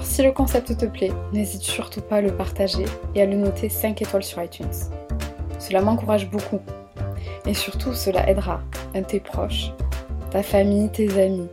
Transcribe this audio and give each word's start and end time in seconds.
Alors 0.00 0.10
si 0.10 0.22
le 0.22 0.32
concept 0.32 0.78
te 0.78 0.86
plaît, 0.86 1.12
n'hésite 1.34 1.60
surtout 1.60 2.00
pas 2.00 2.16
à 2.16 2.20
le 2.22 2.34
partager 2.34 2.86
et 3.14 3.20
à 3.20 3.26
le 3.26 3.36
noter 3.36 3.68
5 3.68 4.00
étoiles 4.00 4.22
sur 4.22 4.42
iTunes. 4.42 4.72
Cela 5.58 5.82
m'encourage 5.82 6.30
beaucoup. 6.30 6.60
Et 7.44 7.52
surtout, 7.52 7.92
cela 7.92 8.26
aidera 8.26 8.62
tes 9.08 9.20
proches, 9.20 9.72
ta 10.30 10.42
famille, 10.42 10.90
tes 10.90 11.22
amis, 11.22 11.50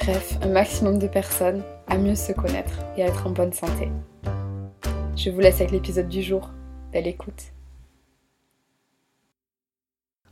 bref, 0.00 0.36
un 0.42 0.48
maximum 0.48 0.98
de 0.98 1.06
personnes 1.06 1.62
à 1.86 1.96
mieux 1.96 2.16
se 2.16 2.32
connaître 2.32 2.72
et 2.96 3.04
à 3.04 3.06
être 3.06 3.24
en 3.28 3.30
bonne 3.30 3.52
santé. 3.52 3.88
Je 5.14 5.30
vous 5.30 5.38
laisse 5.38 5.60
avec 5.60 5.70
l'épisode 5.70 6.08
du 6.08 6.22
jour. 6.22 6.50
Belle 6.92 7.06
écoute. 7.06 7.52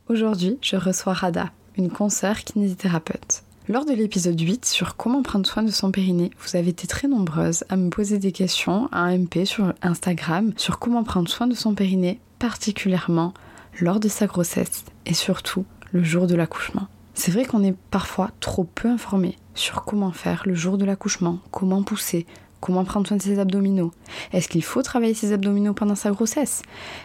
Aujourd'hui, 0.09 0.59
je 0.61 0.75
reçois 0.75 1.12
Rada, 1.12 1.53
une 1.77 1.92
consoeur 1.92 2.39
kinésithérapeute. 2.39 3.44
Lors 3.67 3.87
de 3.87 3.95
l'épisode 3.95 4.39
8 4.39 4.67
sur 4.67 4.95
comment 4.95 5.23
prendre 5.23 5.47
soin 5.47 5.62
de 5.62 5.70
son 5.70 5.91
périnée, 5.91 6.31
vous 6.39 6.55
avez 6.55 6.69
été 6.69 6.87
très 6.87 7.09
nombreuses 7.09 7.65
à 7.70 7.77
me 7.77 7.89
poser 7.89 8.19
des 8.19 8.31
questions 8.31 8.91
à 8.93 8.98
un 8.98 9.17
MP 9.17 9.47
sur 9.47 9.73
Instagram 9.81 10.53
sur 10.59 10.79
comment 10.79 11.03
prendre 11.03 11.31
soin 11.31 11.47
de 11.47 11.55
son 11.55 11.75
périnée, 11.75 12.20
particulièrement 12.39 13.33
lors 13.81 14.01
de 14.01 14.09
sa 14.09 14.27
grossesse 14.27 14.85
et 15.07 15.15
surtout 15.15 15.65
le 15.92 16.05
jour 16.05 16.27
de 16.27 16.35
l'accouchement. 16.35 16.89
C'est 17.15 17.31
vrai 17.31 17.47
qu'on 17.47 17.65
est 17.65 17.75
parfois 17.91 18.33
trop 18.39 18.65
peu 18.65 18.91
informé 18.91 19.39
sur 19.55 19.85
comment 19.85 20.12
faire 20.12 20.42
le 20.45 20.55
jour 20.55 20.77
de 20.77 20.85
l'accouchement, 20.85 21.39
comment 21.51 21.83
pousser, 21.83 22.27
comment 22.61 22.85
prendre 22.85 23.07
soin 23.07 23.17
de 23.17 23.23
ses 23.23 23.39
abdominaux. 23.39 23.92
Est-ce 24.35 24.48
qu'il 24.48 24.62
faut 24.62 24.83
travailler 24.83 25.15
ses 25.15 25.33
abdominaux 25.33 25.73
pendant 25.73 25.95
sa 25.95 26.11
grossesse? 26.11 26.61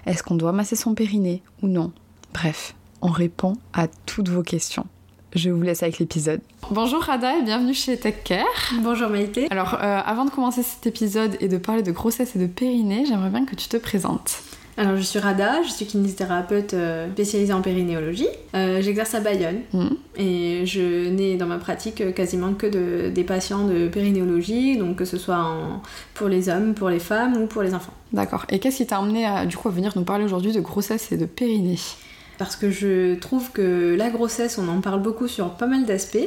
Est-ce 0.06 0.24
qu'on 0.24 0.36
doit 0.36 0.52
masser 0.52 0.76
son 0.76 0.94
périnée 0.94 1.42
ou 1.62 1.70
non? 1.70 1.94
Bref, 2.34 2.76
on 3.02 3.12
répond 3.12 3.54
à 3.72 3.88
toutes 4.06 4.28
vos 4.28 4.44
questions. 4.44 4.88
Je 5.36 5.50
vous 5.52 5.62
laisse 5.62 5.84
avec 5.84 6.00
l'épisode. 6.00 6.42
Bonjour 6.72 7.02
Rada 7.02 7.38
et 7.38 7.44
bienvenue 7.44 7.74
chez 7.76 7.98
Tech 7.98 8.16
Care. 8.24 8.46
Bonjour 8.82 9.10
Maïté. 9.10 9.48
Alors, 9.52 9.76
euh, 9.76 10.00
avant 10.04 10.26
de 10.26 10.32
commencer 10.32 10.64
cet 10.64 10.88
épisode 10.88 11.38
et 11.40 11.48
de 11.48 11.58
parler 11.58 11.84
de 11.84 11.92
grossesse 11.92 12.36
et 12.36 12.40
de 12.40 12.48
périnée, 12.48 13.06
j'aimerais 13.08 13.30
bien 13.30 13.46
que 13.46 13.56
tu 13.56 13.68
te 13.68 13.78
présentes. 13.78 14.38
Alors, 14.78 14.96
je 14.96 15.02
suis 15.02 15.20
Rada, 15.20 15.62
je 15.64 15.70
suis 15.70 15.86
kinésithérapeute 15.86 16.74
euh, 16.74 17.12
spécialisée 17.12 17.54
en 17.54 17.62
périnéologie. 17.62 18.28
Euh, 18.56 18.82
J'exerce 18.82 19.14
à 19.14 19.20
Bayonne 19.20 19.60
Hmm. 19.74 19.90
et 20.18 20.66
je 20.66 21.10
n'ai 21.10 21.38
dans 21.38 21.48
ma 21.48 21.58
pratique 21.58 22.14
quasiment 22.16 22.54
que 22.54 22.66
de- 22.66 23.10
des 23.10 23.24
patients 23.24 23.68
de 23.68 23.88
périnéologie, 23.88 24.78
donc 24.78 24.96
que 24.96 25.06
ce 25.06 25.18
soit 25.18 25.38
en- 25.38 25.82
pour 26.16 26.28
les 26.28 26.50
hommes, 26.50 26.74
pour 26.74 26.90
les 26.90 27.00
femmes 27.00 27.38
ou 27.40 27.46
pour 27.46 27.62
les 27.62 27.76
enfants. 27.76 27.94
D'accord. 28.14 28.46
Et 28.50 28.58
qu'est-ce 28.60 28.78
qui 28.78 28.88
t'a 28.88 28.98
amené 28.98 29.26
à, 29.28 29.46
du 29.46 29.58
coup, 29.58 29.68
à 29.68 29.72
venir 29.72 29.92
nous 29.96 30.04
parler 30.06 30.24
aujourd'hui 30.26 30.54
de 30.54 30.62
grossesse 30.62 31.12
et 31.12 31.18
de 31.18 31.26
périnée? 31.26 31.78
Parce 32.40 32.56
que 32.56 32.72
je 32.72 33.16
trouve 33.16 33.52
que 33.52 33.96
la 33.96 34.10
grossesse, 34.10 34.58
on 34.58 34.68
en 34.70 34.80
parle 34.80 35.02
beaucoup 35.02 35.28
sur 35.28 35.52
pas 35.52 35.68
mal 35.68 35.86
d'aspects. 35.86 36.18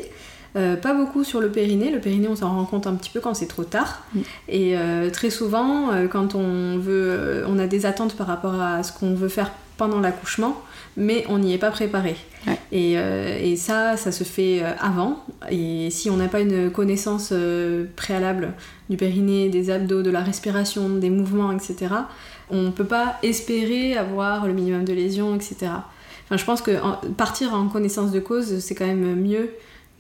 Euh, 0.55 0.77
pas 0.77 0.93
beaucoup 0.93 1.25
sur 1.25 1.41
le 1.41 1.49
périnée. 1.49 1.91
Le 1.91 2.01
périnée, 2.01 2.29
on 2.29 2.37
s'en 2.37 2.55
rend 2.55 2.67
compte 2.67 2.87
un 2.87 2.95
petit 2.95 3.09
peu 3.09 3.21
quand 3.21 3.33
c'est 3.33 3.47
trop 3.47 3.65
tard. 3.65 4.05
Mm. 4.15 4.21
Et 4.51 4.77
euh, 4.77 5.11
très 5.11 5.31
souvent, 5.31 5.91
euh, 5.91 6.09
quand 6.09 6.35
on 6.35 6.77
veut, 6.77 7.45
on 7.49 7.59
a 7.59 7.67
des 7.67 7.87
attentes 7.87 8.15
par 8.15 8.27
rapport 8.27 8.61
à 8.61 8.83
ce 8.83 8.93
qu'on 8.93 9.15
veut 9.15 9.31
faire 9.31 9.51
pendant 9.79 10.01
l'accouchement, 10.01 10.61
mais 10.99 11.25
on 11.31 11.39
n'y 11.39 11.55
est 11.55 11.59
pas 11.59 11.71
préparé. 11.71 12.15
Ouais. 12.47 12.59
Et, 12.73 12.93
et 12.93 13.57
ça, 13.57 13.97
ça 13.97 14.13
se 14.13 14.23
fait 14.23 14.63
avant. 14.79 15.25
Et 15.51 15.89
si 15.91 16.11
on 16.11 16.17
n'a 16.19 16.29
pas 16.29 16.41
une 16.41 16.71
connaissance 16.71 17.33
préalable 17.97 18.53
du 18.91 18.99
périnée, 18.99 19.49
des 19.49 19.71
abdos, 19.71 20.03
de 20.03 20.11
la 20.11 20.21
respiration, 20.21 20.91
des 20.91 21.09
mouvements, 21.09 21.53
etc., 21.53 21.95
on 22.51 22.71
peut 22.71 22.85
pas 22.85 23.17
espérer 23.23 23.97
avoir 23.97 24.47
le 24.47 24.53
minimum 24.53 24.85
de 24.85 24.93
lésions, 24.93 25.35
etc. 25.35 25.73
Enfin, 26.33 26.39
je 26.39 26.47
pense 26.47 26.63
que 26.63 26.83
en- 26.83 26.97
partir 27.19 27.53
en 27.53 27.69
connaissance 27.69 28.11
de 28.11 28.19
cause, 28.19 28.59
c'est 28.61 28.75
quand 28.75 28.87
même 28.87 29.17
mieux 29.21 29.51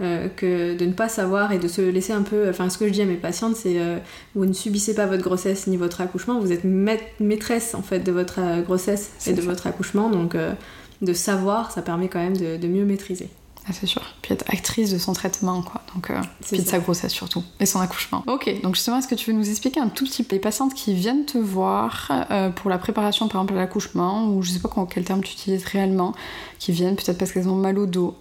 euh, 0.00 0.28
que 0.34 0.74
de 0.74 0.86
ne 0.86 0.92
pas 0.94 1.10
savoir 1.10 1.52
et 1.52 1.58
de 1.58 1.68
se 1.68 1.82
laisser 1.82 2.14
un 2.14 2.22
peu. 2.22 2.48
Enfin, 2.48 2.70
ce 2.70 2.78
que 2.78 2.86
je 2.86 2.92
dis 2.92 3.02
à 3.02 3.04
mes 3.04 3.16
patientes, 3.16 3.54
c'est 3.54 3.78
euh, 3.78 3.98
vous 4.34 4.46
ne 4.46 4.54
subissez 4.54 4.94
pas 4.94 5.04
votre 5.04 5.22
grossesse 5.22 5.66
ni 5.66 5.76
votre 5.76 6.00
accouchement, 6.00 6.40
vous 6.40 6.50
êtes 6.50 6.64
maît- 6.64 7.12
maîtresse 7.20 7.74
en 7.74 7.82
fait 7.82 7.98
de 8.00 8.10
votre 8.12 8.38
euh, 8.40 8.62
grossesse 8.62 9.10
et 9.26 9.34
de 9.34 9.42
ça. 9.42 9.46
votre 9.46 9.66
accouchement, 9.66 10.08
donc 10.08 10.34
euh, 10.34 10.54
de 11.02 11.12
savoir, 11.12 11.70
ça 11.70 11.82
permet 11.82 12.08
quand 12.08 12.20
même 12.20 12.36
de, 12.36 12.56
de 12.56 12.66
mieux 12.66 12.86
maîtriser. 12.86 13.28
Ah, 13.68 13.72
c'est 13.72 13.86
sûr. 13.86 14.02
Puis 14.22 14.34
être 14.34 14.44
actrice 14.48 14.90
de 14.92 14.98
son 14.98 15.12
traitement, 15.12 15.62
quoi. 15.62 15.82
Donc, 15.94 16.10
euh, 16.10 16.20
puis 16.48 16.58
de 16.58 16.66
sa 16.66 16.80
grossesse 16.80 17.12
surtout. 17.12 17.44
Et 17.60 17.66
son 17.66 17.80
accouchement. 17.80 18.24
Ok, 18.26 18.52
donc 18.62 18.74
justement, 18.74 18.98
est-ce 18.98 19.06
que 19.06 19.14
tu 19.14 19.30
veux 19.30 19.36
nous 19.36 19.48
expliquer 19.48 19.78
un 19.80 19.88
tout 19.88 20.04
petit 20.04 20.24
peu? 20.24 20.34
Les 20.36 20.40
patientes 20.40 20.74
qui 20.74 20.94
viennent 20.94 21.24
te 21.24 21.38
voir 21.38 22.10
euh, 22.30 22.50
pour 22.50 22.70
la 22.70 22.78
préparation, 22.78 23.28
par 23.28 23.40
exemple, 23.42 23.54
à 23.54 23.60
l'accouchement, 23.62 24.28
ou 24.28 24.42
je 24.42 24.50
sais 24.50 24.58
pas 24.58 24.68
quel 24.90 25.04
terme 25.04 25.22
tu 25.22 25.32
utilises 25.32 25.64
réellement, 25.64 26.14
qui 26.58 26.72
viennent 26.72 26.96
peut-être 26.96 27.18
parce 27.18 27.32
qu'elles 27.32 27.48
ont 27.48 27.54
mal 27.54 27.78
au 27.78 27.86
dos. 27.86 28.16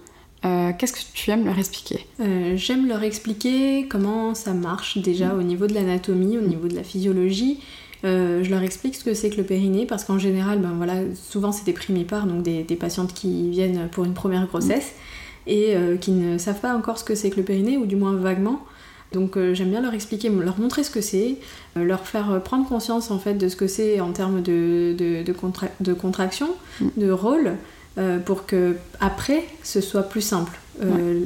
Euh, 0.45 0.71
Qu'est-ce 0.77 0.93
que 0.93 0.99
tu 1.13 1.29
aimes 1.31 1.45
leur 1.45 1.57
expliquer? 1.57 2.05
Euh, 2.19 2.55
J'aime 2.55 2.87
leur 2.87 3.03
expliquer 3.03 3.87
comment 3.87 4.35
ça 4.35 4.53
marche 4.53 4.97
déjà 4.97 5.33
au 5.33 5.43
niveau 5.43 5.67
de 5.67 5.73
l'anatomie, 5.73 6.37
au 6.37 6.41
niveau 6.41 6.67
de 6.67 6.75
la 6.75 6.83
physiologie. 6.83 7.59
Euh, 8.03 8.43
je 8.43 8.49
leur 8.49 8.63
explique 8.63 8.95
ce 8.95 9.03
que 9.03 9.13
c'est 9.13 9.29
que 9.29 9.37
le 9.37 9.43
périnée 9.43 9.85
parce 9.85 10.03
qu'en 10.03 10.17
général, 10.17 10.59
ben 10.59 10.73
voilà, 10.75 10.95
souvent 11.29 11.51
c'est 11.51 11.65
des 11.65 11.73
primipares, 11.73 12.25
donc 12.25 12.41
des, 12.41 12.63
des 12.63 12.75
patientes 12.75 13.13
qui 13.13 13.49
viennent 13.51 13.87
pour 13.89 14.03
une 14.05 14.15
première 14.15 14.47
grossesse 14.47 14.93
et 15.47 15.75
euh, 15.75 15.97
qui 15.97 16.11
ne 16.11 16.37
savent 16.37 16.59
pas 16.59 16.73
encore 16.75 16.97
ce 16.97 17.03
que 17.03 17.15
c'est 17.15 17.29
que 17.29 17.37
le 17.37 17.43
périnée 17.43 17.77
ou 17.77 17.85
du 17.85 17.95
moins 17.95 18.13
vaguement. 18.13 18.61
Donc 19.11 19.35
euh, 19.37 19.53
j'aime 19.53 19.69
bien 19.71 19.81
leur 19.81 19.93
expliquer, 19.93 20.29
leur 20.29 20.57
montrer 20.59 20.83
ce 20.83 20.89
que 20.91 21.01
c'est, 21.01 21.35
euh, 21.77 21.83
leur 21.83 22.07
faire 22.07 22.41
prendre 22.43 22.65
conscience 22.67 23.11
en 23.11 23.19
fait 23.19 23.33
de 23.33 23.49
ce 23.49 23.55
que 23.57 23.67
c'est 23.67 23.99
en 23.99 24.11
termes 24.13 24.41
de, 24.41 24.95
de, 24.97 25.23
de, 25.23 25.33
contra- 25.33 25.67
de 25.81 25.93
contraction, 25.93 26.47
Mm. 26.79 26.87
de 26.97 27.11
rôle, 27.11 27.51
pour 28.25 28.45
que 28.45 28.77
après 29.01 29.43
ce 29.63 29.81
soit 29.81 30.03
plus 30.03 30.21
simple. 30.21 30.57
Euh, 30.81 31.25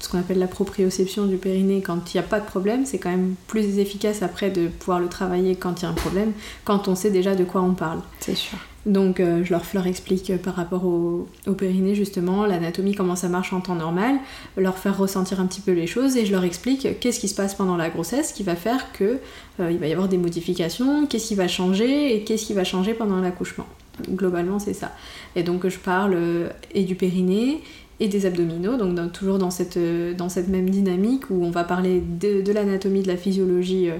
ce 0.00 0.08
qu'on 0.08 0.18
appelle 0.18 0.38
la 0.38 0.46
proprioception 0.46 1.26
du 1.26 1.36
périnée 1.36 1.82
quand 1.82 2.14
il 2.14 2.16
n'y 2.16 2.20
a 2.20 2.26
pas 2.26 2.40
de 2.40 2.46
problème, 2.46 2.86
c'est 2.86 2.98
quand 2.98 3.10
même 3.10 3.34
plus 3.46 3.78
efficace 3.78 4.22
après 4.22 4.50
de 4.50 4.68
pouvoir 4.68 5.00
le 5.00 5.08
travailler 5.08 5.54
quand 5.54 5.80
il 5.80 5.84
y 5.84 5.86
a 5.86 5.90
un 5.90 5.94
problème, 5.94 6.32
quand 6.64 6.88
on 6.88 6.94
sait 6.94 7.10
déjà 7.10 7.34
de 7.34 7.44
quoi 7.44 7.62
on 7.62 7.74
parle. 7.74 8.00
C'est 8.20 8.34
sûr. 8.34 8.58
Donc 8.86 9.18
euh, 9.18 9.44
je, 9.44 9.52
leur, 9.52 9.86
explique 9.86 10.30
euh, 10.30 10.38
par 10.38 10.54
rapport 10.54 10.84
au, 10.84 11.26
au 11.46 11.52
périnée 11.52 11.94
justement, 11.94 12.46
l'anatomie, 12.46 12.94
comment 12.94 13.16
ça 13.16 13.28
marche 13.28 13.52
en 13.52 13.60
temps 13.60 13.74
normal, 13.74 14.16
leur 14.56 14.78
faire 14.78 14.96
ressentir 14.96 15.40
un 15.40 15.46
petit 15.46 15.60
peu 15.60 15.72
les 15.72 15.88
choses 15.88 16.16
et 16.16 16.24
je 16.24 16.32
leur 16.32 16.44
explique 16.44 17.00
qu'est-ce 17.00 17.18
qui 17.18 17.28
se 17.28 17.34
passe 17.34 17.54
pendant 17.54 17.76
la 17.76 17.90
grossesse 17.90 18.32
qui 18.32 18.44
va 18.44 18.54
faire 18.54 18.92
que 18.92 19.18
il 19.58 19.78
va 19.78 19.86
y 19.86 19.92
avoir 19.92 20.06
des 20.08 20.18
modifications, 20.18 21.06
qu'est-ce 21.06 21.28
qui 21.28 21.34
va 21.34 21.48
changer 21.48 22.14
et 22.14 22.24
qu'est-ce 22.24 22.44
qui 22.44 22.52
va 22.52 22.62
changer 22.62 22.94
pendant 22.94 23.20
l'accouchement. 23.20 23.66
Globalement 24.08 24.58
c'est 24.58 24.74
ça. 24.74 24.92
Et 25.34 25.42
donc 25.42 25.66
je 25.66 25.78
parle 25.78 26.16
et 26.72 26.84
du 26.84 26.94
périnée 26.94 27.62
et 28.00 28.08
des 28.08 28.26
abdominaux, 28.26 28.76
donc 28.76 28.94
dans- 28.94 29.08
toujours 29.08 29.38
dans 29.38 29.50
cette, 29.50 29.76
euh, 29.78 30.12
dans 30.14 30.28
cette 30.28 30.48
même 30.48 30.68
dynamique 30.68 31.30
où 31.30 31.44
on 31.44 31.50
va 31.50 31.64
parler 31.64 32.00
de, 32.00 32.42
de 32.42 32.52
l'anatomie, 32.52 33.02
de 33.02 33.08
la 33.08 33.16
physiologie 33.16 33.88
euh, 33.90 33.96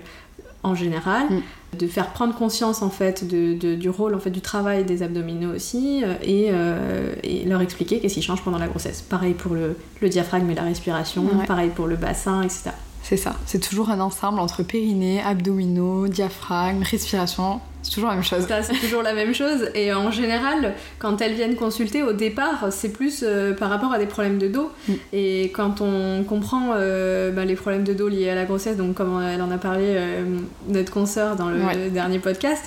en 0.63 0.75
général, 0.75 1.27
Mm. 1.31 1.79
de 1.79 1.87
faire 1.87 2.13
prendre 2.13 2.35
conscience 2.35 2.83
en 2.83 2.91
fait 2.91 3.27
de, 3.27 3.55
de- 3.55 3.75
du 3.75 3.89
rôle 3.89 4.15
en 4.15 4.19
fait 4.19 4.31
du 4.31 4.41
travail 4.41 4.85
des 4.85 5.03
abdominaux 5.03 5.55
aussi 5.55 6.03
euh, 6.05 6.15
et, 6.23 6.49
euh, 6.51 7.15
et 7.23 7.45
leur 7.45 7.61
expliquer 7.61 8.01
qu'est-ce 8.01 8.15
qui 8.15 8.23
change 8.23 8.43
pendant 8.43 8.59
la 8.59 8.67
grossesse. 8.69 9.01
Pareil 9.03 9.35
pour 9.35 9.55
le, 9.55 9.77
le 10.03 10.09
diaphragme 10.09 10.51
et 10.51 10.55
la 10.55 10.63
respiration, 10.63 11.23
Ouais. 11.25 11.47
pareil 11.47 11.71
pour 11.75 11.87
le 11.87 11.97
bassin, 11.97 12.43
etc. 12.43 12.71
C'est 13.03 13.17
ça. 13.17 13.37
C'est 13.47 13.61
toujours 13.61 13.91
un 13.91 14.01
ensemble 14.01 14.41
entre 14.41 14.65
périnée, 14.65 15.21
abdominaux, 15.23 16.09
diaphragme, 16.09 16.83
respiration. 16.83 17.61
C'est 17.87 17.93
toujours 17.95 18.09
la 18.11 18.17
même 18.17 18.25
chose. 18.25 18.47
C'est 18.63 18.81
toujours 18.81 19.03
la 19.03 19.15
même 19.15 19.33
chose. 19.33 19.71
Et 19.75 19.93
en 19.93 20.11
général, 20.11 20.75
quand 20.99 21.21
elles 21.21 21.35
viennent 21.35 21.55
consulter, 21.55 22.03
au 22.03 22.13
départ, 22.13 22.67
c'est 22.71 22.89
plus 22.89 23.23
euh, 23.23 23.55
par 23.55 23.71
rapport 23.71 23.93
à 23.93 23.99
des 23.99 24.07
problèmes 24.07 24.39
de 24.39 24.49
dos. 24.49 24.71
Mm. 24.89 24.93
Et 25.13 25.43
quand 25.55 25.81
on 25.81 26.25
comprend 26.25 26.71
euh, 26.75 27.31
bah, 27.31 27.45
les 27.45 27.55
problèmes 27.55 27.85
de 27.85 27.95
dos 27.95 28.09
liés 28.09 28.29
à 28.29 28.35
la 28.35 28.45
grossesse, 28.45 28.77
donc 28.77 28.95
comme 28.97 29.23
elle 29.23 29.41
en 29.41 29.53
a 29.53 29.59
parlé, 29.59 29.85
euh, 29.87 30.25
notre 30.69 30.93
consoeur 30.93 31.37
dans 31.37 31.49
le 31.49 31.57
Ouais. 31.63 31.91
dernier 31.91 32.19
podcast, 32.19 32.65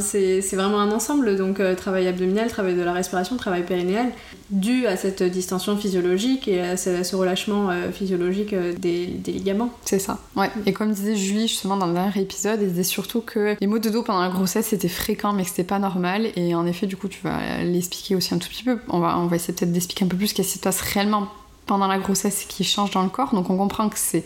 C'est 0.00 0.56
vraiment 0.56 0.80
un 0.80 0.90
ensemble, 0.90 1.36
donc 1.36 1.60
travail 1.76 2.08
abdominal, 2.08 2.48
travail 2.48 2.74
de 2.74 2.82
la 2.82 2.92
respiration, 2.92 3.36
travail 3.36 3.64
périnéal, 3.64 4.06
dû 4.50 4.86
à 4.86 4.96
cette 4.96 5.22
distension 5.22 5.76
physiologique 5.76 6.48
et 6.48 6.60
à 6.62 6.76
ce, 6.76 6.90
à 7.00 7.04
ce 7.04 7.14
relâchement 7.14 7.70
physiologique 7.92 8.54
des, 8.78 9.06
des 9.06 9.32
ligaments. 9.32 9.70
C'est 9.84 9.98
ça. 9.98 10.18
Ouais. 10.36 10.50
Et 10.66 10.72
comme 10.72 10.92
disait 10.92 11.16
Julie 11.16 11.46
justement 11.48 11.76
dans 11.76 11.86
le 11.86 11.94
dernier 11.94 12.20
épisode, 12.22 12.58
elle 12.60 12.70
disait 12.70 12.82
surtout 12.82 13.20
que 13.20 13.56
les 13.60 13.66
maux 13.66 13.78
de 13.78 13.90
dos 13.90 14.02
pendant 14.02 14.20
la 14.22 14.29
grossesse 14.30 14.68
c'était 14.68 14.88
fréquent 14.88 15.32
mais 15.32 15.42
que 15.42 15.50
c'était 15.50 15.64
pas 15.64 15.78
normal. 15.78 16.28
Et 16.36 16.54
en 16.54 16.66
effet, 16.66 16.86
du 16.86 16.96
coup, 16.96 17.08
tu 17.08 17.20
vas 17.22 17.62
l'expliquer 17.62 18.14
aussi 18.16 18.32
un 18.34 18.38
tout 18.38 18.48
petit 18.48 18.64
peu. 18.64 18.78
On 18.88 18.98
va, 19.00 19.18
on 19.18 19.26
va 19.26 19.36
essayer 19.36 19.52
peut-être 19.54 19.72
d'expliquer 19.72 20.04
un 20.04 20.08
peu 20.08 20.16
plus 20.16 20.32
qu'est-ce 20.32 20.52
qui 20.52 20.58
se 20.58 20.62
passe 20.62 20.80
réellement 20.80 21.28
pendant 21.66 21.86
la 21.86 21.98
grossesse 21.98 22.46
qui 22.48 22.64
change 22.64 22.90
dans 22.92 23.02
le 23.02 23.10
corps. 23.10 23.34
Donc 23.34 23.50
on 23.50 23.56
comprend 23.56 23.88
que 23.88 23.98
c'est 23.98 24.24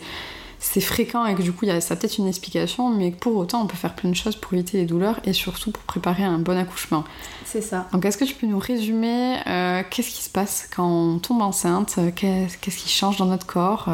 c'est 0.57 0.81
fréquent 0.81 1.25
et 1.27 1.35
que 1.35 1.43
du 1.43 1.51
coup 1.51 1.65
y 1.65 1.69
a 1.69 1.79
ça 1.79 1.93
a 1.93 1.97
peut-être 1.97 2.17
une 2.17 2.27
explication, 2.27 2.89
mais 2.89 3.11
pour 3.11 3.35
autant 3.35 3.61
on 3.61 3.67
peut 3.67 3.75
faire 3.77 3.93
plein 3.93 4.09
de 4.09 4.15
choses 4.15 4.35
pour 4.35 4.53
éviter 4.53 4.77
les 4.79 4.85
douleurs 4.85 5.19
et 5.25 5.33
surtout 5.33 5.69
pour 5.69 5.83
préparer 5.83 6.23
un 6.23 6.39
bon 6.39 6.57
accouchement. 6.57 7.03
C'est 7.45 7.61
ça. 7.61 7.87
Donc 7.91 8.03
est-ce 8.05 8.17
que 8.17 8.23
tu 8.25 8.33
peux 8.33 8.47
nous 8.47 8.57
résumer 8.57 9.35
euh, 9.45 9.83
qu'est-ce 9.91 10.09
qui 10.09 10.23
se 10.23 10.29
passe 10.29 10.67
quand 10.75 10.87
on 10.89 11.19
tombe 11.19 11.41
enceinte? 11.41 11.99
Qu'est- 12.15 12.47
Qu'est-ce 12.61 12.77
qui 12.77 12.89
change 12.89 13.17
dans 13.17 13.25
notre 13.25 13.45
corps? 13.45 13.89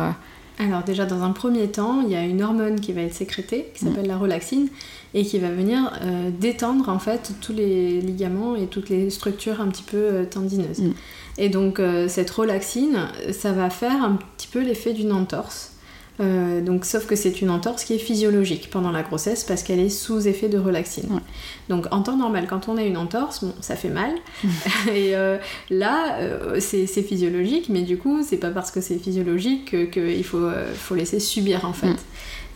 Alors 0.59 0.83
déjà, 0.83 1.05
dans 1.05 1.23
un 1.23 1.31
premier 1.31 1.67
temps, 1.71 2.01
il 2.05 2.09
y 2.11 2.15
a 2.15 2.23
une 2.23 2.41
hormone 2.43 2.79
qui 2.79 2.93
va 2.93 3.01
être 3.01 3.15
sécrétée, 3.15 3.71
qui 3.73 3.83
s'appelle 3.83 4.05
la 4.07 4.17
relaxine, 4.17 4.69
et 5.13 5.25
qui 5.25 5.39
va 5.39 5.49
venir 5.49 5.91
euh, 6.01 6.29
détendre 6.31 6.89
en 6.89 6.99
fait 6.99 7.33
tous 7.41 7.53
les 7.53 8.01
ligaments 8.01 8.55
et 8.55 8.67
toutes 8.67 8.89
les 8.89 9.09
structures 9.09 9.59
un 9.61 9.67
petit 9.67 9.83
peu 9.83 9.97
euh, 9.97 10.25
tendineuses. 10.25 10.79
Mm. 10.79 10.93
Et 11.37 11.49
donc 11.49 11.79
euh, 11.79 12.07
cette 12.07 12.29
relaxine, 12.29 13.07
ça 13.31 13.51
va 13.51 13.69
faire 13.69 14.03
un 14.03 14.17
petit 14.37 14.47
peu 14.47 14.61
l'effet 14.61 14.93
d'une 14.93 15.11
entorse. 15.11 15.70
Euh, 16.21 16.61
donc, 16.61 16.85
sauf 16.85 17.07
que 17.07 17.15
c'est 17.15 17.41
une 17.41 17.49
entorse 17.49 17.83
qui 17.83 17.93
est 17.93 17.97
physiologique 17.97 18.69
pendant 18.69 18.91
la 18.91 19.01
grossesse 19.01 19.43
parce 19.43 19.63
qu'elle 19.63 19.79
est 19.79 19.89
sous 19.89 20.27
effet 20.27 20.49
de 20.49 20.57
relaxine. 20.59 21.07
Ouais. 21.11 21.19
Donc 21.69 21.87
en 21.91 22.01
temps 22.03 22.15
normal, 22.17 22.45
quand 22.49 22.67
on 22.69 22.77
a 22.77 22.83
une 22.83 22.97
entorse, 22.97 23.43
bon, 23.43 23.53
ça 23.61 23.75
fait 23.75 23.89
mal. 23.89 24.11
et 24.93 25.15
euh, 25.15 25.37
là, 25.69 26.17
euh, 26.19 26.59
c'est 26.59 26.85
physiologique, 27.01 27.69
mais 27.69 27.81
du 27.81 27.97
coup, 27.97 28.21
c'est 28.23 28.37
pas 28.37 28.51
parce 28.51 28.69
que 28.71 28.81
c'est 28.81 28.97
physiologique 28.99 29.71
que- 29.71 29.85
qu'il 29.85 30.23
faut, 30.23 30.49
faut 30.75 30.95
laisser 30.95 31.19
subir 31.19 31.65
en 31.65 31.73
fait. 31.73 31.87
Mm. 31.87 31.97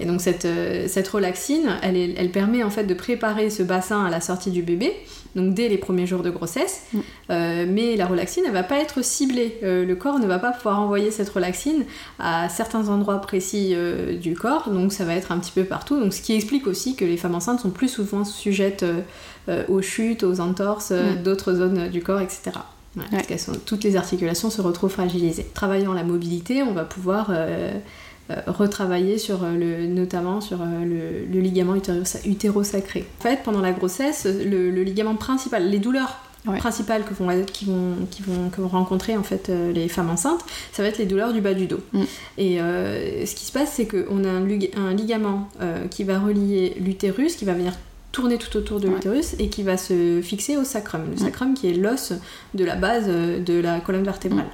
Et 0.01 0.05
donc 0.05 0.21
cette, 0.21 0.47
cette 0.87 1.07
relaxine, 1.07 1.77
elle, 1.81 1.95
est- 1.97 2.13
elle 2.17 2.29
permet 2.31 2.63
en 2.63 2.69
fait 2.69 2.83
de 2.83 2.93
préparer 2.93 3.49
ce 3.49 3.63
bassin 3.63 4.05
à 4.05 4.09
la 4.09 4.21
sortie 4.21 4.51
du 4.51 4.61
bébé, 4.61 4.93
donc 5.35 5.53
dès 5.53 5.67
les 5.69 5.77
premiers 5.77 6.07
jours 6.07 6.23
de 6.23 6.29
grossesse. 6.29 6.83
Mm. 6.93 6.99
Euh, 7.31 7.65
mais 7.69 7.95
la 7.95 8.05
relaxine, 8.05 8.43
elle 8.47 8.53
va 8.53 8.63
pas 8.63 8.79
être 8.79 9.03
ciblée. 9.03 9.57
Euh, 9.63 9.85
le 9.85 9.95
corps 9.95 10.19
ne 10.19 10.27
va 10.27 10.39
pas 10.39 10.51
pouvoir 10.51 10.79
envoyer 10.79 11.11
cette 11.11 11.29
relaxine 11.29 11.85
à 12.19 12.47
certains 12.49 12.87
endroits 12.89 13.19
précis 13.19 13.71
euh, 13.73 14.17
du 14.17 14.35
corps, 14.35 14.69
donc 14.69 14.93
ça 14.93 15.03
va 15.05 15.13
être 15.15 15.31
un 15.31 15.39
petit 15.39 15.51
peu 15.51 15.63
partout. 15.63 15.99
Donc 15.99 16.13
ce 16.13 16.21
qui 16.21 16.33
explique 16.33 16.67
aussi 16.67 16.95
que 16.95 17.05
les 17.05 17.17
femmes 17.17 17.35
enceintes 17.35 17.59
sont 17.59 17.71
plus 17.71 17.89
souvent 17.89 18.23
sujettes 18.23 18.85
aux 19.69 19.81
chutes, 19.81 20.23
aux 20.23 20.39
entorses, 20.39 20.91
Mm. 20.91 21.23
d'autres 21.23 21.53
zones 21.53 21.89
du 21.89 22.01
corps, 22.01 22.21
etc. 22.21 22.41
Ouais, 22.95 23.01
Ouais. 23.01 23.07
parce 23.11 23.27
qu'elles 23.27 23.39
sont- 23.39 23.51
toutes 23.65 23.83
les 23.83 23.95
articulations 23.97 24.49
se 24.49 24.61
retrouvent 24.61 24.89
fragilisées. 24.91 25.45
Travaillant 25.53 25.93
la 25.93 26.03
mobilité, 26.03 26.63
on 26.63 26.71
va 26.71 26.83
pouvoir 26.85 27.29
retravailler 28.47 29.17
sur 29.17 29.43
euh, 29.43 29.55
le, 29.55 29.87
notamment 29.87 30.41
sur 30.41 30.61
euh, 30.61 30.65
le, 30.83 31.31
le 31.31 31.39
ligament 31.41 31.75
utéro- 31.75 32.27
utérosacré. 32.27 33.05
En 33.19 33.23
fait, 33.23 33.41
pendant 33.43 33.61
la 33.61 33.71
grossesse, 33.71 34.25
le, 34.25 34.71
le 34.71 34.83
ligament 34.83 35.15
principal, 35.15 35.69
les 35.69 35.79
douleurs 35.79 36.17
Ouais. 36.47 36.59
principales 36.59 37.03
que 37.05 37.15
vont, 37.15 37.27
qui 37.51 37.65
vont, 37.65 37.95
qui 38.11 38.21
vont, 38.21 38.49
que 38.51 38.61
vont 38.61 38.67
rencontrer 38.67 39.17
en 39.17 39.23
fait 39.23 39.49
euh, 39.49 39.71
les 39.73 39.87
femmes 39.87 40.11
enceintes, 40.11 40.45
ça 40.73 40.83
va 40.83 40.89
être 40.89 40.99
les 40.99 41.07
douleurs 41.07 41.33
du 41.33 41.41
bas 41.41 41.55
du 41.55 41.65
dos. 41.65 41.79
Mm. 41.91 42.03
Et 42.37 42.61
euh, 42.61 43.25
ce 43.25 43.33
qui 43.33 43.45
se 43.45 43.51
passe, 43.51 43.71
c'est 43.73 43.87
qu'on 43.87 44.23
a 44.23 44.29
un, 44.29 44.45
lig- 44.45 44.69
un 44.77 44.93
ligament 44.93 45.49
euh, 45.59 45.87
qui 45.87 46.03
va 46.03 46.19
relier 46.19 46.77
l'utérus, 46.79 47.35
qui 47.35 47.45
va 47.45 47.53
venir 47.53 47.73
tourner 48.11 48.37
tout 48.37 48.55
autour 48.57 48.79
de 48.79 48.87
Ouais. 48.87 48.93
l'utérus 48.93 49.33
et 49.39 49.49
qui 49.49 49.63
va 49.63 49.75
se 49.75 50.21
fixer 50.21 50.55
au 50.55 50.63
sacrum. 50.63 51.01
Le 51.09 51.15
Mm. 51.15 51.17
sacrum 51.17 51.53
qui 51.55 51.67
est 51.71 51.73
l'os 51.73 52.13
de 52.53 52.63
la 52.63 52.75
base 52.75 53.05
euh, 53.07 53.39
de 53.39 53.59
la 53.59 53.79
colonne 53.79 54.03
vertébrale. 54.03 54.45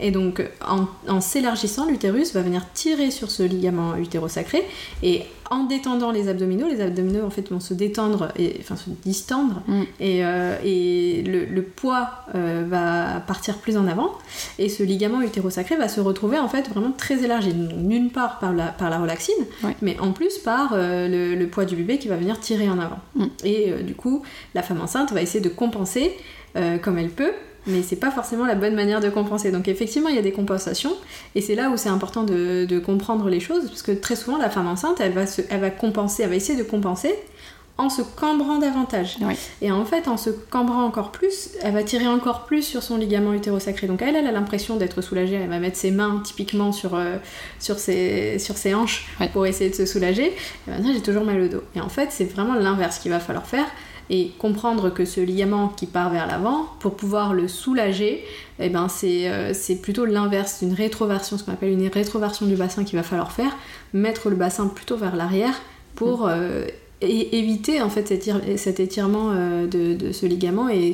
Et 0.00 0.10
donc, 0.10 0.42
en, 0.66 0.86
en 1.08 1.20
s'élargissant, 1.20 1.86
l'utérus 1.86 2.34
va 2.34 2.42
venir 2.42 2.62
tirer 2.74 3.10
sur 3.10 3.30
ce 3.30 3.42
ligament 3.42 3.96
utérosacré 3.96 4.62
et 5.02 5.22
en 5.50 5.64
détendant 5.64 6.10
les 6.10 6.28
abdominaux, 6.28 6.66
les 6.68 6.80
abdominaux 6.80 7.24
en 7.24 7.30
fait 7.30 7.50
vont 7.50 7.60
se 7.60 7.72
détendre, 7.72 8.32
et, 8.36 8.56
enfin 8.60 8.76
se 8.76 8.90
distendre, 9.04 9.62
Mm. 9.68 9.82
et, 10.00 10.24
euh, 10.24 10.56
et 10.64 11.22
le, 11.22 11.44
le 11.44 11.62
poids 11.62 12.10
euh, 12.34 12.64
va 12.68 13.20
partir 13.20 13.58
plus 13.58 13.76
en 13.76 13.86
avant, 13.86 14.12
et 14.58 14.68
ce 14.68 14.82
ligament 14.82 15.22
utérosacré 15.22 15.76
va 15.76 15.88
se 15.88 16.00
retrouver 16.00 16.38
en 16.38 16.48
fait 16.48 16.68
vraiment 16.68 16.90
très 16.90 17.22
élargi, 17.22 17.52
d'une 17.54 18.10
part 18.10 18.38
par 18.38 18.52
la, 18.52 18.66
par 18.66 18.90
la 18.90 18.98
relaxine, 18.98 19.34
mais 19.82 19.98
en 20.00 20.12
plus 20.12 20.38
par 20.38 20.72
euh, 20.72 21.08
le, 21.08 21.34
le 21.36 21.46
poids 21.46 21.64
du 21.64 21.76
bébé 21.76 21.98
qui 21.98 22.08
va 22.08 22.16
venir 22.16 22.40
tirer 22.40 22.68
en 22.68 22.78
avant. 22.80 22.98
Mm. 23.14 23.24
Et 23.44 23.72
du 23.84 23.94
coup, 23.94 24.22
la 24.54 24.62
femme 24.62 24.80
enceinte 24.80 25.12
va 25.12 25.22
essayer 25.22 25.40
de 25.40 25.48
compenser 25.48 26.12
comme 26.82 26.96
elle 26.96 27.10
peut, 27.10 27.32
mais 27.66 27.82
c'est 27.82 27.96
pas 27.96 28.10
forcément 28.10 28.46
la 28.46 28.54
bonne 28.54 28.74
manière 28.74 29.00
de 29.00 29.08
compenser. 29.08 29.50
Donc 29.50 29.68
effectivement, 29.68 30.08
il 30.08 30.16
y 30.16 30.18
a 30.18 30.22
des 30.22 30.32
compensations, 30.32 30.94
et 31.34 31.40
c'est 31.40 31.54
là 31.54 31.70
où 31.70 31.76
c'est 31.76 31.88
important 31.88 32.22
de, 32.22 32.64
de 32.64 32.78
comprendre 32.78 33.28
les 33.28 33.40
choses, 33.40 33.68
parce 33.68 33.82
que 33.82 33.92
très 33.92 34.16
souvent, 34.16 34.38
la 34.38 34.50
femme 34.50 34.66
enceinte, 34.66 35.00
elle 35.00 35.12
va, 35.12 35.26
se, 35.26 35.42
elle 35.50 35.60
va 35.60 35.70
compenser, 35.70 36.22
elle 36.22 36.30
va 36.30 36.36
essayer 36.36 36.58
de 36.58 36.68
compenser 36.68 37.14
en 37.78 37.90
se 37.90 38.00
cambrant 38.00 38.58
davantage. 38.58 39.18
Et 39.60 39.70
en 39.70 39.84
fait, 39.84 40.08
en 40.08 40.16
se 40.16 40.30
cambrant 40.30 40.84
encore 40.84 41.12
plus, 41.12 41.50
elle 41.62 41.74
va 41.74 41.82
tirer 41.82 42.06
encore 42.06 42.46
plus 42.46 42.62
sur 42.62 42.82
son 42.82 42.96
ligament 42.96 43.34
utérosacré. 43.34 43.86
Donc 43.86 44.00
elle, 44.00 44.16
elle 44.16 44.26
a 44.26 44.32
l'impression 44.32 44.76
d'être 44.76 45.02
soulagée, 45.02 45.34
elle 45.34 45.50
va 45.50 45.58
mettre 45.58 45.76
ses 45.76 45.90
mains 45.90 46.22
typiquement 46.24 46.72
sur, 46.72 46.94
euh, 46.94 47.16
sur, 47.58 47.78
ses, 47.78 48.38
sur 48.38 48.56
ses 48.56 48.74
hanches 48.74 49.06
pour 49.32 49.46
essayer 49.46 49.68
de 49.68 49.74
se 49.74 49.84
soulager. 49.84 50.28
Et 50.66 50.70
maintenant, 50.70 50.90
j'ai 50.94 51.02
toujours 51.02 51.24
mal 51.24 51.40
au 51.40 51.48
dos. 51.48 51.62
Et 51.74 51.80
en 51.80 51.90
fait, 51.90 52.08
c'est 52.10 52.24
vraiment 52.24 52.54
l'inverse 52.54 52.98
qu'il 52.98 53.10
va 53.10 53.20
falloir 53.20 53.46
faire 53.46 53.66
et 54.10 54.30
comprendre 54.38 54.90
que 54.90 55.04
ce 55.04 55.20
ligament 55.20 55.68
qui 55.68 55.86
part 55.86 56.10
vers 56.10 56.26
l'avant, 56.26 56.66
pour 56.80 56.94
pouvoir 56.94 57.34
le 57.34 57.48
soulager, 57.48 58.22
eh 58.60 58.68
ben 58.68 58.88
c'est 58.88 59.28
euh, 59.28 59.52
plutôt 59.82 60.04
l'inverse 60.04 60.62
d'une 60.62 60.74
rétroversion, 60.74 61.38
ce 61.38 61.44
qu'on 61.44 61.52
appelle 61.52 61.72
une 61.72 61.88
rétroversion 61.88 62.46
du 62.46 62.54
bassin 62.56 62.84
qu'il 62.84 62.96
va 62.96 63.02
falloir 63.02 63.32
faire, 63.32 63.56
mettre 63.92 64.30
le 64.30 64.36
bassin 64.36 64.66
plutôt 64.68 64.96
vers 64.96 65.16
l'arrière 65.16 65.54
pour 65.94 66.28
euh, 66.28 66.66
é- 67.00 67.36
éviter 67.38 67.82
en 67.82 67.90
fait 67.90 68.06
cet, 68.08 68.26
étir- 68.26 68.56
cet 68.56 68.80
étirement 68.80 69.30
euh, 69.32 69.66
de, 69.66 69.94
de 69.94 70.12
ce 70.12 70.26
ligament 70.26 70.68
et, 70.68 70.92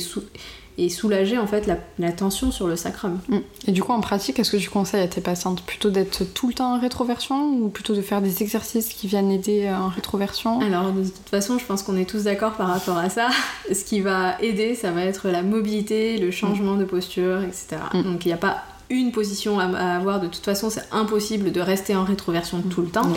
et 0.78 0.88
soulager 0.88 1.38
en 1.38 1.46
fait 1.46 1.66
la, 1.66 1.76
la 1.98 2.12
tension 2.12 2.50
sur 2.50 2.66
le 2.66 2.76
sacrum. 2.76 3.20
Mm. 3.28 3.38
Et 3.66 3.72
du 3.72 3.82
coup, 3.82 3.92
en 3.92 4.00
pratique, 4.00 4.38
est-ce 4.38 4.50
que 4.50 4.56
tu 4.56 4.70
conseilles 4.70 5.02
à 5.02 5.08
tes 5.08 5.20
patientes 5.20 5.62
plutôt 5.62 5.90
d'être 5.90 6.24
tout 6.24 6.48
le 6.48 6.54
temps 6.54 6.74
en 6.74 6.80
rétroversion 6.80 7.50
ou 7.50 7.68
plutôt 7.68 7.94
de 7.94 8.00
faire 8.00 8.22
des 8.22 8.42
exercices 8.42 8.88
qui 8.88 9.06
viennent 9.06 9.30
aider 9.30 9.66
euh, 9.66 9.76
en 9.76 9.88
rétroversion? 9.88 10.60
Alors 10.60 10.92
de 10.92 11.02
toute 11.02 11.28
façon, 11.28 11.58
je 11.58 11.64
pense 11.64 11.82
qu'on 11.82 11.96
est 11.96 12.08
tous 12.08 12.24
d'accord 12.24 12.52
par 12.52 12.68
rapport 12.68 12.96
à 12.96 13.10
ça. 13.10 13.28
Ce 13.72 13.84
qui 13.84 14.00
va 14.00 14.40
aider, 14.40 14.74
ça 14.74 14.90
va 14.90 15.04
être 15.04 15.28
la 15.28 15.42
mobilité, 15.42 16.18
le 16.18 16.30
changement 16.30 16.76
de 16.76 16.84
posture, 16.84 17.42
etc. 17.42 17.76
Mm. 17.92 18.02
Donc 18.02 18.24
il 18.24 18.28
n'y 18.28 18.34
a 18.34 18.38
pas 18.38 18.64
une 18.92 19.12
position 19.12 19.58
à, 19.58 19.64
à 19.64 19.96
avoir. 19.96 20.20
De 20.20 20.26
toute 20.26 20.44
façon, 20.44 20.70
c'est 20.70 20.84
impossible 20.92 21.50
de 21.52 21.60
rester 21.60 21.96
en 21.96 22.04
rétroversion 22.04 22.62
tout 22.62 22.82
le 22.82 22.88
temps, 22.88 23.06
Non. 23.06 23.16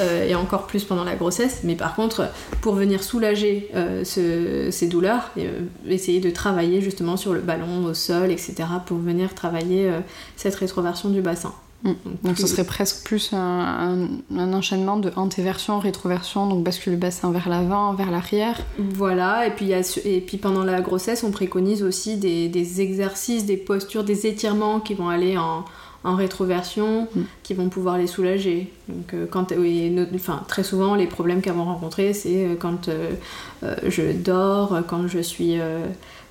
euh, 0.00 0.28
et 0.28 0.34
encore 0.34 0.66
plus 0.66 0.84
pendant 0.84 1.04
la 1.04 1.14
grossesse. 1.14 1.60
Mais 1.64 1.74
par 1.76 1.94
contre, 1.94 2.28
pour 2.60 2.74
venir 2.74 3.02
soulager 3.02 3.68
euh, 3.74 4.04
ce- 4.04 4.70
ces 4.70 4.88
douleurs, 4.88 5.30
euh, 5.38 5.60
essayer 5.86 6.20
de 6.20 6.30
travailler 6.30 6.80
justement 6.80 7.16
sur 7.16 7.32
le 7.32 7.40
ballon, 7.40 7.84
au 7.84 7.94
sol, 7.94 8.30
etc. 8.30 8.54
pour 8.86 8.98
venir 8.98 9.34
travailler 9.34 9.90
cette 10.36 10.54
rétroversion 10.56 11.08
du 11.08 11.20
bassin. 11.22 11.52
Mm. 11.84 11.92
Donc 12.22 12.38
ce 12.38 12.46
serait 12.46 12.64
presque 12.64 13.04
plus 13.04 13.32
un, 13.32 13.38
un- 13.38 14.38
un 14.38 14.52
enchaînement 14.52 14.96
de 14.96 15.10
antéversion, 15.16 15.78
rétroversion, 15.80 16.46
donc 16.46 16.62
bascule 16.62 16.92
le 16.92 16.98
bassin 16.98 17.30
vers 17.32 17.48
l'avant, 17.48 17.92
vers 17.94 18.10
l'arrière. 18.10 18.60
Voilà, 18.78 19.46
et 19.46 19.50
puis, 19.50 19.66
y 19.66 19.74
a 19.74 19.80
et 20.04 20.20
puis 20.20 20.36
pendant 20.36 20.62
la 20.64 20.80
grossesse, 20.80 21.24
on 21.24 21.30
préconise 21.32 21.82
aussi 21.82 22.16
des, 22.16 22.48
des 22.48 22.80
exercices, 22.80 23.46
des 23.46 23.56
postures, 23.56 24.04
des 24.04 24.26
étirements 24.26 24.78
qui 24.80 24.94
vont 24.94 25.08
aller 25.08 25.36
en, 25.36 25.64
en 26.04 26.14
rétroversion, 26.16 27.08
Mm. 27.14 27.20
qui 27.42 27.54
vont 27.54 27.68
pouvoir 27.68 27.98
les 27.98 28.06
soulager. 28.06 28.72
Donc, 28.88 29.14
euh, 29.14 29.26
quand, 29.30 29.52
oui, 29.56 29.90
no- 29.90 30.06
enfin, 30.14 30.42
très 30.48 30.62
souvent, 30.62 30.94
les 30.94 31.06
problèmes 31.06 31.40
qu'elles 31.42 31.54
vont 31.54 31.64
rencontrer, 31.64 32.12
c'est 32.12 32.44
euh, 32.46 32.54
quand 32.58 32.88
euh, 32.88 33.10
euh, 33.64 33.74
je 33.88 34.12
dors, 34.12 34.82
quand 34.88 35.08
je 35.08 35.18
suis 35.20 35.60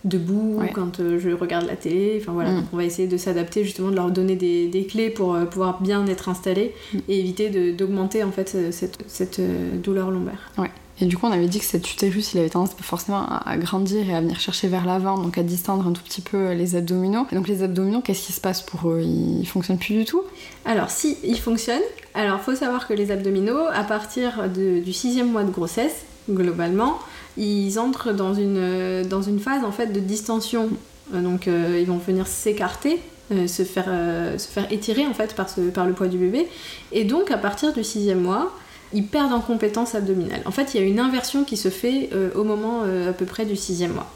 debout, 0.04 0.58
Ouais. 0.60 0.72
quand 0.74 1.00
euh, 1.00 1.20
je 1.20 1.30
regarde 1.30 1.66
la 1.68 1.76
télé. 1.76 2.18
Enfin 2.22 2.32
voilà, 2.32 2.52
Mm. 2.52 2.56
Donc, 2.58 2.66
on 2.74 2.78
va 2.78 2.84
essayer 2.86 3.08
de 3.08 3.18
s'adapter 3.18 3.64
justement, 3.64 3.90
de 3.92 3.96
leur 3.96 4.12
donner 4.12 4.36
des, 4.36 4.68
des 4.68 4.86
clés 4.86 5.10
pour 5.10 5.36
euh, 5.36 5.46
pouvoir 5.46 5.82
bien 5.82 6.06
être 6.08 6.30
installées 6.30 6.74
Mm. 6.94 6.98
et 7.10 7.20
éviter 7.20 7.72
d'augmenter 7.74 8.24
en 8.24 8.32
fait 8.32 8.54
euh, 8.56 8.72
cette, 8.72 8.98
cette, 9.08 9.42
douleur 9.82 10.12
lombaire. 10.12 10.52
Et 11.00 11.06
du 11.06 11.18
coup, 11.18 11.26
on 11.26 11.32
avait 11.32 11.48
dit 11.48 11.58
que 11.58 11.66
cet 11.66 11.92
utérus, 11.92 12.34
il 12.34 12.40
avait 12.40 12.50
tendance 12.50 12.76
forcément 12.80 13.26
à, 13.28 13.58
grandir 13.58 14.08
et 14.08 14.14
à 14.14 14.22
venir 14.22 14.40
chercher 14.40 14.68
vers 14.68 14.86
l'avant, 14.86 15.18
donc 15.18 15.36
à 15.40 15.42
distendre 15.42 15.88
un 15.88 15.94
tout 15.94 16.04
petit 16.04 16.22
peu 16.22 16.52
les 16.52 16.76
abdominaux. 16.76 17.26
Et 17.32 17.36
donc 17.36 17.48
les 17.48 17.64
abdominaux, 17.64 18.02
qu'est-ce 18.02 18.28
qui 18.28 18.34
se 18.34 18.42
passe 18.42 18.62
pour 18.62 18.90
eux? 18.92 19.02
Ils 19.02 19.48
fonctionnent 19.48 19.80
plus 19.80 19.96
du 19.96 20.06
tout? 20.06 20.22
Alors, 20.64 20.92
si 20.92 21.18
il 21.24 21.40
fonctionne, 21.40 21.82
alors 22.14 22.40
faut 22.42 22.54
savoir 22.54 22.88
que 22.88 22.94
les 22.94 23.10
abdominaux, 23.10 23.64
à 23.74 23.84
partir 23.84 24.48
de- 24.56 24.80
du 24.80 24.94
sixième 24.94 25.32
mois 25.32 25.44
de 25.44 25.50
grossesse, 25.52 26.04
globalement, 26.30 27.00
ils 27.38 27.80
entrent 27.80 28.14
dans 28.14 28.34
une, 28.34 29.04
dans 29.04 29.22
une 29.22 29.40
phase 29.40 29.64
en 29.64 29.72
fait 29.72 29.88
de 29.88 30.00
distension. 30.00 30.70
Donc 31.14 31.48
ils 31.48 31.86
vont 31.86 31.98
venir 31.98 32.26
s'écarter 32.26 33.00
se, 33.48 33.64
faire, 33.64 33.90
se 34.38 34.48
faire 34.48 34.72
étirer 34.72 35.06
en 35.06 35.14
fait 35.14 35.36
par, 35.36 35.50
ce, 35.50 35.62
par 35.62 35.86
le 35.86 35.94
poids 35.94 36.08
du 36.08 36.18
bébé. 36.18 36.48
Et 36.92 37.04
donc 37.04 37.32
à 37.32 37.38
partir 37.38 37.74
du 37.74 37.84
sixième 37.84 38.22
mois, 38.22 38.54
ils 38.94 39.06
perdent 39.06 39.34
en 39.34 39.40
compétence 39.40 39.96
abdominale. 39.96 40.42
En 40.46 40.52
fait, 40.52 40.74
il 40.74 40.82
y 40.82 40.84
a 40.84 40.88
une 40.88 41.00
inversion 41.00 41.44
qui 41.44 41.58
se 41.58 41.70
fait 41.70 42.10
au 42.36 42.44
moment 42.44 42.84
à 42.84 43.14
peu 43.14 43.26
près 43.26 43.46
du 43.46 43.56
sixième 43.56 43.92
mois. 43.92 44.10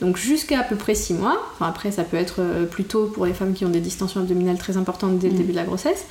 Donc 0.00 0.16
jusqu'à 0.16 0.60
à 0.60 0.62
peu 0.62 0.76
près 0.76 0.94
6 0.94 1.14
mois, 1.14 1.38
enfin 1.54 1.66
après 1.66 1.90
ça 1.90 2.04
peut 2.04 2.16
être 2.16 2.42
plus 2.70 2.84
tôt 2.84 3.06
pour 3.06 3.26
les 3.26 3.32
femmes 3.32 3.54
qui 3.54 3.64
ont 3.64 3.70
des 3.70 3.80
distensions 3.80 4.20
abdominales 4.20 4.58
très 4.58 4.76
importantes 4.76 5.18
dès 5.18 5.28
le 5.28 5.34
mm. 5.34 5.38
début 5.38 5.52
de 5.52 5.56
la 5.56 5.64
grossesse, 5.64 6.06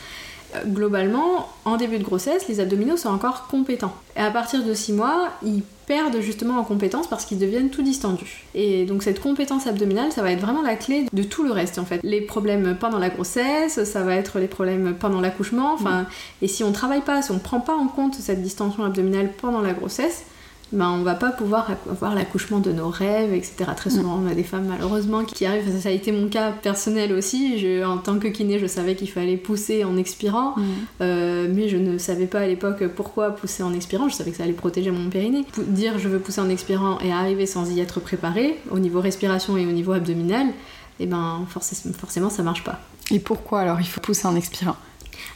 globalement, 0.65 1.49
en 1.65 1.77
début 1.77 1.97
de 1.97 2.03
grossesse, 2.03 2.47
les 2.47 2.59
abdominaux 2.59 2.97
sont 2.97 3.09
encore 3.09 3.47
compétents. 3.47 3.93
Et 4.15 4.19
à 4.19 4.31
partir 4.31 4.63
de 4.63 4.73
6 4.73 4.93
mois, 4.93 5.29
ils 5.43 5.63
perdent 5.87 6.19
justement 6.19 6.57
en 6.57 6.63
compétence 6.63 7.07
parce 7.07 7.25
qu'ils 7.25 7.37
deviennent 7.37 7.69
tout 7.69 7.83
distendus. 7.83 8.45
Et 8.55 8.85
donc 8.85 9.03
cette 9.03 9.19
compétence 9.19 9.67
abdominale, 9.67 10.11
ça 10.11 10.21
va 10.21 10.31
être 10.31 10.41
vraiment 10.41 10.61
la 10.61 10.75
clé 10.75 11.05
de 11.13 11.23
tout 11.23 11.43
le 11.43 11.51
reste 11.51 11.77
en 11.77 11.85
fait. 11.85 11.99
Les 12.03 12.21
problèmes 12.21 12.75
pendant 12.79 12.99
la 12.99 13.09
grossesse, 13.09 13.83
ça 13.83 14.03
va 14.03 14.15
être 14.15 14.39
les 14.39 14.47
problèmes 14.47 14.95
pendant 14.99 15.21
l'accouchement, 15.21 15.73
enfin, 15.73 16.01
mm. 16.01 16.07
et 16.41 16.47
si 16.47 16.63
on 16.63 16.71
travaille 16.71 17.01
pas, 17.01 17.21
si 17.21 17.31
on 17.31 17.39
prend 17.39 17.59
pas 17.59 17.75
en 17.75 17.87
compte 17.87 18.15
cette 18.15 18.41
distension 18.41 18.83
abdominale 18.83 19.31
pendant 19.39 19.61
la 19.61 19.73
grossesse, 19.73 20.25
ben, 20.71 20.89
on 20.89 21.03
va 21.03 21.13
pas 21.13 21.31
pouvoir 21.31 21.69
avoir 21.89 22.15
l'accouchement 22.15 22.59
de 22.59 22.71
nos 22.71 22.89
rêves, 22.89 23.33
etc. 23.33 23.71
Très 23.77 23.91
souvent, 23.91 24.19
on 24.23 24.27
a 24.27 24.33
des 24.33 24.43
femmes 24.43 24.65
malheureusement 24.67 25.23
qui 25.23 25.45
arrivent. 25.45 25.69
Ça 25.79 25.89
a 25.89 25.91
été 25.91 26.11
mon 26.11 26.27
cas 26.27 26.51
personnel 26.51 27.13
aussi. 27.13 27.59
Je, 27.59 27.85
en 27.85 27.97
tant 27.97 28.17
que 28.17 28.27
kiné, 28.27 28.57
je 28.57 28.65
savais 28.65 28.95
qu'il 28.95 29.09
fallait 29.09 29.37
pousser 29.37 29.83
en 29.83 29.95
expirant, 29.95 30.55
mm. 30.57 30.63
euh, 31.01 31.47
mais 31.53 31.69
je 31.69 31.77
ne 31.77 31.97
savais 31.97 32.25
pas 32.25 32.39
à 32.39 32.47
l'époque 32.47 32.83
pourquoi 32.95 33.31
pousser 33.31 33.61
en 33.61 33.73
expirant. 33.73 34.09
Je 34.09 34.15
savais 34.15 34.31
que 34.31 34.37
ça 34.37 34.43
allait 34.43 34.53
protéger 34.53 34.89
mon 34.89 35.09
périnée. 35.09 35.45
Dire 35.67 35.99
je 35.99 36.09
veux 36.09 36.19
pousser 36.19 36.41
en 36.41 36.49
expirant 36.49 36.99
et 36.99 37.11
arriver 37.11 37.45
sans 37.45 37.71
y 37.71 37.79
être 37.79 37.99
préparé, 37.99 38.59
au 38.71 38.79
niveau 38.79 39.01
respiration 39.01 39.57
et 39.57 39.65
au 39.65 39.71
niveau 39.71 39.91
abdominal, 39.91 40.47
et 40.47 41.03
eh 41.03 41.05
ben 41.05 41.45
forcément 41.49 42.29
ça 42.29 42.41
marche 42.41 42.63
pas. 42.63 42.79
Et 43.11 43.19
pourquoi 43.19 43.59
alors 43.59 43.81
il 43.81 43.87
faut 43.87 44.01
pousser 44.01 44.27
en 44.27 44.35
expirant? 44.35 44.77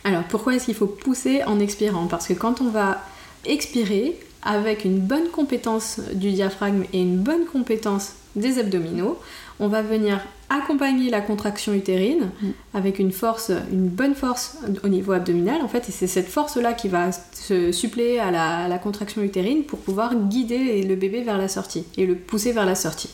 Alors 0.04 0.24
pourquoi 0.24 0.56
est-ce 0.56 0.66
qu'il 0.66 0.76
faut 0.76 0.88
pousser 0.88 1.44
en 1.44 1.60
expirant? 1.60 2.08
Parce 2.08 2.28
que 2.28 2.34
quand 2.34 2.62
on 2.62 2.70
va 2.70 3.02
expirer, 3.46 4.18
avec 4.44 4.86
une 4.86 5.00
bonne 5.00 5.30
compétence 5.30 6.00
du 6.14 6.32
diaphragme 6.32 6.84
et 6.94 7.02
une 7.02 7.18
bonne 7.18 7.46
compétence 7.46 8.14
des 8.36 8.60
abdominaux, 8.60 9.18
on 9.60 9.68
va 9.68 9.82
venir 9.82 10.22
accompagner 10.50 11.10
la 11.10 11.22
contraction 11.22 11.74
utérine 11.74 12.32
mm. 12.42 12.50
avec 12.74 13.00
une 13.00 13.12
force, 13.12 13.52
une 13.72 13.88
bonne 13.88 14.16
force 14.16 14.58
au 14.84 14.88
niveau 14.88 15.12
abdominal 15.12 15.62
en 15.62 15.68
fait, 15.68 15.90
et 15.90 15.92
c'est 15.92 16.08
cette 16.08 16.28
force-là 16.28 16.74
qui 16.74 16.88
va 16.88 17.12
se 17.12 17.72
suppléer 17.72 18.20
à 18.20 18.32
la, 18.32 18.80
contraction 18.80 19.22
utérine 19.22 19.64
pour 19.64 19.80
pouvoir 19.80 20.16
guider 20.16 20.84
le 20.84 20.96
bébé 20.96 21.22
vers 21.22 21.38
la 21.38 21.48
sortie 21.48 21.84
et 21.98 22.06
le 22.06 22.16
pousser 22.16 22.54
vers 22.54 22.66
la 22.66 22.76
sortie. 22.76 23.10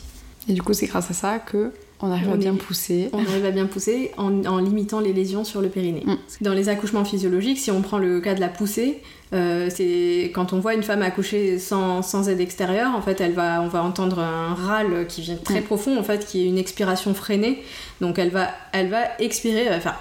Et 0.48 0.52
du 0.52 0.62
coup, 0.62 0.72
c'est 0.74 0.86
grâce 0.86 1.10
à 1.10 1.14
ça 1.14 1.38
que 1.40 1.72
on 2.00 2.10
arrive 2.10 2.30
à 2.30 2.36
bien 2.36 2.54
pousser. 2.54 3.08
On 3.12 3.24
arrive 3.24 3.46
à 3.46 3.50
bien 3.50 3.66
pousser 3.66 4.12
en, 4.18 4.58
limitant 4.58 5.00
les 5.00 5.14
lésions 5.14 5.44
sur 5.44 5.62
le 5.62 5.68
périnée. 5.68 6.04
Mm. 6.04 6.16
Dans 6.42 6.52
les 6.52 6.68
accouchements 6.68 7.04
physiologiques, 7.04 7.58
si 7.58 7.70
on 7.70 7.82
prend 7.82 7.98
le 7.98 8.20
cas 8.20 8.34
de 8.34 8.40
la 8.40 8.48
poussée, 8.48 9.02
euh, 9.32 9.68
c'est 9.70 10.30
quand 10.34 10.52
on 10.52 10.60
voit 10.60 10.74
une 10.74 10.82
femme 10.82 11.02
accoucher 11.02 11.58
sans, 11.58 12.02
sans, 12.02 12.28
aide 12.28 12.40
extérieure, 12.40 12.94
en 12.94 13.02
fait, 13.02 13.20
elle 13.20 13.32
va, 13.32 13.60
on 13.60 13.68
va 13.68 13.82
entendre 13.82 14.20
un 14.20 14.54
râle 14.54 15.06
qui 15.08 15.22
vient 15.22 15.36
très 15.36 15.60
profond, 15.60 15.98
en 15.98 16.02
fait, 16.02 16.26
qui 16.26 16.44
est 16.44 16.46
une 16.46 16.58
expiration 16.58 17.12
freinée. 17.14 17.62
Donc 18.00 18.18
elle 18.18 18.30
va, 18.30 18.48
elle 18.72 18.88
va 18.88 19.02
expirer, 19.18 19.64
elle 19.64 19.72
va 19.72 19.80
faire 19.80 19.98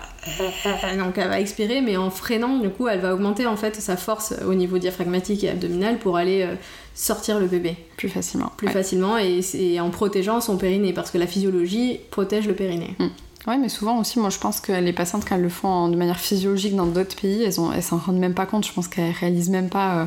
donc 0.98 1.18
elle 1.18 1.28
va 1.28 1.40
expirer, 1.40 1.82
mais 1.82 1.98
en 1.98 2.10
freinant, 2.10 2.58
du 2.58 2.70
coup, 2.70 2.88
elle 2.88 3.00
va 3.00 3.14
augmenter 3.14 3.46
en 3.46 3.56
fait 3.56 3.76
sa 3.76 3.96
force 3.96 4.34
au 4.46 4.54
niveau 4.56 4.78
diaphragmatique 4.78 5.44
et 5.44 5.50
abdominal 5.50 6.00
pour 6.00 6.18
aller 6.18 6.42
euh, 6.42 6.56
sortir 6.96 7.40
le 7.40 7.46
bébé 7.46 7.76
plus 7.96 8.10
facilement. 8.10 8.52
Plus 8.58 8.70
facilement 8.70 9.18
et, 9.18 9.80
en 9.80 9.90
protégeant 9.92 10.42
son 10.42 10.58
périnée, 10.58 10.94
parce 10.94 11.12
que 11.12 11.18
la 11.18 11.28
physiologie 11.28 12.00
protège 12.10 12.48
le 12.48 12.54
périnée. 12.54 12.96
Mm. 13.00 13.08
Ouais, 13.48 13.58
mais 13.58 13.70
souvent 13.70 14.00
aussi, 14.00 14.20
moi 14.20 14.30
je 14.30 14.40
pense 14.40 14.60
que 14.60 14.72
les 14.72 14.94
patientes, 14.94 15.24
quand 15.28 15.36
elles 15.36 15.42
le 15.42 15.50
font 15.50 15.88
de 15.88 15.96
manière 15.96 16.20
physiologique 16.20 16.76
dans 16.76 16.88
d'autres 16.88 17.16
pays, 17.16 17.44
elles, 17.44 17.54
elles 17.76 17.84
s'en 17.84 17.98
rendent 17.98 18.20
même 18.20 18.34
pas 18.34 18.46
compte. 18.46 18.66
Je 18.66 18.74
pense 18.74 18.88
qu'elles 18.88 19.12
réalisent 19.12 19.50
même 19.50 19.70
pas. 19.70 20.02
Euh, 20.02 20.06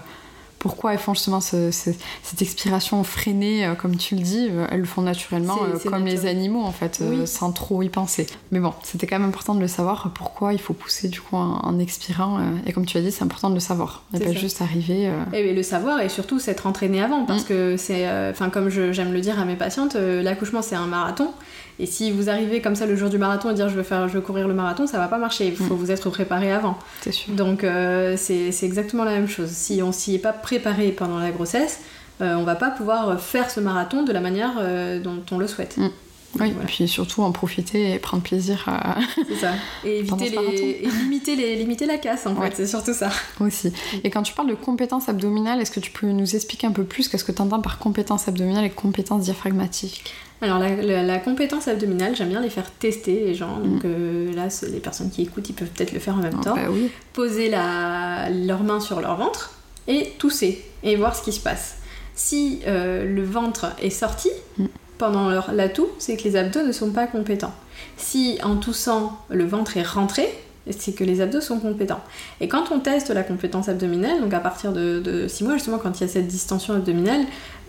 pourquoi 0.59 0.93
elles 0.93 0.99
font 0.99 1.15
justement 1.15 1.41
cette 1.41 2.43
expiration 2.43 3.03
freinée, 3.05 3.65
euh, 3.65 3.75
comme 3.75 3.97
tu 3.97 4.17
le 4.17 4.23
dis, 4.23 4.49
euh, 4.51 4.67
elles 4.71 4.81
le 4.81 4.87
font 4.87 5.03
naturellement, 5.03 5.59
euh, 5.63 5.79
comme 5.89 6.05
les 6.05 6.27
animaux 6.27 6.63
en 6.63 6.73
fait, 6.73 7.03
sans 7.27 7.53
trop 7.53 7.83
y 7.83 7.89
penser. 7.89 8.27
Mais 8.51 8.59
bon, 8.59 8.73
c'était 8.83 9.07
quand 9.07 9.19
même 9.19 9.29
important 9.29 9.55
de 9.55 9.61
le 9.61 9.69
savoir, 9.69 10.11
pourquoi 10.15 10.53
il 10.53 10.61
faut 10.61 10.75
pousser 10.75 11.09
du 11.09 11.21
coup 11.21 11.37
en, 11.37 11.79
expirant, 11.79 12.41
et 12.67 12.73
comme 12.73 12.87
tu 12.87 12.97
as 12.97 13.01
dit, 13.01 13.13
c'est 13.13 13.23
important 13.23 13.51
de 13.51 13.55
le 13.55 13.61
savoir, 13.61 14.03
et 14.15 14.19
pas 14.19 14.33
juste 14.33 14.61
arriver. 14.61 15.11
Et, 15.33 15.55
le 15.55 15.63
savoir, 15.63 16.01
et 16.01 16.09
surtout 16.09 16.39
s'être 16.39 16.67
entraîné 16.67 17.03
avant, 17.03 17.25
parce 17.25 17.45
mm. 17.45 17.47
que 17.47 17.77
c'est, 17.77 18.09
enfin 18.31 18.51
comme 18.51 18.69
j'aime 18.69 19.13
le 19.13 19.21
dire 19.21 19.39
à 19.39 19.45
mes 19.45 19.57
patientes, 19.57 19.95
l'accouchement 19.95 20.63
c'est 20.63 20.77
un 20.77 20.87
marathon, 20.87 21.33
et 21.81 21.87
si 21.87 22.11
vous 22.11 22.29
arrivez 22.29 22.61
comme 22.61 22.75
ça 22.75 22.87
le 22.87 22.97
jour 22.97 23.09
du 23.09 23.19
marathon 23.19 23.51
et 23.51 23.55
dire 23.55 23.69
je 23.69 23.75
veux 23.75 23.85
faire, 23.85 24.09
je 24.09 24.15
veux 24.15 24.21
courir 24.21 24.49
le 24.49 24.55
marathon, 24.55 24.87
ça 24.87 24.99
va 24.99 25.07
pas 25.07 25.19
marcher. 25.19 25.47
Il 25.47 25.57
faut 25.57 25.75
mm. 25.75 25.79
vous 25.79 25.91
être 25.91 26.11
préparé 26.11 26.51
avant. 26.51 26.77
C'est 27.03 27.13
sûr. 27.13 27.33
Donc 27.35 27.63
euh, 27.63 28.17
c'est 28.17 28.51
exactement 28.63 29.05
la 29.05 29.13
même 29.13 29.29
chose. 29.29 29.51
Si 29.51 29.81
on 29.83 29.93
s'y 29.93 30.17
est 30.17 30.19
pas 30.19 30.33
préparé 30.33 30.91
pendant 30.91 31.19
la 31.19 31.31
grossesse, 31.31 31.81
euh, 32.21 32.35
on 32.35 32.43
va 32.43 32.57
pas 32.57 32.71
pouvoir 32.71 33.21
faire 33.21 33.49
ce 33.51 33.61
marathon 33.61 34.03
de 34.03 34.13
la 34.13 34.21
manière 34.21 34.55
euh, 34.59 35.01
dont 35.01 35.23
on 35.31 35.39
le 35.39 35.47
souhaite. 35.47 35.77
Mm. 35.77 35.89
Oui, 36.41 36.49
et 36.49 36.67
puis 36.67 36.87
surtout 36.87 37.23
en 37.23 37.33
profiter 37.33 37.95
et 37.95 37.99
prendre 37.99 38.23
plaisir 38.23 38.65
à. 38.67 38.99
C'est 39.29 39.37
ça. 39.37 39.53
Et, 39.83 39.99
éviter 40.01 40.29
les... 40.29 40.37
et 40.37 40.91
limiter, 40.91 41.37
les... 41.37 41.57
limiter 41.57 41.87
la 41.87 41.97
casse, 41.97 42.27
en 42.27 42.37
fait, 42.37 42.53
c'est 42.55 42.67
surtout 42.67 42.93
ça. 42.93 43.09
Aussi. 43.41 43.73
Et 44.05 44.11
quand 44.11 44.23
tu 44.23 44.35
parles 44.35 44.51
de 44.51 44.55
compétences 44.55 45.09
abdominales, 45.09 45.61
est-ce 45.61 45.71
que 45.71 45.81
tu 45.81 45.91
peux 45.91 46.09
nous 46.09 46.37
expliquer 46.37 46.67
un 46.67 46.73
peu 46.73 46.85
plus 46.85 47.09
qu'est-ce 47.09 47.25
que 47.25 47.33
tu 47.33 47.41
entends 47.41 47.61
par 47.61 47.79
compétences 47.79 48.29
abdominales 48.29 48.65
et 48.65 48.71
compétences 48.71 49.23
diaphragmatiques? 49.23 50.05
Alors 50.41 50.59
la, 50.59 51.19
compétence 51.19 51.67
abdominale, 51.67 52.15
j'aime 52.15 52.29
bien 52.29 52.41
les 52.41 52.51
faire 52.51 52.71
tester 52.71 53.25
les 53.25 53.35
gens. 53.35 53.59
Donc 53.59 53.83
mm. 53.83 53.87
euh, 53.87 54.33
là, 54.35 54.49
les 54.71 54.81
personnes 54.81 55.11
qui 55.11 55.23
écoutent, 55.23 55.49
ils 55.49 55.55
peuvent 55.55 55.69
peut-être 55.69 55.93
le 55.93 55.99
faire 55.99 56.15
en 56.15 56.23
même 56.23 56.37
ah, 56.41 56.45
temps. 56.45 56.55
Bah 56.55 56.71
oui. 56.71 56.91
Poser 57.13 57.49
la, 57.49 58.31
leurs 58.31 58.63
mains 58.63 58.81
sur 58.81 59.01
leur 59.01 59.17
ventre 59.17 59.55
et 59.89 60.13
tousser 60.19 60.65
et 60.83 60.97
voir 60.97 61.17
ce 61.17 61.23
qui 61.23 61.33
se 61.33 61.41
passe. 61.41 61.79
Si 62.15 62.61
euh, 62.67 63.05
le 63.05 63.23
ventre 63.23 63.67
est 63.83 63.91
sorti 63.91 64.31
mm. 64.59 64.67
pendant 64.99 65.29
leur, 65.29 65.53
la 65.53 65.69
toux, 65.69 65.89
c'est 65.99 66.17
que 66.17 66.25
les 66.25 66.37
abdos 66.37 66.63
ne 66.63 66.73
sont 66.73 66.91
pas 66.91 67.07
compétents. 67.07 67.55
Si 67.97 68.39
en 68.45 68.57
toussant, 68.57 69.19
le 69.31 69.45
ventre 69.45 69.77
est 69.77 69.87
rentré, 69.87 70.29
c'est 70.71 70.93
que 70.93 71.05
les 71.05 71.21
abdos 71.21 71.41
sont 71.41 71.59
compétents. 71.59 72.01
Et 72.41 72.49
quand 72.49 72.71
on 72.71 72.81
teste 72.81 73.11
la 73.11 73.23
compétence 73.23 73.69
abdominale, 73.69 74.21
donc 74.21 74.35
à 74.35 74.41
partir 74.41 74.73
de, 74.73 75.27
6 75.27 75.45
mois, 75.45 75.55
justement, 75.55 75.79
quand 75.79 75.99
il 75.99 76.03
y 76.03 76.05
a 76.05 76.13
cette 76.13 76.27
distension 76.27 76.75
abdominale, 76.75 77.25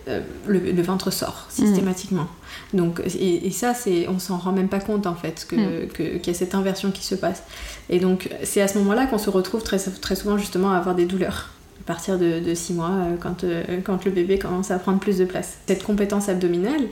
euh, 0.08 0.20
le, 0.46 0.82
ventre 0.82 1.10
sort 1.10 1.46
systématiquement. 1.48 2.26
Donc, 2.72 3.02
et, 3.04 3.50
ça, 3.50 3.74
c'est, 3.74 4.08
on 4.08 4.18
s'en 4.18 4.38
rend 4.38 4.52
même 4.52 4.68
pas 4.68 4.80
compte 4.80 5.06
en 5.06 5.14
fait 5.14 5.46
mm. 5.50 5.88
que, 5.92 6.02
qu'il 6.18 6.26
y 6.26 6.30
a 6.30 6.38
cette 6.38 6.54
inversion 6.54 6.90
qui 6.90 7.04
se 7.04 7.14
passe. 7.14 7.42
Et 7.88 7.98
donc, 7.98 8.28
c'est 8.44 8.60
à 8.60 8.68
ce 8.68 8.78
moment-là 8.78 9.06
qu'on 9.06 9.18
se 9.18 9.30
retrouve 9.30 9.62
très, 9.62 9.78
très 9.78 10.16
souvent 10.16 10.38
justement 10.38 10.72
à 10.72 10.76
avoir 10.76 10.94
des 10.94 11.04
douleurs 11.04 11.50
à 11.80 11.84
partir 11.84 12.18
de 12.18 12.54
6 12.54 12.74
mois, 12.74 12.90
euh, 12.90 13.16
quand, 13.18 13.42
euh, 13.42 13.80
quand 13.82 14.04
le 14.04 14.10
bébé 14.10 14.38
commence 14.38 14.70
à 14.70 14.78
prendre 14.78 15.00
plus 15.00 15.18
de 15.18 15.24
place. 15.24 15.58
Cette 15.66 15.82
compétence 15.82 16.28
abdominale, 16.28 16.82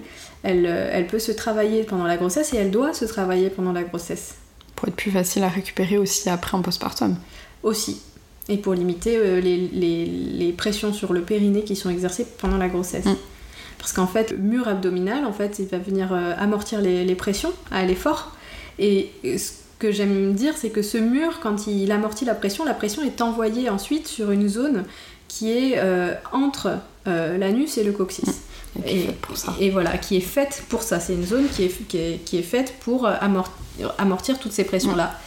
elle, 0.43 0.67
elle 0.67 1.07
peut 1.07 1.19
se 1.19 1.31
travailler 1.31 1.85
pendant 1.85 2.05
la 2.05 2.17
grossesse 2.17 2.55
et 2.55 2.57
elle 2.57 2.71
doit 2.71 2.95
se 2.95 3.05
travailler 3.05 3.51
pendant 3.51 3.73
la 3.73 3.83
grossesse. 3.83 4.35
Pour 4.75 4.89
être 4.89 4.97
plus 4.97 5.11
facile 5.11 5.45
à 5.45 5.49
récupérer 5.49 5.99
aussi 5.99 6.29
après 6.31 6.57
en 6.57 6.63
postpartum. 6.63 7.17
Aussi, 7.63 8.01
et 8.49 8.57
pour 8.57 8.75
limiter 8.75 9.41
les, 9.41 9.69
les, 9.69 10.07
les, 10.07 10.53
pressions 10.53 10.93
sur 10.93 11.13
le 11.13 11.23
périnée 11.23 11.65
qui 11.65 11.77
sont 11.77 11.91
exercées 11.91 12.27
pendant 12.39 12.57
la 12.57 12.69
grossesse. 12.69 13.05
Mm. 13.05 13.17
Parce 13.89 13.97
qu'en 13.97 14.07
fait, 14.07 14.33
le 14.33 14.37
mur 14.37 14.69
abdominal, 14.69 15.25
en 15.25 15.33
fait, 15.33 15.61
il 15.61 15.67
va 15.67 15.79
venir 15.79 16.13
euh, 16.13 16.35
amortir 16.37 16.83
les, 16.83 17.15
pressions 17.15 17.55
à 17.71 17.87
l'effort. 17.87 18.37
Et 18.79 19.11
ce 19.25 19.53
que 19.79 19.93
j'aime 19.93 20.35
dire, 20.35 20.53
c'est 20.59 20.69
que 20.69 20.83
ce 20.83 20.99
mur, 20.99 21.41
quand 21.41 21.67
il 21.67 21.91
amortit 21.91 22.27
la 22.27 22.35
pression, 22.35 22.67
la 22.67 22.75
pression 22.75 23.03
est 23.03 23.23
envoyée 23.23 23.71
ensuite 23.71 24.07
sur 24.07 24.31
une 24.31 24.47
zone 24.47 24.85
qui 25.27 25.53
est 25.53 25.79
euh, 25.79 26.13
entre 26.33 26.73
euh, 27.07 27.39
l'anus 27.39 27.79
et 27.79 27.83
le 27.83 27.93
coccyx. 27.93 28.29
Et, 28.85 29.05
pour 29.23 29.39
ça. 29.39 29.55
et, 29.59 29.71
voilà, 29.71 29.97
qui 29.97 30.19
est 30.19 30.21
faite 30.21 30.65
pour 30.69 30.83
ça. 30.83 31.01
C'est 31.01 31.15
une 31.15 31.25
zone 31.25 31.49
qui 31.49 31.65
est, 31.65 31.89
qui 31.89 31.97
est, 31.97 32.23
qui 32.27 32.37
est 32.37 32.43
faite 32.43 32.75
pour 32.81 33.07
amortir, 33.07 33.95
amortir 33.97 34.39
toutes 34.39 34.53
ces 34.53 34.65
pressions-là. 34.65 35.19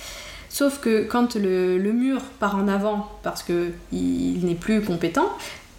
Sauf 0.50 0.80
que 0.80 1.04
quand 1.04 1.34
le, 1.36 1.80
le, 1.80 1.94
mur 1.94 2.22
part 2.40 2.58
en 2.58 2.68
avant 2.68 3.10
parce 3.24 3.42
qu'il 3.42 4.46
n'est 4.46 4.54
plus 4.54 4.82
compétent, 4.82 5.30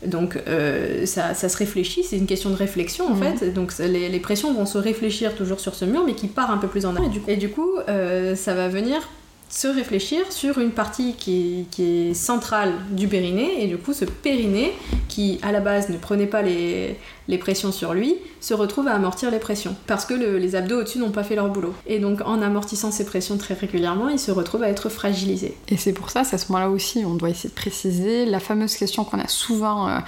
donc 0.06 0.38
euh, 0.48 1.06
ça, 1.06 1.34
se 1.34 1.56
réfléchit, 1.56 2.02
c'est 2.02 2.16
une 2.16 2.26
question 2.26 2.50
de 2.50 2.56
réflexion 2.56 3.06
en 3.06 3.14
mhm. 3.14 3.38
fait. 3.38 3.52
Donc 3.52 3.76
les, 3.78 4.20
pressions 4.20 4.52
vont 4.52 4.66
se 4.66 4.78
réfléchir 4.78 5.34
toujours 5.34 5.60
sur 5.60 5.74
ce 5.74 5.84
mur, 5.84 6.02
mais 6.04 6.14
qui 6.14 6.28
part 6.28 6.50
un 6.50 6.58
peu 6.58 6.68
plus 6.68 6.86
en 6.86 6.96
avant. 6.96 7.10
Et 7.28 7.36
du 7.36 7.50
coup, 7.50 7.70
euh, 7.88 8.34
ça 8.34 8.54
va 8.54 8.68
venir 8.68 9.08
se 9.52 9.68
réfléchir 9.68 10.32
sur 10.32 10.58
une 10.58 10.70
partie 10.70 11.12
qui, 11.12 11.66
est 11.78 12.14
centrale 12.14 12.72
du 12.90 13.06
périnée, 13.06 13.62
et 13.62 13.66
du 13.66 13.76
coup 13.76 13.92
ce 13.92 14.06
périnée, 14.06 14.72
qui 15.08 15.38
à 15.42 15.52
la 15.52 15.60
base 15.60 15.90
ne 15.90 15.98
prenait 15.98 16.26
pas 16.26 16.40
les, 16.40 16.96
pressions 17.38 17.70
sur 17.70 17.92
lui, 17.92 18.16
se 18.40 18.54
retrouve 18.54 18.88
à 18.88 18.94
amortir 18.94 19.30
les 19.30 19.38
pressions, 19.38 19.76
parce 19.86 20.06
que 20.06 20.14
les 20.14 20.54
abdos 20.54 20.80
au-dessus 20.80 20.98
n'ont 20.98 21.10
pas 21.10 21.22
fait 21.22 21.34
leur 21.34 21.50
boulot. 21.50 21.74
Et 21.86 21.98
donc 21.98 22.22
en 22.22 22.40
amortissant 22.40 22.90
ces 22.90 23.04
pressions 23.04 23.36
très 23.36 23.52
régulièrement, 23.52 24.08
il 24.08 24.18
se 24.18 24.30
retrouve 24.30 24.62
à 24.62 24.70
être 24.70 24.88
fragilisé. 24.88 25.54
Et 25.68 25.76
c'est 25.76 25.92
pour 25.92 26.08
ça, 26.08 26.24
c'est 26.24 26.36
à 26.36 26.38
ce 26.38 26.50
moment-là 26.50 26.70
aussi, 26.70 27.04
on 27.04 27.14
doit 27.14 27.28
essayer 27.28 27.50
de 27.50 27.54
préciser 27.54 28.24
la 28.24 28.40
fameuse 28.40 28.74
question 28.76 29.04
qu'on 29.04 29.18
a 29.18 29.28
souvent, 29.28 29.86
euh, 29.88 29.98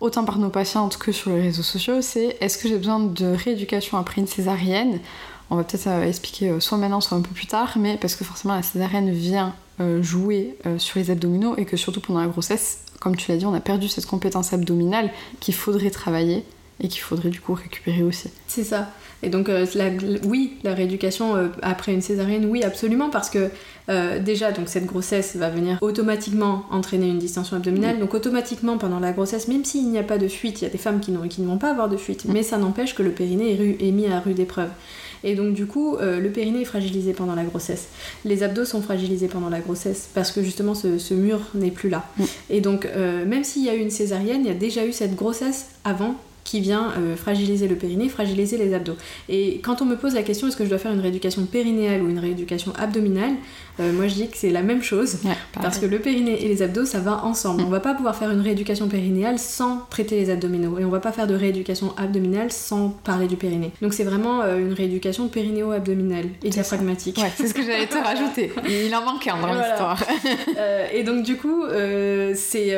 autant 0.00 0.24
par 0.24 0.38
nos 0.38 0.50
patientes 0.50 0.96
que 0.96 1.12
sur 1.12 1.30
les 1.30 1.42
réseaux 1.42 1.62
sociaux, 1.62 2.02
c'est 2.02 2.36
est-ce 2.40 2.58
que 2.58 2.68
j'ai 2.68 2.78
besoin 2.78 2.98
de 2.98 3.26
rééducation 3.26 3.96
après 3.96 4.20
une 4.20 4.26
césarienne? 4.26 4.98
On 5.50 5.56
va 5.56 5.64
peut-être 5.64 5.86
euh, 5.86 6.04
expliquer 6.04 6.50
euh, 6.50 6.60
soit 6.60 6.78
maintenant, 6.78 7.00
soit 7.00 7.16
un 7.16 7.22
peu 7.22 7.32
plus 7.32 7.46
tard, 7.46 7.76
mais 7.78 7.96
parce 8.00 8.14
que 8.14 8.24
forcément 8.24 8.54
la 8.54 8.62
césarienne 8.62 9.10
vient 9.10 9.54
euh, 9.80 10.02
jouer 10.02 10.56
sur 10.78 10.98
les 10.98 11.10
abdominaux 11.10 11.56
et 11.56 11.64
que 11.64 11.76
surtout 11.76 12.00
pendant 12.00 12.20
la 12.20 12.26
grossesse, 12.26 12.80
comme 13.00 13.16
tu 13.16 13.30
l'as 13.30 13.38
dit, 13.38 13.46
on 13.46 13.54
a 13.54 13.60
perdu 13.60 13.88
cette 13.88 14.06
compétence 14.06 14.52
abdominale 14.52 15.10
qu'il 15.40 15.54
faudrait 15.54 15.90
travailler 15.90 16.44
et 16.80 16.88
qu'il 16.88 17.00
faudrait 17.00 17.30
du 17.30 17.40
coup 17.40 17.54
récupérer 17.54 18.02
aussi. 18.02 18.28
C'est 18.46 18.64
ça. 18.64 18.90
Et 19.22 19.30
donc, 19.30 19.50
oui, 20.24 20.58
la 20.62 20.74
rééducation 20.74 21.50
après 21.60 21.92
une 21.92 22.02
césarienne, 22.02 22.46
oui, 22.46 22.62
absolument, 22.62 23.10
parce 23.10 23.30
que 23.30 23.50
déjà, 24.20 24.52
donc 24.52 24.68
cette 24.68 24.86
grossesse 24.86 25.34
va 25.34 25.50
venir 25.50 25.78
automatiquement 25.80 26.64
entraîner 26.70 27.08
une 27.08 27.18
distension 27.18 27.56
abdominale. 27.56 27.98
Donc, 27.98 28.14
automatiquement, 28.14 28.78
pendant 28.78 29.00
la 29.00 29.10
grossesse, 29.10 29.48
même 29.48 29.64
s'il 29.64 29.90
n'y 29.90 29.98
a 29.98 30.04
pas 30.04 30.18
de 30.18 30.28
fuite, 30.28 30.60
il 30.60 30.64
y 30.64 30.66
a 30.68 30.70
des 30.70 30.78
femmes 30.78 31.00
qui, 31.00 31.12
qui 31.28 31.40
ne 31.40 31.48
vont 31.48 31.58
pas 31.58 31.70
avoir 31.70 31.88
de 31.88 31.96
fuite, 31.96 32.26
mais 32.26 32.44
ça 32.44 32.58
n'empêche 32.58 32.94
que 32.94 33.02
le 33.02 33.10
périnée 33.10 33.52
est, 33.52 33.88
est 33.88 33.90
mis 33.90 34.06
à 34.06 34.20
rude 34.20 34.38
épreuve. 34.38 34.70
Et 35.24 35.34
donc 35.34 35.54
du 35.54 35.66
coup, 35.66 35.96
euh, 35.96 36.20
le 36.20 36.30
périnée 36.30 36.62
est 36.62 36.66
fragilisé 36.66 37.12
pendant 37.12 37.34
la 37.34 37.44
grossesse. 37.44 37.88
Les 38.24 38.42
abdos 38.42 38.64
sont 38.64 38.82
fragilisés 38.82 39.28
pendant 39.28 39.48
la 39.48 39.60
grossesse 39.60 40.08
parce 40.14 40.32
que 40.32 40.42
justement 40.42 40.74
ce, 40.74 41.14
mur 41.14 41.40
n'est 41.54 41.70
plus 41.70 41.88
là. 41.88 42.06
Mm. 42.16 42.24
Et 42.50 42.60
donc 42.60 42.86
euh, 42.86 43.24
même 43.24 43.44
s'il 43.44 43.64
y 43.64 43.68
a 43.68 43.74
eu 43.74 43.80
une 43.80 43.90
césarienne, 43.90 44.42
il 44.44 44.48
y 44.48 44.50
a 44.50 44.54
déjà 44.54 44.86
eu 44.86 44.92
cette 44.92 45.14
grossesse 45.14 45.70
avant 45.84 46.16
qui 46.48 46.60
vient 46.60 46.92
euh, 46.96 47.14
fragiliser 47.14 47.68
le 47.68 47.76
périnée, 47.76 48.08
fragiliser 48.08 48.56
les 48.56 48.72
abdos. 48.72 48.96
Et 49.28 49.60
quand 49.62 49.82
on 49.82 49.84
me 49.84 49.96
pose 49.96 50.14
la 50.14 50.22
question 50.22 50.48
est-ce 50.48 50.56
que 50.56 50.64
je 50.64 50.70
dois 50.70 50.78
faire 50.78 50.92
une 50.92 51.00
rééducation 51.00 51.44
périnéale 51.44 52.02
ou 52.02 52.08
une 52.08 52.18
rééducation 52.18 52.72
abdominale, 52.78 53.34
euh, 53.80 53.92
moi 53.92 54.08
je 54.08 54.14
dis 54.14 54.28
que 54.28 54.36
c'est 54.36 54.50
la 54.50 54.62
même 54.62 54.82
chose 54.82 55.18
parce 55.54 55.78
que 55.78 55.86
le 55.86 55.98
périnée 55.98 56.44
et 56.44 56.48
les 56.48 56.62
abdos 56.62 56.84
ça 56.84 57.00
va 57.00 57.24
ensemble. 57.24 57.62
Mm. 57.62 57.66
On 57.66 57.70
va 57.70 57.80
pas 57.80 57.94
pouvoir 57.94 58.16
faire 58.16 58.30
une 58.30 58.40
rééducation 58.40 58.88
périnéale 58.88 59.38
sans 59.38 59.86
traiter 59.90 60.16
les 60.16 60.30
abdominaux 60.30 60.78
et 60.78 60.84
on 60.84 60.90
va 60.90 61.00
pas 61.00 61.12
faire 61.12 61.26
de 61.26 61.34
rééducation 61.34 61.94
abdominale 61.96 62.50
sans 62.52 62.90
parler 62.90 63.26
du 63.26 63.36
périnée. 63.36 63.72
Donc 63.82 63.94
c'est 63.94 64.04
vraiment 64.04 64.42
euh, 64.42 64.58
une 64.58 64.72
rééducation 64.72 65.28
périnéo-abdominale 65.28 66.26
et 66.42 66.50
diaphragmatique. 66.50 67.18
Ouais, 67.18 67.32
c'est 67.36 67.46
ce 67.46 67.54
que 67.54 67.62
j'allais 67.62 67.86
te 67.86 67.96
rajouter. 68.02 68.52
Il 68.68 68.94
en 68.94 69.02
manque 69.02 69.26
un 69.26 69.40
dans 69.40 69.54
l'histoire. 69.54 70.02
et 70.92 71.02
donc 71.02 71.22
du 71.22 71.36
coup, 71.36 71.64
c'est 72.34 72.76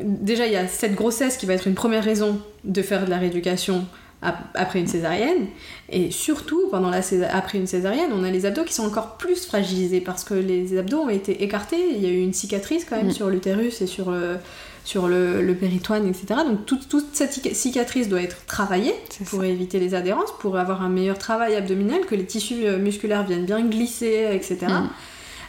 déjà 0.00 0.46
il 0.46 0.52
y 0.52 0.56
a 0.56 0.66
cette 0.68 0.94
grossesse 0.94 1.36
qui 1.36 1.46
va 1.46 1.54
être 1.54 1.66
une 1.66 1.74
première 1.74 2.04
raison 2.04 2.40
de 2.64 2.82
faire 2.82 3.04
de 3.04 3.10
la 3.10 3.18
rééducation 3.18 3.86
après 4.20 4.80
une 4.80 4.88
césarienne. 4.88 5.46
Et 5.90 6.10
surtout, 6.10 6.68
pendant 6.70 6.90
la 6.90 7.00
après 7.32 7.58
une 7.58 7.66
césarienne, 7.66 8.10
on 8.12 8.24
a 8.24 8.30
les 8.30 8.46
abdos 8.46 8.64
qui 8.64 8.74
sont 8.74 8.84
encore 8.84 9.16
plus 9.16 9.46
fragilisés 9.46 10.00
parce 10.00 10.24
que 10.24 10.34
les 10.34 10.76
abdos 10.76 10.98
ont 10.98 11.08
été 11.08 11.44
écartés. 11.44 11.92
Il 11.94 12.02
y 12.02 12.06
a 12.06 12.10
eu 12.10 12.20
une 12.20 12.32
cicatrice 12.32 12.84
quand 12.84 12.96
même 12.96 13.08
mm. 13.08 13.12
sur 13.12 13.30
l'utérus 13.30 13.80
et 13.80 13.86
sur 13.86 14.10
le, 14.10 14.38
sur 14.84 15.06
le, 15.06 15.54
péritoine, 15.54 16.06
etc. 16.08 16.40
Donc 16.46 16.66
toute, 16.66 16.88
toute, 16.88 17.06
cette 17.12 17.32
cicatrice 17.54 18.08
doit 18.08 18.22
être 18.22 18.44
travaillée 18.46 18.94
pour 19.26 19.44
éviter 19.44 19.78
les 19.78 19.94
adhérences, 19.94 20.32
pour 20.40 20.56
avoir 20.56 20.82
un 20.82 20.88
meilleur 20.88 21.18
travail 21.18 21.54
abdominal, 21.54 22.00
que 22.06 22.14
les 22.14 22.24
tissus 22.24 22.66
euh, 22.66 22.78
musculaires 22.78 23.24
viennent 23.24 23.46
bien 23.46 23.64
glisser, 23.64 24.28
etc. 24.32 24.66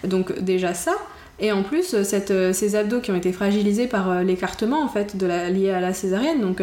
Mm. 0.04 0.08
Donc 0.08 0.40
déjà 0.40 0.76
ça. 0.76 0.94
Et 1.42 1.52
en 1.52 1.64
plus, 1.64 2.04
cette, 2.04 2.32
euh, 2.32 2.54
ces 2.54 2.76
abdos 2.76 3.00
qui 3.00 3.12
ont 3.12 3.16
été 3.16 3.32
fragilisés 3.32 3.88
par 3.88 4.12
euh, 4.12 4.24
l'écartement 4.24 4.84
en 4.84 4.90
fait 4.90 5.16
de 5.18 5.26
la, 5.26 5.50
lié 5.50 5.72
à 5.72 5.80
la 5.80 5.94
césarienne, 5.94 6.42
donc 6.42 6.62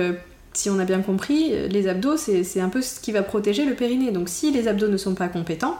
si 0.57 0.71
on 0.71 0.79
a 0.79 0.85
bien 0.85 1.01
compris, 1.01 1.53
les 1.69 1.89
abdos, 1.89 2.17
c'est 2.17 2.61
un 2.61 2.69
peu 2.69 2.83
ce 2.83 3.01
qui 3.01 3.13
va 3.13 3.23
protéger 3.23 3.65
le 3.65 3.75
périnée. 3.75 4.11
Donc 4.11 4.29
si 4.29 4.51
les 4.51 4.69
abdos 4.69 4.89
ne 4.89 4.97
sont 4.97 5.15
pas 5.15 5.29
compétents, 5.29 5.77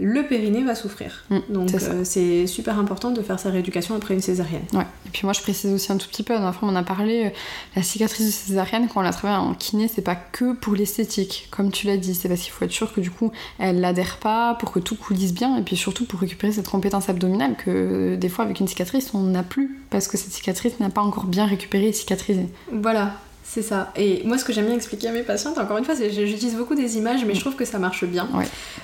le 0.00 0.26
périnée 0.26 0.64
va 0.64 0.74
souffrir. 0.74 1.24
Mm, 1.30 1.38
Donc 1.50 1.74
euh, 1.74 2.02
c'est 2.04 2.46
super 2.46 2.78
important 2.78 3.10
de 3.10 3.22
faire 3.22 3.38
sa 3.38 3.50
rééducation 3.50 3.94
après 3.94 4.14
une 4.14 4.20
césarienne. 4.20 4.64
Ouais. 4.72 4.86
Et 5.06 5.10
puis 5.10 5.20
moi 5.24 5.32
je 5.32 5.40
précise 5.40 5.72
aussi 5.72 5.92
un 5.92 5.96
tout 5.96 6.08
petit 6.08 6.24
peu, 6.24 6.34
la 6.34 6.52
fois 6.52 6.68
on 6.68 6.72
en 6.72 6.76
a 6.76 6.82
parlé, 6.82 7.26
euh, 7.26 7.30
la 7.76 7.82
cicatrice 7.82 8.26
de 8.26 8.32
césarienne 8.32 8.88
quand 8.92 9.00
on 9.00 9.02
la 9.04 9.12
travaille 9.12 9.36
en 9.36 9.54
kiné, 9.54 9.88
c'est 9.88 10.02
pas 10.02 10.16
que 10.16 10.54
pour 10.54 10.74
l'esthétique, 10.74 11.48
comme 11.50 11.70
tu 11.70 11.86
l'as 11.86 11.96
dit, 11.96 12.14
c'est 12.14 12.28
parce 12.28 12.40
qu'il 12.40 12.52
faut 12.52 12.64
être 12.64 12.72
sûr 12.72 12.92
que 12.92 13.00
du 13.00 13.10
coup 13.10 13.30
elle 13.58 13.80
l'adhère 13.80 14.18
pas 14.18 14.54
pour 14.54 14.72
que 14.72 14.80
tout 14.80 14.96
coulisse 14.96 15.32
bien 15.32 15.56
et 15.56 15.62
puis 15.62 15.76
surtout 15.76 16.06
pour 16.06 16.20
récupérer 16.20 16.52
cette 16.52 16.68
compétence 16.68 17.08
abdominale 17.08 17.54
que 17.56 17.70
euh, 17.70 18.16
des 18.16 18.28
fois 18.28 18.44
avec 18.44 18.58
une 18.58 18.68
cicatrice 18.68 19.14
on 19.14 19.22
n'a 19.22 19.44
plus 19.44 19.78
parce 19.90 20.08
que 20.08 20.16
cette 20.16 20.32
cicatrice 20.32 20.80
n'a 20.80 20.90
pas 20.90 21.02
encore 21.02 21.24
bien 21.24 21.46
récupéré 21.46 21.88
et 21.88 21.92
cicatrisé. 21.92 22.48
Voilà, 22.72 23.14
c'est 23.54 23.62
ça. 23.62 23.92
Et 23.94 24.22
moi, 24.24 24.36
ce 24.36 24.44
que 24.44 24.52
j'aime 24.52 24.66
bien 24.66 24.74
expliquer 24.74 25.06
à 25.06 25.12
mes 25.12 25.22
patientes, 25.22 25.58
encore 25.58 25.78
une 25.78 25.84
fois, 25.84 25.94
c'est 25.94 26.10
j'utilise 26.10 26.56
beaucoup 26.56 26.74
des 26.74 26.98
images, 26.98 27.24
mais 27.24 27.36
je 27.36 27.40
trouve 27.40 27.54
que 27.54 27.64
ça 27.64 27.78
marche 27.78 28.04
bien. 28.04 28.28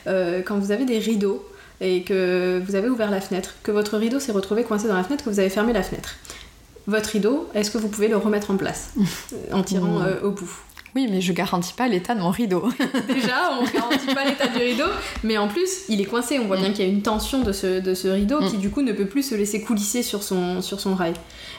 Euh, 0.06 0.42
quand 0.42 0.58
vous 0.60 0.70
avez 0.70 0.84
des 0.84 1.00
rideaux 1.00 1.44
et 1.80 2.04
que 2.04 2.62
vous 2.64 2.76
avez 2.76 2.88
ouvert 2.88 3.10
la 3.10 3.20
fenêtre, 3.20 3.54
que 3.64 3.72
votre 3.72 3.98
rideau 3.98 4.20
s'est 4.20 4.30
retrouvé 4.30 4.62
coincé 4.62 4.86
dans 4.86 4.94
la 4.94 5.02
fenêtre, 5.02 5.24
que 5.24 5.30
vous 5.30 5.40
avez 5.40 5.50
fermé 5.50 5.72
la 5.72 5.82
fenêtre. 5.82 6.14
Votre 6.86 7.10
rideau, 7.10 7.48
est-ce 7.52 7.72
que 7.72 7.78
vous 7.78 7.88
pouvez 7.88 8.06
le 8.06 8.16
remettre 8.16 8.52
en 8.52 8.56
place 8.56 8.92
en 9.52 9.64
tirant 9.64 10.02
euh, 10.02 10.20
au 10.22 10.30
bout? 10.30 10.52
Oui, 10.96 11.06
mais 11.10 11.20
je 11.20 11.32
garantis 11.32 11.72
pas 11.72 11.86
l'état 11.86 12.14
de 12.14 12.20
mon 12.20 12.30
rideau. 12.30 12.68
Déjà, 13.08 13.52
on 13.60 13.64
garantit 13.64 14.12
pas 14.12 14.24
l'état 14.24 14.48
du 14.48 14.58
rideau, 14.58 14.90
mais 15.22 15.38
en 15.38 15.46
plus, 15.46 15.84
il 15.88 16.00
est 16.00 16.04
coincé. 16.04 16.38
On 16.38 16.46
voit 16.46 16.56
bien 16.56 16.72
qu'il 16.72 16.84
y 16.84 16.88
a 16.88 16.90
une 16.90 17.02
tension 17.02 17.42
de 17.42 17.52
ce, 17.52 17.80
de 17.80 17.94
ce 17.94 18.08
rideau 18.08 18.40
qui, 18.40 18.56
mm. 18.56 18.60
du 18.60 18.70
coup, 18.70 18.82
ne 18.82 18.92
peut 18.92 19.06
plus 19.06 19.22
se 19.22 19.34
laisser 19.34 19.60
coulisser 19.60 20.02
sur 20.02 20.22
son, 20.22 20.62
sur 20.62 20.80
son 20.80 20.94
rail. 20.94 21.14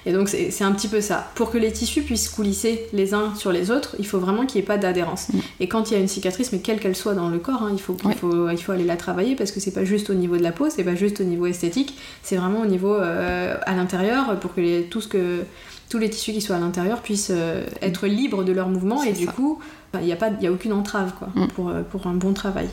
Et 0.06 0.12
donc, 0.12 0.30
c'est 0.30 0.64
un 0.64 0.72
petit 0.72 0.88
peu 0.88 1.00
ça. 1.00 1.32
Pour 1.36 1.52
que 1.52 1.58
les 1.58 1.72
tissus 1.72 2.02
puissent 2.02 2.28
coulisser 2.28 2.88
les 2.92 3.14
uns 3.14 3.34
sur 3.36 3.52
les 3.52 3.72
autres, 3.72 3.96
il 4.00 4.08
faut 4.08 4.20
vraiment 4.20 4.46
qu'il 4.46 4.60
n'y 4.60 4.64
ait 4.64 4.68
pas 4.68 4.78
d'adhérence. 4.78 5.30
Mm. 5.30 5.40
Et 5.62 5.68
quand 5.68 5.90
il 5.90 5.94
y 5.94 5.98
a 5.98 6.00
une 6.00 6.08
cicatrice, 6.08 6.52
mais 6.52 6.60
quelle 6.60 6.80
qu'elle 6.80 6.96
soit 6.96 7.14
dans 7.14 7.30
le 7.30 7.40
corps, 7.40 7.64
hein, 7.64 7.72
il, 7.72 7.80
faut, 7.80 7.96
il, 8.04 8.16
faut, 8.16 8.50
il 8.50 8.58
faut 8.58 8.72
aller 8.74 8.84
la 8.84 8.98
travailler 8.98 9.36
parce 9.36 9.52
que 9.52 9.60
c'est 9.60 9.74
pas 9.74 9.86
juste 9.86 10.10
au 10.10 10.14
niveau 10.14 10.36
de 10.36 10.44
la 10.44 10.52
peau, 10.52 10.70
c'est 10.70 10.84
pas 10.84 10.96
juste 10.96 11.22
au 11.22 11.24
niveau 11.24 11.46
esthétique, 11.46 11.96
c'est 12.24 12.36
vraiment 12.36 12.62
au 12.62 12.66
niveau 12.66 12.96
euh, 12.96 13.56
à 13.66 13.76
l'intérieur 13.76 14.40
pour 14.40 14.54
que 14.54 14.62
les, 14.62 14.84
tout 14.84 15.02
ce 15.02 15.08
que 15.08 15.44
tous 15.92 16.00
les 16.00 16.10
tissus 16.10 16.32
qui 16.32 16.40
soient 16.40 16.56
à 16.56 16.60
l'intérieur 16.60 17.02
puissent 17.02 17.34
euh, 17.36 17.66
être 17.82 18.08
libres 18.08 18.46
de 18.46 18.54
leur 18.54 18.70
mouvement 18.70 19.04
et 19.04 19.12
du 19.12 19.28
coup 19.28 19.60
il 19.96 20.06
n'y 20.06 20.14
a, 20.14 20.16
pas, 20.16 20.28
a 20.28 20.50
aucune 20.50 20.72
entrave 20.72 21.12
quoi, 21.20 21.28
mm. 21.36 21.48
pour, 21.50 21.68
euh, 21.68 21.82
pour 21.82 22.08
un 22.08 22.14
bon 22.14 22.34
travail. 22.34 22.70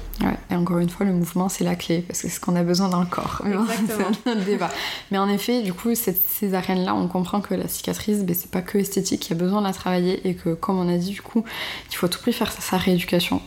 Et 0.51 0.55
encore 0.55 0.79
une 0.79 0.89
fois, 0.89 1.05
le 1.05 1.13
mouvement 1.13 1.49
c'est 1.49 1.65
la 1.65 1.75
clé 1.75 2.05
parce 2.07 2.23
que 2.23 2.29
c'est 2.29 2.33
ce 2.33 2.39
qu'on 2.39 2.55
a 2.55 2.63
besoin 2.63 2.89
dans 2.89 3.01
le 3.01 3.07
corps. 3.07 3.43
c'est 4.25 4.31
un 4.31 4.37
débat. 4.37 4.71
Mais 5.11 5.19
en 5.19 5.29
effet, 5.29 5.63
du 5.63 5.73
coup, 5.73 5.97
cette 5.97 6.23
césarienne 6.23 6.85
là, 6.85 6.95
on 6.95 7.09
comprend 7.09 7.41
que 7.41 7.55
la 7.55 7.67
cicatrice, 7.67 8.19
ben, 8.19 8.37
c'est 8.39 8.53
pas 8.53 8.63
que 8.63 8.79
esthétique, 8.79 9.27
il 9.27 9.31
y 9.31 9.33
a 9.33 9.37
besoin 9.37 9.63
de 9.63 9.67
la 9.67 9.73
travailler 9.73 10.29
et 10.29 10.35
que, 10.35 10.55
comme 10.55 10.79
on 10.79 10.89
a 10.89 10.97
dit, 10.97 11.11
du 11.11 11.23
coup, 11.23 11.43
il 11.91 11.97
faut 11.97 12.07
à 12.07 12.09
tout 12.09 12.21
prix 12.21 12.33
faire 12.33 12.53
sa, 12.53 12.77
rééducation 12.77 13.43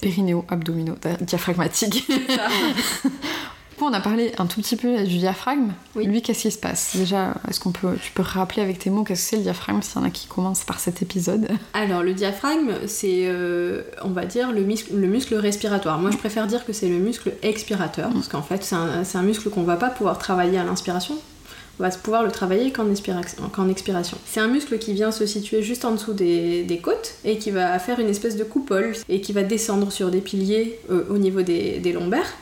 périnéo, 0.00 0.46
abdominaux, 0.48 0.96
diaphragmatique. 1.20 2.10
On 3.84 3.92
a 3.92 4.00
parlé 4.00 4.30
un 4.38 4.46
tout 4.46 4.60
petit 4.60 4.76
peu 4.76 5.02
du 5.02 5.18
diaphragme. 5.18 5.72
Lui, 5.96 6.22
qu'est-ce 6.22 6.42
qui 6.42 6.50
se 6.52 6.58
passe 6.58 6.94
Déjà, 6.94 7.34
est-ce 7.48 7.58
qu'on 7.58 7.72
peut, 7.72 7.96
tu 8.00 8.12
peux 8.12 8.22
rappeler 8.22 8.62
avec 8.62 8.78
tes 8.78 8.90
mots 8.90 9.02
qu'est-ce 9.02 9.24
que 9.24 9.30
c'est 9.30 9.36
le 9.36 9.42
diaphragme 9.42 9.82
s'il 9.82 10.00
y 10.00 10.04
en 10.04 10.06
a 10.06 10.10
qui 10.10 10.28
commencent 10.28 10.62
par 10.62 10.78
cet 10.78 11.02
épisode 11.02 11.48
Alors, 11.74 12.04
le 12.04 12.14
diaphragme, 12.14 12.74
c'est, 12.86 13.24
euh, 13.26 13.82
on 14.04 14.10
va 14.10 14.24
dire, 14.24 14.52
le, 14.52 14.62
muscle, 14.62 14.94
le 14.94 15.08
muscle 15.08 15.34
respiratoire. 15.34 15.98
Moi, 15.98 16.12
je 16.12 16.16
préfère 16.16 16.46
dire 16.46 16.64
que 16.64 16.72
c'est 16.72 16.88
le 16.88 16.98
muscle 16.98 17.32
expirateur, 17.42 18.10
parce 18.10 18.28
qu'en 18.28 18.42
fait, 18.42 18.62
c'est 18.62 18.76
un, 18.76 19.22
muscle 19.22 19.50
qu'on 19.50 19.64
va 19.64 19.76
pas 19.76 19.90
pouvoir 19.90 20.16
travailler 20.16 20.58
à 20.58 20.64
l'inspiration. 20.64 21.16
On 21.80 21.82
va 21.82 21.90
pouvoir 21.90 22.22
le 22.22 22.30
travailler 22.30 22.70
qu'en 22.70 22.88
expiration. 22.88 24.18
C'est 24.26 24.40
un 24.40 24.46
muscle 24.46 24.78
qui 24.78 24.92
vient 24.92 25.10
se 25.10 25.26
situer 25.26 25.60
juste 25.62 25.84
en 25.84 25.90
dessous 25.90 26.12
des, 26.12 26.80
côtes 26.80 27.14
et 27.24 27.36
qui 27.36 27.50
va 27.50 27.76
faire 27.80 27.98
une 27.98 28.08
espèce 28.08 28.36
de 28.36 28.44
coupole 28.44 28.92
et 29.08 29.20
qui 29.20 29.32
va 29.32 29.42
descendre 29.42 29.90
sur 29.90 30.12
des 30.12 30.20
piliers 30.20 30.78
euh, 30.88 31.04
au 31.10 31.18
niveau 31.18 31.42
des 31.42 31.92
lombaires 31.92 32.32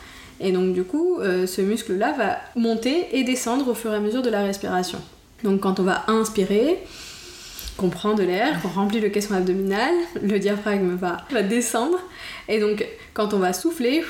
et 0.41 0.53
donc 0.53 0.73
du 0.73 0.85
coup, 0.85 1.19
euh, 1.21 1.47
ce 1.47 1.61
muscle-là 1.61 2.13
va 2.13 2.39
monter 2.57 3.09
et 3.13 3.25
descendre 3.25 3.69
au 3.69 3.75
fur 3.75 3.93
et 3.93 3.97
à 3.97 4.01
mesure 4.01 4.23
de 4.23 4.31
la 4.31 4.43
respiration. 4.43 4.99
Donc 5.45 5.61
quand 5.61 5.81
on 5.81 5.83
va 5.85 6.05
inspirer, 6.09 6.79
qu'on 7.77 7.89
prend 7.89 8.15
de 8.15 8.23
l'air, 8.23 8.61
qu'on 8.61 8.69
remplit 8.69 9.01
le 9.01 9.09
caisson 9.09 9.35
abdominal, 9.35 9.93
le 10.23 10.39
diaphragme 10.39 10.97
va, 10.97 11.25
descendre. 11.43 11.99
Et 12.49 12.61
donc 12.61 12.87
quand 13.15 13.35
on 13.35 13.39
va 13.39 13.53
souffler, 13.53 14.03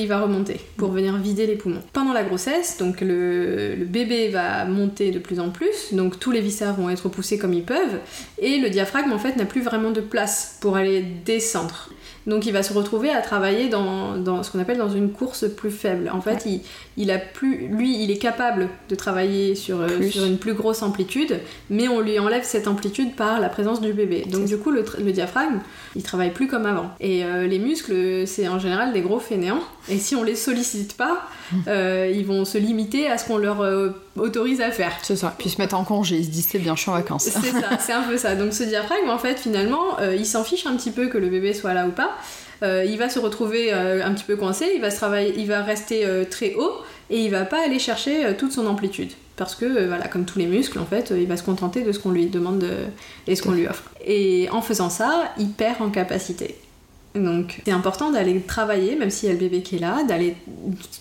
il 0.00 0.08
va 0.08 0.20
remonter 0.20 0.60
pour 0.76 0.90
venir 0.90 1.16
vider 1.16 1.46
les 1.46 1.56
poumons. 1.56 1.82
Pendant 1.92 2.12
la 2.12 2.22
grossesse, 2.22 2.78
donc 2.78 3.00
le, 3.00 3.76
bébé 3.86 4.28
va 4.28 4.64
monter 4.64 5.10
de 5.10 5.18
plus 5.18 5.40
en 5.40 5.50
plus, 5.50 5.92
donc 5.92 6.18
tous 6.18 6.30
les 6.30 6.40
viscères 6.40 6.74
vont 6.74 6.90
être 6.90 7.08
poussés 7.08 7.38
comme 7.38 7.52
ils 7.52 7.64
peuvent, 7.64 8.00
et 8.38 8.58
le 8.58 8.70
diaphragme 8.70 9.12
en 9.12 9.18
fait 9.18 9.36
n'a 9.36 9.44
plus 9.44 9.62
vraiment 9.62 9.90
de 9.90 10.00
place 10.00 10.58
pour 10.60 10.76
aller 10.76 11.02
descendre. 11.24 11.90
Donc 12.26 12.46
il 12.46 12.52
va 12.52 12.62
se 12.62 12.72
retrouver 12.72 13.10
à 13.10 13.20
travailler 13.20 13.68
dans, 13.68 14.16
dans 14.16 14.42
ce 14.42 14.50
qu'on 14.50 14.58
appelle 14.58 14.78
dans 14.78 14.88
une 14.88 15.10
course 15.10 15.46
plus 15.48 15.70
faible. 15.70 16.10
En 16.12 16.20
fait, 16.20 16.46
il, 16.46 16.62
il 16.96 17.10
a 17.10 17.18
plus, 17.18 17.66
lui, 17.68 18.02
il 18.02 18.10
est 18.10 18.18
capable 18.18 18.68
de 18.88 18.94
travailler 18.94 19.54
sur, 19.54 19.80
euh, 19.80 20.08
sur 20.10 20.24
une 20.24 20.38
plus 20.38 20.54
grosse 20.54 20.82
amplitude, 20.82 21.40
mais 21.68 21.88
on 21.88 22.00
lui 22.00 22.18
enlève 22.18 22.44
cette 22.44 22.68
amplitude 22.68 23.16
par 23.16 23.40
la 23.40 23.48
présence 23.48 23.80
du 23.80 23.92
bébé. 23.92 24.24
Donc 24.30 24.44
du 24.44 24.56
coup, 24.58 24.70
le, 24.70 24.84
le 25.02 25.12
diaphragme, 25.12 25.58
il 25.96 26.02
travaille 26.02 26.30
plus 26.30 26.46
comme 26.46 26.66
avant. 26.66 26.90
Et 27.00 27.24
euh, 27.24 27.46
les 27.46 27.58
muscles, 27.58 28.26
c'est 28.26 28.46
en 28.46 28.60
général 28.60 28.92
des 28.92 29.00
gros 29.00 29.18
fainéants. 29.18 29.62
Et 29.88 29.98
si 29.98 30.14
on 30.14 30.22
les 30.22 30.36
sollicite 30.36 30.96
pas, 30.96 31.28
euh, 31.68 32.10
ils 32.14 32.24
vont 32.24 32.44
se 32.44 32.58
limiter 32.58 33.08
à 33.10 33.18
ce 33.18 33.26
qu'on 33.26 33.38
leur 33.38 33.64
autorise 34.16 34.60
à 34.60 34.70
faire. 34.70 34.92
C'est 35.02 35.16
ça. 35.16 35.34
Puis 35.36 35.48
ils 35.48 35.52
se 35.52 35.60
mettent 35.60 35.74
en 35.74 35.84
congé, 35.84 36.16
ils 36.16 36.24
se 36.26 36.30
disent 36.30 36.48
c'est 36.50 36.58
bien, 36.60 36.76
je 36.76 36.82
suis 36.82 36.90
en 36.90 36.94
vacances. 36.94 37.24
C'est 37.24 37.50
ça, 37.50 37.78
c'est 37.80 37.92
un 37.92 38.02
peu 38.02 38.16
ça. 38.16 38.36
Donc 38.36 38.52
ce 38.52 38.62
diaphragme, 38.62 39.10
en 39.10 39.18
fait, 39.18 39.38
finalement, 39.38 39.98
il 40.16 40.26
s'en 40.26 40.44
fiche 40.44 40.66
un 40.66 40.76
petit 40.76 40.92
peu 40.92 41.08
que 41.08 41.18
le 41.18 41.28
bébé 41.28 41.54
soit 41.54 41.74
là 41.74 41.88
ou 41.88 41.90
pas. 41.90 42.16
Euh, 42.64 42.84
il 42.84 42.98
va 42.98 43.08
se 43.08 43.18
retrouver 43.18 43.72
euh, 43.72 44.04
un 44.04 44.12
petit 44.14 44.24
peu 44.24 44.36
coincé, 44.36 44.66
il 44.74 44.80
va, 44.80 44.90
se 44.90 44.96
travailler, 44.96 45.34
il 45.36 45.46
va 45.46 45.62
rester 45.62 46.06
euh, 46.06 46.24
très 46.24 46.54
haut 46.54 46.72
et 47.10 47.20
il 47.20 47.30
va 47.30 47.44
pas 47.44 47.62
aller 47.64 47.78
chercher 47.78 48.34
toute 48.38 48.52
son 48.52 48.66
amplitude. 48.66 49.10
Parce 49.36 49.54
que, 49.54 49.86
voilà, 49.86 50.08
comme 50.08 50.24
tous 50.24 50.38
les 50.38 50.46
muscles, 50.46 50.78
en 50.78 50.86
fait, 50.86 51.12
il 51.14 51.26
va 51.26 51.36
se 51.36 51.42
contenter 51.42 51.82
de 51.82 51.92
ce 51.92 51.98
qu'on 51.98 52.12
lui 52.12 52.26
demande 52.26 52.60
de- 52.60 52.86
et 53.26 53.34
ce 53.36 53.42
qu'on 53.42 53.52
lui 53.52 53.66
offre. 53.66 53.82
Et 54.06 54.48
en 54.52 54.62
faisant 54.62 54.90
ça, 54.90 55.32
il 55.38 55.50
perd 55.50 55.82
en 55.82 55.90
capacité. 55.90 56.56
Donc 57.14 57.60
c'est 57.64 57.72
important 57.72 58.10
d'aller 58.10 58.40
travailler, 58.40 58.96
même 58.96 59.10
s'il 59.10 59.28
y 59.28 59.30
a 59.30 59.34
le 59.34 59.40
bébé 59.40 59.62
qui 59.62 59.76
est 59.76 59.78
là, 59.78 60.02
d'aller 60.08 60.34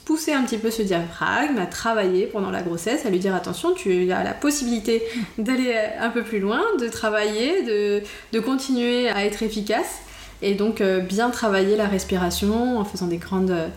pousser 0.05 0.31
un 0.31 0.43
petit 0.43 0.57
peu 0.57 0.69
ce 0.69 0.83
diaphragme, 0.83 1.57
à 1.57 1.65
travailler 1.65 2.27
pendant 2.27 2.51
la 2.51 2.61
grossesse, 2.61 3.05
à 3.05 3.09
lui 3.09 3.17
dire 3.17 3.33
attention, 3.33 3.73
tu 3.73 4.11
as 4.11 4.23
la 4.23 4.33
possibilité 4.33 5.01
d'aller 5.39 5.73
un 5.99 6.09
peu 6.09 6.21
plus 6.21 6.39
loin, 6.39 6.61
de 6.79 6.87
travailler, 6.87 7.63
de 7.63 8.39
continuer 8.39 9.09
à 9.09 9.25
être 9.25 9.41
efficace, 9.41 10.01
et 10.41 10.55
donc 10.55 10.81
euh, 10.81 10.99
bien 10.99 11.29
travailler 11.29 11.75
la 11.75 11.87
respiration 11.87 12.79
en 12.79 12.85
faisant 12.85 13.07
des 13.07 13.17
grandes 13.17 13.51
euh, 13.51 13.67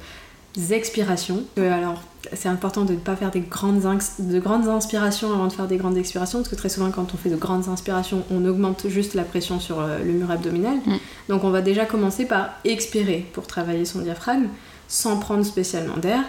expirations. 0.70 1.42
Euh, 1.58 1.72
alors 1.72 2.02
c'est 2.32 2.48
important 2.48 2.84
de 2.84 2.94
ne 2.94 2.98
pas 2.98 3.14
faire 3.14 3.30
des 3.30 3.40
grandes, 3.40 3.82
de 4.18 4.40
grandes 4.40 4.68
inspirations 4.68 5.32
avant 5.32 5.46
de 5.46 5.52
faire 5.52 5.68
des 5.68 5.76
grandes 5.76 5.96
expirations, 5.96 6.38
parce 6.38 6.48
que 6.48 6.56
très 6.56 6.68
souvent 6.68 6.90
quand 6.90 7.14
on 7.14 7.16
fait 7.16 7.30
de 7.30 7.36
grandes 7.36 7.68
inspirations, 7.68 8.24
on 8.30 8.44
augmente 8.44 8.88
juste 8.88 9.14
la 9.14 9.22
pression 9.22 9.60
sur 9.60 9.80
le 9.80 10.12
mur 10.12 10.30
abdominal. 10.30 10.76
Mm. 10.84 10.96
Donc 11.28 11.44
on 11.44 11.50
va 11.50 11.60
déjà 11.60 11.84
commencer 11.84 12.24
par 12.26 12.50
expirer 12.64 13.26
pour 13.32 13.46
travailler 13.46 13.84
son 13.84 14.00
diaphragme, 14.00 14.48
sans 14.88 15.18
prendre 15.18 15.44
spécialement 15.44 15.98
d'air. 15.98 16.20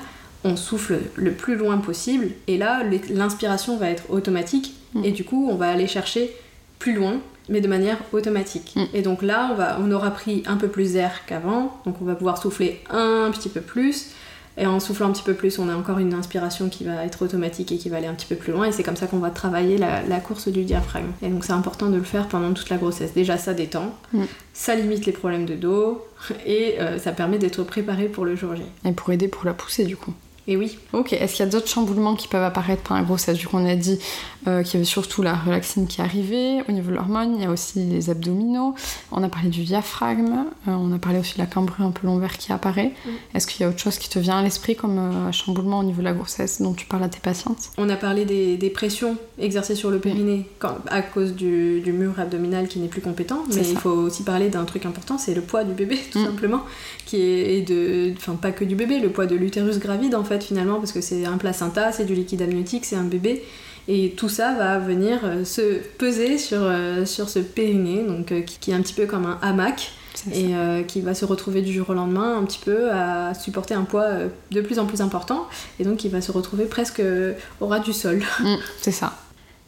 On 0.44 0.56
souffle 0.56 1.00
le 1.16 1.32
plus 1.32 1.56
loin 1.56 1.78
possible, 1.80 2.30
et 2.48 2.58
là 2.58 2.84
l'inspiration 3.10 3.78
va 3.78 3.90
être 3.90 4.04
automatique, 4.12 4.78
Mm. 4.94 5.06
et 5.06 5.12
du 5.12 5.24
coup 5.24 5.48
on 5.50 5.56
va 5.56 5.70
aller 5.70 5.88
chercher 5.88 6.32
plus 6.80 6.94
loin, 6.94 7.18
mais 7.50 7.62
de 7.62 7.68
manière 7.68 7.98
automatique. 8.14 8.74
Mm. 8.76 8.84
Et 8.94 9.02
donc 9.02 9.22
là, 9.22 9.50
on, 9.52 9.56
va, 9.56 9.78
on 9.82 9.92
aura 9.92 10.12
pris 10.12 10.44
un 10.48 10.58
peu 10.58 10.68
plus 10.68 10.94
d'air 10.94 11.26
qu'avant, 11.26 11.80
donc 11.86 11.96
on 12.02 12.06
va 12.06 12.16
pouvoir 12.16 12.38
souffler 12.42 12.82
un 12.90 13.30
petit 13.32 13.50
peu 13.50 13.62
plus. 13.62 14.08
Et 14.60 14.66
en 14.66 14.80
soufflant 14.80 15.10
un 15.10 15.12
petit 15.12 15.22
peu 15.22 15.36
plus, 15.36 15.60
on 15.60 15.70
a 15.70 15.76
encore 15.76 16.00
une 16.00 16.16
inspiration 16.16 16.68
qui 16.68 16.84
va 16.84 17.06
être 17.06 17.24
automatique 17.24 17.72
et 17.72 17.78
qui 17.78 17.90
va 17.90 17.98
aller 17.98 18.08
un 18.08 18.16
petit 18.16 18.26
peu 18.26 18.34
plus 18.36 18.52
loin. 18.52 18.66
Et 18.66 18.72
c'est 18.72 18.82
comme 18.82 18.96
ça 18.96 19.06
qu'on 19.06 19.20
va 19.20 19.30
travailler 19.30 19.78
la, 19.78 20.02
la 20.02 20.20
course 20.20 20.48
du 20.48 20.64
diaphragme. 20.64 21.12
Et 21.22 21.28
donc 21.30 21.46
c'est 21.46 21.54
important 21.54 21.90
de 21.92 21.96
le 21.98 22.02
faire 22.02 22.28
pendant 22.28 22.52
toute 22.54 22.72
la 22.72 22.78
grossesse. 22.78 23.14
Déjà, 23.14 23.38
ça 23.38 23.54
détend, 23.54 23.94
Mm. 24.14 24.24
ça 24.54 24.74
limite 24.74 25.06
les 25.06 25.12
problèmes 25.12 25.46
de 25.46 25.54
dos 25.54 26.04
et 26.48 26.82
euh, 26.82 26.98
ça 26.98 27.12
permet 27.12 27.38
d'être 27.38 27.62
préparé 27.64 28.06
pour 28.06 28.26
le 28.26 28.36
jour 28.36 28.56
J. 28.56 28.64
Et 28.84 28.94
pour 28.94 29.12
aider 29.12 29.28
pour 29.28 29.46
la 29.46 29.54
pousser 29.54 29.84
du 29.86 29.96
coup. 29.96 30.14
Et 30.50 30.56
oui, 30.58 30.80
Ok, 30.94 31.12
est-ce 31.14 31.34
qu'il 31.36 31.46
y 31.46 31.48
a 31.48 31.52
d'autres 31.52 31.68
chamboulements 31.68 32.16
qui 32.16 32.28
peuvent 32.30 32.42
apparaître 32.42 32.82
pendant 32.82 33.02
la 33.02 33.06
grossesse? 33.06 33.38
Du 33.38 33.48
coup, 33.48 33.58
on 33.58 33.66
a 33.70 33.76
dit 33.76 34.00
euh, 34.48 34.64
qu'il 34.64 34.76
y 34.76 34.78
avait 34.78 34.86
surtout 34.86 35.22
la 35.22 35.36
relaxine 35.36 35.88
qui 35.88 36.02
arrivait. 36.02 36.64
Au 36.68 36.72
niveau 36.72 36.90
de 36.92 36.96
l'hormone, 36.96 37.36
il 37.36 37.44
y 37.44 37.46
a 37.46 37.52
aussi 37.52 37.80
les 37.80 38.10
abdominaux. 38.10 38.74
On 39.12 39.22
a 39.24 39.30
parlé 39.30 39.50
du 39.50 39.64
diaphragme. 39.64 40.46
euh, 40.68 40.72
on 40.72 40.92
a 40.94 40.98
parlé 41.00 41.20
aussi 41.20 41.34
de 41.36 41.40
la 41.40 41.46
cambrure 41.46 41.86
un 41.86 41.92
peu 41.92 42.08
lombaire 42.08 42.38
qui 42.38 42.52
apparaît. 42.54 42.94
Est-ce 43.34 43.46
qu'il 43.48 43.62
y 43.62 43.64
a 43.66 43.70
autre 43.70 43.80
chose 43.80 43.98
qui 43.98 44.10
te 44.10 44.20
vient 44.20 44.38
à 44.40 44.44
l'esprit 44.44 44.76
comme 44.76 44.98
euh, 44.98 45.32
chamboulement 45.32 45.80
au 45.80 45.84
niveau 45.84 46.00
de 46.00 46.06
la 46.06 46.14
grossesse 46.14 46.62
dont 46.62 46.74
tu 46.74 46.86
parles 46.86 47.04
à 47.04 47.10
tes 47.10 47.20
patientes? 47.20 47.70
On 47.78 47.90
a 47.90 47.96
parlé 47.96 48.26
des, 48.26 48.58
des 48.58 48.70
pressions 48.70 49.18
exercées 49.38 49.76
sur 49.76 49.92
le 49.92 50.00
périnée 50.00 50.48
quand- 50.60 50.78
à 50.88 51.02
cause 51.02 51.34
du, 51.36 51.82
du 51.82 51.92
mur 51.92 52.20
abdominal 52.20 52.68
qui 52.68 52.80
n'est 52.80 52.88
plus 52.88 53.02
compétent. 53.02 53.44
Mais 53.54 53.68
il 53.68 53.78
faut 53.78 53.90
aussi 53.90 54.24
parler 54.24 54.50
d'un 54.50 54.66
truc 54.66 54.86
important, 54.86 55.18
c'est 55.18 55.34
le 55.34 55.42
poids 55.42 55.64
du 55.64 55.74
bébé, 55.74 56.00
tout 56.12 56.20
Mm. 56.20 56.26
simplement. 56.26 56.62
Qui 57.06 57.18
est 57.22 57.62
de. 57.68 58.14
Enfin, 58.18 58.34
pas 58.36 58.52
que 58.52 58.66
du 58.66 58.76
bébé, 58.76 59.00
le 59.00 59.10
poids 59.10 59.26
de 59.28 59.36
l'utérus 59.36 59.80
gravide, 59.80 60.14
en 60.16 60.24
fait, 60.24 60.44
finalement, 60.44 60.76
parce 60.76 60.92
que 60.92 61.02
c'est 61.02 61.26
un 61.26 61.38
placenta, 61.38 61.92
c'est 61.92 62.06
du 62.06 62.14
liquide 62.16 62.42
amniotique, 62.42 62.86
c'est 62.86 62.96
un 62.98 63.04
bébé. 63.06 63.44
Et 63.88 64.14
tout 64.18 64.30
ça 64.30 64.54
va 64.54 64.80
venir 64.80 65.20
euh, 65.24 65.46
se 65.46 65.80
peser 65.98 66.38
sur, 66.38 66.60
euh, 66.62 67.06
sur 67.06 67.30
ce 67.30 67.40
périnée, 67.40 68.04
donc, 68.04 68.32
euh, 68.32 68.42
qui, 68.42 68.60
qui 68.60 68.72
est 68.72 68.74
un 68.74 68.82
petit 68.82 68.94
peu 68.94 69.06
comme 69.06 69.26
un 69.26 69.40
hamac, 69.42 69.92
et 70.34 70.56
euh, 70.56 70.82
qui 70.84 71.02
va 71.02 71.14
se 71.14 71.26
retrouver 71.26 71.62
du 71.62 71.72
jour 71.72 71.92
au 71.92 71.94
lendemain 71.94 72.38
un 72.38 72.44
petit 72.44 72.60
peu 72.64 72.92
à 72.92 73.34
supporter 73.36 73.76
un 73.76 73.84
poids 73.84 74.08
de 74.52 74.62
plus 74.62 74.80
en 74.80 74.86
plus 74.86 75.02
important, 75.02 75.48
et 75.80 75.84
donc 75.84 76.04
il 76.04 76.12
va 76.12 76.22
se 76.22 76.32
retrouver 76.32 76.66
presque 76.66 77.02
au 77.62 77.68
ras 77.68 77.80
du 77.80 77.94
sol. 77.94 78.24
Mm, 78.40 78.58
c'est 78.82 78.92
ça. 78.92 79.14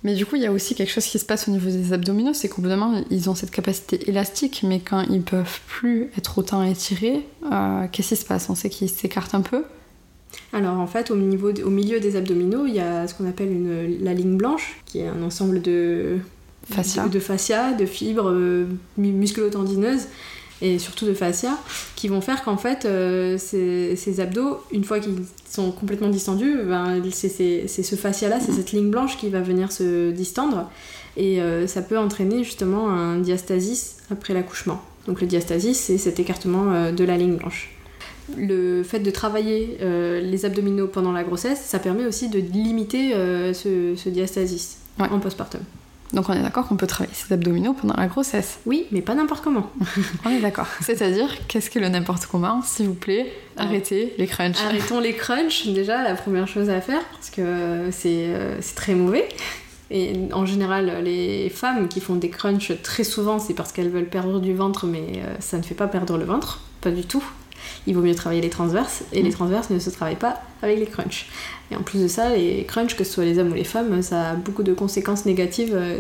Mais 0.04 0.16
du 0.16 0.26
coup, 0.26 0.38
il 0.38 0.42
y 0.42 0.46
a 0.46 0.52
aussi 0.52 0.76
quelque 0.76 0.92
chose 0.92 1.06
qui 1.06 1.20
se 1.20 1.26
passe 1.26 1.48
au 1.48 1.52
niveau 1.52 1.70
des 1.70 1.92
abdominaux, 1.92 2.34
c'est 2.34 2.48
qu'au 2.48 2.62
bout 2.62 2.70
d'un 2.70 2.78
moment, 2.78 3.04
ils 3.10 3.30
ont 3.30 3.36
cette 3.36 3.52
capacité 3.52 4.10
élastique, 4.10 4.64
mais 4.64 4.80
quand 4.80 5.02
ils 5.10 5.22
peuvent 5.22 5.60
plus 5.68 6.10
être 6.18 6.38
autant 6.38 6.64
étirés, 6.64 7.26
euh, 7.52 7.86
qu'est-ce 7.92 8.10
qui 8.10 8.16
se 8.16 8.26
passe? 8.26 8.50
On 8.50 8.56
sait 8.56 8.70
qu'ils 8.70 8.90
s'écartent 8.90 9.36
un 9.36 9.42
peu. 9.42 9.64
Alors 10.54 10.80
en 10.80 10.88
fait, 10.88 11.12
au, 11.12 11.16
niveau, 11.16 11.52
au 11.64 11.70
milieu 11.70 12.00
des 12.00 12.16
abdominaux, 12.16 12.66
il 12.66 12.74
y 12.76 12.80
a 12.80 13.08
ce 13.08 13.14
qu'on 13.14 13.28
appelle 13.30 13.52
une, 13.52 14.04
la 14.04 14.14
ligne 14.14 14.36
blanche, 14.38 14.78
qui 14.86 15.00
est 15.00 15.08
un 15.08 15.22
ensemble 15.24 15.62
de 15.62 16.18
Fascia. 16.72 17.04
de, 17.08 17.10
de 17.10 17.20
fascia, 17.20 17.74
de 17.74 17.86
fibres 17.86 18.30
euh, 18.30 18.66
mu- 18.98 19.12
musculo-tendineuses 19.12 20.04
et 20.62 20.78
surtout 20.78 21.06
de 21.06 21.14
fascia, 21.14 21.58
qui 21.96 22.10
vont 22.10 22.20
faire 22.20 22.44
qu'en 22.44 22.58
fait, 22.58 22.84
euh, 22.86 23.38
ces, 23.38 23.96
ces 23.96 24.20
abdos, 24.20 24.58
une 24.72 24.84
fois 24.84 25.00
qu'ils 25.00 25.16
sont 25.50 25.72
complètement 25.72 26.10
distendus, 26.10 26.58
ben, 26.68 27.02
c'est 27.12 27.30
ce 27.68 27.96
fascia-là, 27.96 28.40
c'est 28.40 28.52
cette 28.52 28.72
ligne 28.74 28.90
blanche 28.90 29.18
qui 29.18 29.30
va 29.30 29.40
venir 29.42 29.72
se 29.72 30.12
distendre 30.12 30.70
et 31.16 31.42
euh, 31.42 31.66
ça 31.66 31.82
peut 31.82 31.98
entraîner 31.98 32.44
justement 32.44 32.90
un 32.90 33.20
diastasis 33.20 33.98
après 34.12 34.34
l'accouchement. 34.34 34.82
Donc 35.08 35.22
le 35.22 35.28
diastasis, 35.28 35.78
c'est 35.80 35.98
cet 35.98 36.20
écartement 36.20 36.74
euh, 36.74 36.92
de 36.92 37.04
la 37.06 37.18
ligne 37.18 37.38
blanche. 37.38 37.72
Le 38.38 38.84
fait 38.84 39.00
de 39.00 39.12
travailler 39.12 39.78
euh, 39.82 40.20
les 40.22 40.46
abdominaux 40.46 40.88
pendant 40.88 41.12
la 41.12 41.24
grossesse, 41.24 41.62
ça 41.66 41.80
permet 41.80 42.06
aussi 42.06 42.30
de 42.30 42.40
limiter 42.40 43.14
euh, 43.14 43.54
ce, 43.54 43.96
ce 43.96 44.10
diastasis 44.10 44.78
Ouais. 45.00 45.08
en 45.10 45.20
postpartum. 45.20 45.62
Donc 46.12 46.28
on 46.28 46.34
est 46.34 46.42
d'accord 46.42 46.68
qu'on 46.68 46.76
peut 46.76 46.88
travailler 46.88 47.14
ses 47.16 47.32
abdominaux 47.34 47.74
pendant 47.74 47.94
la 47.96 48.08
grossesse. 48.08 48.60
Oui, 48.66 48.86
mais 48.92 49.02
pas 49.02 49.14
n'importe 49.16 49.44
comment. 49.44 49.70
On 50.26 50.30
est 50.32 50.42
d'accord. 50.42 50.66
C'est-à-dire, 50.82 51.30
qu'est-ce 51.48 51.70
que 51.70 51.78
le 51.80 51.88
n'importe 51.88 52.26
comment 52.26 52.62
S'il 52.64 52.88
vous 52.88 52.96
plaît, 52.96 53.32
arrêtez 53.58 54.14
les 54.18 54.26
crunchs. 54.28 54.58
Arrêtons 54.66 55.00
les 55.00 55.14
crunchs, 55.14 55.68
déjà, 55.68 56.02
la 56.04 56.16
première 56.16 56.48
chose 56.48 56.70
à 56.72 56.82
faire, 56.82 57.02
parce 57.14 57.30
que 57.30 57.90
c'est 57.92 58.26
euh, 58.26 58.58
c'est 58.60 58.76
très 58.76 58.96
mauvais. 58.96 59.30
Et 59.92 60.14
en 60.34 60.46
général, 60.46 61.02
les 61.04 61.50
femmes 61.50 61.88
qui 61.88 62.02
font 62.02 62.16
des 62.16 62.30
crunchs 62.30 62.74
très 62.84 63.04
souvent, 63.04 63.40
c'est 63.40 63.54
parce 63.54 63.72
qu'elles 63.72 63.90
veulent 63.90 64.10
perdre 64.10 64.40
du 64.40 64.54
ventre, 64.54 64.86
mais 64.86 65.22
ça 65.40 65.58
ne 65.58 65.64
fait 65.64 65.76
pas 65.76 65.88
perdre 65.88 66.18
le 66.18 66.26
ventre, 66.26 66.62
pas 66.82 66.92
du 66.92 67.04
tout. 67.06 67.24
Il 67.90 67.96
vaut 67.96 68.02
mieux 68.02 68.14
travailler 68.14 68.42
les 68.42 68.50
transverses, 68.52 69.02
et 69.12 69.22
les 69.24 69.30
Mm. 69.30 69.34
transverses 69.34 69.70
ne 69.72 69.80
se 69.80 69.90
travaillent 69.90 70.16
pas 70.28 70.42
avec 70.62 70.78
les 70.80 70.86
crunchs. 70.86 71.28
Et 71.72 71.76
en 71.76 71.82
plus 71.82 72.02
de 72.02 72.08
ça, 72.08 72.30
les 72.36 72.64
crunchs, 72.66 72.96
que 72.96 73.04
ce 73.04 73.12
soit 73.14 73.26
les 73.26 73.40
hommes 73.40 73.52
ou 73.52 73.56
les 73.56 73.64
femmes, 73.64 74.02
ça 74.04 74.30
a 74.32 74.36
beaucoup 74.36 74.64
de 74.64 74.74
conséquences 74.74 75.26
négatives 75.26 75.74
euh, 75.74 75.98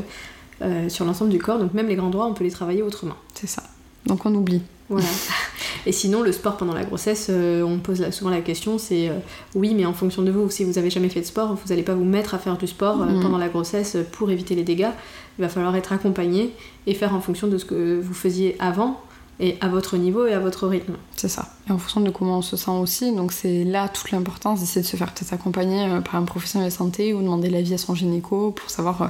euh, 0.62 0.88
sur 0.88 1.04
l'ensemble 1.06 1.32
du 1.32 1.40
corps, 1.40 1.58
donc 1.58 1.74
même 1.74 1.88
les 1.88 1.96
grands 1.96 2.10
droits, 2.12 2.28
on 2.28 2.34
peut 2.36 2.44
les 2.44 2.52
travailler 2.52 2.84
autrement. 2.84 3.16
C'est 3.34 3.48
ça. 3.48 3.64
Donc 4.06 4.26
on 4.26 4.34
oublie. 4.36 4.62
Voilà. 4.88 5.08
Et 5.86 5.92
sinon, 5.92 6.22
le 6.22 6.32
sport 6.32 6.58
pendant 6.58 6.74
la 6.74 6.84
grossesse, 6.84 7.28
euh, 7.30 7.62
on 7.64 7.80
pose 7.80 8.02
là 8.02 8.12
souvent 8.12 8.30
la 8.32 8.42
question, 8.42 8.78
c'est 8.78 9.08
euh, 9.10 9.14
oui, 9.56 9.74
mais 9.76 9.86
en 9.86 9.94
fonction 9.94 10.22
de 10.24 10.32
vous, 10.32 10.50
si 10.50 10.64
vous 10.64 10.78
avez 10.78 10.90
jamais 10.90 11.10
fait 11.10 11.22
de 11.22 11.26
sport, 11.26 11.54
vous 11.56 11.70
n'allez 11.70 11.84
pas 11.84 11.94
vous 11.96 12.04
mettre 12.06 12.34
à 12.36 12.40
faire 12.40 12.58
du 12.58 12.68
sport 12.68 13.02
euh, 13.02 13.06
Mhm. 13.06 13.22
pendant 13.22 13.38
la 13.38 13.48
grossesse 13.50 13.98
pour 14.12 14.30
éviter 14.32 14.56
les 14.56 14.64
dégâts. 14.64 14.90
Il 15.38 15.42
va 15.44 15.50
falloir 15.50 15.76
être 15.76 15.94
accompagné 15.94 16.52
et 16.88 16.94
faire 16.94 17.16
en 17.16 17.22
fonction 17.22 17.48
de 17.48 17.58
ce 17.58 17.66
que 17.66 18.00
vous 18.00 18.14
faisiez 18.14 18.56
avant 18.60 19.00
et 19.40 19.58
à 19.62 19.70
votre 19.70 19.98
niveau 19.98 20.26
et 20.26 20.34
à 20.34 20.40
votre 20.40 20.68
rythme. 20.68 20.96
C'est 21.16 21.30
ça. 21.30 21.50
Et 21.68 21.72
en 21.72 21.78
fonction 21.78 22.02
de 22.02 22.10
comment 22.10 22.40
on 22.40 22.42
se 22.42 22.58
sent 22.58 22.72
aussi. 22.72 23.16
Donc 23.16 23.32
c'est 23.32 23.64
là 23.64 23.88
toute 23.88 24.12
l'importance 24.12 24.60
d'essayer 24.60 24.82
de 24.82 24.88
se 24.88 24.98
faire 24.98 25.14
peut-être 25.14 25.34
accompagner 25.34 25.86
euh, 25.86 26.02
par 26.02 26.16
un 26.16 26.24
professionnel 26.24 26.70
de 26.70 26.74
santé 26.74 27.14
ou 27.14 27.22
demander 27.22 27.50
l'avis 27.50 27.74
à 27.74 27.78
son 27.78 27.96
gynéco 27.96 28.52
pour 28.52 28.70
savoir 28.70 29.02
euh, 29.02 29.08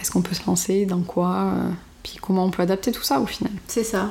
est-ce 0.00 0.10
qu'on 0.10 0.22
peut 0.22 0.34
se 0.34 0.46
lancer, 0.46 0.84
dans 0.84 1.00
quoi, 1.00 1.52
euh, 1.54 1.70
puis 2.02 2.18
comment 2.20 2.44
on 2.44 2.50
peut 2.50 2.62
adapter 2.62 2.92
tout 2.92 3.02
ça 3.02 3.20
au 3.20 3.26
final. 3.26 3.52
C'est 3.66 3.84
ça. 3.84 4.10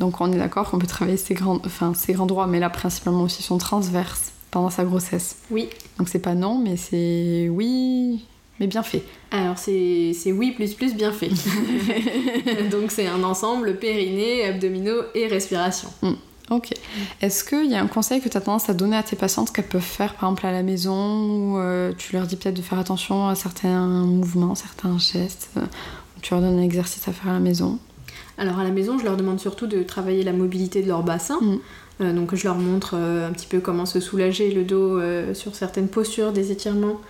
Donc 0.00 0.20
on 0.20 0.32
est 0.32 0.38
d'accord 0.38 0.70
qu'on 0.70 0.78
peut 0.78 0.86
travailler 0.86 1.16
ces 1.16 1.34
grands, 1.34 1.60
enfin, 1.64 1.94
ces 1.94 2.12
grands 2.12 2.26
droits, 2.26 2.46
mais 2.46 2.58
là 2.58 2.68
principalement 2.68 3.22
aussi 3.22 3.42
son 3.42 3.58
transverse 3.58 4.32
pendant 4.50 4.70
sa 4.70 4.84
grossesse. 4.84 5.36
Oui. 5.50 5.68
Donc 5.98 6.08
c'est 6.08 6.18
pas 6.18 6.34
non, 6.34 6.58
mais 6.58 6.76
c'est 6.76 7.48
oui, 7.50 8.24
mais 8.60 8.66
bien 8.66 8.82
fait. 8.82 9.02
Alors 9.30 9.58
c'est 9.58 10.14
oui 10.32 10.52
plus 10.52 10.74
plus 10.74 10.94
bien 10.94 11.12
fait. 11.12 11.30
Donc 12.70 12.90
c'est 12.90 13.06
un 13.06 13.22
ensemble 13.22 13.76
périnée, 13.76 14.44
abdominaux 14.44 15.02
et 15.14 15.26
respiration. 15.26 15.88
Ok. 16.50 16.72
Est-ce 17.20 17.42
qu'il 17.42 17.70
y 17.70 17.74
a 17.74 17.82
un 17.82 17.88
conseil 17.88 18.20
que 18.20 18.28
tu 18.28 18.36
as 18.36 18.40
tendance 18.40 18.70
à 18.70 18.74
donner 18.74 18.96
à 18.96 19.02
tes 19.02 19.16
patientes 19.16 19.52
qu'elles 19.52 19.66
peuvent 19.66 19.82
faire 19.82 20.14
par 20.14 20.30
exemple 20.30 20.46
à 20.46 20.52
la 20.52 20.62
maison 20.62 21.24
ou 21.24 21.58
euh, 21.58 21.92
tu 21.98 22.12
leur 22.12 22.26
dis 22.26 22.36
peut-être 22.36 22.54
de 22.54 22.62
faire 22.62 22.78
attention 22.78 23.28
à 23.28 23.34
certains 23.34 23.86
mouvements, 23.86 24.54
certains 24.54 24.96
gestes 24.98 25.50
euh, 25.56 25.62
tu 26.22 26.32
leur 26.32 26.40
donnes 26.40 26.58
un 26.58 26.62
exercice 26.62 27.06
à 27.08 27.12
faire 27.12 27.30
à 27.30 27.34
la 27.34 27.40
maison? 27.40 27.78
Alors 28.38 28.58
à 28.58 28.64
la 28.64 28.70
maison, 28.70 28.98
je 28.98 29.04
leur 29.04 29.16
demande 29.16 29.40
surtout 29.40 29.66
de 29.66 29.82
travailler 29.82 30.22
la 30.22 30.32
mobilité 30.32 30.82
de 30.82 30.88
leur 30.88 31.02
bassin. 31.02 31.38
Mm. 31.40 31.58
Euh, 32.00 32.12
donc 32.12 32.34
je 32.34 32.44
leur 32.44 32.56
montre 32.56 32.94
un 32.94 33.32
petit 33.32 33.46
peu 33.46 33.60
comment 33.60 33.86
se 33.86 34.00
soulager 34.00 34.52
le 34.52 34.64
dos 34.64 35.00
sur 35.34 35.54
certaines 35.54 35.88
postures, 35.88 36.32
des 36.32 36.52
étirements 36.52 37.00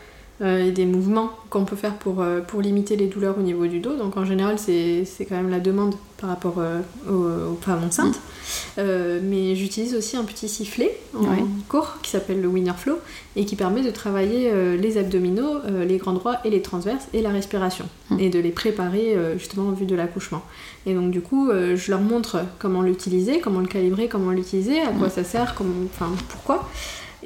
et 0.44 0.70
des 0.70 0.84
mouvements 0.84 1.30
qu'on 1.48 1.64
peut 1.64 1.76
faire 1.76 1.94
pour, 1.94 2.20
euh, 2.20 2.40
pour 2.40 2.60
limiter 2.60 2.96
les 2.96 3.06
douleurs 3.06 3.36
au 3.38 3.42
niveau 3.42 3.66
du 3.66 3.80
dos. 3.80 3.96
Donc 3.96 4.16
en 4.18 4.24
général, 4.26 4.58
c'est 4.58 5.06
quand 5.28 5.34
même 5.36 5.48
la 5.50 5.60
demande 5.60 5.94
par 6.18 6.28
rapport 6.30 6.56
euh, 6.58 6.80
aux, 7.10 7.52
aux 7.52 7.58
femmes 7.60 7.84
enceintes. 7.86 8.18
Euh, 8.78 9.18
mais 9.22 9.54
j'utilise 9.56 9.94
aussi 9.94 10.16
un 10.16 10.24
petit 10.24 10.48
sifflet 10.48 10.96
en 11.14 11.22
Ouais. 11.22 11.42
cours 11.68 11.96
qui 12.02 12.10
s'appelle 12.10 12.40
le 12.40 12.48
Winner 12.48 12.72
Flow 12.76 12.98
et 13.34 13.44
qui 13.44 13.56
permet 13.56 13.82
de 13.82 13.90
travailler 13.90 14.50
euh, 14.52 14.76
les 14.76 14.98
abdominaux, 14.98 15.56
euh, 15.66 15.84
les 15.84 15.96
grands 15.96 16.12
droits 16.12 16.36
et 16.44 16.50
les 16.50 16.62
transverses 16.62 17.08
et 17.12 17.22
la 17.22 17.30
respiration 17.30 17.86
Mm. 18.10 18.20
et 18.20 18.28
de 18.30 18.38
les 18.38 18.50
préparer 18.50 19.14
euh, 19.16 19.36
justement 19.38 19.68
en 19.70 19.72
vue 19.72 19.84
de 19.86 19.96
l'accouchement. 19.96 20.42
Et 20.86 20.94
donc 20.94 21.10
du 21.10 21.20
coup, 21.22 21.48
euh, 21.50 21.76
je 21.76 21.90
leur 21.90 22.00
montre 22.00 22.38
comment 22.58 22.82
l'utiliser, 22.82 23.40
comment 23.40 23.60
le 23.60 23.66
calibrer, 23.66 24.06
comment 24.08 24.30
l'utiliser, 24.30 24.80
à 24.80 24.88
quoi 24.92 25.08
ça 25.10 25.24
sert, 25.24 25.54
comment, 25.56 25.72
enfin 25.92 26.10
pourquoi. 26.28 26.68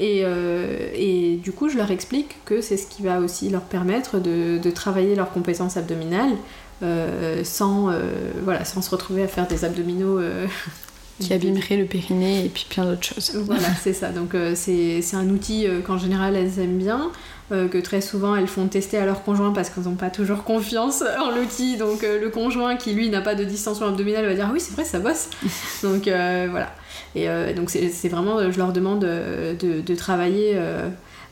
Et, 0.01 0.23
euh, 0.25 0.89
et 0.95 1.37
du 1.37 1.53
coup, 1.53 1.69
je 1.69 1.77
leur 1.77 1.91
explique 1.91 2.43
que 2.47 2.63
c'est 2.63 2.79
ce 2.79 2.87
qui 2.87 3.03
va 3.03 3.21
aussi 3.21 3.51
leur 3.51 3.63
permettre 3.63 4.19
de, 4.19 4.59
de 4.59 4.71
travailler 4.71 5.15
leurs 5.15 5.31
compétences 5.31 5.77
abdominales 5.77 6.37
euh, 6.83 7.45
sans, 7.45 7.91
euh, 7.91 8.01
voilà, 8.43 8.65
sans 8.65 8.81
se 8.81 8.89
retrouver 8.89 9.23
à 9.23 9.29
faire 9.29 9.47
des 9.47 9.65
abdominaux 9.65 10.19
euh, 10.19 10.47
Qui 11.21 11.35
abîmerait 11.35 11.77
le 11.77 11.85
périnée 11.85 12.47
et 12.47 12.49
puis 12.49 12.67
plein 12.71 12.87
d'autres 12.87 13.05
choses. 13.05 13.33
voilà, 13.45 13.69
c'est 13.83 13.93
ça. 13.93 14.09
Donc 14.09 14.35
c'est 14.55 15.03
un 15.13 15.29
outil 15.29 15.67
qu'en 15.87 15.99
général 15.99 16.35
elles 16.35 16.59
aiment 16.59 16.79
bien, 16.79 17.11
euh, 17.53 17.69
que 17.69 17.79
très 17.79 18.01
souvent 18.01 18.37
elles 18.37 18.47
font 18.49 18.67
tester 18.69 18.97
à 18.99 19.05
leur 19.07 19.23
conjoint 19.25 19.53
parce 19.53 19.71
qu'elles 19.71 19.85
n'ont 19.85 19.95
pas 19.95 20.11
toujours 20.11 20.45
confiance 20.45 21.03
en 21.21 21.31
l'outil. 21.35 21.77
Donc 21.77 22.05
euh, 22.05 22.21
le 22.21 22.29
conjoint 22.31 22.77
qui 22.77 22.93
lui 22.95 23.09
n'a 23.11 23.21
pas 23.21 23.35
de 23.35 23.45
distension 23.45 23.87
abdominale 23.87 24.27
va 24.27 24.35
dire 24.35 24.47
ah 24.49 24.53
oui 24.53 24.61
c'est 24.61 24.73
vrai 24.75 24.85
ça 24.85 24.99
bosse. 24.99 25.29
donc 25.83 26.07
euh, 26.09 26.47
voilà. 26.51 26.73
Et 27.17 27.27
donc 27.55 27.71
c'est 27.71 28.09
vraiment, 28.09 28.51
je 28.53 28.57
leur 28.59 28.73
demande 28.73 29.01
de, 29.01 29.81
de 29.81 29.95
travailler. 29.97 30.57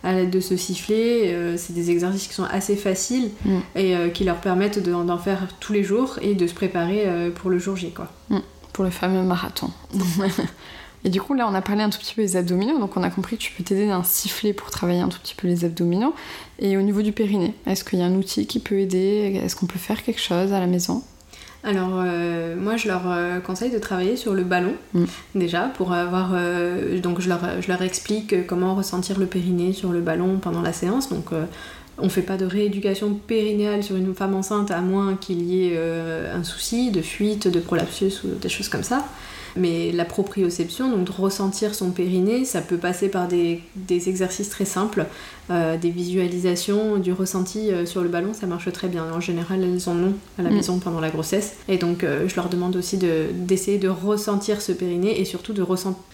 à 0.04 0.12
l'aide 0.12 0.30
de 0.30 0.40
ce 0.40 0.56
sifflet, 0.56 1.32
Euh, 1.34 1.56
c'est 1.56 1.72
des 1.72 1.90
exercices 1.90 2.26
qui 2.28 2.34
sont 2.34 2.44
assez 2.50 2.76
faciles 2.76 3.30
Mm. 3.44 3.58
et 3.76 3.96
euh, 3.96 4.08
qui 4.08 4.22
leur 4.24 4.36
permettent 4.36 4.80
de- 4.82 4.92
d'en 4.92 5.18
faire 5.18 5.40
tous 5.60 5.72
les 5.72 5.82
jours 5.84 6.18
et 6.22 6.34
de 6.34 6.46
se 6.46 6.54
préparer 6.54 7.02
euh, 7.06 7.30
pour 7.30 7.50
le 7.50 7.58
jour 7.58 7.76
J. 7.76 7.90
Quoi. 7.92 8.08
Pour 8.72 8.84
le 8.84 8.90
fameux 8.90 9.22
marathon. 9.22 9.70
et 11.04 11.10
du 11.10 11.20
coup, 11.20 11.34
là, 11.34 11.46
on 11.48 11.54
a 11.54 11.60
parlé 11.62 11.82
un 11.82 11.90
tout 11.90 11.98
petit 11.98 12.14
peu 12.14 12.22
des 12.22 12.36
abdominaux. 12.36 12.78
Donc, 12.78 12.96
on 12.96 13.02
a 13.02 13.10
compris 13.10 13.36
que 13.36 13.42
tu 13.42 13.52
peux 13.52 13.62
t'aider 13.62 13.86
d'un 13.86 14.02
sifflet 14.02 14.52
pour 14.52 14.70
travailler 14.70 15.00
un 15.00 15.08
tout 15.08 15.18
petit 15.20 15.34
peu 15.34 15.46
les 15.46 15.64
abdominaux. 15.64 16.14
Et 16.58 16.76
au 16.76 16.82
niveau 16.82 17.02
du 17.02 17.12
périnée, 17.12 17.54
est-ce 17.66 17.84
qu'il 17.84 17.98
y 17.98 18.02
a 18.02 18.06
un 18.06 18.14
outil 18.14 18.46
qui 18.46 18.58
peut 18.58 18.78
aider? 18.80 19.40
Est-ce 19.44 19.54
qu'on 19.56 19.66
peut 19.66 19.78
faire 19.78 20.02
quelque 20.02 20.20
chose 20.20 20.52
à 20.52 20.58
la 20.60 20.66
maison? 20.66 21.02
Alors, 21.64 21.90
euh, 21.94 22.54
moi, 22.56 22.76
je 22.76 22.88
leur 22.88 23.02
euh, 23.06 23.40
conseille 23.40 23.70
de 23.70 23.78
travailler 23.78 24.16
sur 24.16 24.32
le 24.34 24.44
ballon, 24.44 24.74
Mm. 24.94 25.04
déjà, 25.34 25.62
pour 25.76 25.92
avoir. 25.92 26.30
euh, 26.34 27.00
donc, 27.00 27.20
je 27.20 27.28
leur, 27.28 27.40
je 27.60 27.68
leur 27.68 27.82
explique 27.82 28.46
comment 28.46 28.74
ressentir 28.74 29.18
le 29.18 29.26
périnée 29.26 29.72
sur 29.72 29.90
le 29.92 30.00
ballon 30.00 30.38
pendant 30.38 30.62
la 30.62 30.72
séance. 30.72 31.08
Donc, 31.08 31.26
on 32.00 32.08
fait 32.08 32.22
pas 32.22 32.36
de 32.36 32.44
rééducation 32.46 33.12
périnéale 33.14 33.82
sur 33.82 33.96
une 33.96 34.14
femme 34.14 34.34
enceinte 34.36 34.70
à 34.70 34.80
moins 34.80 35.16
qu'il 35.16 35.42
y 35.42 35.66
ait 35.66 35.78
un 36.32 36.44
souci 36.44 36.92
de 36.92 37.02
fuite, 37.02 37.48
de 37.48 37.58
prolapsus 37.58 38.22
ou 38.24 38.28
des 38.40 38.48
choses 38.48 38.68
comme 38.68 38.84
ça. 38.84 39.04
Mais 39.58 39.92
la 39.92 40.04
proprioception, 40.04 40.90
donc 40.90 41.04
de 41.04 41.12
ressentir 41.12 41.74
son 41.74 41.90
périnée, 41.90 42.44
ça 42.44 42.60
peut 42.60 42.76
passer 42.76 43.08
par 43.08 43.28
des, 43.28 43.60
des 43.76 44.08
exercices 44.08 44.48
très 44.50 44.64
simples, 44.64 45.06
euh, 45.50 45.76
des 45.76 45.90
visualisations, 45.90 46.98
du 46.98 47.12
ressenti 47.12 47.70
euh, 47.70 47.86
sur 47.86 48.02
le 48.02 48.08
ballon, 48.08 48.34
ça 48.34 48.46
marche 48.46 48.70
très 48.72 48.88
bien. 48.88 49.04
En 49.12 49.20
général, 49.20 49.62
elles 49.64 49.88
en 49.88 49.96
ont 49.96 50.12
à 50.38 50.42
la 50.42 50.50
Mm. 50.50 50.54
maison 50.54 50.78
pendant 50.78 51.00
la 51.00 51.10
grossesse. 51.10 51.56
Et 51.68 51.78
donc, 51.78 52.04
euh, 52.04 52.28
je 52.28 52.36
leur 52.36 52.48
demande 52.48 52.76
aussi 52.76 52.96
de- 52.98 53.26
d'essayer 53.34 53.78
de, 53.78 53.88
ressentir 53.88 54.60
ce 54.60 54.72
périnée 54.72 55.20
et 55.20 55.24
surtout 55.24 55.52
de, 55.52 55.64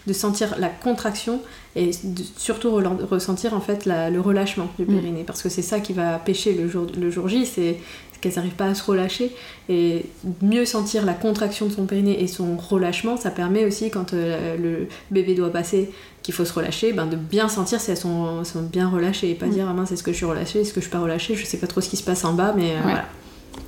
de 0.06 0.12
sentir 0.12 0.54
la 0.58 0.68
contraction 0.68 1.40
et 1.76 1.90
de- 2.04 2.22
surtout 2.36 2.70
ressentir 3.10 3.52
en 3.54 3.60
fait 3.60 3.84
la- 3.84 4.08
le 4.10 4.20
relâchement 4.20 4.68
du 4.78 4.84
Mm. 4.84 4.94
périnée. 4.94 5.24
Parce 5.26 5.42
que 5.42 5.48
c'est 5.48 5.62
ça 5.62 5.80
qui 5.80 5.92
va 5.92 6.18
pêcher 6.18 6.54
le 6.54 6.68
jour, 6.68 6.86
le 6.98 7.10
jour 7.10 7.28
J, 7.28 7.44
c'est 7.46 7.76
qu'elles 8.24 8.34
n'arrivent 8.36 8.52
pas 8.54 8.66
à 8.66 8.74
se 8.74 8.82
relâcher. 8.82 9.30
Et 9.68 10.06
mieux 10.42 10.64
sentir 10.64 11.04
la 11.04 11.14
contraction 11.14 11.66
de 11.66 11.72
son 11.72 11.84
périnée 11.86 12.22
et 12.22 12.26
son 12.26 12.56
relâchement, 12.56 13.16
ça 13.16 13.30
permet 13.30 13.64
aussi 13.64 13.90
quand 13.90 14.12
euh, 14.14 14.56
le 14.56 14.88
bébé 15.10 15.34
doit 15.34 15.50
passer, 15.52 15.90
qu'il 16.22 16.32
faut 16.34 16.44
se 16.46 16.52
relâcher, 16.54 16.92
ben 16.94 17.06
de 17.06 17.16
bien 17.16 17.48
sentir 17.48 17.80
si 17.80 17.90
elles 17.90 17.96
sont, 17.98 18.42
sont 18.44 18.62
bien 18.62 18.88
relâchées 18.88 19.30
et 19.30 19.34
pas 19.34 19.44
Mm. 19.46 19.50
dire 19.50 19.66
ah 19.68 19.74
mince 19.74 19.92
est-ce 19.92 20.02
que 20.02 20.10
je 20.12 20.16
suis 20.16 20.24
relâchée, 20.26 20.60
est-ce 20.62 20.72
que 20.72 20.80
je 20.80 20.86
suis 20.86 20.90
pas 20.92 21.00
relâchée, 21.00 21.34
je 21.36 21.44
sais 21.44 21.58
pas 21.58 21.66
trop 21.66 21.80
ce 21.82 21.88
qui 21.90 21.96
se 21.98 22.02
passe 22.02 22.24
en 22.24 22.32
bas, 22.32 22.54
mais 22.56 22.70
euh, 22.72 22.80
voilà, 22.82 23.04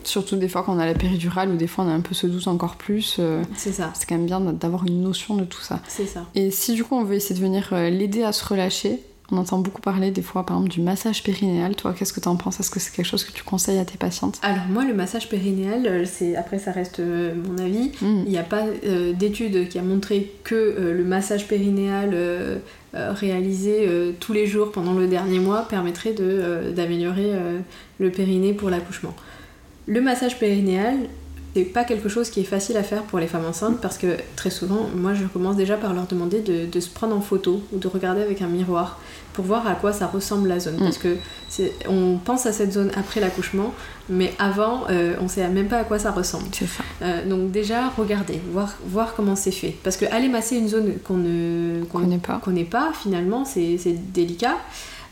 Surtout 0.05 0.37
des 0.37 0.49
fois 0.49 0.63
quand 0.65 0.75
on 0.75 0.79
a 0.79 0.87
la 0.87 0.95
péridurale 0.95 1.51
ou 1.51 1.57
des 1.57 1.67
fois 1.67 1.85
on 1.85 1.89
a 1.89 1.93
un 1.93 2.01
peu 2.01 2.15
ce 2.15 2.27
doute 2.27 2.49
encore 2.49 2.77
plus. 2.77 3.17
euh, 3.19 3.43
c'est 3.57 3.73
ça, 3.73 3.91
c'est 3.95 4.07
quand 4.09 4.17
même 4.17 4.27
bien 4.27 4.41
d'avoir 4.41 4.85
une 4.87 5.03
notion 5.03 5.37
de 5.37 5.45
tout 5.45 5.61
ça. 5.61 5.81
c'est 5.87 6.07
ça. 6.07 6.25
Et 6.35 6.51
si 6.51 6.73
du 6.75 6.83
coup 6.83 6.95
on 6.97 7.05
veut 7.05 7.15
essayer 7.17 7.35
de 7.39 7.45
venir 7.45 7.69
l'aider 7.73 8.23
à 8.23 8.33
se 8.33 8.45
relâcher, 8.45 9.01
on 9.33 9.39
entend 9.39 9.59
beaucoup 9.59 9.83
parler 9.83 10.11
des 10.11 10.23
fois 10.23 10.47
par 10.47 10.57
exemple 10.57 10.73
du 10.73 10.81
massage 10.81 11.23
périnéal. 11.23 11.75
Toi, 11.75 11.95
qu'est-ce 11.99 12.13
que 12.13 12.21
t'en 12.21 12.37
penses? 12.37 12.61
Est-ce 12.61 12.71
que 12.71 12.79
c'est 12.79 12.95
quelque 12.95 13.07
chose 13.07 13.25
que 13.25 13.33
tu 13.33 13.43
conseilles 13.43 13.79
à 13.79 13.85
tes 13.85 13.99
patientes? 13.99 14.39
Alors 14.43 14.67
moi 14.71 14.85
le 14.85 14.95
massage 14.95 15.29
périnéal, 15.29 15.87
euh, 15.87 16.05
c'est 16.05 16.37
après 16.37 16.59
ça 16.59 16.73
reste 16.73 17.01
euh, 17.01 17.35
mon 17.35 17.59
avis. 17.59 17.93
Hmm. 18.01 18.23
Il 18.25 18.31
n'y 18.31 18.39
a 18.39 18.45
pas 18.45 18.63
euh, 18.85 19.13
d'étude 19.13 19.69
qui 19.69 19.79
a 19.79 19.83
montré 19.83 20.33
que 20.45 20.55
euh, 20.55 20.95
le 20.95 21.05
massage 21.05 21.49
périnéal 21.49 22.17
réalisé 22.95 23.87
tous 24.21 24.33
les 24.33 24.47
jours 24.47 24.73
pendant 24.73 24.95
le 24.95 25.07
dernier 25.07 25.39
mois 25.39 25.69
permettrait 25.69 26.15
de, 26.15 26.73
d'améliorer 26.75 27.31
le 27.99 28.11
périnée 28.11 28.55
pour 28.55 28.71
l'accouchement. 28.71 29.15
Le 29.87 30.01
massage 30.01 30.39
périnéal, 30.39 30.97
c'est 31.55 31.65
pas 31.65 31.85
quelque 31.85 32.09
chose 32.09 32.31
qui 32.31 32.41
est 32.41 32.45
facile 32.45 32.79
à 32.79 32.83
faire 32.83 33.03
pour 33.03 33.19
les 33.19 33.27
femmes 33.27 33.45
enceintes 33.45 33.83
parce 33.83 33.99
que 33.99 34.17
très 34.35 34.49
souvent, 34.49 34.89
moi 34.97 35.13
je 35.13 35.25
commence 35.27 35.57
déjà 35.57 35.77
par 35.77 35.93
leur 35.93 36.07
demander 36.07 36.41
de, 36.41 36.65
de 36.65 36.81
se 36.81 36.89
prendre 36.89 37.15
en 37.15 37.21
photo 37.21 37.63
ou 37.73 37.79
de 37.79 37.87
regarder 37.87 38.23
avec 38.23 38.41
un 38.41 38.49
miroir 38.49 38.99
pour 39.37 39.45
voir 39.45 39.67
à 39.69 39.75
quoi 39.75 39.93
ça 39.93 40.07
ressemble 40.09 40.49
la 40.49 40.59
zone. 40.59 40.77
Mm. 40.77 40.85
Parce 40.85 40.99
que 40.99 41.17
on 41.89 42.19
pense 42.19 42.47
à 42.47 42.53
cette 42.53 42.73
zone 42.73 42.91
après 42.97 43.21
l'accouchement, 43.21 43.73
mais 44.09 44.33
avant, 44.39 44.85
euh, 44.91 45.15
on 45.21 45.29
sait 45.29 45.47
même 45.49 45.69
pas 45.69 45.79
à 45.79 45.85
quoi 45.85 45.99
ça 46.01 46.11
ressemble. 46.11 46.47
C'est 46.53 46.67
ça. 46.67 46.83
Euh, 47.03 47.25
donc 47.29 47.53
déjà, 47.53 47.89
regardez, 47.97 48.41
voir, 48.51 48.75
voir 48.87 49.15
comment 49.15 49.37
c'est 49.37 49.53
fait. 49.53 49.75
Parce 49.85 49.97
que 49.97 50.07
aller 50.07 50.29
masser 50.29 50.57
une 50.57 50.69
zone 50.69 50.95
qu'on 51.05 51.19
ne 51.19 51.83
On 51.95 51.99
connaît 52.01 52.19
pas. 52.19 52.41
connaît 52.43 52.65
pas, 52.65 52.93
finalement, 53.01 53.45
c'est 53.45 53.79
c'est 53.79 53.93
délicat. 54.13 54.57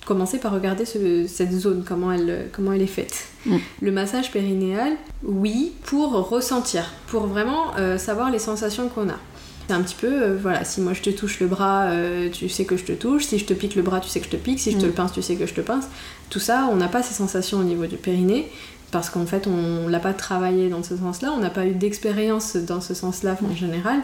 Commencez 0.07 0.37
par 0.39 0.53
regarder 0.53 0.85
ce- 0.85 1.27
cette 1.27 1.53
zone, 1.53 1.83
comment 1.89 2.13
elle, 2.13 2.49
comment 2.53 2.73
elle 2.75 2.83
est 2.83 2.87
faite. 2.87 3.27
Mm. 3.47 3.57
Le 3.81 3.93
massage 3.93 4.31
périnéal, 4.33 4.93
oui, 5.23 5.73
pour 5.85 6.13
ressentir, 6.29 6.85
pour 7.07 7.27
vraiment 7.27 7.75
euh, 7.79 7.97
savoir 7.97 8.31
les 8.31 8.39
sensations 8.39 8.89
qu'on 8.89 9.09
a. 9.09 9.19
C'est 9.67 9.75
un 9.75 9.81
petit 9.83 9.95
peu, 9.99 10.09
euh, 10.23 10.37
voilà, 10.41 10.65
si 10.65 10.81
moi 10.83 10.93
je 10.93 11.01
te 11.01 11.09
touche 11.11 11.41
le 11.41 11.47
bras, 11.47 11.85
euh, 11.85 12.29
tu 12.31 12.49
sais 12.51 12.65
que 12.67 12.77
je 12.77 12.85
te 12.85 12.93
touche, 12.93 13.25
si 13.25 13.39
je 13.39 13.47
te 13.47 13.55
pique 13.55 13.75
le 13.77 13.83
bras, 13.83 14.01
tu 14.01 14.09
sais 14.11 14.21
que 14.21 14.27
je 14.27 14.31
te 14.31 14.37
pique, 14.37 14.61
si 14.61 14.73
je 14.73 14.77
te 14.77 14.83
Mm. 14.85 14.87
le 14.89 14.93
pince, 14.93 15.13
tu 15.13 15.23
sais 15.23 15.37
que 15.37 15.47
je 15.47 15.55
te 15.55 15.63
pince. 15.63 15.87
Tout 16.29 16.39
ça, 16.39 16.69
on 16.71 16.77
n'a 16.77 16.89
pas 16.89 17.03
ces 17.03 17.15
sensations 17.15 17.59
au 17.59 17.63
niveau 17.65 17.87
du 17.87 17.97
périnée, 17.97 18.47
parce 18.91 19.09
qu'en 19.09 19.25
fait, 19.25 19.47
on 19.47 19.89
l'a 19.89 20.01
pas 20.01 20.13
travaillé 20.13 20.69
dans 20.69 20.83
ce 20.83 20.97
sens-là, 20.97 21.33
on 21.35 21.41
n'a 21.41 21.49
pas 21.51 21.65
eu 21.67 21.73
d'expérience 21.73 22.57
dans 22.57 22.83
ce 22.83 22.93
sens-là 22.93 23.37
en 23.51 23.57
général. 23.57 24.01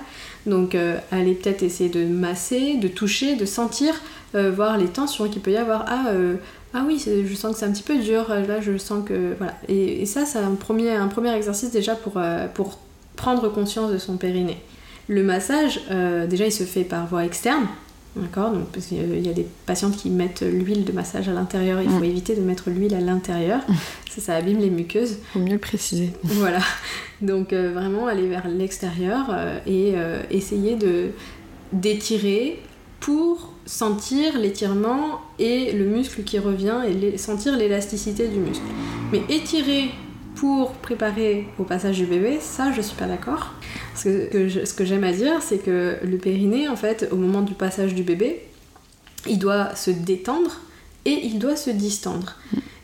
Donc, 0.46 0.74
euh, 0.74 0.96
allez 1.12 1.34
peut-être 1.34 1.62
essayer 1.62 1.90
de 1.90 2.06
masser, 2.06 2.76
de 2.78 2.88
toucher, 2.88 3.36
de 3.36 3.44
sentir, 3.44 3.92
euh, 4.34 4.50
voir 4.50 4.78
les 4.78 4.86
tensions 4.88 5.28
qu'il 5.28 5.42
peut 5.42 5.52
y 5.52 5.56
avoir. 5.58 5.84
Ah, 5.88 6.06
ah 6.72 6.84
oui, 6.86 7.04
je 7.06 7.34
sens 7.34 7.52
que 7.52 7.58
c'est 7.58 7.66
un 7.66 7.72
petit 7.72 7.82
peu 7.82 7.98
dur, 7.98 8.28
là 8.30 8.60
je 8.62 8.78
sens 8.78 9.04
que. 9.04 9.34
Voilà. 9.36 9.54
Et, 9.68 10.00
et 10.02 10.06
ça, 10.06 10.24
c'est 10.24 10.38
un 10.38 10.54
premier, 10.54 10.92
un 10.92 11.08
premier 11.08 11.34
exercice 11.34 11.70
déjà 11.70 11.94
pour, 11.96 12.14
pour 12.54 12.78
prendre 13.16 13.48
conscience 13.52 13.92
de 13.92 13.98
son 13.98 14.16
périnée. 14.16 14.58
Le 15.10 15.22
massage, 15.24 15.80
euh, 15.90 16.26
déjà, 16.28 16.46
il 16.46 16.52
se 16.52 16.62
fait 16.64 16.84
par 16.84 17.06
voie 17.08 17.24
externe. 17.24 17.66
D'accord 18.16 18.50
Donc, 18.52 18.66
parce 18.72 18.86
qu'il 18.86 19.26
y 19.26 19.28
a 19.28 19.32
des 19.32 19.46
patientes 19.66 19.96
qui 19.96 20.08
mettent 20.10 20.42
l'huile 20.42 20.84
de 20.84 20.92
massage 20.92 21.28
à 21.28 21.32
l'intérieur, 21.32 21.80
il 21.82 21.88
faut 21.88 22.00
Mm. 22.00 22.04
éviter 22.04 22.36
de 22.36 22.40
mettre 22.42 22.70
l'huile 22.70 22.94
à 22.94 23.00
l'intérieur. 23.00 23.60
Ça, 24.08 24.20
ça 24.20 24.34
abîme 24.36 24.58
les 24.60 24.70
muqueuses. 24.70 25.18
Faut 25.32 25.38
mieux 25.40 25.52
le 25.54 25.58
préciser. 25.58 26.10
Voilà. 26.24 26.58
Donc 27.22 27.52
euh, 27.52 27.72
vraiment 27.72 28.06
aller 28.06 28.26
vers 28.28 28.48
l'extérieur 28.48 29.26
euh, 29.30 29.58
et 29.66 29.92
euh, 29.96 30.22
essayer 30.30 30.74
de 30.76 31.10
d'étirer 31.72 32.60
pour 32.98 33.52
sentir 33.66 34.38
l'étirement 34.38 35.20
et 35.38 35.72
le 35.72 35.84
muscle 35.86 36.22
qui 36.24 36.38
revient 36.38 36.78
et 36.88 37.16
sentir 37.18 37.56
l'élasticité 37.56 38.26
du 38.28 38.38
muscle. 38.38 38.64
Mais 39.12 39.22
étirer 39.28 39.90
pour 40.34 40.72
préparer 40.72 41.46
au 41.58 41.64
passage 41.64 41.96
du 41.98 42.06
bébé, 42.06 42.38
ça 42.40 42.72
je 42.72 42.80
suis 42.80 42.96
pas 42.96 43.06
d'accord. 43.06 43.54
Parce 44.02 44.14
que, 44.16 44.30
que 44.30 44.48
je- 44.48 44.64
ce 44.64 44.72
que 44.72 44.86
j'aime 44.86 45.04
à 45.04 45.12
dire, 45.12 45.42
c'est 45.42 45.58
que 45.58 45.96
le 46.02 46.16
périnée, 46.16 46.68
en 46.68 46.76
fait, 46.76 47.08
au 47.12 47.16
moment 47.16 47.42
du 47.42 47.52
passage 47.52 47.94
du 47.94 48.02
bébé, 48.02 48.40
il 49.28 49.38
doit 49.38 49.74
se 49.76 49.90
détendre 49.90 50.52
et 51.04 51.12
il 51.26 51.38
doit 51.38 51.56
se 51.56 51.68
distendre. 51.68 52.36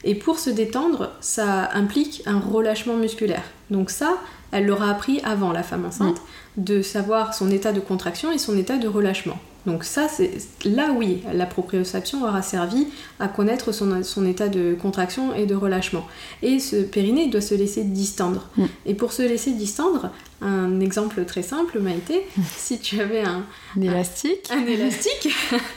Et 0.05 0.14
pour 0.14 0.38
se 0.38 0.50
détendre, 0.50 1.12
ça 1.22 1.70
implique 1.72 2.22
un 2.26 2.38
relâchement 2.38 2.96
musculaire. 2.96 3.44
Donc 3.70 3.88
ça, 3.88 4.18
elle 4.52 4.66
l'aura 4.66 4.90
appris 4.90 5.20
avant 5.24 5.52
la 5.52 5.62
femme 5.62 5.87
enceinte, 5.87 6.20
de 6.59 6.83
savoir 6.83 7.33
son 7.33 7.50
état 7.50 7.72
de 7.72 7.81
contraction 7.81 8.31
et 8.31 8.37
son 8.38 8.57
état 8.59 8.76
de 8.76 8.87
relâchement. 8.87 9.38
Donc 9.66 9.85
ça, 9.85 10.09
c'est 10.09 10.31
là 10.64 10.92
oui, 10.96 11.22
la 11.33 11.46
proprioception 11.46 12.22
aura 12.22 12.42
servi 12.42 12.87
à 13.18 13.29
connaître 13.29 13.72
son, 13.72 14.02
son, 14.05 14.24
état 14.24 14.48
de 14.48 14.76
contraction 14.81 15.35
et 15.35 15.44
de 15.46 15.55
relâchement. 15.55 16.07
Et 16.42 16.61
ce 16.61 16.76
périnée 16.76 17.29
doit 17.29 17.40
se 17.40 17.55
laisser 17.55 17.83
distendre. 17.83 18.48
Mm. 18.57 18.64
Et 18.87 18.94
pour 18.94 19.12
se 19.12 19.22
laisser 19.22 19.52
distendre, 19.52 20.11
un 20.40 20.81
exemple 20.81 21.24
très 21.24 21.42
simple 21.42 21.81
m'a 21.81 21.92
été, 21.92 22.22
si 22.57 22.79
tu 22.79 23.00
avais 23.00 23.22
un, 23.22 23.44
Un 23.76 23.81
élastique. 23.81 24.48
un 24.50 24.64
élastique 24.66 25.29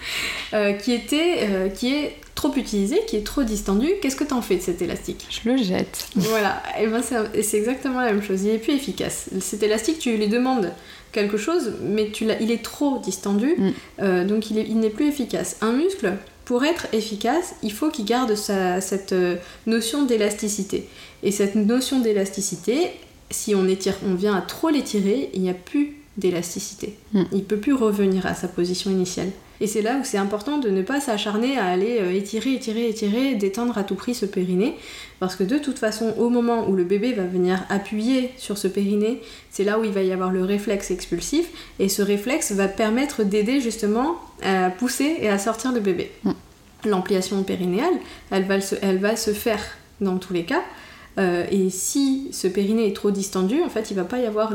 euh, 0.54 0.74
qui, 0.74 0.92
était, 0.92 1.48
euh, 1.50 1.70
qui 1.70 1.94
est 1.94 2.16
trop 2.36 2.54
utilisé, 2.56 3.02
qui 3.08 3.16
est 3.16 3.26
trop 3.26 3.44
distendu, 3.44 3.88
qu'est-ce 4.02 4.16
que 4.16 4.24
t'en 4.24 4.42
fais 4.42 4.56
de 4.56 4.62
cet 4.62 4.82
élastique? 4.82 5.26
Je 5.30 5.50
le 5.50 5.58
jette. 5.58 6.08
Voilà, 6.16 6.62
et 6.80 6.88
ben 6.88 7.02
c'est 7.02 7.18
et 7.34 7.44
c'est 7.44 7.58
exactement 7.58 8.00
la 8.00 8.14
même 8.14 8.24
chose, 8.24 8.44
il 8.44 8.52
est 8.52 8.60
plus 8.60 8.74
efficace. 8.74 9.30
Cet 9.42 9.64
élastique, 9.64 10.00
tu 10.00 10.16
lui 10.16 10.28
demandes 10.28 10.72
quelque 11.12 11.38
chose, 11.38 11.74
mais 11.84 12.10
tu 12.12 12.26
il 12.40 12.52
est 12.52 12.64
trop 12.64 13.00
distendu, 13.00 13.56
Mm. 13.58 13.70
euh, 14.02 14.26
donc 14.26 14.52
il 14.52 14.58
est- 14.58 14.68
il 14.68 14.80
n'est 14.80 14.90
plus 14.90 15.08
efficace. 15.08 15.58
Un 15.62 15.72
muscle, 15.72 16.14
pour 16.46 16.64
être 16.66 16.88
efficace, 16.94 17.56
il 17.64 17.72
faut 17.72 17.90
qu'il 17.90 18.06
garde 18.06 18.36
sa- 18.36 18.82
cette 18.82 19.14
euh, 19.14 19.36
notion 19.68 20.04
d'élasticité. 20.04 20.88
Et 21.24 21.32
cette 21.32 21.56
notion 21.56 22.00
d'élasticité, 22.00 22.92
si 23.32 23.54
on, 23.56 23.68
étire, 23.68 23.96
on 24.08 24.16
vient 24.16 24.36
à 24.36 24.42
trop 24.42 24.70
l'étirer, 24.70 25.30
il 25.34 25.42
n'y 25.42 25.50
a 25.50 25.54
plus 25.54 25.96
d'élasticité. 26.18 26.96
Mm. 27.14 27.24
Il 27.34 27.44
peut 27.44 27.58
plus 27.58 27.74
revenir 27.74 28.26
à 28.26 28.34
sa 28.34 28.48
position 28.48 28.90
initiale. 28.92 29.30
Et 29.62 29.68
c'est 29.68 29.82
là 29.82 29.98
où 29.98 30.04
c'est 30.04 30.18
important 30.18 30.58
de 30.58 30.70
ne 30.70 30.82
pas 30.82 31.02
s'acharner 31.02 31.58
à 31.58 31.66
aller 31.66 31.98
euh, 32.00 32.14
étirer, 32.14 32.54
étirer, 32.54 32.88
étirer, 32.88 33.36
détendre 33.36 33.78
à 33.78 33.84
tout 33.84 33.96
prix 33.96 34.16
ce 34.16 34.26
périnée. 34.26 34.76
Parce 35.20 35.36
que 35.36 35.44
de 35.44 35.58
toute 35.58 35.80
façon, 35.80 36.14
au 36.18 36.30
moment 36.30 36.70
où 36.70 36.76
le 36.76 36.84
bébé 36.84 37.14
va 37.14 37.24
venir 37.24 37.66
appuyer 37.70 38.32
sur 38.38 38.58
ce 38.58 38.68
périnée, 38.68 39.22
c'est 39.50 39.64
là 39.64 39.80
où 39.80 39.84
il 39.84 39.92
va 39.92 40.02
y 40.02 40.12
avoir 40.14 40.32
le 40.32 40.44
réflexe 40.44 40.92
expulsif. 40.92 41.50
Et 41.80 41.90
ce 41.90 42.02
réflexe 42.02 42.54
va 42.54 42.68
permettre 42.68 43.24
d'aider 43.24 43.60
justement 43.60 44.16
à 44.42 44.70
pousser 44.70 45.18
et 45.20 45.30
à 45.30 45.38
sortir 45.38 45.74
le 45.74 45.82
bébé. 45.82 46.12
Mm. 46.24 46.32
L'ampliation 46.86 47.44
périnéale, 47.44 47.94
elle 48.32 48.46
va, 48.46 48.62
se, 48.62 48.76
elle 48.82 49.00
va 49.00 49.18
se 49.18 49.32
faire 49.32 49.62
dans 50.00 50.18
tous 50.18 50.34
les 50.34 50.46
cas. 50.46 50.64
Euh, 51.18 51.46
et 51.52 51.70
si 51.70 52.30
ce 52.32 52.48
périnée 52.48 52.88
est 52.88 52.96
trop 52.96 53.12
distendu, 53.12 53.62
en 53.62 53.70
fait, 53.70 53.92
il 53.92 53.96
va 53.96 54.06
pas 54.06 54.20
y 54.20 54.26
avoir 54.26 54.54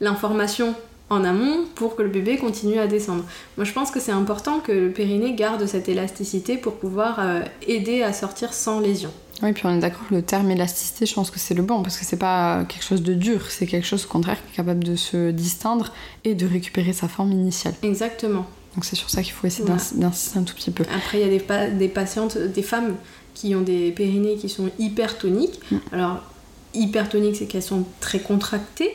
l'information 0.00 0.74
en 1.10 1.24
amont 1.24 1.64
pour 1.74 1.96
que 1.96 2.02
le 2.02 2.08
bébé 2.08 2.36
continue 2.38 2.78
à 2.78 2.86
descendre. 2.86 3.24
Moi, 3.56 3.64
je 3.64 3.72
pense 3.72 3.90
que 3.90 3.98
c'est 4.00 4.12
important 4.12 4.60
que 4.60 4.72
le 4.72 4.90
périnée 4.90 5.34
garde 5.34 5.66
cette 5.66 5.88
élasticité 5.88 6.56
pour 6.56 6.74
pouvoir 6.76 7.18
euh, 7.18 7.42
aider 7.66 8.02
à 8.02 8.12
sortir 8.12 8.54
sans 8.54 8.80
lésion. 8.80 9.10
Oui, 9.42 9.52
puis 9.52 9.64
on 9.66 9.76
est 9.76 9.80
d'accord 9.80 10.06
que 10.08 10.14
le 10.14 10.22
terme 10.22 10.50
élasticité, 10.50 11.06
je 11.06 11.14
pense 11.14 11.30
que 11.30 11.38
c'est 11.38 11.54
le 11.54 11.62
bon, 11.62 11.82
parce 11.82 11.96
que 11.98 12.04
c'est 12.04 12.18
pas 12.18 12.64
quelque 12.68 12.84
chose 12.84 13.02
de 13.02 13.14
dur, 13.14 13.50
c'est 13.50 13.66
quelque 13.66 13.86
chose 13.86 14.04
au 14.04 14.08
contraire 14.08 14.36
qui 14.46 14.52
est 14.52 14.56
capable 14.56 14.84
de 14.84 14.96
se 14.96 15.30
distendre 15.30 15.92
et 16.24 16.34
de 16.34 16.46
récupérer 16.46 16.92
sa 16.92 17.08
forme 17.08 17.32
initiale. 17.32 17.74
Exactement. 17.82 18.46
Donc 18.74 18.84
c'est 18.84 18.96
sur 18.96 19.10
ça 19.10 19.22
qu'il 19.22 19.32
faut 19.32 19.46
essayer 19.46 19.64
Voilà. 19.64 19.82
d'insister 19.94 20.38
un 20.38 20.42
tout 20.42 20.54
petit 20.54 20.70
peu. 20.70 20.84
Après, 20.94 21.18
il 21.18 21.22
y 21.22 21.28
a 21.28 21.30
des, 21.30 21.40
pa- 21.40 21.68
des 21.70 21.88
patientes, 21.88 22.36
des 22.38 22.62
femmes 22.62 22.94
qui 23.34 23.54
ont 23.56 23.62
des 23.62 23.90
périnées 23.92 24.36
qui 24.36 24.48
sont 24.48 24.70
hypertoniques. 24.78 25.58
Mm. 25.72 25.76
Alors, 25.92 26.22
hypertoniques, 26.74 27.36
c'est 27.36 27.46
qu'elles 27.46 27.62
sont 27.62 27.84
très 28.00 28.20
contractées. 28.20 28.92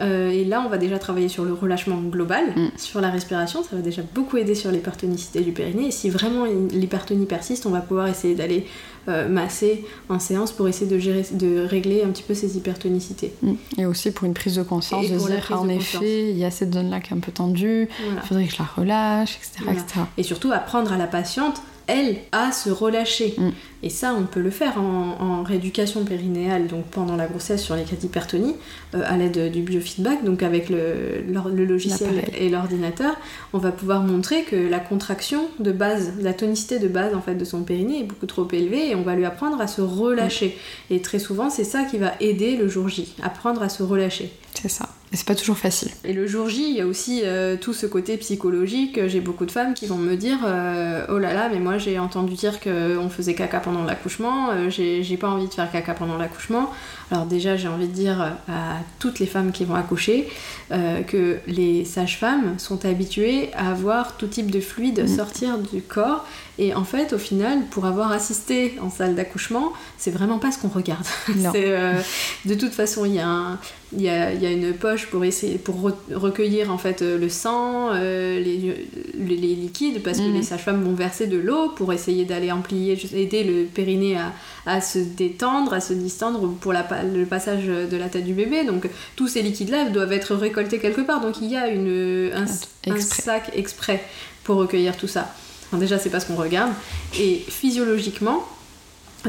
Euh, 0.00 0.30
et 0.30 0.44
là, 0.44 0.62
on 0.64 0.68
va 0.68 0.78
déjà 0.78 0.98
travailler 0.98 1.28
sur 1.28 1.44
le 1.44 1.52
relâchement 1.52 1.96
global, 2.00 2.44
Mm. 2.56 2.68
sur 2.76 3.00
la 3.00 3.10
respiration. 3.10 3.62
Ça 3.62 3.74
va 3.76 3.82
déjà 3.82 4.02
beaucoup 4.14 4.36
aider 4.36 4.54
sur 4.54 4.70
l'hypertonicité 4.70 5.40
du 5.40 5.52
périnée. 5.52 5.88
Et 5.88 5.90
si 5.90 6.08
vraiment 6.10 6.44
l'hypertonie 6.72 7.26
persiste, 7.26 7.66
on 7.66 7.70
va 7.70 7.80
pouvoir 7.80 8.06
essayer 8.08 8.34
d'aller 8.34 8.66
euh, 9.08 9.28
masser 9.28 9.84
en 10.08 10.18
séance 10.18 10.52
pour 10.52 10.68
essayer 10.68 10.88
de, 10.90 10.98
gérer, 10.98 11.24
de 11.32 11.64
régler 11.64 12.02
un 12.04 12.08
petit 12.08 12.22
peu 12.22 12.34
ces 12.34 12.56
hypertonicités. 12.56 13.32
Mm. 13.42 13.52
Et 13.78 13.86
aussi 13.86 14.10
pour 14.12 14.26
une 14.26 14.34
prise 14.34 14.54
de 14.56 14.62
conscience, 14.62 15.04
Et 15.06 15.08
de 15.10 15.18
dire 15.18 15.48
ah, 15.50 15.58
en 15.58 15.68
effet, 15.68 16.30
il 16.30 16.38
y 16.38 16.44
a 16.44 16.50
cette 16.50 16.74
zone-là 16.74 17.00
qui 17.00 17.12
est 17.12 17.16
un 17.16 17.20
peu 17.20 17.32
tendue, 17.32 17.88
Voilà. 18.04 18.20
il 18.22 18.26
faudrait 18.28 18.44
que 18.46 18.52
je 18.52 18.58
la 18.58 18.68
relâche, 18.76 19.36
etc. 19.36 19.50
Voilà. 19.64 19.80
etc. 19.80 20.00
Et 20.16 20.22
surtout 20.22 20.52
apprendre 20.52 20.92
à 20.92 20.96
la 20.96 21.06
patiente, 21.06 21.60
elle, 21.88 22.18
à 22.30 22.52
se 22.52 22.70
relâcher. 22.70 23.34
Mm. 23.36 23.48
Et 23.82 23.90
ça, 23.90 24.14
on 24.16 24.24
peut 24.24 24.40
le 24.40 24.50
faire 24.50 24.80
en, 24.80 25.16
en 25.20 25.42
rééducation 25.42 26.04
périnéale, 26.04 26.66
donc 26.66 26.84
pendant 26.86 27.16
la 27.16 27.26
grossesse 27.26 27.62
sur 27.62 27.74
les 27.74 27.84
d'hypertonie, 27.84 28.54
euh, 28.94 29.02
à 29.06 29.16
l'aide 29.16 29.50
du 29.50 29.62
biofeedback, 29.62 30.24
donc 30.24 30.42
avec 30.42 30.68
le, 30.68 31.22
logiciel 31.64 32.24
et 32.36 32.48
l'ordinateur, 32.48 33.16
on 33.52 33.58
va 33.58 33.72
pouvoir 33.72 34.02
montrer 34.02 34.42
que 34.42 34.56
la 34.56 34.80
contraction 34.80 35.48
de 35.58 35.72
base, 35.72 36.12
la 36.20 36.34
tonicité 36.34 36.78
de 36.78 36.88
base 36.88 37.14
en 37.14 37.20
fait 37.20 37.34
de 37.34 37.44
son 37.44 37.62
périnée 37.62 38.00
est 38.00 38.04
beaucoup 38.04 38.26
trop 38.26 38.46
élevée 38.52 38.90
et 38.90 38.94
on 38.94 39.02
va 39.02 39.14
lui 39.14 39.24
apprendre 39.24 39.60
à 39.60 39.66
se 39.66 39.80
relâcher. 39.80 40.56
Et 40.90 41.00
très 41.00 41.18
souvent, 41.18 41.50
c'est 41.50 41.64
ça 41.64 41.84
qui 41.84 41.98
va 41.98 42.12
aider 42.20 42.56
le 42.56 42.68
jour 42.68 42.88
J, 42.88 43.14
apprendre 43.22 43.62
à 43.62 43.68
se 43.68 43.82
relâcher. 43.82 44.30
C'est 44.54 44.68
ça. 44.68 44.88
Et 45.12 45.16
c'est 45.16 45.26
pas 45.26 45.34
toujours 45.34 45.56
facile. 45.56 45.88
Et 46.04 46.12
le 46.12 46.26
jour 46.26 46.48
J, 46.50 46.68
il 46.70 46.76
y 46.76 46.80
a 46.82 46.86
aussi 46.86 47.22
euh, 47.24 47.56
tout 47.56 47.72
ce 47.72 47.86
côté 47.86 48.18
psychologique. 48.18 49.00
J'ai 49.06 49.20
beaucoup 49.20 49.46
de 49.46 49.50
femmes 49.50 49.72
qui 49.72 49.86
vont 49.86 49.96
me 49.96 50.16
dire 50.16 50.38
euh, 50.44 51.06
Oh 51.08 51.18
là 51.18 51.32
là, 51.32 51.48
mais 51.50 51.60
moi 51.60 51.78
j'ai 51.78 51.98
entendu 51.98 52.34
dire 52.34 52.60
qu'on 52.60 53.08
faisait 53.08 53.34
caca 53.34 53.60
pendant 53.60 53.84
l'accouchement, 53.84 54.50
euh, 54.50 54.68
j'ai 54.68 55.16
pas 55.16 55.28
envie 55.28 55.48
de 55.48 55.54
faire 55.54 55.70
caca 55.72 55.94
pendant 55.94 56.18
l'accouchement. 56.18 56.70
Alors, 57.10 57.24
déjà, 57.24 57.56
j'ai 57.56 57.68
envie 57.68 57.86
de 57.88 57.92
dire 57.94 58.20
à 58.20 58.76
toutes 58.98 59.18
les 59.18 59.24
femmes 59.24 59.50
qui 59.50 59.64
vont 59.64 59.74
accoucher 59.76 60.28
euh, 60.72 61.00
que 61.02 61.38
les 61.46 61.86
sages-femmes 61.86 62.58
sont 62.58 62.84
habituées 62.84 63.50
à 63.54 63.70
avoir 63.70 64.18
tout 64.18 64.26
type 64.26 64.50
de 64.50 64.60
fluide 64.60 65.04
Mm. 65.04 65.08
sortir 65.16 65.56
du 65.58 65.80
corps. 65.80 66.26
Et 66.58 66.74
en 66.74 66.84
fait, 66.84 67.14
au 67.14 67.18
final, 67.18 67.60
pour 67.70 67.86
avoir 67.86 68.12
assisté 68.12 68.74
en 68.82 68.90
salle 68.90 69.14
d'accouchement, 69.14 69.72
c'est 69.96 70.10
vraiment 70.10 70.38
pas 70.38 70.52
ce 70.52 70.58
qu'on 70.58 70.68
regarde. 70.68 71.06
Non. 71.36 71.52
Euh, 71.54 71.98
de 72.44 72.54
toute 72.54 72.74
façon, 72.74 73.06
il 73.06 73.14
y, 73.14 73.20
a 73.20 73.26
un- 73.28 73.58
il 73.96 74.02
y, 74.02 74.08
a, 74.10 74.34
il 74.34 74.42
y 74.42 74.46
a 74.46 74.50
une 74.50 74.74
poche 74.74 75.06
pour 75.06 75.24
essayer 75.24 75.56
pour 75.56 75.76
re- 75.88 75.94
recueillir 76.14 76.70
en 76.70 76.76
fait 76.76 77.00
euh, 77.00 77.16
le 77.16 77.28
sang, 77.30 77.88
euh, 77.94 78.38
les, 78.38 78.58
les- 78.58 79.36
les 79.36 79.54
liquides, 79.54 80.02
parce 80.02 80.18
que 80.18 80.24
Mhm. 80.24 80.34
les 80.34 80.42
sages-femmes 80.42 80.82
vont 80.84 80.92
verser 80.92 81.26
de 81.26 81.38
l'eau 81.38 81.70
pour 81.70 81.92
essayer 81.94 82.26
d'aller 82.26 82.52
amplier, 82.52 82.98
aider 83.14 83.44
le 83.44 83.64
périnée 83.64 84.16
à, 84.18 84.32
à 84.66 84.82
se 84.82 84.98
détendre, 84.98 85.72
à 85.72 85.80
se 85.80 85.94
distendre 85.94 86.46
pour 86.60 86.74
la 86.74 86.86
le 87.02 87.24
passage 87.24 87.64
de 87.64 87.96
la 87.96 88.08
tête 88.10 88.24
du 88.26 88.34
bébé. 88.34 88.64
Donc 88.64 88.88
tous 89.16 89.28
ces 89.28 89.40
liquides-là 89.40 89.88
doivent 89.88 90.12
être 90.12 90.34
récoltés 90.34 90.78
quelque 90.80 91.00
part. 91.00 91.22
Donc 91.22 91.36
il 91.40 91.50
y 91.50 91.56
a 91.56 91.68
une, 91.68 92.30
un, 92.34 92.92
un 92.92 93.00
sac 93.00 93.52
exprès 93.56 94.02
pour 94.44 94.56
recueillir 94.56 94.96
tout 94.98 95.08
ça. 95.08 95.34
Alors 95.72 95.80
déjà, 95.80 95.98
c'est 95.98 96.10
pas 96.10 96.20
ce 96.20 96.26
qu'on 96.26 96.36
regarde. 96.36 96.72
Et 97.18 97.42
physiologiquement, 97.48 98.46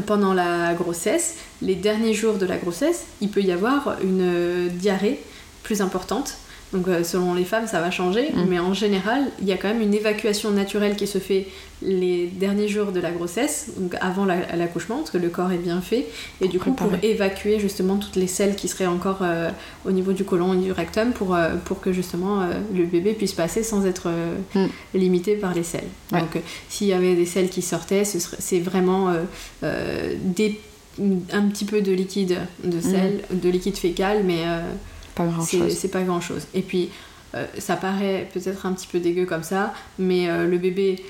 pendant 0.01 0.33
la 0.33 0.73
grossesse, 0.73 1.35
les 1.61 1.75
derniers 1.75 2.13
jours 2.13 2.35
de 2.35 2.45
la 2.45 2.57
grossesse, 2.57 3.05
il 3.21 3.29
peut 3.29 3.41
y 3.41 3.51
avoir 3.51 3.97
une 4.01 4.21
euh, 4.21 4.67
diarrhée 4.69 5.19
plus 5.63 5.81
importante. 5.81 6.37
Donc 6.73 6.87
euh, 6.87 7.03
selon 7.03 7.33
les 7.33 7.45
femmes, 7.45 7.65
ça 7.67 7.81
va 7.81 7.89
changer, 7.89 8.29
Mm. 8.33 8.45
mais 8.47 8.59
en 8.59 8.73
général, 8.75 9.23
il 9.41 9.47
y 9.47 9.51
a 9.51 9.57
quand 9.57 9.69
même 9.69 9.81
une 9.81 9.93
évacuation 9.93 10.51
naturelle 10.51 10.95
qui 10.95 11.07
se 11.07 11.17
fait 11.17 11.47
les 11.81 12.27
derniers 12.27 12.67
jours 12.67 12.91
de 12.91 12.99
la 12.99 13.09
grossesse, 13.11 13.69
donc 13.77 13.95
avant 14.01 14.25
la- 14.25 14.55
l'accouchement, 14.55 14.97
parce 14.97 15.09
que 15.11 15.17
le 15.17 15.29
corps 15.29 15.51
est 15.51 15.57
bien 15.57 15.81
fait, 15.81 16.05
et 16.41 16.47
du 16.47 16.59
coup 16.59 16.71
pour 16.73 16.91
évacuer 17.01 17.57
justement 17.59 17.95
toutes 17.97 18.17
les 18.17 18.27
selles 18.27 18.55
qui 18.55 18.67
seraient 18.67 18.85
encore 18.85 19.19
euh, 19.21 19.49
au 19.85 19.91
niveau 19.91 20.11
du 20.11 20.25
côlon 20.25 20.53
et 20.53 20.57
du 20.57 20.71
rectum, 20.71 21.11
pour, 21.11 21.33
euh, 21.33 21.55
pour 21.65 21.79
que 21.81 21.91
justement 21.93 22.41
euh, 22.41 22.53
le 22.75 22.85
bébé 22.85 23.13
puisse 23.13 23.33
passer 23.33 23.63
sans 23.63 23.85
être 23.85 24.09
Mm. 24.55 24.65
limité 24.93 25.35
par 25.35 25.53
les 25.55 25.63
selles. 25.63 25.81
Ouais. 26.11 26.19
Donc 26.19 26.39
s'il 26.69 26.87
y 26.87 26.93
avait 26.93 27.15
des 27.15 27.25
selles 27.25 27.49
qui 27.49 27.61
sortaient, 27.61 28.05
ce 28.05 28.19
c'est 28.39 28.59
vraiment 28.59 29.07
des, 29.61 30.59
un 31.31 31.43
petit 31.47 31.65
peu 31.65 31.81
de 31.81 31.91
liquide 31.91 32.37
de 32.63 32.79
sel, 32.81 33.21
de 33.31 33.49
liquide 33.49 33.77
fécal, 33.77 34.23
mais 34.25 34.43
Pas 35.25 35.31
grand 35.31 35.41
c'est 35.43 35.57
chose. 35.59 35.77
c'est 35.77 35.91
pas 35.91 36.01
grand 36.01 36.21
chose. 36.21 36.47
Et 36.53 36.61
puis, 36.61 36.89
euh, 37.35 37.45
ça 37.59 37.75
paraît 37.75 38.27
peut-être 38.33 38.65
un 38.65 38.73
petit 38.73 38.87
peu 38.87 38.99
dégueu 38.99 39.25
comme 39.25 39.43
ça, 39.43 39.73
mais 39.99 40.27
euh, 40.29 40.47
le 40.47 40.57
bébé. 40.57 41.03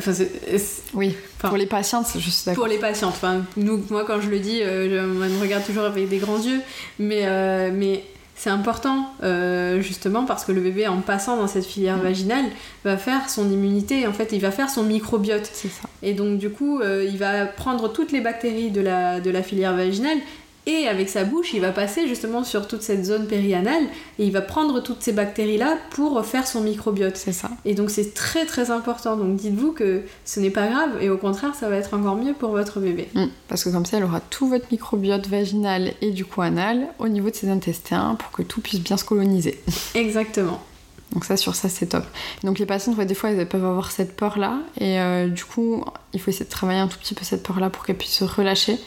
c'est- 0.00 0.12
c'est- 0.58 0.82
Oui, 0.94 1.14
pour 1.38 1.56
les 1.56 1.66
patientes, 1.66 2.06
je 2.14 2.30
suis 2.30 2.44
d'accord. 2.46 2.64
pour 2.64 2.72
les 2.72 2.78
patientes. 2.78 3.14
Enfin, 3.16 3.42
nous, 3.56 3.82
moi, 3.90 4.04
quand 4.06 4.20
je 4.20 4.28
le 4.30 4.38
dis, 4.38 4.62
euh, 4.62 4.88
je, 4.88 5.04
on 5.04 5.28
me 5.36 5.40
regarde 5.40 5.64
toujours 5.66 5.84
avec 5.84 6.08
des 6.08 6.18
grands 6.18 6.38
yeux, 6.40 6.60
mais, 6.98 7.22
euh, 7.24 7.70
mais 7.74 8.04
c'est 8.38 8.50
important, 8.50 9.10
euh, 9.22 9.80
justement, 9.80 10.24
parce 10.26 10.44
que 10.44 10.52
le 10.52 10.60
bébé, 10.60 10.86
en 10.86 11.00
passant 11.00 11.36
dans 11.38 11.46
cette 11.48 11.64
filière 11.66 11.96
Mm. 11.96 12.02
vaginale, 12.02 12.44
va 12.84 12.96
faire 12.98 13.28
son 13.30 13.50
immunité. 13.50 14.06
En 14.06 14.12
fait, 14.12 14.28
il 14.32 14.40
va 14.40 14.50
faire 14.50 14.68
son 14.70 14.82
microbiote. 14.84 15.48
C'est 15.52 15.68
ça. 15.68 15.88
Et 16.02 16.12
donc 16.12 16.38
du 16.38 16.50
coup, 16.50 16.80
euh, 16.80 17.04
il 17.10 17.16
va 17.18 17.46
prendre 17.46 17.90
toutes 17.92 18.12
les 18.12 18.20
bactéries 18.20 18.70
de 18.70 18.80
la, 18.82 19.20
de 19.20 19.30
la 19.30 19.42
filière 19.42 19.74
vaginale 19.74 20.18
et 20.66 20.88
avec 20.88 21.08
sa 21.08 21.22
bouche, 21.24 21.54
il 21.54 21.60
va 21.60 21.70
passer 21.70 22.08
justement 22.08 22.42
sur 22.42 22.66
toute 22.66 22.82
cette 22.82 23.04
zone 23.04 23.26
périanale 23.28 23.84
et 24.18 24.26
il 24.26 24.32
va 24.32 24.40
prendre 24.40 24.82
toutes 24.82 25.00
ces 25.00 25.12
bactéries-là 25.12 25.78
pour 25.90 26.24
faire 26.24 26.46
son 26.46 26.60
microbiote. 26.60 27.16
C'est 27.16 27.32
ça. 27.32 27.50
Et 27.64 27.74
donc 27.74 27.90
c'est 27.90 28.14
très 28.14 28.46
très 28.46 28.72
important. 28.72 29.16
Donc 29.16 29.36
dites-vous 29.36 29.72
que 29.72 30.02
ce 30.24 30.40
n'est 30.40 30.50
pas 30.50 30.66
grave 30.66 31.00
et 31.00 31.08
au 31.08 31.18
contraire, 31.18 31.54
ça 31.54 31.68
va 31.68 31.76
être 31.76 31.94
encore 31.94 32.16
mieux 32.16 32.34
pour 32.34 32.50
votre 32.50 32.80
bébé. 32.80 33.08
Mm. 33.14 33.26
Parce 33.46 33.62
que 33.62 33.70
comme 33.70 33.86
ça, 33.86 33.98
elle 33.98 34.04
aura 34.04 34.20
tout 34.20 34.48
votre 34.48 34.66
microbiote 34.72 35.28
vaginal 35.28 35.92
et 36.02 36.10
du 36.10 36.24
coup 36.24 36.42
anal 36.42 36.88
au 36.98 37.06
niveau 37.06 37.30
de 37.30 37.36
ses 37.36 37.48
intestins 37.48 38.16
pour 38.16 38.32
que 38.32 38.42
tout 38.42 38.60
puisse 38.60 38.80
bien 38.80 38.96
se 38.96 39.04
coloniser. 39.04 39.60
Exactement. 39.94 40.60
Donc 41.12 41.24
ça, 41.24 41.36
sur 41.36 41.54
ça, 41.54 41.68
c'est 41.68 41.86
top. 41.86 42.04
Donc 42.42 42.58
les 42.58 42.66
patientes, 42.66 42.96
ouais, 42.98 43.06
des 43.06 43.14
fois, 43.14 43.30
elles 43.30 43.48
peuvent 43.48 43.64
avoir 43.64 43.92
cette 43.92 44.16
peur-là. 44.16 44.58
Et 44.80 44.98
euh, 44.98 45.28
du 45.28 45.44
coup, 45.44 45.84
il 46.12 46.20
faut 46.20 46.30
essayer 46.30 46.44
de 46.44 46.50
travailler 46.50 46.80
un 46.80 46.88
tout 46.88 46.98
petit 46.98 47.14
peu 47.14 47.24
cette 47.24 47.44
peur-là 47.44 47.70
pour 47.70 47.84
qu'elles 47.84 47.96
puissent 47.96 48.18
se 48.18 48.24
relâcher 48.24 48.78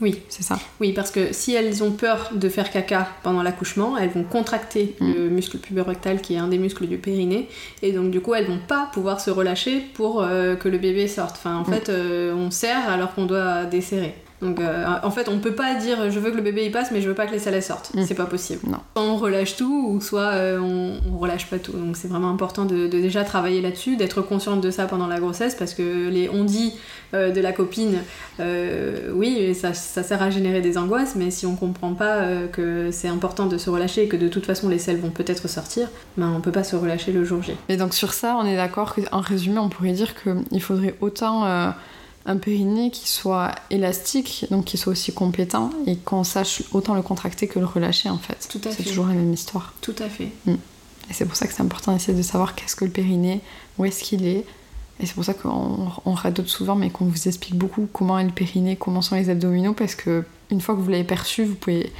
Oui. 0.00 0.20
C'est 0.28 0.42
ça 0.44 0.58
Oui, 0.80 0.92
parce 0.92 1.10
que 1.10 1.32
si 1.32 1.54
elles 1.54 1.82
ont 1.82 1.90
peur 1.90 2.30
de 2.34 2.48
faire 2.48 2.70
caca 2.70 3.08
pendant 3.22 3.42
l'accouchement, 3.42 3.98
elles 3.98 4.10
vont 4.10 4.22
contracter 4.24 4.94
Mm. 5.00 5.12
le 5.14 5.28
muscle 5.28 5.58
puborectal 5.58 6.20
qui 6.20 6.34
est 6.34 6.38
un 6.38 6.48
des 6.48 6.58
muscles 6.58 6.86
du 6.86 6.98
périnée, 6.98 7.48
et 7.82 7.92
donc 7.92 8.10
du 8.10 8.20
coup 8.20 8.34
elles 8.34 8.46
vont 8.46 8.60
pas 8.66 8.88
pouvoir 8.92 9.20
se 9.20 9.30
relâcher 9.30 9.80
pour 9.94 10.22
euh, 10.22 10.54
que 10.56 10.68
le 10.68 10.78
bébé 10.78 11.08
sorte. 11.08 11.36
Enfin, 11.36 11.56
en 11.56 11.62
Mm. 11.68 11.72
fait, 11.74 11.88
euh, 11.88 12.34
on 12.34 12.50
serre 12.50 12.88
alors 12.88 13.14
qu'on 13.14 13.26
doit 13.26 13.64
desserrer. 13.64 14.14
Donc 14.40 14.60
euh, 14.60 14.84
en 15.02 15.10
fait, 15.10 15.28
on 15.28 15.38
peut 15.38 15.54
pas 15.54 15.74
dire 15.74 16.10
je 16.10 16.18
veux 16.18 16.30
que 16.30 16.36
le 16.36 16.42
bébé 16.42 16.64
y 16.64 16.70
passe, 16.70 16.90
mais 16.90 17.00
je 17.00 17.08
veux 17.08 17.14
pas 17.14 17.26
que 17.26 17.32
les 17.32 17.38
selles 17.38 17.62
sortent. 17.62 17.92
Mm. 17.94 18.04
C'est 18.06 18.14
pas 18.14 18.26
possible. 18.26 18.60
Non. 18.66 18.78
Soit 18.96 19.04
on 19.04 19.16
relâche 19.16 19.56
tout, 19.56 19.88
ou 19.90 20.00
soit 20.00 20.32
euh, 20.32 20.60
on, 20.60 21.00
on 21.12 21.18
relâche 21.18 21.46
pas 21.46 21.58
tout. 21.58 21.72
Donc 21.72 21.96
c'est 21.96 22.08
vraiment 22.08 22.30
important 22.30 22.64
de, 22.64 22.86
de 22.86 23.00
déjà 23.00 23.24
travailler 23.24 23.60
là-dessus, 23.60 23.96
d'être 23.96 24.22
consciente 24.22 24.60
de 24.60 24.70
ça 24.70 24.86
pendant 24.86 25.06
la 25.06 25.18
grossesse, 25.18 25.54
parce 25.54 25.74
que 25.74 26.08
les 26.08 26.28
on 26.28 26.44
dit 26.44 26.74
euh, 27.14 27.32
de 27.32 27.40
la 27.40 27.52
copine, 27.52 27.98
oui, 28.38 29.54
ça, 29.54 29.74
ça 29.74 30.02
sert 30.02 30.22
à 30.22 30.30
générer 30.30 30.60
des 30.60 30.78
angoisses, 30.78 31.14
mais 31.16 31.30
si 31.30 31.46
on 31.46 31.56
comprend 31.56 31.94
pas 31.94 32.22
que 32.52 32.90
c'est 32.92 33.08
important 33.08 33.46
de 33.46 33.58
se 33.58 33.70
relâcher 33.70 34.04
et 34.04 34.08
que 34.08 34.16
de 34.16 34.28
toute 34.28 34.46
façon 34.46 34.68
les 34.68 34.78
selles 34.78 34.98
vont 34.98 35.10
peut-être 35.10 35.48
sortir, 35.48 35.88
ben 36.16 36.32
on 36.36 36.40
peut 36.40 36.52
pas 36.52 36.64
se 36.64 36.76
relâcher 36.76 37.12
le 37.12 37.24
jour 37.24 37.42
J. 37.42 37.52
Et 37.68 37.76
donc 37.76 37.94
sur 37.94 38.12
ça, 38.14 38.36
on 38.40 38.46
est 38.46 38.56
d'accord 38.56 38.94
qu'en 38.94 39.20
résumé, 39.20 39.58
on 39.58 39.68
pourrait 39.68 39.92
dire 39.92 40.14
qu'il 40.22 40.62
faudrait 40.62 40.94
autant 41.00 41.72
un 42.28 42.36
périnée 42.36 42.90
qui 42.90 43.08
soit 43.08 43.52
élastique, 43.70 44.46
donc 44.50 44.66
qui 44.66 44.76
soit 44.76 44.92
aussi 44.92 45.12
compétent, 45.12 45.70
et 45.86 45.96
qu'on 45.96 46.22
sache 46.24 46.62
autant 46.72 46.94
le 46.94 47.02
contracter 47.02 47.48
que 47.48 47.58
le 47.58 47.64
relâcher 47.64 48.10
en 48.10 48.18
fait. 48.18 48.46
Tout 48.50 48.60
à 48.64 48.70
C'est 48.70 48.82
fait. 48.82 48.90
toujours 48.90 49.06
la 49.06 49.14
même 49.14 49.32
histoire. 49.32 49.74
Tout 49.80 49.96
à 49.98 50.08
fait. 50.08 50.30
Et 50.46 51.12
c'est 51.12 51.24
pour 51.24 51.36
ça 51.36 51.46
que 51.46 51.54
c'est 51.54 51.62
important 51.62 51.92
d'essayer 51.92 52.16
de 52.16 52.22
savoir 52.22 52.54
qu'est-ce 52.54 52.76
que 52.76 52.84
le 52.84 52.90
périnée, 52.90 53.40
où 53.78 53.84
est-ce 53.86 54.04
qu'il 54.04 54.26
est. 54.26 54.44
Et 55.00 55.06
c'est 55.06 55.14
pour 55.14 55.24
ça 55.24 55.32
qu'on 55.32 55.90
on 56.04 56.12
radote 56.12 56.48
souvent, 56.48 56.74
mais 56.74 56.90
qu'on 56.90 57.06
vous 57.06 57.28
explique 57.28 57.54
beaucoup 57.54 57.88
comment 57.92 58.18
est 58.18 58.24
le 58.24 58.30
périnée, 58.30 58.76
comment 58.76 59.00
sont 59.00 59.14
les 59.16 59.30
abdominaux, 59.30 59.72
parce 59.72 59.94
que 59.94 60.24
une 60.50 60.60
fois 60.60 60.74
que 60.74 60.80
vous 60.80 60.90
l'avez 60.90 61.04
perçu, 61.04 61.44
vous 61.44 61.54
pouvez 61.54 61.92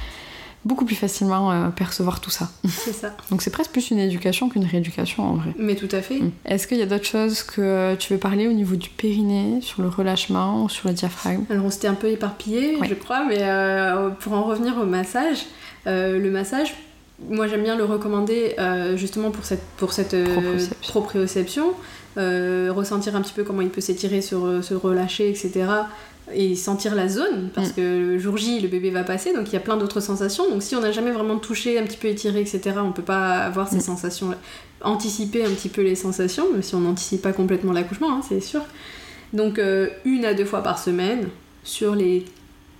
beaucoup 0.69 0.85
plus 0.85 0.95
facilement 0.95 1.51
euh, 1.51 1.67
percevoir 1.69 2.21
tout 2.21 2.29
ça. 2.29 2.49
C'est 2.69 2.93
ça. 2.93 3.13
Donc 3.31 3.41
c'est 3.41 3.49
presque 3.49 3.71
plus 3.71 3.91
une 3.91 3.99
éducation 3.99 4.47
qu'une 4.47 4.63
rééducation 4.65 5.23
en 5.23 5.33
vrai. 5.33 5.51
Mais 5.57 5.75
tout 5.75 5.89
à 5.91 6.01
fait. 6.01 6.19
Mm. 6.19 6.31
Est-ce 6.45 6.67
qu'il 6.67 6.77
y 6.77 6.81
a 6.81 6.85
d'autres 6.85 7.05
choses 7.07 7.43
que 7.43 7.95
tu 7.95 8.13
veux 8.13 8.19
parler 8.19 8.47
au 8.47 8.53
niveau 8.53 8.75
du 8.77 8.89
périnée, 8.89 9.59
sur 9.61 9.81
le 9.81 9.89
relâchement 9.89 10.63
ou 10.63 10.69
sur 10.69 10.87
le 10.87 10.93
diaphragme? 10.93 11.43
Alors 11.49 11.65
on 11.65 11.69
s'était 11.69 11.87
un 11.89 11.95
peu 11.95 12.07
éparpillé, 12.07 12.77
Ouais. 12.77 12.87
je 12.87 12.93
crois, 12.93 13.25
mais 13.27 13.39
euh, 13.41 14.09
pour 14.21 14.33
en 14.33 14.43
revenir 14.43 14.77
au 14.77 14.85
massage, 14.85 15.39
euh, 15.87 16.17
le 16.19 16.31
massage, 16.31 16.73
moi 17.29 17.47
j'aime 17.47 17.63
bien 17.63 17.75
le 17.75 17.83
recommander 17.83 18.55
justement 18.95 19.31
pour 19.31 19.43
cette, 19.43 19.63
pour 19.77 19.91
cette 19.91 20.15
Proprioception. 20.23 20.87
proprioception, 20.89 21.73
ressentir 22.73 23.15
un 23.15 23.21
petit 23.21 23.33
peu 23.33 23.43
comment 23.43 23.61
il 23.61 23.69
peut 23.69 23.81
s'étirer, 23.81 24.21
se, 24.21 24.35
re- 24.35 24.61
se 24.61 24.73
relâcher, 24.73 25.29
etc. 25.29 25.65
Et 26.33 26.55
sentir 26.55 26.95
la 26.95 27.07
zone, 27.07 27.49
parce 27.53 27.69
Mm. 27.69 27.73
que 27.73 27.81
le 27.81 28.19
jour 28.19 28.37
J, 28.37 28.59
le 28.59 28.67
bébé 28.67 28.91
va 28.91 29.03
passer, 29.03 29.33
donc 29.33 29.47
il 29.49 29.53
y 29.53 29.57
a 29.57 29.59
plein 29.61 29.77
d'autres 29.77 29.99
sensations. 30.01 30.49
Donc 30.49 30.61
si 30.63 30.75
on 30.75 30.81
n'a 30.81 30.91
jamais 30.91 31.11
vraiment 31.11 31.37
touché, 31.37 31.79
un 31.79 31.83
petit 31.83 31.97
peu 31.97 32.07
étiré, 32.07 32.41
etc., 32.41 32.61
on 32.83 32.91
peut 32.91 33.01
pas 33.01 33.37
avoir 33.39 33.67
ces 33.67 33.77
Mm. 33.77 33.81
sensations 33.81 34.35
anticiper 34.81 35.43
un 35.43 35.49
petit 35.49 35.69
peu 35.69 35.81
les 35.81 35.95
sensations, 35.95 36.51
même 36.51 36.63
si 36.63 36.73
on 36.75 36.79
n'anticipe 36.79 37.21
pas 37.21 37.33
complètement 37.33 37.73
l'accouchement, 37.73 38.11
hein, 38.13 38.21
c'est 38.27 38.39
sûr. 38.41 38.61
Donc 39.33 39.59
euh, 39.59 39.89
une 40.05 40.23
à 40.25 40.33
deux 40.33 40.45
fois 40.45 40.63
par 40.63 40.79
semaine 40.79 41.27
sur 41.63 41.95
les 41.95 42.25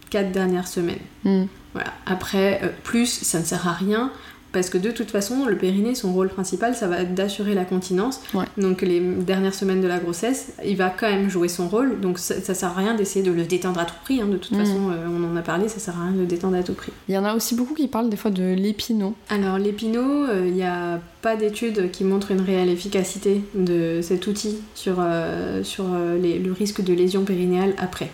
quatre 0.09 0.31
dernières 0.31 0.67
semaines. 0.67 0.99
Mm. 1.23 1.43
Voilà. 1.73 1.93
Après, 2.05 2.61
euh, 2.63 2.67
plus, 2.83 3.05
ça 3.07 3.39
ne 3.39 3.43
sert 3.45 3.67
à 3.67 3.73
rien. 3.73 4.11
Parce 4.51 4.69
que 4.69 4.77
de 4.79 4.89
toute 4.91 5.11
façon, 5.11 5.45
le 5.45 5.55
périnée, 5.57 5.93
son 5.95 6.11
rôle 6.13 6.29
principal, 6.29 6.73
ça 6.75 6.87
va 6.87 7.01
être 7.01 7.13
d'assurer 7.13 7.53
la 7.53 7.65
continence. 7.65 8.19
Ouais. 8.33 8.45
Donc 8.57 8.81
les 8.81 8.99
dernières 8.99 9.53
semaines 9.53 9.81
de 9.81 9.87
la 9.87 9.99
grossesse, 9.99 10.53
il 10.65 10.75
va 10.75 10.89
quand 10.89 11.09
même 11.09 11.29
jouer 11.29 11.47
son 11.47 11.67
rôle. 11.67 11.99
Donc 12.01 12.17
ça, 12.17 12.41
ça 12.41 12.53
sert 12.53 12.69
à 12.69 12.73
rien 12.73 12.95
d'essayer 12.95 13.23
de 13.23 13.31
le 13.31 13.43
détendre 13.43 13.79
à 13.79 13.85
tout 13.85 13.93
prix. 14.03 14.21
hein. 14.21 14.27
De 14.27 14.37
toute 14.37 14.51
Mhm. 14.53 14.59
façon, 14.65 14.89
euh, 14.91 15.07
on 15.07 15.31
en 15.31 15.35
a 15.35 15.41
parlé, 15.41 15.67
ça 15.69 15.79
sert 15.79 15.95
à 15.99 16.03
rien 16.05 16.13
de 16.13 16.19
le 16.21 16.25
détendre 16.25 16.55
à 16.57 16.63
tout 16.63 16.73
prix. 16.73 16.91
Il 17.07 17.13
y 17.15 17.17
en 17.17 17.25
a 17.25 17.35
aussi 17.35 17.53
beaucoup 17.55 17.73
qui 17.75 17.87
parlent 17.87 18.09
des 18.09 18.17
fois 18.17 18.31
de 18.31 18.53
l'épinot. 18.55 19.13
Alors 19.29 19.57
l'épinot, 19.59 20.01
euh, 20.25 20.45
il 20.47 20.53
n'y 20.53 20.63
a 20.63 20.99
pas 21.21 21.35
d'études 21.35 21.91
qui 21.91 22.03
montrent 22.03 22.31
une 22.31 22.41
réelle 22.41 22.69
efficacité 22.69 23.41
de 23.53 23.99
cet 24.01 24.25
outil 24.27 24.57
sur, 24.73 24.95
euh, 24.99 25.63
sur 25.63 25.83
les- 26.21 26.39
le 26.39 26.51
risque 26.53 26.81
de 26.81 26.93
lésion 26.93 27.23
périnéale 27.23 27.73
après. 27.77 28.09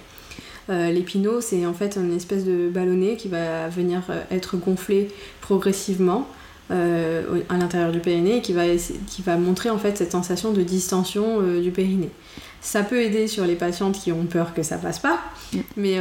Euh, 0.70 0.92
L'épinot, 0.92 1.42
c'est 1.42 1.66
en 1.66 1.74
fait 1.74 1.96
une 1.98 2.16
espèce 2.16 2.44
de 2.44 2.70
ballonnet 2.70 3.16
qui 3.18 3.28
va 3.28 3.68
venir 3.70 4.02
euh, 4.10 4.22
être 4.32 4.58
gonflé 4.58 5.10
progressivement 5.42 6.28
euh, 6.72 7.42
à 7.50 7.58
l'intérieur 7.58 7.92
du 7.92 8.00
périnée 8.00 8.38
et 8.38 8.42
qui 8.42 8.54
va, 8.54 8.66
essa- 8.66 8.94
qui 9.08 9.22
va 9.22 9.38
montrer 9.38 9.70
en 9.70 9.78
fait 9.78 9.96
cette 9.98 10.12
sensation 10.12 10.52
de 10.52 10.64
distension 10.64 11.40
euh, 11.42 11.62
du 11.62 11.70
périnée. 11.72 12.10
Ça 12.62 12.82
peut 12.82 13.00
aider 13.02 13.28
sur 13.28 13.46
les 13.46 13.54
patientes 13.56 14.00
qui 14.00 14.12
ont 14.12 14.26
peur 14.26 14.56
que 14.56 14.64
ça 14.64 14.78
passe 14.78 14.98
pas, 15.00 15.20
Mm. 15.54 15.60
mais 15.78 16.00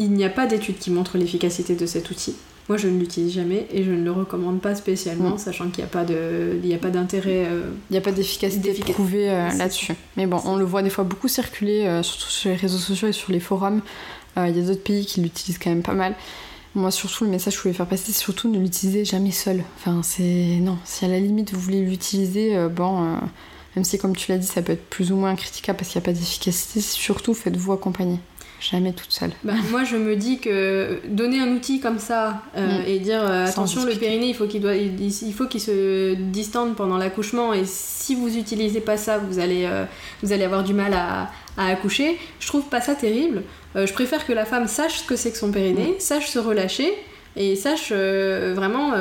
il 0.00 0.10
n'y 0.12 0.24
a 0.24 0.28
pas 0.28 0.46
d'études 0.46 0.78
qui 0.78 0.90
montrent 0.90 1.16
l'efficacité 1.18 1.76
de 1.76 1.86
cet 1.86 2.10
outil. 2.10 2.34
Moi, 2.68 2.76
je 2.76 2.86
ne 2.88 2.98
l'utilise 2.98 3.32
jamais 3.32 3.66
et 3.72 3.82
je 3.82 3.90
ne 3.90 4.04
le 4.04 4.12
recommande 4.12 4.60
pas 4.60 4.74
spécialement, 4.74 5.30
Mm. 5.30 5.38
sachant 5.38 5.68
qu'il 5.70 5.82
n'y 5.82 5.88
a 5.88 5.92
pas 5.92 6.04
de- 6.04 6.58
il 6.62 6.68
n'y 6.68 6.74
a 6.74 6.78
pas 6.78 6.90
d'intérêt. 6.90 7.46
euh, 7.46 7.62
Il 7.88 7.92
n'y 7.92 7.98
a 7.98 8.02
pas 8.02 8.12
d'efficacité 8.12 8.74
prouvée 8.92 9.30
euh, 9.30 9.48
là-dessus. 9.56 9.94
Mais 10.18 10.26
bon, 10.26 10.40
on 10.44 10.56
le 10.56 10.64
voit 10.64 10.82
des 10.82 10.90
fois 10.90 11.04
beaucoup 11.04 11.28
circuler, 11.28 11.86
euh, 11.86 12.02
surtout 12.02 12.28
sur 12.28 12.50
les 12.50 12.56
réseaux 12.56 12.76
sociaux 12.78 13.08
et 13.08 13.12
sur 13.12 13.32
les 13.32 13.40
forums. 13.40 13.80
Euh, 14.36 14.48
Il 14.48 14.56
y 14.56 14.60
a 14.60 14.66
d'autres 14.66 14.82
pays 14.84 15.06
qui 15.06 15.20
l'utilisent 15.22 15.58
quand 15.58 15.70
même 15.70 15.82
pas 15.82 15.94
mal. 15.94 16.14
Moi, 16.74 16.90
surtout, 16.90 17.24
le 17.24 17.30
message 17.30 17.54
que 17.54 17.58
je 17.58 17.62
voulais 17.62 17.74
faire 17.74 17.86
passer, 17.86 18.12
c'est 18.12 18.18
surtout 18.20 18.50
ne 18.50 18.58
l'utilisez 18.58 19.04
jamais 19.04 19.30
seul. 19.32 19.64
Enfin, 19.78 20.02
c'est. 20.04 20.58
Non, 20.60 20.76
si 20.84 21.04
à 21.06 21.08
la 21.08 21.18
limite 21.18 21.52
vous 21.54 21.60
voulez 21.60 21.80
l'utiliser, 21.80 22.54
bon, 22.68 23.00
même 23.74 23.84
si, 23.84 23.96
comme 23.98 24.14
tu 24.14 24.30
l'as 24.30 24.36
dit, 24.38 24.46
ça 24.46 24.60
peut 24.60 24.72
être 24.74 24.88
plus 24.90 25.10
ou 25.10 25.16
moins 25.16 25.34
critiquable 25.34 25.78
parce 25.78 25.90
qu'il 25.90 25.98
n'y 26.00 26.04
a 26.04 26.06
pas 26.06 26.12
d'efficacité, 26.12 26.80
surtout 26.82 27.32
faites-vous 27.32 27.72
accompagner. 27.72 28.18
Jamais 28.60 28.92
toute 28.92 29.12
seule. 29.12 29.30
Bah, 29.44 29.52
moi, 29.70 29.84
je 29.84 29.96
me 29.96 30.16
dis 30.16 30.38
que 30.40 30.98
donner 31.08 31.38
un 31.40 31.52
outil 31.52 31.78
comme 31.80 31.98
ça 31.98 32.42
euh, 32.56 32.80
Mm. 32.80 32.84
et 32.88 32.98
dire 32.98 33.22
euh, 33.22 33.46
attention, 33.46 33.84
le 33.84 33.94
périnée, 33.94 34.28
il 34.28 34.34
faut 34.34 34.46
qu'il 34.46 34.60
doit, 34.60 34.74
il, 34.74 35.00
il 35.00 35.32
faut 35.32 35.46
qu'il 35.46 35.60
se 35.60 36.14
distende 36.14 36.74
pendant 36.74 36.98
l'accouchement 36.98 37.52
et 37.54 37.64
si 37.64 38.14
vous 38.16 38.36
utilisez 38.36 38.80
pas 38.80 38.96
ça, 38.96 39.18
vous 39.18 39.38
allez, 39.38 39.64
euh, 39.64 39.84
vous 40.22 40.32
allez 40.32 40.44
avoir 40.44 40.64
du 40.64 40.74
mal 40.74 40.92
à, 40.94 41.30
à 41.56 41.66
accoucher. 41.68 42.18
Je 42.40 42.46
trouve 42.48 42.64
pas 42.64 42.80
ça 42.80 42.94
terrible. 42.94 43.42
Je 43.76 43.92
préfère 43.92 44.26
que 44.26 44.32
la 44.32 44.44
femme 44.44 44.66
sache 44.66 44.98
ce 45.00 45.04
que 45.04 45.14
c'est 45.14 45.30
que 45.30 45.38
son 45.38 45.52
périnée, 45.52 45.94
sache 46.00 46.26
se 46.28 46.38
relâcher 46.40 46.92
et 47.36 47.54
sache 47.54 47.92
vraiment. 47.92 48.92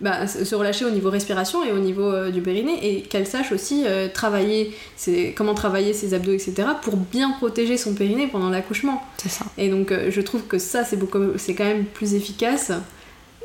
Bah, 0.00 0.26
se 0.28 0.54
relâcher 0.54 0.84
au 0.84 0.90
niveau 0.90 1.10
respiration 1.10 1.64
et 1.64 1.72
au 1.72 1.78
niveau 1.78 2.04
euh, 2.12 2.30
du 2.30 2.40
périnée 2.40 2.78
et 2.88 3.02
qu'elle 3.02 3.26
sache 3.26 3.50
aussi 3.52 3.84
euh, 3.86 4.08
travailler 4.12 4.72
ses- 4.96 5.32
comment 5.36 5.54
travailler 5.54 5.92
ses 5.92 6.14
abdos 6.14 6.32
etc 6.32 6.68
pour 6.82 6.96
bien 6.96 7.30
protéger 7.32 7.76
son 7.76 7.94
périnée 7.94 8.28
pendant 8.28 8.48
l'accouchement 8.50 9.02
C'est 9.16 9.28
ça. 9.28 9.44
et 9.58 9.68
donc 9.68 9.90
euh, 9.90 10.10
je 10.10 10.20
trouve 10.20 10.42
que 10.44 10.58
ça 10.58 10.84
c'est 10.84 10.96
beaucoup 10.96 11.18
c'est 11.36 11.54
quand 11.54 11.64
même 11.64 11.84
plus 11.84 12.14
efficace 12.14 12.70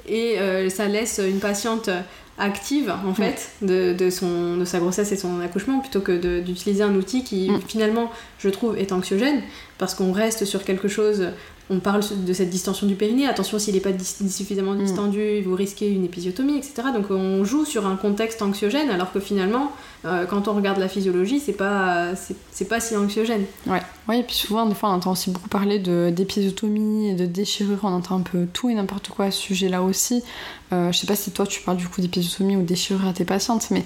et 0.07 0.37
ça 0.69 0.87
laisse 0.87 1.21
une 1.25 1.39
patiente 1.39 1.89
active 2.37 2.91
en 3.07 3.13
fait 3.13 3.51
de, 3.61 3.93
de 3.93 4.09
son, 4.09 4.57
de 4.57 4.65
sa 4.65 4.79
grossesse 4.79 5.11
et 5.11 5.15
son 5.17 5.39
accouchement 5.39 5.79
plutôt 5.79 6.01
que 6.01 6.39
d'utiliser 6.41 6.83
un 6.83 6.93
outil 6.95 7.23
qui 7.23 7.49
Mm. 7.49 7.59
finalement 7.67 8.11
je 8.39 8.49
trouve 8.49 8.77
est 8.77 8.91
anxiogène 8.91 9.41
parce 9.77 9.93
qu'on 9.95 10.11
reste 10.11 10.43
sur 10.45 10.63
quelque 10.65 10.87
chose 10.89 11.27
on 11.69 11.79
parle 11.79 12.01
de 12.25 12.33
cette 12.33 12.49
distension 12.49 12.85
du 12.87 12.95
périnée 12.95 13.25
attention 13.27 13.57
s'il 13.59 13.73
n'est 13.73 13.79
pas 13.79 13.91
dis- 13.93 14.29
suffisamment 14.29 14.73
Mm. 14.73 14.83
distendu 14.83 15.41
vous 15.41 15.55
risquez 15.55 15.87
une 15.89 16.03
épisiotomie 16.05 16.57
etc 16.57 16.89
donc 16.93 17.09
on 17.11 17.43
joue 17.45 17.65
sur 17.65 17.85
un 17.87 17.95
contexte 17.95 18.41
anxiogène 18.41 18.89
alors 18.89 19.11
que 19.13 19.19
finalement 19.19 19.71
euh, 20.05 20.25
quand 20.25 20.47
on 20.47 20.53
regarde 20.53 20.79
la 20.79 20.87
physiologie 20.89 21.39
c'est 21.39 21.53
pas 21.53 22.09
c'est 22.51 22.67
pas 22.67 22.79
si 22.79 22.95
anxiogène 22.95 23.45
Ouais. 23.67 23.81
ouais, 24.07 24.19
et 24.19 24.23
puis 24.23 24.35
souvent, 24.35 24.65
des 24.65 24.75
fois, 24.75 24.89
on 24.89 24.93
entend 24.93 25.11
aussi 25.13 25.31
beaucoup 25.31 25.49
parler 25.49 25.79
de- 25.79 26.07
et 26.07 27.13
de 27.15 27.25
déchirure. 27.25 27.79
On 27.83 27.87
entend 27.87 28.17
un 28.17 28.21
peu 28.21 28.45
tout 28.51 28.69
et 28.69 28.73
n'importe 28.75 29.09
quoi 29.09 29.25
à 29.25 29.31
ce 29.31 29.39
sujet-là 29.41 29.81
aussi. 29.81 30.23
Euh, 30.71 30.91
je 30.91 30.97
sais 30.99 31.07
pas 31.07 31.15
si 31.15 31.31
toi, 31.31 31.45
tu 31.47 31.61
parles 31.61 31.77
du 31.77 31.87
coup 31.87 32.01
d'épisiotomie 32.01 32.55
ou 32.55 32.61
déchirure 32.63 33.07
à 33.07 33.13
tes 33.13 33.25
patientes, 33.25 33.69
mais 33.71 33.83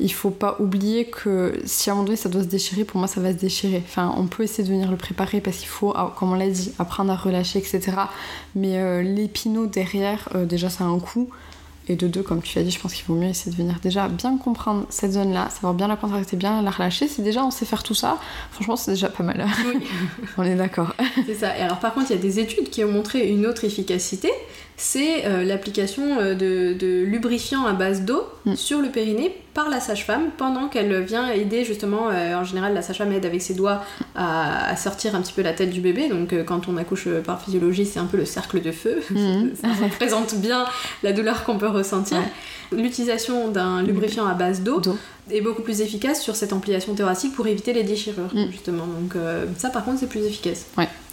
il 0.00 0.12
faut 0.12 0.30
pas 0.30 0.56
oublier 0.60 1.06
que 1.06 1.60
si 1.64 1.88
à 1.88 1.92
un 1.92 1.96
moment 1.96 2.06
donné 2.06 2.16
ça 2.16 2.28
doit 2.28 2.42
se 2.42 2.48
déchirer, 2.48 2.84
pour 2.84 2.98
moi, 2.98 3.08
ça 3.08 3.20
va 3.20 3.32
se 3.32 3.38
déchirer. 3.38 3.82
Enfin, 3.86 4.14
on 4.16 4.26
peut 4.26 4.42
essayer 4.42 4.64
de 4.64 4.68
venir 4.72 4.90
le 4.90 4.96
préparer 4.96 5.40
parce 5.40 5.56
qu'il 5.58 5.68
faut, 5.68 5.92
ah, 5.96 6.14
comme 6.18 6.32
on 6.32 6.34
l'a 6.36 6.48
dit, 6.48 6.72
apprendre 6.78 7.10
à 7.12 7.16
relâcher, 7.16 7.58
etc. 7.58 7.80
Mais 8.54 8.78
euh, 8.78 9.02
l'épinot 9.02 9.66
derrière, 9.66 10.28
euh, 10.34 10.44
déjà, 10.44 10.68
ça 10.70 10.84
a 10.84 10.86
un 10.88 10.98
coût. 10.98 11.30
Et 11.90 11.96
de 11.96 12.06
deux, 12.06 12.22
comme 12.22 12.40
tu 12.40 12.56
l'as 12.56 12.62
dit, 12.62 12.70
je 12.70 12.78
pense 12.78 12.94
qu'il 12.94 13.04
vaut 13.06 13.16
mieux 13.16 13.26
essayer 13.26 13.50
de 13.50 13.56
venir 13.56 13.80
déjà 13.82 14.06
bien 14.06 14.38
comprendre 14.38 14.86
cette 14.90 15.10
zone-là, 15.10 15.50
savoir 15.50 15.74
bien 15.74 15.88
la 15.88 15.96
contracter, 15.96 16.36
bien 16.36 16.62
la 16.62 16.70
relâcher. 16.70 17.08
Si 17.08 17.20
déjà 17.20 17.44
on 17.44 17.50
sait 17.50 17.64
faire 17.66 17.82
tout 17.82 17.96
ça, 17.96 18.16
franchement, 18.52 18.76
c'est 18.76 18.92
déjà 18.92 19.08
pas 19.08 19.24
mal. 19.24 19.44
oui 19.66 19.84
on 20.38 20.44
est 20.44 20.54
d'accord. 20.54 20.94
C'est 21.26 21.34
ça. 21.34 21.58
Et 21.58 21.62
alors 21.62 21.80
par 21.80 21.92
contre, 21.92 22.12
il 22.12 22.14
y 22.14 22.18
a 22.20 22.22
des 22.22 22.38
études 22.38 22.70
qui 22.70 22.84
ont 22.84 22.92
montré 22.92 23.28
une 23.28 23.44
autre 23.44 23.64
efficacité, 23.64 24.30
c'est 24.82 25.26
euh, 25.26 25.44
l'application 25.44 26.18
euh, 26.20 26.34
de, 26.34 26.72
de 26.72 27.04
lubrifiant 27.04 27.66
à 27.66 27.74
base 27.74 28.02
d'eau 28.02 28.24
Mm. 28.46 28.56
sur 28.56 28.80
le 28.80 28.88
périnée 28.88 29.36
par 29.52 29.68
la 29.68 29.80
sage-femme 29.80 30.30
pendant 30.38 30.68
qu'elle 30.68 31.02
vient 31.02 31.28
aider 31.28 31.62
justement, 31.62 32.08
euh, 32.10 32.34
en 32.36 32.42
général 32.44 32.72
la 32.72 32.80
sage-femme 32.80 33.12
aide 33.12 33.26
avec 33.26 33.42
ses 33.42 33.52
doigts 33.52 33.84
à, 34.14 34.70
à 34.70 34.76
sortir 34.76 35.14
un 35.14 35.20
petit 35.20 35.34
peu 35.34 35.42
la 35.42 35.52
tête 35.52 35.68
du 35.68 35.82
bébé, 35.82 36.08
donc 36.08 36.32
euh, 36.32 36.42
quand 36.42 36.66
on 36.66 36.78
accouche 36.78 37.06
par 37.26 37.42
physiologie 37.42 37.84
c'est 37.84 37.98
un 38.00 38.06
peu 38.06 38.16
le 38.16 38.24
cercle 38.24 38.62
de 38.62 38.72
feu, 38.72 39.02
Mhm. 39.10 39.50
ça 39.60 39.68
représente 39.84 40.36
bien 40.36 40.64
la 41.02 41.12
douleur 41.12 41.44
qu'on 41.44 41.58
peut 41.58 41.68
ressentir. 41.68 42.16
L'utilisation 42.72 43.48
d'un 43.48 43.82
lubrifiant 43.82 44.26
à 44.26 44.32
base 44.32 44.62
D'eau. 44.62 44.80
Est 45.30 45.40
beaucoup 45.40 45.62
plus 45.62 45.80
efficace 45.80 46.20
sur 46.20 46.36
cette 46.36 46.52
ampliation 46.52 46.94
thoracique 46.94 47.34
pour 47.34 47.46
éviter 47.46 47.72
les 47.72 47.84
déchirures 47.84 48.30
Mm. 48.34 48.50
justement, 48.50 48.86
donc 48.86 49.16
euh, 49.16 49.46
ça 49.56 49.70
par 49.70 49.84
contre 49.84 50.00
c'est 50.00 50.08
plus 50.08 50.24
efficace. 50.24 50.66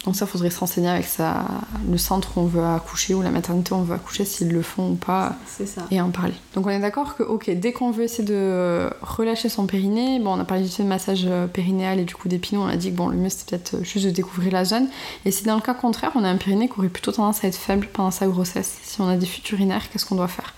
Donc 0.04 0.16
ça, 0.16 0.26
faudrait 0.26 0.48
se 0.48 0.58
renseigner 0.58 0.88
avec 0.88 1.04
ça, 1.04 1.44
le 1.90 1.98
centre 1.98 2.38
où 2.38 2.40
on 2.40 2.46
veut 2.46 2.64
accoucher 2.64 3.12
ou 3.14 3.20
la 3.20 3.30
maternité 3.30 3.74
où 3.74 3.76
on 3.76 3.82
veut 3.82 3.94
accoucher, 3.94 4.24
s'ils 4.24 4.50
le 4.50 4.62
font 4.62 4.92
ou 4.92 4.94
pas. 4.94 5.36
C'est 5.46 5.66
ça. 5.66 5.82
Et 5.90 6.00
en 6.00 6.08
parler. 6.10 6.32
Donc 6.54 6.66
on 6.66 6.70
est 6.70 6.78
d'accord 6.78 7.14
que, 7.14 7.22
ok, 7.22 7.50
dès 7.50 7.72
qu'on 7.72 7.90
veut 7.90 8.04
essayer 8.04 8.24
de 8.24 8.88
relâcher 9.02 9.50
son 9.50 9.66
périnée, 9.66 10.18
bon, 10.20 10.36
on 10.36 10.40
a 10.40 10.44
parlé 10.44 10.64
du 10.64 10.82
massage 10.84 11.26
euh, 11.26 11.46
périnéal 11.46 11.98
et 11.98 12.04
du 12.04 12.14
coup 12.14 12.28
pinot, 12.28 12.62
on 12.62 12.68
a 12.68 12.76
dit 12.76 12.90
que 12.90 12.96
bon, 12.96 13.08
le 13.08 13.16
mieux 13.16 13.28
c'était 13.28 13.58
peut-être 13.58 13.84
juste 13.84 14.06
de 14.06 14.10
découvrir 14.10 14.52
la 14.52 14.64
zone. 14.64 14.86
Et 15.26 15.30
si 15.30 15.44
dans 15.44 15.56
le 15.56 15.60
cas 15.60 15.74
contraire, 15.74 16.12
on 16.14 16.24
a 16.24 16.28
un 16.28 16.36
périnée 16.36 16.68
qui 16.68 16.78
aurait 16.78 16.88
plutôt 16.88 17.12
tendance 17.12 17.44
à 17.44 17.48
être 17.48 17.56
faible 17.56 17.88
pendant 17.92 18.12
sa 18.12 18.28
grossesse, 18.28 18.78
si 18.82 19.00
on 19.02 19.08
a 19.08 19.16
des 19.16 19.26
fuites 19.26 19.50
urinaires, 19.50 19.90
qu'est-ce 19.90 20.06
qu'on 20.06 20.16
doit 20.16 20.28
faire? 20.28 20.54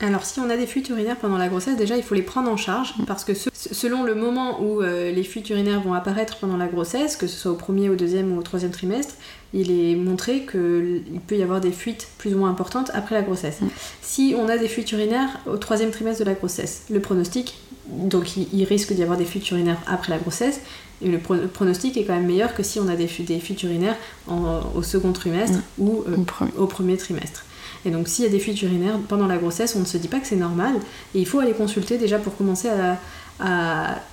Alors 0.00 0.24
si 0.24 0.40
on 0.40 0.48
a 0.48 0.56
des 0.56 0.66
fuites 0.66 0.88
urinaires 0.88 1.16
pendant 1.16 1.36
la 1.36 1.48
grossesse, 1.48 1.76
déjà 1.76 1.96
il 1.96 2.02
faut 2.02 2.14
les 2.14 2.22
prendre 2.22 2.50
en 2.50 2.56
charge 2.56 2.94
parce 3.06 3.22
que 3.24 3.32
selon 3.34 4.02
le 4.02 4.14
moment 4.14 4.62
où 4.62 4.80
euh, 4.80 5.12
les 5.12 5.22
fuites 5.22 5.50
urinaires 5.50 5.82
vont 5.82 5.92
apparaître 5.92 6.38
pendant 6.38 6.56
la 6.56 6.68
grossesse, 6.68 7.16
que 7.16 7.26
ce 7.26 7.36
soit 7.36 7.52
au 7.52 7.56
premier, 7.56 7.90
au 7.90 7.96
deuxième 7.96 8.32
ou 8.32 8.38
au 8.38 8.42
troisième 8.42 8.70
trimestre, 8.70 9.14
il 9.52 9.70
est 9.70 9.96
montré 9.96 10.46
qu'il 10.50 11.20
peut 11.26 11.36
y 11.36 11.42
avoir 11.42 11.60
des 11.60 11.72
fuites 11.72 12.08
plus 12.16 12.34
ou 12.34 12.38
moins 12.38 12.48
importantes 12.48 12.90
après 12.94 13.14
la 13.14 13.22
grossesse. 13.22 13.60
Mm. 13.60 13.68
Si 14.00 14.34
on 14.38 14.48
a 14.48 14.56
des 14.56 14.68
fuites 14.68 14.90
urinaires 14.92 15.38
au 15.46 15.58
troisième 15.58 15.90
trimestre 15.90 16.24
de 16.24 16.28
la 16.28 16.34
grossesse, 16.34 16.84
le 16.90 17.00
pronostic, 17.00 17.58
donc 17.86 18.36
il, 18.36 18.64
risque 18.64 18.94
d'y 18.94 19.02
avoir 19.02 19.18
des 19.18 19.24
fuites 19.26 19.50
urinaires 19.50 19.80
après 19.86 20.12
la 20.12 20.18
grossesse, 20.18 20.60
et 21.02 21.08
le, 21.08 21.18
pronostic 21.18 21.96
est 21.96 22.04
quand 22.04 22.14
même 22.14 22.26
meilleur 22.26 22.54
que 22.54 22.62
si 22.62 22.78
on 22.78 22.88
a 22.88 22.96
des, 22.96 23.08
fuites 23.08 23.62
urinaires 23.62 23.96
au 24.28 24.82
second 24.82 25.12
trimestre 25.12 25.58
mm. 25.58 25.82
ou 25.82 26.04
euh, 26.08 26.46
au 26.56 26.66
premier 26.66 26.96
trimestre. 26.96 27.44
Et 27.84 27.90
donc 27.90 28.08
s'il 28.08 28.24
y 28.24 28.28
a 28.28 28.30
des 28.30 28.40
fuites 28.40 28.60
urinaires 28.62 28.98
pendant 29.08 29.26
la 29.26 29.36
grossesse, 29.36 29.74
on 29.76 29.80
ne 29.80 29.84
se 29.84 29.96
dit 29.96 30.08
pas 30.08 30.18
que 30.18 30.26
c'est 30.26 30.36
normal. 30.36 30.74
Et 31.14 31.20
il 31.20 31.26
faut 31.26 31.40
aller 31.40 31.52
consulter 31.52 31.98
déjà 31.98 32.18
pour 32.18 32.36
commencer 32.36 32.68
à, 32.68 32.98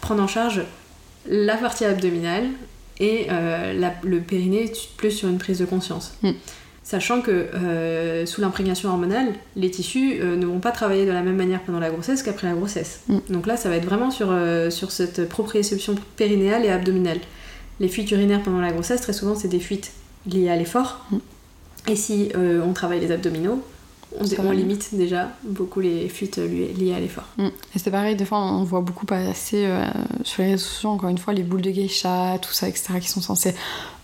prendre 0.02 0.24
en 0.24 0.28
charge 0.28 0.62
la 1.28 1.58
partie 1.58 1.84
abdominale 1.84 2.46
et 3.00 3.28
euh, 3.30 3.92
le 4.04 4.20
périnée 4.22 4.72
plus 4.96 5.12
sur 5.12 5.28
une 5.28 5.38
prise 5.38 5.60
de 5.60 5.66
conscience. 5.66 6.14
Mm. 6.24 6.32
Sachant 6.82 7.22
que 7.22 7.32
euh, 7.32 8.26
sous 8.26 8.40
l'imprégnation 8.40 8.88
hormonale, 8.88 9.34
les 9.58 9.70
tissus 9.70 10.20
euh, 10.22 10.38
ne 10.38 10.46
vont 10.46 10.60
pas 10.60 10.72
travailler 10.72 11.06
de 11.06 11.12
la 11.12 11.22
même 11.22 11.36
manière 11.36 11.62
pendant 11.64 11.82
la 11.82 11.90
grossesse 11.90 12.24
qu'après 12.24 12.48
la 12.48 12.54
grossesse. 12.54 13.02
Mm. 13.10 13.18
Donc 13.30 13.48
là, 13.48 13.58
ça 13.58 13.68
va 13.68 13.76
être 13.76 13.86
vraiment 13.86 14.10
sur, 14.10 14.34
sur 14.70 14.92
cette 14.92 15.28
proprioception 15.28 15.96
périnéale 16.16 16.64
et 16.64 16.70
abdominale. 16.70 17.20
Les 17.82 17.90
fuites 17.90 18.10
urinaires 18.12 18.42
pendant 18.42 18.62
la 18.62 18.72
grossesse, 18.72 19.02
très 19.02 19.14
souvent, 19.14 19.36
c'est 19.36 19.50
des 19.50 19.60
fuites 19.60 19.92
liées 20.26 20.50
à 20.50 20.56
l'effort. 20.56 21.06
Mm. 21.12 21.18
Et 21.88 21.96
si 21.96 22.30
euh, 22.36 22.62
on 22.66 22.74
travaille 22.74 23.00
les 23.00 23.12
abdominaux, 23.12 23.64
on, 24.20 24.52
limite 24.52 24.96
déjà 24.96 25.30
beaucoup 25.44 25.80
les 25.80 26.08
fuites 26.08 26.38
liées 26.38 26.94
à 26.94 27.00
l'effort. 27.00 27.26
Mm. 27.38 27.48
Et 27.76 27.80
c'est 27.80 27.92
pareil, 27.92 28.16
des 28.16 28.26
fois 28.26 28.40
on 28.40 28.64
voit 28.64 28.82
beaucoup 28.82 29.06
passer 29.06 29.66
euh, 29.66 29.86
sur 30.24 30.44
les 30.44 30.52
réseaux 30.52 30.66
sociaux, 30.66 30.90
encore 30.90 31.10
une 31.10 31.18
fois, 31.18 31.34
les 31.34 31.44
boules 31.44 31.62
de 31.62 31.72
geisha, 31.72 32.38
tout 32.42 32.52
ça, 32.52 32.68
etc., 32.68 33.00
qui 33.02 33.10
sont 33.10 33.22
censées 33.22 33.54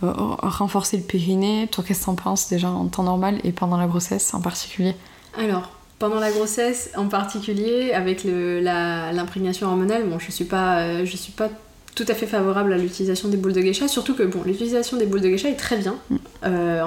euh, 0.04 0.12
renforcer 0.12 0.98
le 0.98 1.04
périnée. 1.04 1.68
Toi, 1.72 1.84
qu'est-ce 1.88 2.02
que 2.02 2.06
t'en 2.06 2.16
penses 2.16 2.50
déjà 2.50 2.70
en 2.70 2.86
temps 2.88 3.04
normal 3.04 3.40
et 3.44 3.52
pendant 3.52 3.78
la 3.78 3.88
grossesse 3.88 4.34
en 4.34 4.42
particulier? 4.42 4.94
Alors, 5.38 5.72
pendant 6.00 6.20
la 6.20 6.32
grossesse 6.32 6.92
en 6.96 7.08
particulier, 7.08 7.94
avec 7.94 8.24
l'imprégnation 8.26 9.68
hormonale, 9.68 10.08
bon, 10.08 10.20
je 10.20 10.32
suis 10.32 10.46
pas, 10.46 11.06
je 11.06 11.18
suis 11.18 11.32
pas 11.32 11.50
tout 11.96 12.06
à 12.08 12.14
fait 12.14 12.26
favorable 12.26 12.74
à 12.74 12.78
l'utilisation 12.78 13.30
des 13.30 13.38
boules 13.38 13.54
de 13.54 13.62
geisha, 13.62 13.88
surtout 13.88 14.16
que 14.16 14.24
bon, 14.24 14.42
l'utilisation 14.44 14.98
des 14.98 15.06
boules 15.06 15.22
de 15.22 15.30
geisha 15.30 15.50
est 15.50 15.56
très 15.56 15.78
bien 15.78 15.96
mm. 16.10 16.16
euh, 16.46 16.86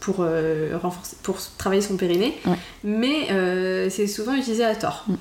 pour, 0.00 0.16
euh, 0.20 0.76
renforcer, 0.80 1.16
pour 1.22 1.38
travailler 1.56 1.82
son 1.82 1.96
périnée, 1.96 2.36
mais 2.84 3.30
euh, 3.30 3.88
c'est 3.90 4.06
souvent 4.06 4.34
utilisé 4.34 4.64
à 4.64 4.74
tort. 4.74 5.06
Mm. 5.08 5.14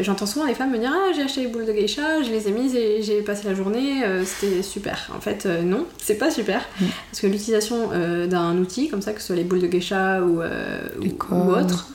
J'entends 0.00 0.26
souvent 0.26 0.44
les 0.44 0.54
femmes 0.54 0.72
me 0.72 0.78
dire 0.78 0.92
Ah, 0.92 1.12
j'ai 1.14 1.22
acheté 1.22 1.42
les 1.42 1.46
boules 1.46 1.66
de 1.66 1.72
geisha, 1.72 2.20
je 2.22 2.30
les 2.30 2.48
ai 2.48 2.50
mises 2.50 2.74
et 2.74 3.00
j'ai 3.02 3.22
passé 3.22 3.46
la 3.46 3.54
journée, 3.54 4.02
c'était 4.24 4.62
super. 4.62 5.08
En 5.16 5.20
fait, 5.20 5.46
non, 5.46 5.86
c'est 6.02 6.18
pas 6.18 6.32
super, 6.32 6.62
mm. 6.80 6.86
parce 7.10 7.20
que 7.20 7.28
l'utilisation 7.28 7.90
d'un 8.26 8.56
outil 8.58 8.88
comme 8.88 9.02
ça, 9.02 9.12
que 9.12 9.20
ce 9.20 9.28
soit 9.28 9.36
les 9.36 9.44
boules 9.44 9.60
de 9.60 9.68
geisha 9.68 10.20
ou, 10.20 10.40
ou, 10.40 11.50
autre, 11.52 11.88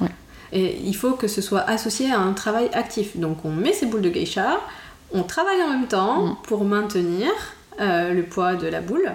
et 0.53 0.77
il 0.85 0.95
faut 0.95 1.11
que 1.11 1.27
ce 1.27 1.41
soit 1.41 1.61
associé 1.69 2.09
à 2.09 2.19
un 2.19 2.31
travail 2.31 2.69
actif. 2.71 3.17
Donc 3.17 3.43
on 3.43 3.51
met 3.51 3.73
ces 3.73 3.85
boules 3.85 4.01
de 4.01 4.09
geisha, 4.09 4.61
on 5.13 5.23
travaille 5.23 5.61
en 5.61 5.69
même 5.69 5.87
temps 5.87 6.25
mm. 6.25 6.37
pour 6.43 6.63
maintenir 6.63 7.29
euh, 7.79 8.13
le 8.13 8.23
poids 8.23 8.55
de 8.55 8.67
la 8.67 8.81
boule. 8.81 9.11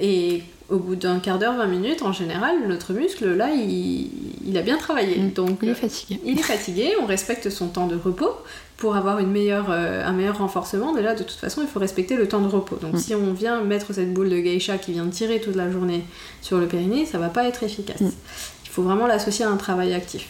Et 0.00 0.42
au 0.68 0.78
bout 0.78 0.96
d'un 0.96 1.18
quart 1.18 1.38
d'heure, 1.38 1.56
20 1.56 1.66
minutes, 1.66 2.02
en 2.02 2.12
général, 2.12 2.56
notre 2.66 2.92
muscle, 2.92 3.34
là, 3.34 3.50
il, 3.50 4.56
a 4.56 4.62
bien 4.62 4.78
travaillé. 4.78 5.18
Mm. 5.18 5.32
Donc, 5.32 5.58
il 5.62 5.70
est 5.70 5.74
fatigué. 5.74 6.20
Il 6.24 6.38
est 6.38 6.42
fatigué, 6.42 6.92
on 7.00 7.06
respecte 7.06 7.50
son 7.50 7.68
temps 7.68 7.86
de 7.86 7.96
repos 7.96 8.32
pour 8.76 8.96
avoir 8.96 9.18
une 9.18 9.30
meilleure, 9.30 9.70
euh, 9.70 10.04
un 10.04 10.12
meilleur 10.12 10.38
renforcement. 10.38 10.92
Déjà, 10.92 11.14
de 11.14 11.22
toute 11.22 11.32
façon, 11.32 11.60
il 11.62 11.68
faut 11.68 11.78
respecter 11.78 12.16
le 12.16 12.26
temps 12.26 12.40
de 12.40 12.48
repos. 12.48 12.76
Donc, 12.76 12.94
mm. 12.94 12.98
si 12.98 13.14
on 13.14 13.32
vient 13.32 13.60
mettre 13.62 13.92
cette 13.92 14.12
boule 14.12 14.30
de 14.30 14.38
geisha 14.38 14.78
qui 14.78 14.92
vient 14.92 15.06
tirer 15.06 15.40
toute 15.40 15.56
la 15.56 15.70
journée 15.70 16.04
sur 16.40 16.58
le 16.58 16.66
périnée, 16.66 17.06
ça 17.06 17.18
va 17.18 17.28
pas 17.28 17.44
être 17.44 17.62
efficace. 17.62 18.00
Il 18.00 18.70
faut 18.70 18.82
vraiment 18.82 19.06
l'associer 19.06 19.44
à 19.44 19.50
un 19.50 19.56
travail 19.56 19.92
actif. 19.92 20.26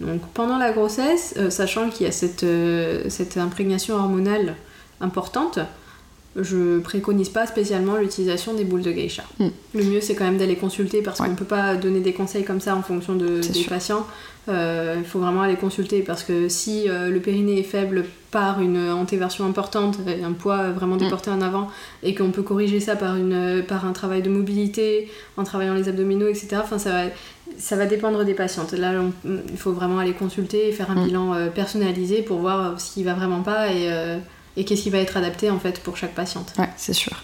Donc 0.00 0.22
pendant 0.34 0.58
la 0.58 0.72
grossesse, 0.72 1.34
euh, 1.36 1.50
sachant 1.50 1.88
qu'il 1.88 2.06
y 2.06 2.08
a 2.08 2.12
cette, 2.12 2.42
euh, 2.42 3.08
cette, 3.08 3.36
imprégnation 3.36 3.94
hormonale 3.96 4.54
importante, 5.00 5.58
je 6.36 6.78
préconise 6.80 7.28
pas 7.28 7.46
spécialement 7.46 7.96
l'utilisation 7.96 8.54
des 8.54 8.64
boules 8.64 8.82
de 8.82 8.92
geisha. 8.92 9.24
Hmm. 9.38 9.48
Le 9.74 9.84
mieux 9.84 10.00
c'est 10.00 10.14
quand 10.14 10.24
même 10.24 10.38
d'aller 10.38 10.56
consulter 10.56 11.02
parce 11.02 11.18
qu'on 11.18 11.28
ne 11.28 11.36
peut 11.36 11.44
pas 11.44 11.76
donner 11.76 12.00
des 12.00 12.12
conseils 12.12 12.44
comme 12.44 12.60
ça 12.60 12.74
en 12.76 12.82
fonction 12.82 13.14
de, 13.14 13.40
des 13.40 13.64
patients. 13.64 14.06
Euh, 14.48 14.96
il 14.98 15.04
faut 15.04 15.20
vraiment 15.20 15.40
aller 15.42 15.56
consulter 15.56 16.02
parce 16.02 16.22
que 16.22 16.48
si 16.48 16.86
le 16.86 17.18
périnée 17.18 17.60
est 17.60 17.64
faible 17.64 18.04
par 18.30 18.60
une 18.60 18.90
antéversion 18.90 19.46
importante, 19.46 19.98
un 20.08 20.32
poids 20.32 20.70
vraiment 20.70 20.96
hmm. 20.96 21.04
déporté 21.04 21.30
en 21.30 21.40
avant, 21.40 21.68
et 22.02 22.16
qu'on 22.16 22.32
peut 22.32 22.42
corriger 22.42 22.80
ça 22.80 22.96
par, 22.96 23.14
une, 23.14 23.62
par 23.66 23.86
un 23.86 23.92
travail 23.92 24.22
de 24.22 24.28
mobilité, 24.28 25.08
en 25.36 25.44
travaillant 25.44 25.74
les 25.74 25.88
abdominaux, 25.88 26.26
etc., 26.26 26.56
enfin, 26.60 26.78
ça 26.78 26.90
va, 26.90 27.02
ça 27.58 27.76
va 27.76 27.86
dépendre 27.86 28.24
des 28.24 28.34
patientes. 28.34 28.72
Là, 28.72 28.92
il 29.24 29.56
faut 29.56 29.72
vraiment 29.72 29.98
aller 29.98 30.12
consulter 30.12 30.68
et 30.68 30.72
faire 30.72 30.90
un 30.90 30.96
mm. 30.96 31.04
bilan 31.04 31.34
euh, 31.34 31.48
personnalisé 31.48 32.22
pour 32.22 32.38
voir 32.38 32.60
euh, 32.60 32.76
ce 32.78 32.92
qui 32.92 33.04
va 33.04 33.14
vraiment 33.14 33.42
pas 33.42 33.68
euh, 33.68 34.18
et, 34.56 34.64
qu'est-ce 34.64 34.82
qui 34.82 34.90
va 34.90 34.98
être 34.98 35.16
adapté 35.16 35.50
en 35.50 35.58
fait 35.58 35.80
pour 35.80 35.96
chaque 35.96 36.14
patiente. 36.14 36.52
Ouais, 36.58 36.68
c'est 36.76 36.92
sûr. 36.92 37.22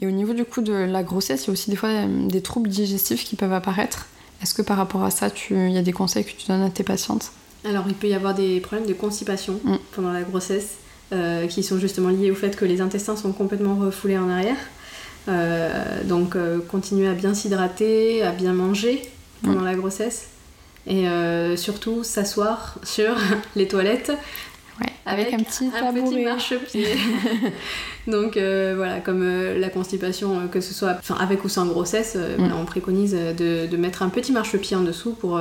Et 0.00 0.06
au 0.06 0.10
niveau 0.10 0.32
du 0.32 0.44
coup 0.44 0.62
de 0.62 0.72
la 0.72 1.02
grossesse, 1.02 1.44
il 1.44 1.46
y 1.48 1.50
a 1.50 1.52
aussi 1.52 1.70
des 1.70 1.76
fois 1.76 1.90
des 2.06 2.42
troubles 2.42 2.68
digestifs 2.68 3.24
qui 3.24 3.36
peuvent 3.36 3.52
apparaître. 3.52 4.06
Est-ce 4.42 4.54
que 4.54 4.62
par 4.62 4.76
rapport 4.76 5.04
à 5.04 5.10
ça, 5.10 5.28
il 5.50 5.70
y 5.70 5.78
a 5.78 5.82
des 5.82 5.92
conseils 5.92 6.24
que 6.24 6.32
tu 6.32 6.48
donnes 6.48 6.62
à 6.62 6.70
tes 6.70 6.82
patientes? 6.82 7.30
Alors, 7.64 7.84
il 7.86 7.94
peut 7.94 8.08
y 8.08 8.14
avoir 8.14 8.34
des 8.34 8.58
problèmes 8.58 8.88
de 8.88 8.92
constipation 8.94 9.60
mm. 9.62 9.76
pendant 9.92 10.12
la 10.12 10.22
grossesse 10.22 10.76
qui 11.50 11.62
sont 11.62 11.78
justement 11.78 12.08
liés 12.08 12.30
au 12.30 12.34
fait 12.34 12.56
que 12.56 12.64
les 12.64 12.80
intestins 12.80 13.16
sont 13.16 13.32
complètement 13.32 13.74
refoulés 13.74 14.16
en 14.16 14.30
arrière. 14.30 14.56
donc, 16.04 16.36
continuer 16.68 17.06
à 17.06 17.12
bien 17.12 17.34
s'hydrater, 17.34 18.22
à 18.22 18.32
bien 18.32 18.54
manger 18.54 19.02
pendant 19.42 19.60
mm. 19.60 19.66
la 19.66 19.74
grossesse. 19.74 20.28
Et 20.86 21.08
euh, 21.08 21.56
surtout 21.56 22.02
s'asseoir 22.02 22.78
sur 22.82 23.14
les 23.56 23.68
toilettes 23.68 24.12
avec, 25.06 25.32
un 25.32 25.38
petit, 25.38 25.70
un 25.74 25.92
petit 25.92 26.24
marchepied. 26.24 26.86
Donc 28.06 28.36
euh, 28.36 28.74
voilà, 28.76 29.00
comme 29.00 29.22
euh, 29.22 29.58
la 29.58 29.68
constipation, 29.68 30.48
que 30.48 30.60
ce 30.60 30.74
soit 30.74 30.98
avec 31.18 31.44
ou 31.44 31.48
sans 31.48 31.66
grossesse, 31.66 32.16
mm. 32.16 32.52
on 32.60 32.64
préconise 32.64 33.14
de, 33.14 33.66
de, 33.66 33.76
mettre 33.76 34.02
un 34.02 34.08
petit 34.08 34.32
marchepied 34.32 34.76
en 34.76 34.82
dessous 34.82 35.12
pour 35.12 35.40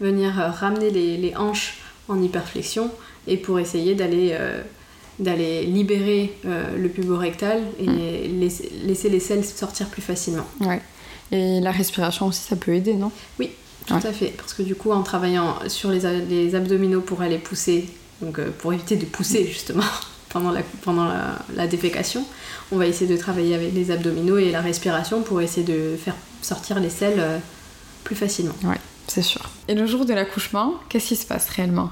venir 0.00 0.32
ramener 0.34 0.90
les, 0.90 1.16
les, 1.16 1.36
hanches 1.36 1.78
en 2.08 2.20
hyperflexion 2.20 2.90
et 3.26 3.36
pour 3.36 3.58
essayer 3.58 3.94
d'aller 3.94 4.36
d'aller 5.18 5.64
libérer 5.64 6.34
le 6.44 6.88
puborectal 6.88 7.62
et 7.78 7.86
mm. 7.86 8.40
laisser, 8.40 8.72
laisser, 8.84 9.08
les 9.08 9.20
selles 9.20 9.44
sortir 9.44 9.88
plus 9.88 10.02
facilement. 10.02 10.46
Ouais. 10.60 10.80
Et 11.32 11.60
la 11.60 11.70
respiration 11.70 12.26
aussi, 12.26 12.42
ça 12.42 12.56
peut 12.56 12.74
aider, 12.74 12.94
non? 12.94 13.10
Oui, 13.38 13.50
tout 13.86 13.94
à 13.94 14.12
fait. 14.12 14.32
Parce 14.36 14.54
que 14.54 14.62
du 14.62 14.74
coup, 14.74 14.92
en 14.92 15.02
travaillant 15.02 15.56
sur 15.68 15.90
les, 15.90 16.54
abdominaux 16.54 17.00
pour 17.00 17.22
aller 17.22 17.38
pousser, 17.38 17.86
donc 18.22 18.38
euh, 18.38 18.50
pour 18.58 18.72
éviter 18.72 18.96
de 18.96 19.04
pousser 19.04 19.46
justement 19.46 19.84
pendant, 20.30 20.50
la, 20.50 20.62
pendant 20.82 21.08
la, 21.54 21.66
défécation, 21.66 22.24
on 22.70 22.76
va 22.76 22.86
essayer 22.86 23.12
de 23.12 23.20
travailler 23.20 23.54
avec 23.54 23.74
les 23.74 23.90
abdominaux 23.90 24.38
et 24.38 24.50
la 24.50 24.60
respiration 24.60 25.22
pour 25.22 25.40
essayer 25.40 25.66
de 25.66 25.96
faire 25.96 26.14
sortir 26.40 26.80
les 26.80 26.90
selles 26.90 27.20
euh, 27.20 27.38
plus 28.04 28.16
facilement. 28.16 28.54
Oui, 28.64 28.76
c'est 29.08 29.22
sûr. 29.22 29.42
Et 29.68 29.74
le 29.74 29.86
jour 29.86 30.06
de 30.06 30.14
l'accouchement, 30.14 30.74
qu'est-ce 30.88 31.08
qui 31.08 31.16
se 31.16 31.26
passe 31.26 31.48
réellement? 31.50 31.90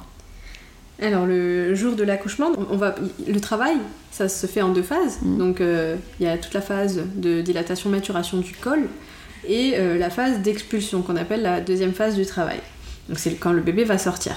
Alors 1.02 1.24
le 1.26 1.74
jour 1.74 1.94
de 1.94 2.04
l'accouchement, 2.04 2.50
on 2.70 2.76
va 2.76 2.94
le 3.26 3.40
travail, 3.40 3.76
ça 4.10 4.28
se 4.28 4.46
fait 4.46 4.60
en 4.60 4.68
deux 4.70 4.82
phases. 4.82 5.18
Mm. 5.22 5.38
Donc 5.38 5.60
euh, 5.60 5.96
il 6.18 6.26
y 6.26 6.28
a 6.28 6.36
toute 6.36 6.52
la 6.52 6.60
phase 6.60 7.02
de 7.14 7.40
dilatation 7.40 7.88
maturation 7.88 8.38
du 8.38 8.52
col 8.52 8.88
et 9.48 9.74
euh, 9.76 9.96
la 9.96 10.10
phase 10.10 10.40
d'expulsion 10.40 11.02
qu'on 11.02 11.16
appelle 11.16 11.42
la 11.42 11.60
deuxième 11.60 11.92
phase 11.92 12.16
du 12.16 12.26
travail. 12.26 12.60
Donc 13.08 13.18
c'est 13.18 13.34
quand 13.34 13.52
le 13.52 13.62
bébé 13.62 13.84
va 13.84 13.96
sortir. 13.96 14.36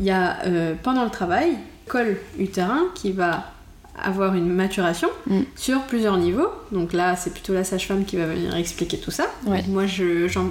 Il 0.00 0.06
y 0.06 0.10
a 0.10 0.38
euh, 0.46 0.74
pendant 0.82 1.04
le 1.04 1.10
travail 1.10 1.56
col 1.86 2.16
utérin 2.38 2.82
qui 2.94 3.12
va 3.12 3.52
avoir 4.00 4.34
une 4.34 4.48
maturation 4.48 5.08
mm. 5.26 5.40
sur 5.56 5.82
plusieurs 5.82 6.16
niveaux. 6.18 6.48
Donc 6.72 6.92
là, 6.92 7.16
c'est 7.16 7.32
plutôt 7.32 7.54
la 7.54 7.64
sage-femme 7.64 8.04
qui 8.04 8.16
va 8.16 8.26
venir 8.26 8.54
expliquer 8.54 8.98
tout 8.98 9.10
ça. 9.10 9.26
Moi, 9.68 9.84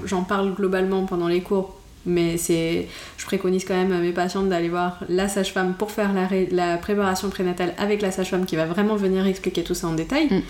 j'en 0.05 0.23
parle 0.23 0.53
globalement 0.53 1.05
pendant 1.05 1.27
les 1.27 1.41
cours, 1.41 1.79
mais 2.05 2.37
c'est, 2.37 2.87
je 3.17 3.25
préconise 3.25 3.65
quand 3.65 3.75
même 3.75 3.91
à 3.93 3.99
mes 3.99 4.11
patientes 4.11 4.49
d'aller 4.49 4.69
voir 4.69 4.99
la 5.07 5.27
sage-femme 5.27 5.75
pour 5.75 5.91
faire 5.91 6.11
la, 6.13 6.27
la 6.51 6.77
préparation 6.77 7.29
prénatale 7.29 7.73
avec 7.77 8.01
la 8.01 8.11
sage-femme 8.11 8.45
qui 8.45 8.55
va 8.55 8.65
vraiment 8.65 8.95
venir 8.95 9.25
expliquer 9.25 9.63
tout 9.63 9.75
ça 9.75 9.87
en 9.87 9.93
détail. 9.93 10.27
Mm. 10.27 10.41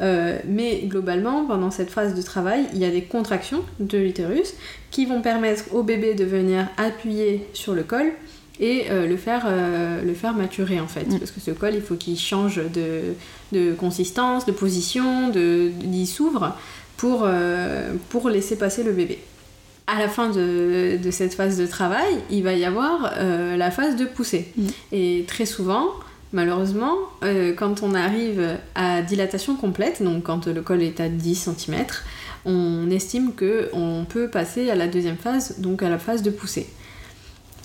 Euh, 0.00 0.38
mais 0.46 0.82
globalement, 0.84 1.46
pendant 1.46 1.70
cette 1.70 1.90
phase 1.90 2.14
de 2.14 2.22
travail, 2.22 2.66
il 2.74 2.78
y 2.78 2.84
a 2.84 2.90
des 2.90 3.02
contractions 3.02 3.62
de 3.80 3.98
l'utérus 3.98 4.54
qui 4.90 5.06
vont 5.06 5.22
permettre 5.22 5.74
au 5.74 5.82
bébé 5.82 6.14
de 6.14 6.24
venir 6.24 6.68
appuyer 6.76 7.46
sur 7.52 7.74
le 7.74 7.82
col 7.82 8.12
et 8.60 8.86
euh, 8.90 9.06
le, 9.06 9.16
faire, 9.16 9.44
euh, 9.46 10.02
le 10.02 10.14
faire 10.14 10.34
maturer 10.34 10.80
en 10.80 10.86
fait. 10.86 11.06
Mm. 11.06 11.18
Parce 11.18 11.30
que 11.30 11.40
ce 11.40 11.50
col, 11.50 11.74
il 11.74 11.82
faut 11.82 11.96
qu'il 11.96 12.18
change 12.18 12.56
de, 12.56 13.14
de 13.52 13.74
consistance, 13.74 14.46
de 14.46 14.52
position, 14.52 15.28
de, 15.28 15.70
il 15.82 16.06
s'ouvre 16.06 16.56
pour, 16.96 17.22
euh, 17.24 17.92
pour 18.08 18.28
laisser 18.28 18.56
passer 18.56 18.82
le 18.82 18.92
bébé. 18.92 19.18
À 19.86 20.00
la 20.00 20.08
fin 20.08 20.30
de, 20.30 20.98
de 21.00 21.10
cette 21.10 21.34
phase 21.34 21.58
de 21.58 21.66
travail, 21.66 22.16
il 22.28 22.42
va 22.42 22.54
y 22.54 22.64
avoir 22.64 23.12
la 23.20 23.70
phase 23.70 23.94
de 23.94 24.04
poussée. 24.04 24.52
Mm. 24.56 24.66
Et 24.92 25.24
très 25.28 25.46
souvent, 25.46 25.90
malheureusement, 26.36 26.94
euh, 27.24 27.54
quand 27.54 27.82
on 27.82 27.94
arrive 27.94 28.58
à 28.74 29.00
dilatation 29.00 29.56
complète, 29.56 30.02
donc 30.02 30.24
quand 30.24 30.46
le 30.46 30.60
col 30.60 30.82
est 30.82 31.00
à 31.00 31.08
10 31.08 31.34
cm, 31.34 31.86
on 32.44 32.90
estime 32.90 33.32
que 33.34 33.70
on 33.72 34.04
peut 34.04 34.28
passer 34.28 34.70
à 34.70 34.74
la 34.74 34.86
deuxième 34.86 35.16
phase, 35.16 35.58
donc 35.58 35.82
à 35.82 35.88
la 35.88 35.98
phase 35.98 36.22
de 36.22 36.30
poussée. 36.30 36.66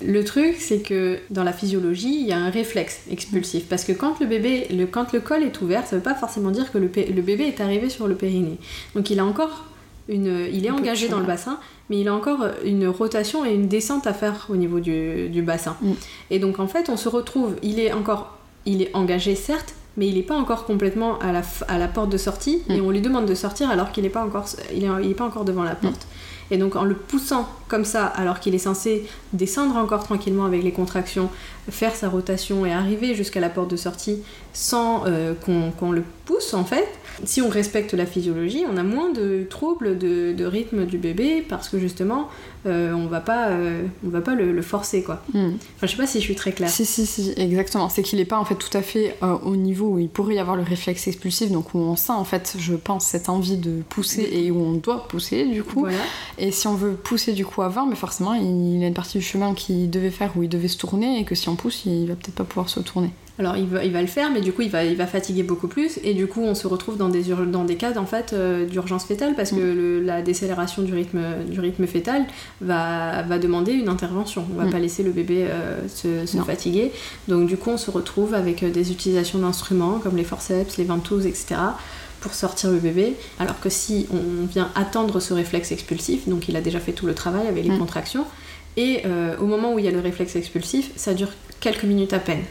Le 0.03 0.23
truc, 0.23 0.55
c'est 0.57 0.79
que 0.79 1.19
dans 1.29 1.43
la 1.43 1.51
physiologie, 1.51 2.21
il 2.21 2.27
y 2.27 2.31
a 2.31 2.37
un 2.37 2.49
réflexe 2.49 3.01
expulsif. 3.11 3.65
Parce 3.67 3.83
que 3.83 3.91
quand 3.91 4.19
le 4.19 4.25
bébé, 4.25 4.67
le, 4.71 4.85
quand 4.87 5.11
le 5.11 5.19
col 5.19 5.43
est 5.43 5.61
ouvert, 5.61 5.85
ça 5.85 5.97
veut 5.97 6.01
pas 6.01 6.15
forcément 6.15 6.49
dire 6.49 6.71
que 6.71 6.79
le, 6.79 6.87
bébé 6.87 7.43
est 7.43 7.59
arrivé 7.59 7.89
sur 7.89 8.07
le 8.07 8.15
périnée. 8.15 8.57
Donc 8.95 9.09
il 9.09 9.19
a 9.19 9.25
encore 9.25 9.65
une, 10.07 10.47
il 10.51 10.65
est 10.65 10.71
engagé 10.71 11.09
dans 11.09 11.19
le 11.19 11.25
bassin, 11.25 11.59
mais 11.89 11.99
il 11.99 12.07
a 12.07 12.15
encore 12.15 12.47
une 12.65 12.87
rotation 12.87 13.45
et 13.45 13.53
une 13.53 13.67
descente 13.67 14.07
à 14.07 14.13
faire 14.13 14.47
au 14.49 14.55
niveau 14.55 14.79
du, 14.79 15.29
du 15.29 15.41
bassin. 15.43 15.75
Mm. 15.81 15.91
Et 16.31 16.39
donc 16.39 16.59
en 16.59 16.67
fait, 16.67 16.89
on 16.89 16.97
se 16.97 17.09
retrouve, 17.09 17.57
il 17.61 17.79
est 17.79 17.91
encore, 17.91 18.40
il 18.65 18.81
est 18.81 18.95
engagé 18.95 19.35
certes, 19.35 19.73
mais 19.97 20.07
il 20.07 20.15
n'est 20.15 20.21
pas 20.23 20.35
encore 20.35 20.65
complètement 20.65 21.19
à 21.19 21.31
la, 21.31 21.41
f- 21.41 21.63
à 21.67 21.77
la 21.77 21.87
porte 21.87 22.09
de 22.09 22.17
sortie, 22.17 22.61
Mm. 22.67 22.71
et 22.73 22.81
on 22.81 22.91
lui 22.91 23.01
demande 23.01 23.25
de 23.25 23.35
sortir 23.35 23.69
alors 23.69 23.91
qu'il 23.91 24.03
n'est 24.03 24.09
pas 24.09 24.23
encore, 24.23 24.45
il 24.73 24.83
est, 24.83 24.89
il 25.03 25.11
est 25.11 25.15
pas 25.15 25.25
encore 25.25 25.45
devant 25.45 25.63
la 25.63 25.75
porte. 25.75 26.07
Et 26.53 26.57
donc 26.57 26.75
en 26.75 26.83
le 26.83 26.95
poussant 26.95 27.47
comme 27.69 27.85
ça, 27.85 28.05
alors 28.05 28.41
qu'il 28.41 28.53
est 28.53 28.57
censé 28.57 29.07
descendre 29.31 29.77
encore 29.77 30.03
tranquillement 30.03 30.43
avec 30.45 30.63
les 30.63 30.71
contractions, 30.73 31.29
faire 31.69 31.95
sa 31.95 32.09
rotation 32.09 32.65
et 32.65 32.73
arriver 32.73 33.15
jusqu'à 33.15 33.39
la 33.39 33.49
porte 33.49 33.71
de 33.71 33.77
sortie 33.77 34.19
sans 34.51 35.03
euh, 35.07 35.33
qu'on 35.33 35.71
qu'on 35.71 35.91
le 35.93 36.03
pousse 36.25 36.53
en 36.53 36.65
fait, 36.65 36.87
si 37.25 37.41
on 37.41 37.49
respecte 37.49 37.93
la 37.93 38.05
physiologie, 38.05 38.63
on 38.71 38.77
a 38.77 38.83
moins 38.83 39.11
de 39.11 39.45
troubles 39.49 39.97
de, 39.97 40.33
de 40.33 40.45
rythme 40.45 40.85
du 40.85 40.97
bébé 40.97 41.45
parce 41.47 41.69
que 41.69 41.79
justement 41.79 42.29
euh, 42.65 42.93
on 42.93 43.07
va 43.07 43.21
pas, 43.21 43.49
euh, 43.49 43.83
on 44.05 44.09
va 44.09 44.21
pas 44.21 44.35
le, 44.35 44.51
le 44.51 44.61
forcer 44.61 45.01
quoi. 45.01 45.23
Mm. 45.33 45.51
Enfin 45.75 45.87
je 45.87 45.87
sais 45.87 45.97
pas 45.97 46.07
si 46.07 46.19
je 46.19 46.23
suis 46.23 46.35
très 46.35 46.51
claire. 46.51 46.69
Si, 46.69 46.85
si, 46.85 47.05
si, 47.05 47.33
exactement. 47.37 47.89
C'est 47.89 48.03
qu'il 48.03 48.19
n'est 48.19 48.25
pas 48.25 48.37
en 48.37 48.45
fait 48.45 48.55
tout 48.55 48.75
à 48.77 48.81
fait 48.81 49.15
euh, 49.23 49.37
au 49.43 49.55
niveau 49.55 49.87
où 49.87 49.99
il 49.99 50.09
pourrait 50.09 50.35
y 50.35 50.39
avoir 50.39 50.55
le 50.55 50.63
réflexe 50.63 51.07
expulsif, 51.07 51.51
donc 51.51 51.73
où 51.73 51.79
on 51.79 51.95
sent 51.95 52.11
en 52.13 52.23
fait, 52.23 52.55
je 52.59 52.75
pense, 52.75 53.05
cette 53.05 53.29
envie 53.29 53.57
de 53.57 53.81
pousser 53.89 54.29
et 54.31 54.51
où 54.51 54.59
on 54.59 54.73
doit 54.73 55.07
pousser 55.07 55.45
du 55.45 55.63
coup. 55.63 55.81
Voilà. 55.81 55.97
Et 56.37 56.51
si 56.51 56.67
on 56.67 56.75
veut 56.75 56.93
pousser 56.93 57.33
du 57.33 57.45
coup 57.45 57.61
avant, 57.61 57.85
mais 57.85 57.95
forcément 57.95 58.33
il 58.33 58.79
y 58.79 58.83
a 58.83 58.87
une 58.87 58.93
partie 58.93 59.17
du 59.17 59.23
chemin 59.23 59.53
qu'il 59.53 59.89
devait 59.89 60.11
faire 60.11 60.31
où 60.35 60.43
il 60.43 60.49
devait 60.49 60.67
se 60.67 60.77
tourner 60.77 61.19
et 61.19 61.25
que 61.25 61.35
si 61.35 61.49
on 61.49 61.55
pousse, 61.55 61.85
il 61.85 62.07
va 62.07 62.15
peut-être 62.15 62.35
pas 62.35 62.43
pouvoir 62.43 62.69
se 62.69 62.79
tourner. 62.79 63.09
Alors 63.39 63.57
il 63.57 63.65
va, 63.65 63.83
il 63.83 63.91
va 63.91 64.01
le 64.01 64.07
faire, 64.07 64.29
mais 64.29 64.41
du 64.41 64.51
coup 64.51 64.61
il 64.61 64.69
va, 64.69 64.83
il 64.83 64.95
va 64.95 65.07
fatiguer 65.07 65.41
beaucoup 65.43 65.67
plus, 65.67 65.99
et 66.03 66.13
du 66.13 66.27
coup 66.27 66.41
on 66.43 66.53
se 66.53 66.67
retrouve 66.67 66.97
dans 66.97 67.09
des, 67.09 67.23
dans 67.51 67.63
des 67.63 67.75
cas 67.75 67.97
en 67.97 68.05
fait 68.05 68.33
euh, 68.33 68.65
d'urgence 68.67 69.05
fétale 69.05 69.33
parce 69.35 69.51
que 69.51 69.55
le- 69.55 70.01
la 70.01 70.21
décélération 70.21 70.81
du 70.83 70.93
rythme, 70.93 71.21
du 71.49 71.59
rythme 71.59 71.87
fétal 71.87 72.25
va, 72.59 73.23
va 73.23 73.39
demander 73.39 73.71
une 73.71 73.89
intervention. 73.89 74.45
On 74.53 74.57
va 74.59 74.65
Mm. 74.65 74.71
pas 74.71 74.79
laisser 74.79 75.01
le 75.03 75.11
bébé 75.11 75.47
euh, 75.49 75.79
se, 75.87 76.25
fatiguer. 76.43 76.91
Donc 77.27 77.47
du 77.47 77.57
coup 77.57 77.69
on 77.71 77.77
se 77.77 77.89
retrouve 77.89 78.33
avec 78.33 78.63
euh, 78.63 78.69
des 78.69 78.91
utilisations 78.91 79.39
d'instruments 79.39 79.99
comme 79.99 80.17
les 80.17 80.23
forceps, 80.25 80.77
les 80.77 80.83
ventouses, 80.83 81.25
etc. 81.25 81.55
pour 82.19 82.33
sortir 82.33 82.69
le 82.69 82.77
bébé. 82.77 83.15
Alors 83.39 83.59
que 83.59 83.69
si 83.69 84.07
on 84.11 84.45
vient 84.45 84.69
attendre 84.75 85.19
ce 85.19 85.33
réflexe 85.33 85.71
expulsif, 85.71 86.27
donc 86.27 86.47
il 86.49 86.55
a 86.57 86.61
déjà 86.61 86.79
fait 86.79 86.91
tout 86.91 87.07
le 87.07 87.15
travail 87.15 87.47
avec 87.47 87.63
les 87.63 87.71
Mm. 87.71 87.79
contractions, 87.79 88.25
et 88.77 89.01
euh, 89.05 89.35
au 89.39 89.45
moment 89.45 89.73
où 89.73 89.79
il 89.79 89.85
y 89.85 89.87
a 89.87 89.91
le 89.91 89.99
réflexe 89.99 90.35
expulsif, 90.35 90.91
ça 90.95 91.13
dure 91.13 91.29
quelques 91.59 91.83
minutes 91.85 92.13
à 92.13 92.19
peine. 92.19 92.41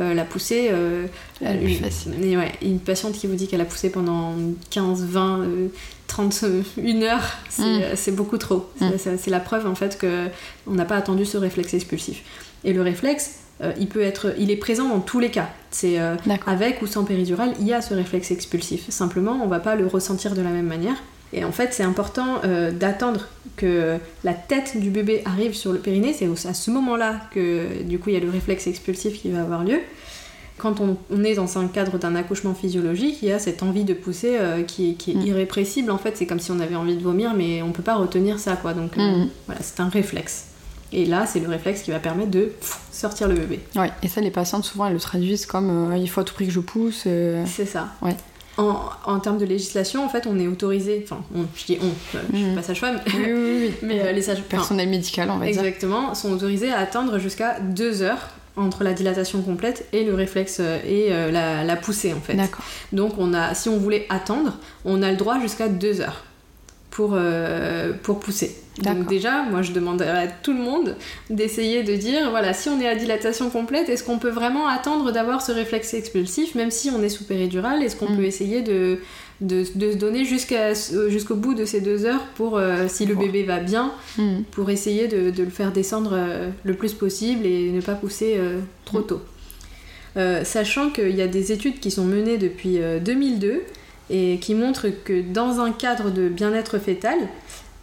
Euh, 0.00 0.14
la 0.14 0.24
poussée, 0.24 0.68
euh, 0.72 1.06
est 1.42 1.58
plus 1.58 1.72
une, 1.72 1.78
facile. 1.84 2.12
et 2.24 2.36
ouais, 2.36 2.52
une 2.62 2.78
patiente 2.80 3.12
qui 3.12 3.26
vous 3.26 3.34
dit 3.34 3.46
qu'elle 3.48 3.60
a 3.60 3.64
poussé 3.66 3.90
pendant 3.90 4.34
15, 4.70 5.04
20, 5.04 5.40
euh, 5.40 5.68
30, 6.06 6.40
euh, 6.44 6.62
une 6.82 7.02
heure, 7.02 7.22
c'est 7.50 7.62
Mm. 7.62 7.82
euh, 7.82 7.92
c'est 7.96 8.12
beaucoup 8.16 8.38
trop. 8.38 8.66
Mm. 8.80 8.86
C'est- 8.98 9.26
la 9.30 9.40
preuve 9.40 9.66
en 9.66 9.74
fait 9.74 9.98
que 9.98 10.26
on 10.66 10.72
n'a 10.72 10.84
pas 10.86 10.96
attendu 10.96 11.24
ce 11.26 11.36
réflexe 11.36 11.74
expulsif. 11.74 12.22
Et 12.64 12.72
le 12.72 12.82
réflexe, 12.82 13.34
euh, 13.62 13.72
il 13.78 13.88
peut 13.88 14.00
être, 14.02 14.34
il 14.38 14.50
est 14.50 14.56
présent 14.56 14.88
dans 14.88 15.00
tous 15.00 15.20
les 15.20 15.30
cas. 15.30 15.50
C'est 15.70 16.00
euh, 16.00 16.16
avec 16.46 16.80
ou 16.82 16.86
sans 16.86 17.04
péridurale, 17.04 17.52
il 17.60 17.66
y 17.66 17.72
a 17.74 17.82
ce 17.82 17.92
réflexe 17.94 18.30
expulsif. 18.30 18.88
Simplement, 18.88 19.38
on 19.42 19.48
va 19.48 19.60
pas 19.60 19.76
le 19.76 19.86
ressentir 19.86 20.34
de 20.34 20.40
la 20.42 20.50
même 20.50 20.66
manière. 20.66 20.96
Et 21.32 21.44
en 21.44 21.52
fait, 21.52 21.72
c'est 21.72 21.84
important 21.84 22.40
euh, 22.44 22.70
d'attendre 22.72 23.28
que 23.56 23.98
la 24.24 24.32
tête 24.34 24.76
du 24.80 24.90
bébé 24.90 25.22
arrive 25.24 25.54
sur 25.54 25.72
le 25.72 25.78
périnée. 25.78 26.12
C'est 26.12 26.26
à 26.48 26.54
ce 26.54 26.70
moment-là 26.70 27.20
que 27.32 27.82
du 27.84 27.98
coup 27.98 28.08
il 28.10 28.14
y 28.14 28.16
a 28.16 28.20
le 28.20 28.30
réflexe 28.30 28.66
expulsif 28.66 29.20
qui 29.20 29.30
va 29.30 29.42
avoir 29.42 29.62
lieu. 29.64 29.78
Quand 30.58 30.80
on, 30.80 30.96
on 31.10 31.24
est 31.24 31.34
dans 31.34 31.56
un 31.58 31.68
cadre 31.68 31.96
d'un 31.98 32.14
accouchement 32.16 32.52
physiologique, 32.52 33.18
il 33.22 33.28
y 33.28 33.32
a 33.32 33.38
cette 33.38 33.62
envie 33.62 33.84
de 33.84 33.94
pousser 33.94 34.36
euh, 34.38 34.62
qui, 34.62 34.90
est- 34.90 34.94
qui 34.94 35.12
est 35.12 35.14
Mm. 35.14 35.26
irrépressible. 35.26 35.90
En 35.90 35.96
fait, 35.98 36.16
c'est 36.16 36.26
comme 36.26 36.40
si 36.40 36.50
on 36.50 36.60
avait 36.60 36.74
envie 36.76 36.96
de 36.96 37.02
vomir, 37.02 37.32
mais 37.34 37.62
on 37.62 37.70
peut 37.72 37.82
pas 37.82 37.94
retenir 37.94 38.38
ça, 38.38 38.56
quoi. 38.56 38.74
Donc 38.74 38.98
euh, 38.98 39.24
Mm. 39.24 39.28
voilà, 39.46 39.60
c'est 39.62 39.80
un 39.80 39.88
réflexe. 39.88 40.46
Et 40.92 41.06
là, 41.06 41.24
c'est 41.24 41.38
le 41.40 41.48
réflexe 41.48 41.82
qui 41.82 41.92
va 41.92 42.00
permettre 42.00 42.32
de 42.32 42.46
pff, 42.46 42.78
sortir 42.90 43.28
le 43.28 43.36
bébé. 43.36 43.60
Ouais. 43.76 43.90
Et 44.02 44.08
ça, 44.08 44.20
les 44.20 44.30
patientes 44.32 44.64
souvent 44.64 44.86
elles 44.86 44.92
le 44.94 44.98
traduisent 45.00 45.46
comme 45.46 45.92
euh, 45.92 45.96
il 45.96 46.10
faut 46.10 46.20
à 46.20 46.24
tout 46.24 46.34
prix 46.34 46.46
que 46.46 46.52
je 46.52 46.60
pousse. 46.60 47.04
euh, 47.06 47.44
C'est 47.46 47.64
ça. 47.66 47.88
Ouais. 48.02 48.16
En, 48.58 48.80
en 49.06 49.20
termes 49.20 49.38
de 49.38 49.44
législation, 49.46 50.04
en 50.04 50.08
fait, 50.08 50.26
on 50.26 50.38
est 50.38 50.46
autorisé, 50.46 51.00
enfin, 51.04 51.22
on, 51.34 51.44
je 51.56 51.64
dis 51.66 51.78
on, 51.80 51.86
euh, 51.86 52.20
je 52.32 52.36
suis 52.36 52.46
Mhm. 52.46 52.54
pas 52.56 52.62
sage-femme, 52.62 53.00
Oui, 53.06 53.32
oui, 53.32 53.32
oui. 53.68 53.74
mais 53.82 54.00
euh, 54.00 54.12
les 54.12 54.22
sages 54.22 54.42
Personnel 54.42 54.88
médical, 54.88 55.30
on 55.30 55.38
va 55.38 55.46
dire. 55.46 55.62
exactement, 55.64 56.14
sont 56.14 56.32
autorisés 56.32 56.70
à 56.72 56.78
attendre 56.78 57.18
jusqu'à 57.18 57.58
deux 57.60 58.02
heures 58.02 58.28
entre 58.56 58.82
la 58.84 58.92
dilatation 58.92 59.40
complète 59.40 59.86
et 59.92 60.04
le 60.04 60.14
réflexe 60.14 60.58
euh, 60.60 60.78
et 60.84 61.06
euh, 61.12 61.30
la, 61.30 61.64
la 61.64 61.76
poussée 61.76 62.12
en 62.12 62.20
fait. 62.20 62.34
D'accord. 62.34 62.64
Donc 62.92 63.12
on 63.18 63.32
a, 63.32 63.54
si 63.54 63.68
on 63.68 63.78
voulait 63.78 64.04
attendre, 64.10 64.58
on 64.84 65.02
a 65.02 65.10
le 65.10 65.16
droit 65.16 65.38
jusqu'à 65.40 65.68
deux 65.68 66.00
heures 66.00 66.24
pour, 66.90 67.10
euh, 67.14 67.92
pour 68.02 68.20
pousser. 68.20 68.56
Donc 68.82 69.06
déjà, 69.08 69.42
moi 69.42 69.60
je 69.62 69.72
demanderais 69.72 70.08
à 70.08 70.26
tout 70.26 70.52
le 70.54 70.58
monde 70.60 70.96
d'essayer 71.28 71.82
de 71.82 71.94
dire, 71.96 72.30
voilà, 72.30 72.54
si 72.54 72.68
on 72.70 72.80
est 72.80 72.88
à 72.88 72.94
dilatation 72.94 73.50
complète, 73.50 73.88
est-ce 73.90 74.02
qu'on 74.02 74.18
peut 74.18 74.30
vraiment 74.30 74.66
attendre 74.66 75.12
d'avoir 75.12 75.42
ce 75.42 75.52
réflexe 75.52 75.92
expulsif, 75.94 76.54
même 76.54 76.70
si 76.70 76.88
on 76.90 77.02
est 77.02 77.10
sous 77.10 77.24
péridurale 77.24 77.82
Est-ce 77.82 77.96
qu'on 77.96 78.08
Mm. 78.10 78.16
peut 78.16 78.24
essayer 78.24 78.62
de, 78.62 78.98
de, 79.42 79.64
de 79.74 79.92
se 79.92 79.96
donner 79.96 80.24
jusqu'à, 80.24 80.72
jusqu'au 81.08 81.34
bout 81.34 81.52
de 81.54 81.66
ces 81.66 81.82
deux 81.82 82.06
heures 82.06 82.24
pour, 82.36 82.56
euh, 82.56 82.86
si 82.88 83.04
le 83.04 83.14
bébé 83.14 83.42
va 83.42 83.58
bien, 83.58 83.92
Mm. 84.16 84.42
pour 84.50 84.70
essayer 84.70 85.08
de, 85.08 85.30
de 85.30 85.42
le 85.42 85.50
faire 85.50 85.72
descendre 85.72 86.12
euh, 86.14 86.48
le 86.64 86.72
plus 86.74 86.94
possible 86.94 87.44
et 87.44 87.70
ne 87.70 87.82
pas 87.82 87.94
pousser 87.94 88.36
euh, 88.38 88.60
trop 88.86 89.00
Mm. 89.00 89.06
tôt. 89.06 89.20
Euh, 90.16 90.42
sachant 90.42 90.90
qu'il 90.90 91.14
y 91.14 91.22
a 91.22 91.28
des 91.28 91.52
études 91.52 91.78
qui 91.80 91.90
sont 91.90 92.04
menées 92.04 92.38
depuis 92.38 92.80
euh, 92.82 92.98
2002 92.98 93.62
et 94.10 94.38
qui 94.40 94.54
montrent 94.54 94.88
que 95.04 95.22
dans 95.22 95.60
un 95.60 95.72
cadre 95.72 96.10
de 96.10 96.28
bien-être 96.28 96.78
fœtal, 96.78 97.16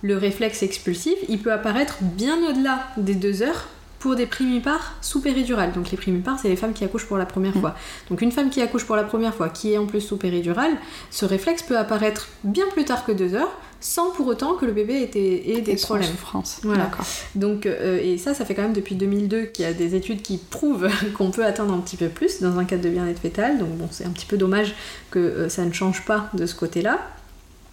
le 0.04 0.18
réflexe 0.18 0.62
expulsif, 0.62 1.16
il 1.28 1.40
peut 1.40 1.52
apparaître 1.52 1.98
bien 2.02 2.38
au-delà 2.50 2.88
des 2.98 3.16
deux 3.16 3.42
heures 3.42 3.68
pour 4.00 4.16
des 4.16 4.28
primipares 4.28 4.94
sous 5.02 5.22
péridurale. 5.22 5.72
Donc 5.74 5.90
les 5.90 5.98
primipares, 5.98 6.38
c'est 6.40 6.50
les 6.50 6.56
femmes 6.56 6.74
qui 6.74 6.84
accouchent 6.84 7.08
pour 7.08 7.18
la 7.18 7.26
première 7.26 7.58
Mm. 7.58 7.62
fois. 7.62 7.76
Donc 8.12 8.22
une 8.22 8.32
femme 8.32 8.52
qui 8.52 8.62
accouche 8.62 8.86
pour 8.86 8.96
la 8.96 9.04
première 9.04 9.34
fois, 9.34 9.50
qui 9.50 9.74
est 9.74 9.78
en 9.80 9.88
plus 9.88 10.02
sous 10.02 10.18
péridurale, 10.18 10.74
ce 11.10 11.26
réflexe 11.26 11.64
peut 11.64 11.78
apparaître 11.78 12.28
bien 12.44 12.66
plus 12.74 12.86
tard 12.86 13.06
que 13.06 13.12
deux 13.12 13.34
heures, 13.34 13.58
sans 13.80 14.12
pour 14.12 14.28
autant 14.28 14.56
que 14.56 14.66
le 14.66 14.72
bébé 14.72 14.94
ait, 14.96 15.54
ait 15.58 15.62
des 15.62 15.72
Et 15.72 15.76
problèmes. 15.76 16.10
souffrance. 16.10 16.60
Voilà. 16.64 16.90
Donc, 17.36 17.66
euh, 17.66 18.00
et 18.02 18.18
ça, 18.18 18.34
ça 18.34 18.46
fait 18.46 18.56
quand 18.56 18.64
même 18.64 18.74
depuis 18.74 18.96
2002 18.96 19.46
qu'il 19.46 19.66
y 19.66 19.68
a 19.68 19.74
des 19.74 19.96
études 19.96 20.22
qui 20.22 20.38
prouvent 20.38 20.90
qu'on 21.18 21.32
peut 21.32 21.46
atteindre 21.46 21.74
un 21.74 21.80
petit 21.80 21.98
peu 21.98 22.08
plus 22.10 22.42
dans 22.42 22.58
un 22.58 22.66
cadre 22.66 22.84
de 22.84 22.90
bien-être 22.90 23.20
fœtal. 23.22 23.58
Donc 23.60 23.70
bon, 23.70 23.88
c'est 23.92 24.06
un 24.06 24.10
petit 24.12 24.26
peu 24.26 24.38
dommage 24.38 24.76
que 25.12 25.20
euh, 25.20 25.50
ça 25.50 25.64
ne 25.66 25.72
change 25.72 26.06
pas 26.06 26.30
de 26.34 26.46
ce 26.46 26.56
côté-là. 26.56 27.00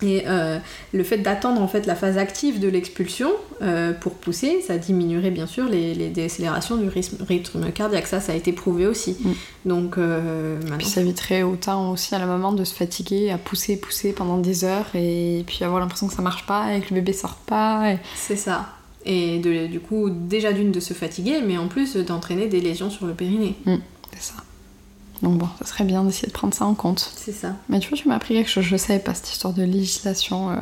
Et 0.03 0.25
euh, 0.27 0.59
le 0.93 1.05
fait 1.05 1.19
d'attendre 1.19 1.63
en 1.63 1.69
fait 1.69 1.87
la 1.87 1.95
phase 1.95 2.19
active 2.19 2.59
de 2.61 2.69
l'expulsion 2.69 3.31
euh, 3.63 3.93
pour 3.93 4.15
pousser, 4.15 4.61
ça 4.61 4.77
diminuerait 4.77 5.31
bien 5.31 5.47
sûr 5.47 5.67
les, 5.69 5.95
les 5.95 6.09
décélérations 6.09 6.77
du 6.77 6.89
rythme, 6.89 7.23
rythme 7.25 7.71
cardiaque. 7.71 8.07
Ça, 8.09 8.21
ça 8.21 8.33
a 8.33 8.35
été 8.35 8.53
prouvé 8.53 8.87
aussi. 8.87 9.17
Mm. 9.21 9.33
Donc 9.69 9.97
euh, 9.99 10.59
Puis 10.79 10.87
ça 10.89 11.01
éviterait 11.01 11.43
autant 11.43 11.93
aussi 11.93 12.15
à 12.15 12.19
la 12.19 12.27
maman 12.27 12.53
de 12.53 12.65
se 12.65 12.75
fatiguer, 12.75 13.31
à 13.31 13.39
pousser, 13.39 13.77
pousser 13.77 14.13
pendant 14.13 14.39
des 14.39 14.65
heures 14.65 14.87
et 14.95 15.45
puis 15.47 15.65
avoir 15.65 15.81
l'impression 15.81 16.09
que 16.09 16.15
ça 16.15 16.23
marche 16.23 16.45
pas 16.45 16.75
et 16.75 16.81
que 16.81 16.89
le 16.93 16.97
bébé 17.01 17.13
sort 17.13 17.37
pas. 17.47 17.93
et- 17.93 17.99
c'est 18.17 18.37
ça. 18.37 18.67
Et 19.07 19.39
de- 19.39 19.67
du 19.69 19.81
coup, 19.81 20.11
déjà 20.11 20.53
d'une 20.53 20.73
de 20.73 20.81
se 20.81 20.93
fatiguer, 20.95 21.41
mais 21.47 21.57
en 21.59 21.69
plus 21.69 21.97
d'entraîner 21.97 22.47
des 22.49 22.61
lésions 22.61 22.91
sur 22.91 23.07
le 23.07 23.15
périnée. 23.15 23.55
C'est 23.65 24.23
ça. 24.23 24.35
Donc 25.25 25.39
bon, 25.39 25.49
ça 25.59 25.67
serait 25.67 25.85
bien 25.85 26.05
d'essayer 26.05 26.29
de 26.29 26.33
prendre 26.33 26.55
ça 26.55 26.67
en 26.67 26.75
compte. 26.75 27.13
C'est 27.17 27.33
ça. 27.33 27.57
Mais 27.69 27.81
tu 27.81 27.89
vois, 27.89 27.99
tu 27.99 28.09
m'as 28.09 28.17
appris 28.17 28.35
quelque 28.35 28.51
chose, 28.51 28.65
je 28.65 28.77
savais 28.77 28.99
pas 28.99 29.15
cette 29.15 29.31
histoire 29.31 29.55
de 29.55 29.63
législation 29.63 30.51
euh, 30.51 30.57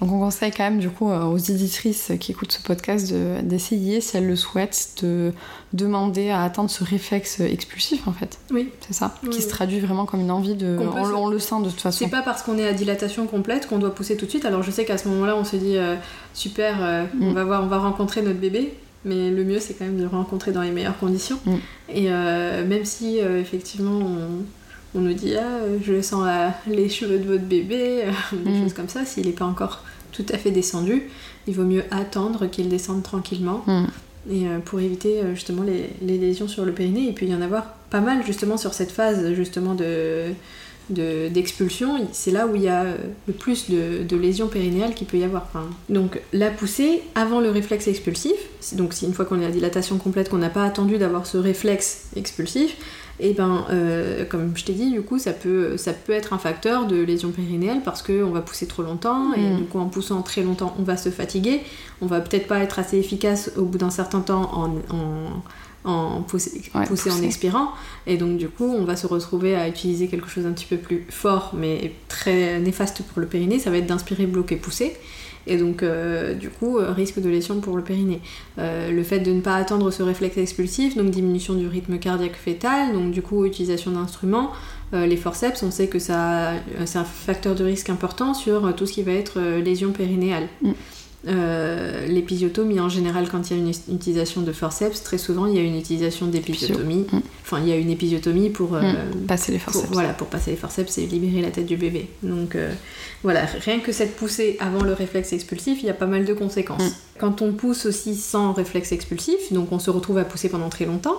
Donc 0.00 0.12
on 0.12 0.20
conseille 0.20 0.52
quand 0.52 0.64
même 0.64 0.78
du 0.78 0.90
coup 0.90 1.10
euh, 1.10 1.24
aux 1.24 1.38
éditrices 1.38 2.12
qui 2.20 2.32
écoutent 2.32 2.52
ce 2.52 2.62
podcast 2.62 3.12
d'essayer, 3.42 4.00
si 4.02 4.16
elles 4.16 4.26
le 4.26 4.36
souhaitent, 4.36 5.02
de 5.02 5.32
demander 5.72 6.28
à 6.30 6.42
atteindre 6.42 6.70
ce 6.70 6.84
réflexe 6.84 7.40
expulsif 7.40 8.06
en 8.06 8.12
fait. 8.12 8.38
Oui. 8.50 8.70
C'est 8.86 8.94
ça, 8.94 9.14
qui 9.30 9.40
se 9.40 9.48
traduit 9.48 9.80
vraiment 9.80 10.04
comme 10.04 10.20
une 10.20 10.30
envie 10.30 10.54
de... 10.54 10.78
On, 10.78 11.28
le 11.28 11.38
sent 11.38 11.62
de 11.62 11.70
toute 11.70 11.80
façon. 11.80 12.04
C'est 12.04 12.10
pas 12.10 12.22
parce 12.22 12.42
qu'on 12.42 12.58
est 12.58 12.68
à 12.68 12.74
dilatation 12.74 13.26
complète 13.26 13.66
qu'on 13.66 13.78
doit 13.78 13.94
pousser 13.94 14.16
tout 14.16 14.26
de 14.26 14.30
suite. 14.30 14.44
Alors 14.44 14.62
je 14.62 14.70
sais 14.70 14.84
qu'à 14.84 14.98
ce 14.98 15.08
moment-là 15.08 15.34
on 15.36 15.44
se 15.44 15.56
dit 15.56 15.78
euh, 15.78 15.96
super, 16.34 16.76
euh, 16.80 17.04
on, 17.20 17.30
mm. 17.30 17.34
va 17.34 17.44
voir, 17.44 17.64
on 17.64 17.68
va 17.68 17.78
rencontrer 17.78 18.20
notre 18.20 18.38
bébé. 18.38 18.74
Mais 19.04 19.30
le 19.30 19.44
mieux 19.44 19.60
c'est 19.60 19.74
quand 19.74 19.84
même 19.84 19.96
de 19.96 20.02
le 20.02 20.08
rencontrer 20.08 20.52
dans 20.52 20.62
les 20.62 20.70
meilleures 20.70 20.98
conditions. 20.98 21.38
Mm. 21.44 21.56
Et 21.94 22.08
même 22.08 22.84
si 22.84 23.18
effectivement 23.18 24.00
on, 24.94 25.00
nous 25.00 25.12
dit 25.12 25.34
ah, 25.36 25.60
je 25.82 26.00
sens 26.00 26.26
les 26.66 26.88
cheveux 26.88 27.18
de 27.18 27.24
votre 27.24 27.44
bébé, 27.44 28.04
des 28.32 28.50
mm. 28.50 28.62
choses 28.62 28.72
comme 28.72 28.88
ça, 28.88 29.04
s'il 29.04 29.26
n'est 29.26 29.32
pas 29.32 29.44
encore 29.44 29.82
tout 30.12 30.24
à 30.32 30.38
fait 30.38 30.50
descendu, 30.50 31.02
il 31.46 31.54
vaut 31.54 31.64
mieux 31.64 31.84
attendre 31.90 32.46
qu'il 32.46 32.68
descende 32.68 33.02
tranquillement. 33.02 33.62
Mm. 33.66 33.84
Et 34.30 34.46
euh, 34.46 34.58
pour 34.58 34.80
éviter 34.80 35.20
euh, 35.20 35.34
justement 35.34 35.62
les, 35.62 35.90
lésions 36.00 36.48
sur 36.48 36.64
le 36.64 36.72
périnée, 36.72 37.08
et 37.08 37.12
puis 37.12 37.26
il 37.26 37.32
y 37.32 37.34
en 37.34 37.42
avoir 37.42 37.74
pas 37.90 38.00
mal 38.00 38.24
justement 38.24 38.56
sur 38.56 38.72
cette 38.72 38.90
phase 38.90 39.34
justement 39.34 39.74
de 39.74 40.32
d'expulsion, 40.90 42.06
c'est 42.12 42.30
là 42.30 42.46
où 42.46 42.54
il 42.56 42.62
y 42.62 42.68
a 42.68 42.82
euh, 42.82 42.96
le 43.26 43.32
plus 43.32 43.70
de, 43.70 44.16
lésions 44.16 44.48
périnéales 44.48 44.94
qu'il 44.94 45.06
peut 45.06 45.16
y 45.16 45.24
avoir. 45.24 45.48
donc 45.88 46.20
la 46.32 46.50
poussée 46.50 47.02
avant 47.14 47.40
le 47.40 47.50
réflexe 47.50 47.88
expulsif, 47.88 48.34
donc 48.72 48.92
si 48.92 49.06
une 49.06 49.14
fois 49.14 49.24
qu'on 49.24 49.40
est 49.40 49.46
à 49.46 49.50
dilatation 49.50 49.98
complète, 49.98 50.28
qu'on 50.28 50.38
n'a 50.38 50.50
pas 50.50 50.64
attendu 50.64 50.98
d'avoir 50.98 51.26
ce 51.26 51.36
réflexe 51.36 52.08
expulsif, 52.16 52.76
et 53.20 53.32
ben 53.32 53.64
euh, 53.70 54.24
comme 54.24 54.56
je 54.56 54.64
t'ai 54.64 54.72
dit 54.72 54.90
du 54.90 55.02
coup 55.02 55.20
ça 55.20 55.32
peut 55.32 55.76
ça 55.76 55.92
peut 55.92 56.12
être 56.12 56.32
un 56.32 56.38
facteur 56.38 56.86
de 56.86 57.00
lésion 57.00 57.30
périnéale 57.30 57.80
parce 57.84 58.02
qu'on 58.02 58.30
va 58.30 58.40
pousser 58.40 58.66
trop 58.66 58.82
longtemps 58.82 59.32
et 59.34 59.40
mm. 59.40 59.56
du 59.56 59.64
coup 59.64 59.78
en 59.78 59.86
poussant 59.86 60.22
très 60.22 60.42
longtemps 60.42 60.74
on 60.80 60.82
va 60.82 60.96
se 60.96 61.10
fatiguer 61.10 61.60
on 62.00 62.06
va 62.06 62.20
peut-être 62.20 62.48
pas 62.48 62.58
être 62.58 62.80
assez 62.80 62.98
efficace 62.98 63.52
au 63.56 63.66
bout 63.66 63.78
d'un 63.78 63.90
certain 63.90 64.20
temps 64.20 64.50
en, 64.52 64.70
en 64.92 65.42
pousser, 66.26 67.10
en 67.10 67.22
expirant 67.22 67.72
et 68.06 68.16
donc 68.16 68.38
du 68.38 68.48
coup 68.48 68.64
on 68.64 68.84
va 68.84 68.96
se 68.96 69.06
retrouver 69.06 69.54
à 69.54 69.68
utiliser 69.68 70.08
quelque 70.08 70.28
chose 70.28 70.46
un 70.46 70.52
petit 70.52 70.66
peu 70.66 70.78
plus 70.78 71.06
fort 71.10 71.52
mais 71.54 71.92
très 72.08 72.58
néfaste 72.58 73.02
pour 73.02 73.20
le 73.20 73.26
périnée 73.26 73.58
ça 73.58 73.70
va 73.70 73.76
être 73.76 73.86
d'inspirer 73.86 74.26
bloquer 74.26 74.56
pousser 74.56 74.96
et 75.46 75.56
donc 75.56 75.82
euh, 75.82 76.34
du 76.34 76.48
coup 76.48 76.78
euh, 76.78 76.92
risque 76.92 77.20
de 77.20 77.28
lésion 77.28 77.60
pour 77.60 77.76
le 77.76 77.82
périnée. 77.82 78.20
Euh, 78.58 78.90
le 78.90 79.02
fait 79.02 79.20
de 79.20 79.32
ne 79.32 79.40
pas 79.40 79.56
attendre 79.56 79.90
ce 79.90 80.02
réflexe 80.02 80.36
expulsif, 80.38 80.96
donc 80.96 81.10
diminution 81.10 81.54
du 81.54 81.66
rythme 81.66 81.98
cardiaque 81.98 82.36
fœtal, 82.36 82.92
donc 82.92 83.10
du 83.10 83.22
coup 83.22 83.44
utilisation 83.44 83.92
d'instruments, 83.92 84.52
les 84.92 85.16
forceps, 85.16 85.60
on 85.64 85.72
sait 85.72 85.88
que 85.88 85.98
ça 85.98 86.52
c'est 86.84 86.98
un 86.98 87.04
facteur 87.04 87.56
de 87.56 87.64
risque 87.64 87.90
important 87.90 88.32
sur 88.32 88.72
tout 88.76 88.86
ce 88.86 88.92
qui 88.92 89.02
va 89.02 89.10
être 89.10 89.40
lésion 89.40 89.90
périnéale. 89.90 90.46
Mm. 90.62 90.70
Euh, 91.26 92.06
l'épisiotomie 92.06 92.80
en 92.80 92.90
général 92.90 93.30
quand 93.30 93.50
il 93.50 93.56
y 93.56 93.58
a 93.58 93.62
une 93.62 93.72
utilisation 93.94 94.42
de 94.42 94.52
forceps 94.52 95.02
très 95.02 95.16
souvent 95.16 95.46
il 95.46 95.54
y 95.54 95.58
a 95.58 95.62
une 95.62 95.78
utilisation 95.78 96.26
d'épisiotomie 96.26 97.06
mm. 97.10 97.20
enfin 97.42 97.60
il 97.60 97.68
y 97.68 97.72
a 97.72 97.76
une 97.76 97.88
épisiotomie 97.88 98.50
pour 98.50 98.74
euh, 98.74 98.82
mm. 98.82 99.26
passer 99.26 99.50
les 99.50 99.58
forceps 99.58 99.88
voilà 99.90 100.12
pour 100.12 100.26
passer 100.26 100.50
les 100.50 100.58
forceps 100.58 100.98
et 100.98 101.06
libérer 101.06 101.40
la 101.40 101.50
tête 101.50 101.64
du 101.64 101.78
bébé 101.78 102.10
donc 102.22 102.56
euh, 102.56 102.70
voilà 103.22 103.46
rien 103.46 103.80
que 103.80 103.90
cette 103.90 104.16
poussée 104.16 104.58
avant 104.60 104.82
le 104.82 104.92
réflexe 104.92 105.32
expulsif 105.32 105.82
il 105.82 105.86
y 105.86 105.90
a 105.90 105.94
pas 105.94 106.04
mal 106.04 106.26
de 106.26 106.34
conséquences 106.34 106.90
mm. 106.90 106.94
quand 107.18 107.40
on 107.40 107.52
pousse 107.52 107.86
aussi 107.86 108.16
sans 108.16 108.52
réflexe 108.52 108.92
expulsif 108.92 109.50
donc 109.50 109.72
on 109.72 109.78
se 109.78 109.88
retrouve 109.88 110.18
à 110.18 110.24
pousser 110.24 110.50
pendant 110.50 110.68
très 110.68 110.84
longtemps 110.84 111.16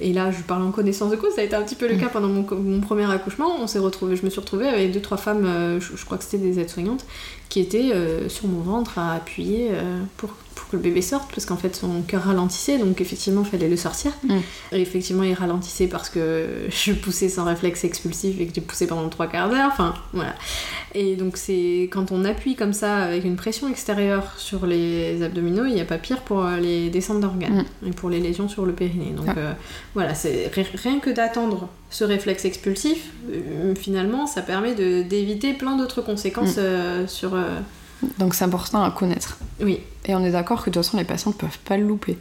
et 0.00 0.12
là, 0.12 0.30
je 0.30 0.42
parle 0.42 0.62
en 0.62 0.72
connaissance 0.72 1.10
de 1.10 1.16
cause, 1.16 1.34
ça 1.34 1.40
a 1.40 1.44
été 1.44 1.54
un 1.54 1.62
petit 1.62 1.76
peu 1.76 1.88
le 1.88 1.96
cas 1.96 2.08
pendant 2.08 2.28
mon, 2.28 2.80
premier 2.80 3.10
accouchement. 3.10 3.56
On 3.60 3.66
s'est 3.66 3.78
retrouvé, 3.78 4.16
je 4.16 4.24
me 4.24 4.30
suis 4.30 4.40
retrouvée 4.40 4.68
avec 4.68 4.92
deux 4.92 5.00
trois 5.00 5.16
femmes, 5.16 5.78
je, 5.80 6.04
crois 6.04 6.18
que 6.18 6.24
c'était 6.24 6.38
des 6.38 6.58
aides-soignantes, 6.58 7.04
qui 7.48 7.60
étaient 7.60 7.92
euh, 7.92 8.28
sur 8.28 8.48
mon 8.48 8.60
ventre 8.60 8.98
à 8.98 9.12
appuyer 9.12 9.68
euh, 9.70 10.02
pour, 10.16 10.30
pour, 10.54 10.68
que 10.68 10.76
le 10.76 10.82
bébé 10.82 11.02
sorte, 11.02 11.30
parce 11.30 11.46
qu'en 11.46 11.56
fait 11.56 11.74
son 11.74 12.02
cœur 12.02 12.22
ralentissait, 12.22 12.78
donc 12.78 13.00
effectivement 13.00 13.42
il 13.42 13.50
fallait 13.50 13.68
le 13.68 13.76
sortir. 13.76 14.12
Mm. 14.24 14.38
Et 14.72 14.80
effectivement 14.80 15.22
il 15.22 15.34
ralentissait 15.34 15.86
parce 15.86 16.08
que 16.08 16.46
je 16.68 16.92
poussais 16.92 17.28
sans 17.28 17.44
réflexe 17.44 17.84
expulsif 17.84 18.40
et 18.40 18.46
que 18.46 18.54
j'ai 18.54 18.60
poussé 18.60 18.86
pendant 18.86 19.08
trois 19.08 19.26
quarts 19.26 19.50
d'heure, 19.50 19.70
enfin 19.72 19.94
voilà. 20.12 20.34
Et 20.94 21.16
donc 21.16 21.36
c'est 21.36 21.88
quand 21.92 22.12
on 22.12 22.24
appuie 22.24 22.54
comme 22.54 22.72
ça 22.72 22.98
avec 22.98 23.24
une 23.24 23.36
pression 23.36 23.68
extérieure 23.68 24.34
sur 24.36 24.66
les 24.66 25.22
abdominaux, 25.22 25.64
il 25.64 25.74
n'y 25.74 25.80
a 25.80 25.84
pas 25.84 25.98
pire 25.98 26.22
pour 26.22 26.44
euh, 26.44 26.58
les 26.58 26.90
descentes 26.90 27.20
d'organes 27.20 27.64
mm. 27.82 27.88
et 27.88 27.90
pour 27.90 28.10
les 28.10 28.20
lésions 28.20 28.48
sur 28.48 28.66
le 28.66 28.72
périnée. 28.72 29.12
Donc 29.16 29.26
voilà, 29.94 30.14
c'est 30.14 30.50
rien 30.52 31.00
que 31.00 31.10
d'attendre 31.10 31.68
ce 31.94 32.02
réflexe 32.02 32.44
expulsif, 32.44 33.10
euh, 33.30 33.74
finalement, 33.76 34.26
ça 34.26 34.42
permet 34.42 34.74
d'éviter 34.74 35.52
plein 35.52 35.76
d'autres 35.76 36.02
conséquences 36.02 36.56
mm. 36.56 36.60
euh, 36.60 37.06
sur. 37.06 37.36
Donc 38.18 38.34
c'est 38.34 38.44
important 38.44 38.82
à 38.82 38.90
connaître. 38.90 39.38
Oui. 39.60 39.80
Et 40.06 40.14
on 40.14 40.24
est 40.24 40.32
d'accord 40.32 40.62
que 40.62 40.70
de 40.70 40.74
toute 40.74 40.84
façon, 40.84 40.96
les 40.96 41.04
patients 41.04 41.30
ne 41.30 41.36
peuvent 41.36 41.58
pas 41.64 41.76
le 41.76 41.86
louper. 41.86 42.18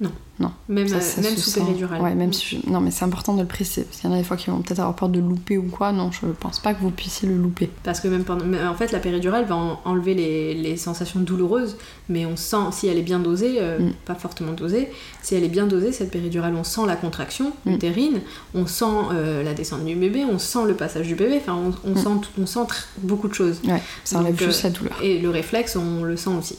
Non. 0.00 0.12
Non. 0.40 0.52
Même, 0.70 0.86
euh, 0.86 1.22
même 1.22 1.36
sous 1.36 1.52
péridurale. 1.52 2.00
Ouais, 2.00 2.14
même 2.14 2.32
si 2.32 2.62
Non, 2.66 2.80
mais 2.80 2.90
c'est 2.90 3.04
important 3.04 3.34
de 3.34 3.42
le 3.42 3.46
préciser. 3.46 3.84
Parce 3.84 4.00
qu'il 4.00 4.08
y 4.08 4.12
en 4.12 4.16
a 4.16 4.18
des 4.18 4.24
fois 4.24 4.38
qui 4.38 4.48
vont 4.48 4.62
peut-être 4.62 4.78
avoir 4.78 4.96
peur 4.96 5.10
de 5.10 5.20
louper 5.20 5.58
ou 5.58 5.64
quoi. 5.64 5.92
Non, 5.92 6.10
je 6.10 6.26
pense 6.26 6.58
pas 6.58 6.72
que 6.72 6.80
vous 6.80 6.90
puissiez 6.90 7.28
le 7.28 7.36
louper. 7.36 7.70
Parce 7.84 8.00
que 8.00 8.08
même 8.08 8.24
pendant. 8.24 8.46
En 8.66 8.74
fait, 8.74 8.90
la 8.90 9.00
péridurale 9.00 9.44
va 9.44 9.78
enlever 9.84 10.14
les, 10.14 10.54
les, 10.54 10.76
sensations 10.78 11.20
douloureuses, 11.20 11.76
mais 12.08 12.24
on 12.24 12.36
sent, 12.36 12.72
si 12.72 12.88
elle 12.88 12.96
est 12.96 13.02
bien 13.02 13.18
dosée, 13.18 13.56
euh, 13.58 13.78
mm. 13.78 13.92
pas 14.06 14.14
fortement 14.14 14.52
dosée, 14.52 14.88
si 15.22 15.34
elle 15.34 15.44
est 15.44 15.48
bien 15.48 15.66
dosée, 15.66 15.92
cette 15.92 16.10
péridurale, 16.10 16.54
on 16.54 16.64
sent 16.64 16.82
la 16.86 16.96
contraction 16.96 17.52
mm. 17.66 17.72
utérine, 17.72 18.20
on 18.54 18.66
sent 18.66 18.84
euh, 19.12 19.42
la 19.42 19.52
descente 19.52 19.84
du 19.84 19.94
bébé, 19.94 20.24
on 20.24 20.38
sent 20.38 20.64
le 20.66 20.74
passage 20.74 21.06
du 21.06 21.16
bébé, 21.16 21.38
enfin, 21.42 21.58
on, 21.84 21.90
mm. 21.90 21.96
sent, 21.96 22.28
on 22.40 22.46
sent 22.46 22.60
beaucoup 23.02 23.28
de 23.28 23.34
choses. 23.34 23.60
Ouais, 23.66 23.82
ça 24.04 24.20
enlève 24.20 24.38
juste 24.38 24.62
la 24.62 24.70
douleur. 24.70 24.96
Et 25.02 25.18
le 25.18 25.28
réflexe, 25.28 25.76
on 25.76 26.02
le 26.02 26.16
sent 26.16 26.30
aussi. 26.30 26.56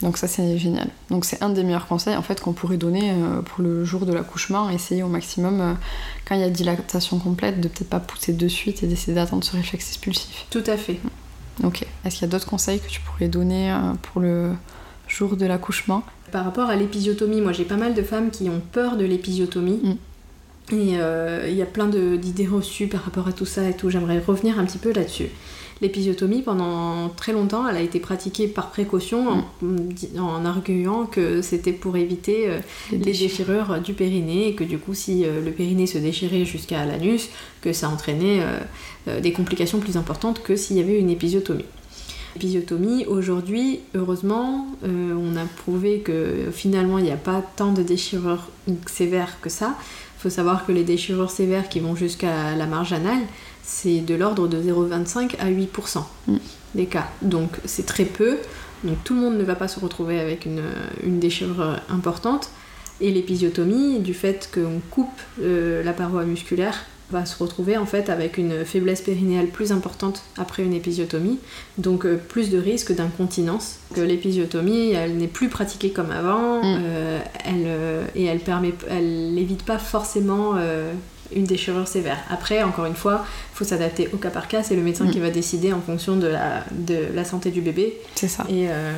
Donc, 0.00 0.16
ça, 0.16 0.28
c'est 0.28 0.58
génial. 0.58 0.88
Donc, 1.10 1.24
c'est 1.24 1.42
un 1.42 1.48
des 1.48 1.64
meilleurs 1.64 1.88
conseils, 1.88 2.16
en 2.16 2.22
fait, 2.22 2.40
qu'on 2.40 2.52
pourrait 2.52 2.76
donner 2.76 3.15
pour 3.44 3.62
le 3.62 3.84
jour 3.84 4.06
de 4.06 4.12
l'accouchement, 4.12 4.70
essayer 4.70 5.02
au 5.02 5.08
maximum, 5.08 5.60
euh, 5.60 5.72
quand 6.26 6.34
il 6.34 6.40
y 6.40 6.44
a 6.44 6.50
dilatation 6.50 7.18
complète, 7.18 7.60
de 7.60 7.68
peut-être 7.68 7.88
pas 7.88 8.00
pousser 8.00 8.32
de 8.32 8.48
suite 8.48 8.82
et 8.82 8.86
d'essayer 8.86 9.14
d'attendre 9.14 9.44
ce 9.44 9.56
réflexe 9.56 9.88
expulsif. 9.88 10.46
Tout 10.50 10.64
à 10.66 10.76
fait. 10.76 11.00
Ok. 11.64 11.86
Est-ce 12.04 12.16
qu'il 12.16 12.26
y 12.26 12.28
a 12.28 12.32
d'autres 12.32 12.48
conseils 12.48 12.80
que 12.80 12.88
tu 12.88 13.00
pourrais 13.00 13.28
donner 13.28 13.72
euh, 13.72 13.94
pour 14.02 14.20
le 14.20 14.52
jour 15.08 15.36
de 15.36 15.46
l'accouchement? 15.46 16.02
Par 16.32 16.44
rapport 16.44 16.68
à 16.68 16.76
l'épisiotomie, 16.76 17.40
moi 17.40 17.52
j'ai 17.52 17.64
pas 17.64 17.76
mal 17.76 17.94
de 17.94 18.02
femmes 18.02 18.30
qui 18.30 18.48
ont 18.50 18.60
peur 18.72 18.96
de 18.96 19.04
l'épisiotomie. 19.04 19.80
Mm. 19.82 19.96
Et 20.72 20.98
euh, 20.98 21.46
il 21.48 21.54
y 21.54 21.62
a 21.62 21.66
plein 21.66 21.86
d'idées 21.86 22.46
reçues 22.46 22.88
par 22.88 23.02
rapport 23.04 23.28
à 23.28 23.32
tout 23.32 23.46
ça 23.46 23.68
et 23.68 23.74
tout. 23.74 23.88
J'aimerais 23.88 24.18
revenir 24.18 24.58
un 24.58 24.64
petit 24.64 24.78
peu 24.78 24.92
là-dessus. 24.92 25.28
L'épisiotomie, 25.82 26.40
pendant 26.40 27.10
très 27.10 27.32
longtemps, 27.32 27.68
elle 27.68 27.76
a 27.76 27.82
été 27.82 28.00
pratiquée 28.00 28.48
par 28.48 28.70
précaution 28.70 29.44
en, 30.18 30.44
arguant 30.46 31.04
que 31.04 31.42
c'était 31.42 31.74
pour 31.74 31.98
éviter 31.98 32.48
euh, 32.48 32.58
les, 32.92 32.98
déchirures 32.98 33.78
du 33.80 33.92
périnée 33.92 34.48
et 34.48 34.54
que 34.54 34.64
du 34.64 34.78
coup, 34.78 34.94
si 34.94 35.26
euh, 35.26 35.44
le 35.44 35.50
périnée 35.50 35.86
se 35.86 35.98
déchirait 35.98 36.46
jusqu'à 36.46 36.86
l'anus, 36.86 37.28
que 37.60 37.74
ça 37.74 37.90
entraînait 37.90 38.40
euh, 39.06 39.20
des 39.20 39.32
complications 39.32 39.78
plus 39.78 39.98
importantes 39.98 40.42
que 40.42 40.56
s'il 40.56 40.78
y 40.78 40.80
avait 40.80 40.98
une 40.98 41.10
épisiotomie. 41.10 41.66
L'épisiotomie, 42.34 43.04
aujourd'hui, 43.04 43.80
heureusement, 43.94 44.66
on 44.82 45.36
a 45.36 45.44
prouvé 45.64 46.00
que 46.00 46.50
finalement, 46.52 46.98
il 46.98 47.04
n'y 47.04 47.10
a 47.10 47.16
pas 47.16 47.42
tant 47.56 47.72
de 47.72 47.82
déchirures 47.82 48.50
sévères 48.86 49.40
que 49.40 49.48
ça. 49.48 49.74
Il 50.18 50.22
faut 50.22 50.28
savoir 50.28 50.66
que 50.66 50.72
les 50.72 50.84
déchirures 50.84 51.30
sévères 51.30 51.70
qui 51.70 51.80
vont 51.80 51.96
jusqu'à 51.96 52.54
la 52.54 52.66
marge 52.66 52.92
anale, 52.92 53.22
c'est 53.66 53.98
de 53.98 54.14
l'ordre 54.14 54.46
de 54.46 54.62
0,25 54.62 55.36
à 55.40 55.50
8% 55.50 56.04
mm. 56.28 56.36
des 56.76 56.86
cas. 56.86 57.08
Donc 57.20 57.50
c'est 57.64 57.84
très 57.84 58.04
peu. 58.04 58.38
Donc 58.84 59.02
tout 59.04 59.14
le 59.14 59.20
monde 59.20 59.36
ne 59.36 59.42
va 59.42 59.56
pas 59.56 59.68
se 59.68 59.80
retrouver 59.80 60.20
avec 60.20 60.46
une, 60.46 61.18
déchirure 61.18 61.80
importante. 61.90 62.50
Et 63.00 63.10
l'épisiotomie, 63.10 63.98
du 63.98 64.14
fait 64.14 64.48
qu'on 64.54 64.80
coupe 64.90 65.20
euh, 65.42 65.82
la 65.82 65.92
paroi 65.92 66.24
musculaire, 66.24 66.84
va 67.10 67.24
se 67.24 67.40
retrouver 67.40 67.76
en 67.76 67.86
fait 67.86 68.08
avec 68.08 68.36
une 68.36 68.64
faiblesse 68.64 69.00
périnéale 69.00 69.46
plus 69.46 69.70
importante 69.70 70.22
après 70.38 70.64
une 70.64 70.72
épisiotomie, 70.72 71.38
donc 71.78 72.04
euh, 72.04 72.16
plus 72.16 72.50
de 72.50 72.58
risque 72.58 72.92
d'incontinence. 72.92 73.76
Que 73.94 74.00
l'épisiotomie, 74.00 74.90
elle 74.92 75.16
n'est 75.16 75.28
plus 75.28 75.48
pratiquée 75.48 75.90
comme 75.90 76.10
avant, 76.10 76.62
mm. 76.62 76.62
euh, 76.64 77.20
elle, 77.44 78.20
et 78.20 78.24
elle 78.24 78.40
permet, 78.40 78.72
elle 78.88 79.34
n'évite 79.34 79.64
pas 79.64 79.78
forcément 79.78 80.54
une 81.34 81.44
déchirure 81.44 81.88
sévère. 81.88 82.18
Après, 82.30 82.62
encore 82.62 82.86
une 82.86 82.94
fois, 82.94 83.24
il 83.52 83.56
faut 83.56 83.64
s'adapter 83.64 84.08
au 84.12 84.16
cas 84.16 84.30
par 84.30 84.48
cas. 84.48 84.62
C'est 84.62 84.76
le 84.76 84.82
médecin 84.82 85.08
qui 85.08 85.18
mm. 85.18 85.22
va 85.22 85.30
décider 85.30 85.72
en 85.72 85.80
fonction 85.80 86.16
de 86.16 86.26
la, 86.26 86.64
de 86.70 86.98
la 87.14 87.24
santé 87.24 87.50
du 87.50 87.60
bébé. 87.60 87.98
C'est 88.14 88.28
ça. 88.28 88.44
Et 88.48 88.68
euh, 88.68 88.92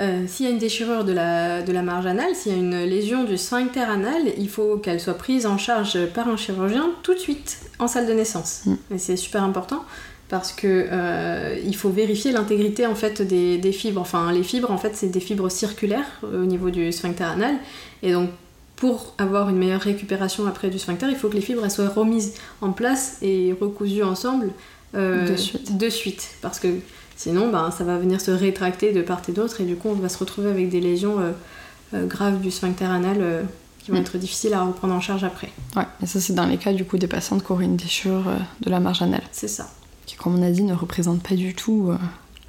euh, 0.00 0.26
s'il 0.26 0.46
y 0.46 0.48
a 0.48 0.52
une 0.52 0.58
déchirure 0.58 1.04
de 1.04 1.12
la, 1.12 1.62
de 1.62 1.72
la 1.72 1.82
marge 1.82 2.06
anale, 2.06 2.34
s'il 2.34 2.52
y 2.52 2.54
a 2.54 2.58
une 2.58 2.84
lésion 2.84 3.24
du 3.24 3.36
sphincter 3.36 3.80
anal, 3.80 4.22
il 4.38 4.48
faut 4.48 4.76
qu'elle 4.76 5.00
soit 5.00 5.18
prise 5.18 5.46
en 5.46 5.58
charge 5.58 6.06
par 6.06 6.28
un 6.28 6.36
chirurgien 6.36 6.90
tout 7.02 7.14
de 7.14 7.18
suite 7.18 7.58
en 7.78 7.88
salle 7.88 8.06
de 8.06 8.12
naissance. 8.12 8.62
Mm. 8.66 8.74
Et 8.94 8.98
c'est 8.98 9.16
super 9.16 9.42
important 9.42 9.84
parce 10.28 10.52
que 10.54 10.88
euh, 10.90 11.58
il 11.62 11.76
faut 11.76 11.90
vérifier 11.90 12.32
l'intégrité 12.32 12.86
en 12.86 12.94
fait 12.94 13.20
des, 13.20 13.58
des, 13.58 13.72
fibres. 13.72 14.00
Enfin, 14.00 14.32
les 14.32 14.42
fibres 14.42 14.70
en 14.70 14.78
fait 14.78 14.92
c'est 14.94 15.08
des 15.08 15.20
fibres 15.20 15.50
circulaires 15.50 16.06
au 16.22 16.46
niveau 16.46 16.70
du 16.70 16.90
sphincter 16.90 17.24
anal, 17.24 17.56
et 18.02 18.12
donc 18.12 18.30
pour 18.82 19.14
avoir 19.16 19.48
une 19.48 19.58
meilleure 19.58 19.80
récupération 19.80 20.44
après 20.48 20.68
du 20.68 20.76
sphincter, 20.76 21.06
il 21.08 21.14
faut 21.14 21.28
que 21.28 21.36
les 21.36 21.40
fibres 21.40 21.70
soient 21.70 21.88
remises 21.88 22.34
en 22.60 22.72
place 22.72 23.16
et 23.22 23.54
recousues 23.60 24.02
ensemble 24.02 24.50
euh, 24.96 25.28
de, 25.28 25.36
suite. 25.36 25.78
de, 25.78 25.88
suite. 25.88 26.30
Parce 26.40 26.58
que 26.58 26.66
Sinon, 27.14 27.48
ben, 27.52 27.70
ça 27.70 27.84
va 27.84 27.96
venir 27.98 28.20
se 28.20 28.32
rétracter 28.32 28.90
de 28.92 29.00
part 29.00 29.22
et 29.28 29.32
d'autre 29.32 29.60
et 29.60 29.64
du 29.64 29.76
coup, 29.76 29.88
on 29.90 29.94
va 29.94 30.08
se 30.08 30.18
retrouver 30.18 30.50
avec 30.50 30.68
des 30.68 30.80
lésions 30.80 31.18
graves 31.94 32.40
du 32.40 32.50
sphincter 32.50 32.86
anal 32.86 33.46
qui 33.78 33.92
vont 33.92 33.98
mm. 33.98 34.00
être 34.00 34.18
difficiles 34.18 34.54
à 34.54 34.64
reprendre 34.64 34.94
en 34.94 35.00
charge 35.00 35.22
après. 35.22 35.52
Ouais, 35.76 35.86
et 36.02 36.06
ça 36.06 36.20
c'est 36.20 36.32
dans 36.32 36.46
les 36.46 36.56
cas 36.56 36.72
du 36.72 36.84
coup 36.84 36.98
des 36.98 37.06
patientes 37.06 37.44
qui 37.44 37.52
auraient 37.52 37.66
une 37.66 37.76
déchirure 37.76 38.24
de 38.62 38.70
la 38.70 38.80
marge 38.80 39.02
anale. 39.02 39.22
C'est 39.30 39.46
ça. 39.46 39.70
Qui, 40.06 40.16
comme 40.16 40.36
on 40.36 40.42
a 40.42 40.50
dit, 40.50 40.64
ne 40.64 40.74
représente 40.74 41.22
pas 41.22 41.36
du 41.36 41.54
tout 41.54 41.92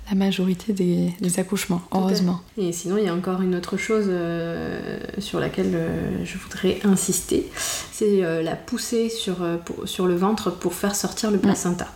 la 0.10 0.16
majorité 0.16 0.74
des, 0.74 1.40
accouchements, 1.40 1.82
heureusement. 1.94 2.42
Et 2.58 2.72
sinon, 2.72 2.98
il 2.98 3.06
y 3.06 3.08
a 3.08 3.14
encore 3.14 3.42
une 3.42 3.56
autre 3.56 3.78
chose 3.78 4.06
euh, 4.10 5.00
sur 5.20 5.40
laquelle 5.40 5.72
euh, 5.74 6.26
je 6.26 6.38
voudrais 6.38 6.80
insister, 6.84 7.50
c'est 7.56 8.24
euh, 8.24 8.42
la 8.42 8.56
poussée 8.56 9.10
sur, 9.10 9.38
sur 9.86 10.06
le 10.06 10.16
ventre 10.16 10.52
pour 10.52 10.74
faire 10.74 10.96
sortir 10.96 11.32
le 11.32 11.38
placenta. 11.38 11.88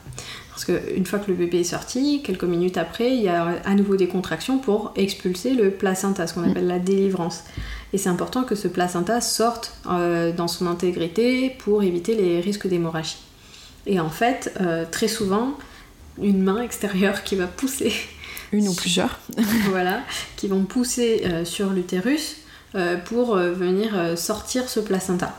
Parce 0.50 0.66
qu'une 0.66 1.06
fois 1.06 1.20
que 1.20 1.30
le 1.30 1.38
bébé 1.38 1.60
est 1.60 1.66
sorti, 1.66 2.24
quelques 2.24 2.46
minutes 2.46 2.78
après, 2.78 3.16
il 3.16 3.22
y 3.22 3.28
a 3.28 3.60
à 3.64 3.76
nouveau 3.76 3.96
des 3.96 4.08
contractions 4.08 4.58
pour 4.58 4.92
expulser 4.96 5.54
le 5.54 5.70
placenta, 5.70 6.26
ce 6.26 6.34
qu'on 6.34 6.42
mm. 6.42 6.50
appelle 6.50 6.68
la 6.68 6.80
délivrance. 6.80 7.44
Et 7.94 7.98
c'est 7.98 8.10
important 8.10 8.44
que 8.44 8.56
ce 8.56 8.68
placenta 8.68 9.22
sorte 9.22 9.78
dans 9.86 10.48
son 10.48 10.68
intégrité 10.68 11.56
pour 11.60 11.84
éviter 11.84 12.16
les 12.16 12.42
risques 12.42 12.68
d'hémorragie. 12.68 13.18
Et 13.86 14.02
en 14.02 14.10
fait, 14.10 14.52
très 14.92 15.08
souvent, 15.08 15.54
une 16.22 16.44
main 16.44 16.62
extérieure 16.62 17.24
qui 17.24 17.36
va 17.36 17.48
pousser. 17.48 17.94
Une 18.52 18.68
ou 18.68 18.74
plusieurs. 18.74 19.20
voilà, 19.70 20.02
qui 20.36 20.48
vont 20.48 20.64
pousser 20.64 21.24
euh, 21.26 21.46
sur 21.46 21.72
l'utérus 21.72 22.38
euh, 22.76 22.98
pour 22.98 23.36
euh, 23.36 23.52
venir 23.52 24.18
sortir 24.18 24.70
ce 24.70 24.80
placenta. 24.80 25.36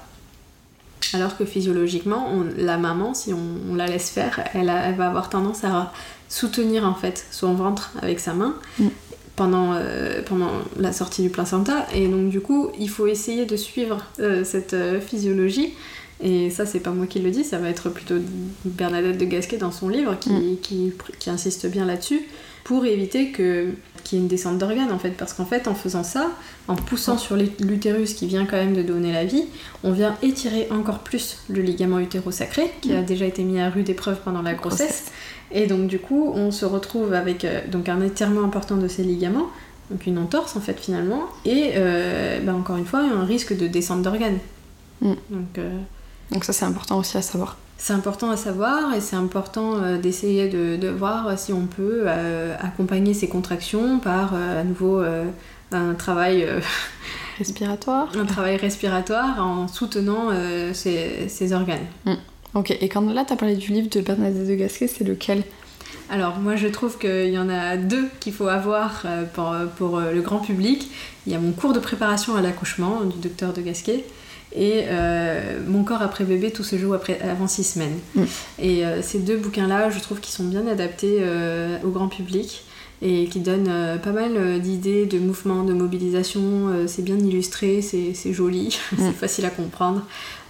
Alors 1.14 1.39
que 1.39 1.45
physiologiquement, 1.45 2.45
la 2.57 2.76
maman, 2.76 3.14
si 3.14 3.33
on, 3.33 3.74
la 3.74 3.87
laisse 3.87 4.11
faire, 4.11 4.45
elle, 4.53 4.66
va 4.66 5.07
avoir 5.07 5.31
tendance 5.31 5.64
à 5.64 5.93
soutenir 6.29 6.85
en 6.85 6.95
fait 6.95 7.26
son 7.31 7.55
ventre 7.55 7.93
avec 8.03 8.20
sa 8.20 8.35
main. 8.35 8.55
Mm. 8.79 8.89
Pendant, 9.37 9.81
pendant 10.26 10.51
la 10.81 10.93
sortie 10.93 11.22
du 11.22 11.31
placenta 11.31 11.87
et 11.95 12.09
donc 12.09 12.29
du 12.29 12.41
coup 12.41 12.72
il 12.76 12.91
faut 12.91 13.07
essayer 13.07 13.47
de 13.47 13.55
suivre 13.55 14.05
cette 14.43 14.74
physiologie 15.01 15.74
et 16.21 16.51
ça, 16.51 16.66
c'est 16.66 16.81
pas 16.81 16.91
moi 16.91 17.07
qui 17.07 17.21
le 17.21 17.31
dis, 17.31 17.45
ça 17.45 17.59
va 17.59 17.69
être 17.69 17.91
plutôt 17.91 18.16
Bernadette 18.64 19.19
de 19.19 19.25
Gasquet 19.25 19.57
dans 19.57 19.71
son 19.71 19.89
livre 19.89 20.19
qui, 20.19 20.31
mm. 20.31 20.57
qui, 20.61 20.93
qui 21.19 21.31
insiste 21.31 21.66
bien 21.66 21.85
là-dessus 21.85 22.23
pour 22.69 22.85
éviter 22.85 23.31
que 23.31 23.73
qu'il 24.05 24.19
y 24.19 24.21
ait 24.21 24.23
une 24.23 24.29
descente 24.29 24.59
d'organes 24.59 24.93
en 24.93 24.99
fait 24.99 25.11
parce 25.11 25.33
qu'en 25.33 25.47
fait 25.47 25.69
en 25.69 25.75
faisant 25.75 26.03
ça 26.03 26.31
en 26.69 26.77
poussant 26.77 27.16
sur 27.16 27.35
l'utérus 27.35 28.12
qui 28.12 28.27
vient 28.27 28.45
quand 28.45 28.59
même 28.59 28.75
de 28.75 28.83
donner 28.83 29.11
la 29.11 29.25
vie 29.25 29.45
on 29.85 29.93
vient 29.93 30.16
étirer 30.23 30.69
encore 30.71 30.99
plus 30.99 31.39
le 31.49 31.62
ligament 31.62 31.99
utérosacré 31.99 32.71
qui 32.83 32.93
a 32.93 33.01
mm. 33.01 33.07
déjà 33.07 33.25
été 33.25 33.43
mis 33.43 33.59
à 33.59 33.71
rude 33.71 33.89
épreuve 33.89 34.19
pendant 34.23 34.43
la 34.43 34.53
grossesse 34.53 35.07
et 35.51 35.66
donc 35.66 35.87
du 35.87 35.99
coup 35.99 36.31
on 36.35 36.51
se 36.51 36.66
retrouve 36.66 37.14
avec 37.14 37.47
euh, 37.47 37.61
donc 37.69 37.89
un 37.89 38.03
étirement 38.03 38.45
important 38.45 38.77
de 38.77 38.87
ces 38.87 39.03
ligaments 39.03 39.49
donc 39.91 40.07
une 40.07 40.19
entorse 40.19 40.55
en 40.55 40.61
fait 40.61 40.79
finalement 40.79 41.23
et 41.47 41.73
euh, 41.77 42.41
bah, 42.41 42.55
encore 42.55 42.77
une 42.77 42.87
fois 42.87 43.01
un 43.01 43.25
risque 43.25 43.57
de 43.57 43.66
descente 43.66 44.03
d'organes 44.03 44.41
mm. 45.01 45.14
donc 45.31 45.59
euh, 45.59 45.71
donc 46.31 46.45
ça 46.45 46.53
c'est 46.53 46.64
important 46.64 46.99
aussi 46.99 47.16
à 47.16 47.22
savoir. 47.22 47.57
C'est 47.81 47.93
important 47.93 48.31
à 48.31 48.37
savoir 48.37 48.93
et 48.95 49.01
c'est 49.01 49.16
important 49.16 49.76
euh, 49.76 49.99
d'essayer 49.99 50.49
de, 50.49 50.89
voir 50.89 51.39
si 51.39 51.53
on 51.53 51.66
peut 51.66 52.03
euh, 52.07 52.57
accompagner 52.61 53.14
ces 53.14 53.29
contractions 53.29 54.01
par 54.01 54.35
euh, 54.35 54.61
à 54.61 54.64
nouveau 54.64 55.01
un 55.70 55.95
travail 55.95 56.47
respiratoire. 57.39 58.09
Un 58.18 58.24
travail 58.24 58.57
respiratoire 58.57 59.47
en 59.47 59.68
soutenant 59.68 60.31
ces, 60.72 61.53
organes. 61.53 61.87
Mm. 62.05 62.14
Ok, 62.55 62.72
et 62.72 62.89
quand 62.89 63.03
là 63.12 63.24
tu 63.24 63.33
as 63.33 63.37
parlé 63.37 63.55
du 63.55 63.72
livre 63.72 63.89
de 63.91 64.01
Bernadette 64.01 64.49
de 64.49 64.55
Gasquet, 64.55 64.89
c'est 64.89 65.05
lequel? 65.05 65.45
Alors 66.11 66.39
moi 66.39 66.57
je 66.57 66.66
trouve 66.66 66.99
qu'il 66.99 67.29
y 67.29 67.39
en 67.39 67.51
a 67.51 67.76
deux 67.76 68.09
qu'il 68.18 68.33
faut 68.33 68.49
avoir 68.49 69.05
pour, 69.35 69.55
pour, 69.76 70.01
le 70.01 70.20
grand 70.22 70.39
public. 70.39 70.91
Il 71.26 71.33
y 71.33 71.37
a 71.37 71.39
mon 71.39 71.53
cours 71.53 71.74
de 71.74 71.79
préparation 71.79 72.35
à 72.35 72.41
l'accouchement 72.41 73.03
du 73.05 73.18
docteur 73.18 73.53
de 73.53 73.61
Gasquet 73.61 74.05
et 74.55 74.84
euh, 74.86 75.61
Mon 75.66 75.84
corps 75.84 76.03
après 76.03 76.24
bébé, 76.24 76.51
tout 76.51 76.64
se 76.64 76.76
joue 76.76 76.94
après, 76.94 77.20
avant 77.20 77.49
six 77.49 77.64
semaines. 77.64 77.99
Mm. 78.14 78.22
Et 78.59 78.86
euh, 78.86 79.03
ces 79.03 79.18
deux 79.18 79.36
bouquins-là, 79.36 79.90
je 79.90 79.99
trouve 80.01 80.20
qu'ils 80.20 80.34
sont 80.34 80.44
bien 80.44 80.66
adaptés 80.66 81.18
euh, 81.20 81.78
au 81.84 81.90
grand 81.90 82.09
public 82.09 82.64
et 83.01 83.26
qui 83.26 83.38
donnent 83.38 84.01
pas 84.03 84.11
mal 84.11 84.61
d'idées, 84.61 85.07
de 85.07 85.20
mouvements, 85.20 85.62
de 85.62 85.72
mobilisation. 85.72 86.88
c'est 86.88 87.03
bien 87.03 87.16
illustré, 87.16 87.80
c'est 87.80 88.32
joli, 88.32 88.76
c'est 88.99 89.11
mm. 89.11 89.12
facile 89.12 89.44
à 89.44 89.51
comprendre. 89.51 90.05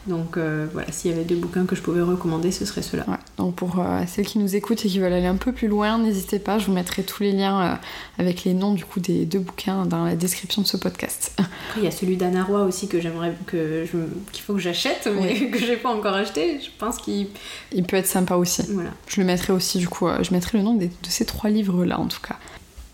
Donc 0.09 0.37
euh, 0.37 0.67
voilà, 0.73 0.91
s'il 0.91 1.11
y 1.11 1.15
avait 1.15 1.25
deux 1.25 1.37
bouquins 1.37 1.67
que 1.67 1.77
je 1.77 1.83
pouvais 1.83 2.01
recommander, 2.01 2.51
ce 2.51 2.65
serait 2.65 2.83
ceux-là. 2.83 3.05
Donc 3.37 3.55
pour 3.55 3.79
euh, 3.79 4.03
celles 4.07 4.27
qui 4.27 4.39
nous 4.39 4.57
écoutent 4.57 4.85
et 4.85 4.89
qui 4.89 4.99
veulent 4.99 5.13
aller 5.13 5.27
un 5.27 5.37
peu 5.37 5.53
plus 5.53 5.69
loin, 5.69 5.99
n'hésitez 5.99 6.39
pas, 6.39 6.59
je 6.59 6.67
vous 6.67 6.73
mettrai 6.73 7.03
tous 7.03 7.23
les 7.23 7.33
liens 7.33 7.61
euh, 7.61 7.75
avec 8.19 8.45
les 8.45 8.55
noms 8.55 8.73
du 8.73 8.85
coup 8.85 9.01
des 9.01 9.27
deux 9.27 9.39
bouquins 9.39 9.85
dans 9.85 10.05
la 10.05 10.17
description 10.17 10.63
de 10.63 10.67
ce 10.67 10.77
podcast. 10.77 11.33
Après, 11.37 11.81
il 11.81 11.85
y 11.85 11.87
a 11.87 11.91
celui 11.91 12.17
d'Anna 12.17 12.43
Roy 12.43 12.63
aussi 12.63 12.89
que 12.89 13.01
j'aimerais 13.01 13.35
que 13.47 13.87
qu'il 14.33 14.43
faut 14.43 14.55
que 14.55 14.61
j'achète, 14.61 15.09
mais 15.15 15.51
que 15.51 15.59
j'ai 15.59 15.77
pas 15.77 15.91
encore 15.91 16.15
acheté. 16.15 16.59
Je 16.61 16.71
pense 16.79 16.97
qu'il 16.97 17.29
il 17.73 17.85
peut 17.85 17.97
être 17.97 18.07
sympa 18.07 18.37
aussi. 18.37 18.63
Voilà. 18.71 18.91
Je 19.07 19.21
le 19.21 19.27
mettrai 19.27 19.53
aussi 19.53 19.79
du 19.79 19.89
coup, 19.89 20.09
je 20.23 20.33
mettrai 20.33 20.59
le 20.59 20.65
nom 20.65 20.75
de 20.75 20.89
ces 21.09 21.27
trois 21.27 21.51
livres 21.51 21.85
là 21.85 22.01
en 22.01 22.07
tout 22.07 22.21
cas. 22.21 22.37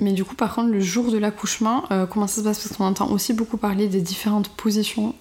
Mais 0.01 0.13
du 0.13 0.25
coup, 0.25 0.35
par 0.35 0.53
contre, 0.53 0.71
le 0.71 0.81
jour 0.81 1.13
de 1.13 1.19
l'accouchement, 1.19 1.85
comment 2.11 2.27
ça 2.27 2.41
se 2.41 2.45
passe? 2.45 2.59
Parce 2.59 2.77
qu'on 2.77 2.85
entend 2.85 3.09
aussi 3.11 3.33
beaucoup 3.33 3.57
parler 3.57 3.87
des 3.87 4.01
différentes 4.01 4.49
positions 4.49 5.15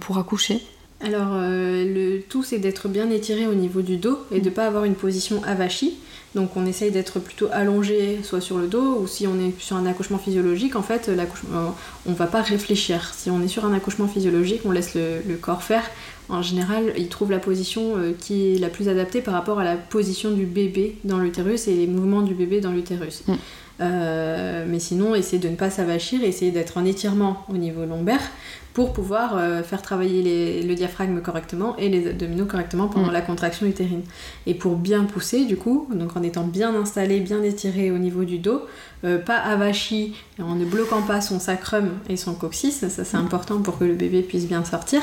pour 0.00 0.16
accoucher. 0.16 0.62
Alors, 1.04 1.32
euh, 1.34 1.84
le 1.84 2.22
tout, 2.22 2.42
c'est 2.42 2.58
d'être 2.58 2.88
bien 2.88 3.10
étiré 3.10 3.46
au 3.46 3.54
niveau 3.54 3.82
du 3.82 3.98
dos 3.98 4.18
et 4.32 4.40
de 4.40 4.46
ne 4.46 4.54
pas 4.54 4.66
avoir 4.66 4.84
une 4.84 4.94
position 4.94 5.42
avachie. 5.44 5.98
Donc, 6.34 6.56
on 6.56 6.66
essaye 6.66 6.90
d'être 6.90 7.20
plutôt 7.20 7.48
allongé, 7.52 8.20
soit 8.22 8.40
sur 8.40 8.58
le 8.58 8.66
dos, 8.66 9.00
ou 9.00 9.06
si 9.06 9.26
on 9.26 9.38
est 9.38 9.52
sur 9.60 9.76
un 9.76 9.86
accouchement 9.86 10.18
physiologique, 10.18 10.76
en 10.76 10.82
fait, 10.82 11.08
l'accouchement, 11.08 11.76
on 12.06 12.12
va 12.12 12.26
pas 12.26 12.42
réfléchir. 12.42 13.12
Si 13.14 13.30
on 13.30 13.42
est 13.42 13.48
sur 13.48 13.64
un 13.66 13.74
accouchement 13.74 14.08
physiologique, 14.08 14.62
on 14.64 14.72
laisse 14.72 14.94
le, 14.94 15.36
corps 15.40 15.62
faire. 15.62 15.84
En 16.30 16.40
général, 16.40 16.94
il 16.96 17.08
trouve 17.08 17.30
la 17.30 17.38
position 17.38 17.96
euh, 17.96 18.12
qui 18.18 18.54
est 18.54 18.58
la 18.58 18.70
plus 18.70 18.88
adaptée 18.88 19.20
par 19.20 19.34
rapport 19.34 19.58
à 19.60 19.64
la 19.64 19.76
position 19.76 20.30
du 20.30 20.46
bébé 20.46 20.96
dans 21.04 21.18
l'utérus 21.18 21.68
et 21.68 21.74
les 21.74 21.86
mouvements 21.86 22.22
du 22.22 22.34
bébé 22.34 22.62
dans 22.62 22.72
l'utérus. 22.72 23.24
Mm. 23.26 23.34
Euh, 23.80 24.64
mais 24.66 24.78
sinon, 24.78 25.14
essayer 25.14 25.38
de 25.38 25.48
ne 25.48 25.56
pas 25.56 25.68
s'avachir, 25.68 26.24
essayer 26.24 26.50
d'être 26.50 26.78
en 26.78 26.84
étirement 26.84 27.44
au 27.52 27.56
niveau 27.58 27.84
lombaire 27.84 28.22
pour 28.74 28.92
pouvoir 28.92 29.38
euh, 29.38 29.62
faire 29.62 29.82
travailler 29.82 30.62
le 30.62 30.74
diaphragme 30.74 31.20
correctement 31.22 31.76
et 31.76 31.88
les 31.88 32.08
abdominaux 32.08 32.44
correctement 32.44 32.88
pendant 32.88 33.10
mm. 33.10 33.12
la 33.12 33.20
contraction 33.20 33.66
utérine. 33.66 34.02
Et 34.46 34.54
pour 34.54 34.74
bien 34.76 35.04
pousser, 35.04 35.44
du 35.44 35.56
coup, 35.56 35.88
donc 35.94 36.16
en 36.16 36.22
étant 36.24 36.42
bien 36.42 36.74
installé, 36.74 37.20
bien 37.20 37.42
étiré 37.44 37.92
au 37.92 37.98
niveau 37.98 38.24
du 38.24 38.38
dos, 38.38 38.62
euh, 39.04 39.18
pas 39.18 39.36
avachi, 39.36 40.16
en 40.42 40.56
ne 40.56 40.64
bloquant 40.64 41.02
pas 41.02 41.20
son 41.20 41.38
sacrum 41.38 41.90
et 42.08 42.16
son 42.16 42.34
coccyx, 42.34 42.88
ça 42.88 43.04
c'est 43.04 43.16
important 43.16 43.62
pour 43.62 43.78
que 43.78 43.84
le 43.84 43.94
bébé 43.94 44.22
puisse 44.22 44.48
bien 44.48 44.64
sortir, 44.64 45.02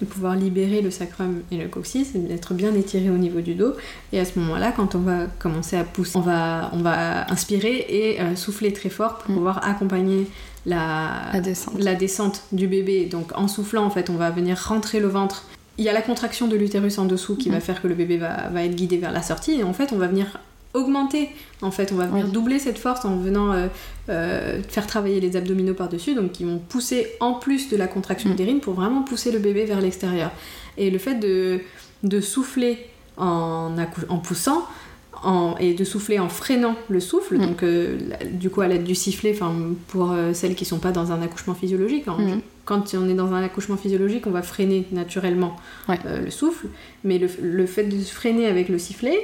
de 0.00 0.06
pouvoir 0.06 0.34
libérer 0.34 0.82
le 0.82 0.90
sacrum 0.90 1.42
et 1.52 1.58
le 1.58 1.68
coccyx, 1.68 2.16
et 2.16 2.18
d'être 2.18 2.54
bien 2.54 2.74
étiré 2.74 3.08
au 3.08 3.18
niveau 3.18 3.40
du 3.40 3.54
dos. 3.54 3.74
Et 4.12 4.18
à 4.18 4.24
ce 4.24 4.36
moment-là, 4.40 4.72
quand 4.72 4.96
on 4.96 5.00
va 5.00 5.26
commencer 5.38 5.76
à 5.76 5.84
pousser, 5.84 6.18
on 6.18 6.22
va, 6.22 6.70
on 6.72 6.82
va 6.82 7.30
inspirer 7.30 7.86
et 7.88 8.20
euh, 8.20 8.34
souffler 8.34 8.72
très 8.72 8.88
fort 8.88 9.18
pour 9.18 9.30
mm. 9.30 9.34
pouvoir 9.34 9.64
accompagner 9.68 10.26
la, 10.66 11.32
la, 11.78 11.94
descente. 11.94 12.42
du 12.52 12.66
bébé. 12.66 13.06
Donc 13.06 13.32
en 13.34 13.48
soufflant, 13.48 13.84
en 13.84 13.90
fait, 13.90 14.10
on 14.10 14.14
va 14.14 14.30
venir 14.30 14.58
rentrer 14.58 15.00
le 15.00 15.08
ventre. 15.08 15.44
Il 15.78 15.84
y 15.84 15.88
a 15.88 15.92
la 15.92 16.02
contraction 16.02 16.48
de 16.48 16.56
l'utérus 16.56 16.98
en 16.98 17.06
dessous 17.06 17.36
qui 17.36 17.48
va 17.48 17.56
mhm. 17.56 17.62
faire 17.62 17.82
que 17.82 17.88
le 17.88 17.94
bébé 17.94 18.18
va, 18.18 18.48
va, 18.50 18.64
être 18.64 18.74
guidé 18.74 18.98
vers 18.98 19.12
la 19.12 19.22
sortie. 19.22 19.52
Et 19.52 19.62
en 19.64 19.72
fait, 19.72 19.92
on 19.92 19.96
va 19.96 20.06
venir 20.06 20.38
augmenter. 20.74 21.30
En 21.60 21.70
fait, 21.70 21.92
on 21.92 21.96
va 21.96 22.06
venir 22.06 22.28
doubler 22.28 22.58
cette 22.58 22.78
force 22.78 23.04
en 23.04 23.16
venant 23.16 23.52
euh, 23.52 23.66
euh, 24.08 24.62
faire 24.68 24.86
travailler 24.86 25.20
les 25.20 25.36
abdominaux 25.36 25.74
par-dessus, 25.74 26.14
donc 26.14 26.32
qui 26.32 26.44
vont 26.44 26.58
pousser 26.58 27.08
en 27.20 27.34
plus 27.34 27.68
de 27.68 27.76
la 27.76 27.86
contraction 27.86 28.28
mhm. 28.28 28.34
utérine 28.34 28.60
pour 28.60 28.74
vraiment 28.74 29.02
pousser 29.02 29.32
le 29.32 29.38
bébé 29.38 29.64
vers 29.64 29.80
l'extérieur. 29.80 30.30
Et 30.78 30.90
le 30.90 30.98
fait 30.98 31.16
de, 31.16 31.60
de 32.02 32.20
souffler 32.20 32.86
en, 33.16 33.76
en 34.08 34.18
poussant, 34.18 34.66
et 35.60 35.74
de 35.74 35.84
souffler 35.84 36.18
en 36.18 36.28
freinant 36.28 36.74
le 36.88 37.00
souffle, 37.00 37.36
mm. 37.36 37.46
donc 37.46 37.62
euh, 37.62 37.98
du 38.32 38.50
coup 38.50 38.60
à 38.60 38.68
l'aide 38.68 38.84
du 38.84 38.94
sifflet, 38.94 39.34
pour 39.88 40.12
euh, 40.12 40.32
celles 40.32 40.54
qui 40.54 40.64
sont 40.64 40.78
pas 40.78 40.92
dans 40.92 41.12
un 41.12 41.22
accouchement 41.22 41.54
physiologique. 41.54 42.08
Hein. 42.08 42.16
Mm. 42.18 42.40
Quand 42.64 42.94
on 42.94 43.08
est 43.08 43.14
dans 43.14 43.32
un 43.32 43.42
accouchement 43.42 43.76
physiologique, 43.76 44.26
on 44.26 44.30
va 44.30 44.42
freiner 44.42 44.86
naturellement 44.92 45.56
euh, 45.88 46.24
le 46.24 46.30
souffle, 46.30 46.66
mais 47.04 47.18
le, 47.18 47.66
fait 47.66 47.84
de 47.84 47.98
freiner 47.98 48.46
avec 48.46 48.68
le 48.68 48.78
sifflet, 48.78 49.18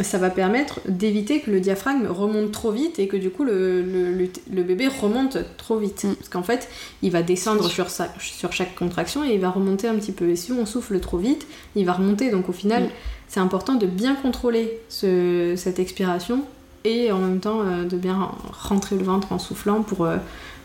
ça 0.00 0.18
va 0.18 0.30
permettre 0.30 0.80
d'éviter 0.88 1.40
que 1.40 1.50
le 1.50 1.60
diaphragme 1.60 2.06
remonte 2.06 2.50
trop 2.50 2.70
vite 2.70 2.98
et 2.98 3.08
que 3.08 3.16
du 3.16 3.30
coup 3.30 3.44
le, 3.44 3.82
le, 3.82 4.62
bébé 4.62 4.88
remonte 4.88 5.38
trop 5.58 5.76
vite. 5.76 6.04
Mm. 6.04 6.14
Parce 6.14 6.28
qu'en 6.28 6.42
fait, 6.42 6.68
il 7.02 7.10
va 7.10 7.22
descendre 7.22 7.68
sur, 7.68 7.88
sur 7.90 8.52
chaque 8.52 8.74
contraction 8.74 9.24
et 9.24 9.34
il 9.34 9.40
va 9.40 9.50
remonter 9.50 9.88
un 9.88 9.96
petit 9.96 10.12
peu. 10.12 10.30
Et 10.30 10.36
si 10.36 10.52
on 10.52 10.64
souffle 10.64 10.98
trop 11.00 11.18
vite, 11.18 11.46
il 11.76 11.84
va 11.84 11.92
remonter. 11.92 12.30
Donc 12.30 12.48
au 12.48 12.52
final, 12.52 12.88
c'est 13.28 13.40
important 13.40 13.74
de 13.74 13.86
bien 13.86 14.14
contrôler 14.14 14.78
cette 14.88 15.78
expiration 15.78 16.42
et 16.84 17.12
en 17.12 17.18
même 17.18 17.40
temps 17.40 17.60
euh, 17.60 17.84
de 17.84 17.96
bien 17.96 18.30
rentrer 18.52 18.96
le 18.96 19.04
ventre 19.04 19.32
en 19.32 19.38
soufflant 19.38 19.82
pour, 19.82 20.04
euh, 20.04 20.16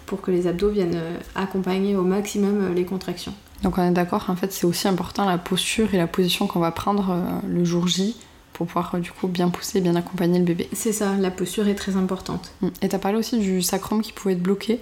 pour 0.05 0.21
que 0.21 0.31
les 0.31 0.47
abdos 0.47 0.69
viennent 0.69 0.95
euh, 0.95 1.17
accompagner 1.35 1.95
au 1.95 2.03
maximum 2.03 2.73
les 2.73 2.85
contractions. 2.85 3.33
Donc 3.63 3.77
on 3.77 3.83
est 3.83 3.91
d'accord, 3.91 4.25
en 4.29 4.35
fait 4.35 4.51
c'est 4.51 4.65
aussi 4.65 4.87
important 4.87 5.25
la 5.25 5.37
posture 5.37 5.93
et 5.93 5.97
la 5.97 6.07
position 6.07 6.47
qu'on 6.47 6.59
va 6.59 6.71
prendre 6.71 7.41
le 7.47 7.63
jour 7.63 7.87
J 7.87 8.15
pour 8.57 8.65
pouvoir 8.65 8.95
euh, 8.95 8.99
du 8.99 9.11
coup 9.11 9.27
bien 9.27 9.49
pousser, 9.49 9.81
bien 9.81 9.95
accompagner 9.95 10.39
le 10.39 10.45
bébé. 10.45 10.67
C'est 10.73 10.91
ça, 10.91 11.13
la 11.19 11.29
posture 11.29 11.67
est 11.67 11.75
très 11.75 11.95
importante. 11.95 12.51
Mm. 12.61 12.67
Et 12.81 12.89
t'as 12.89 12.97
parlé 12.97 13.17
aussi 13.19 13.37
du 13.37 13.61
sacrum 13.61 14.01
qui 14.01 14.13
pouvait 14.13 14.33
être 14.33 14.41
bloqué. 14.41 14.79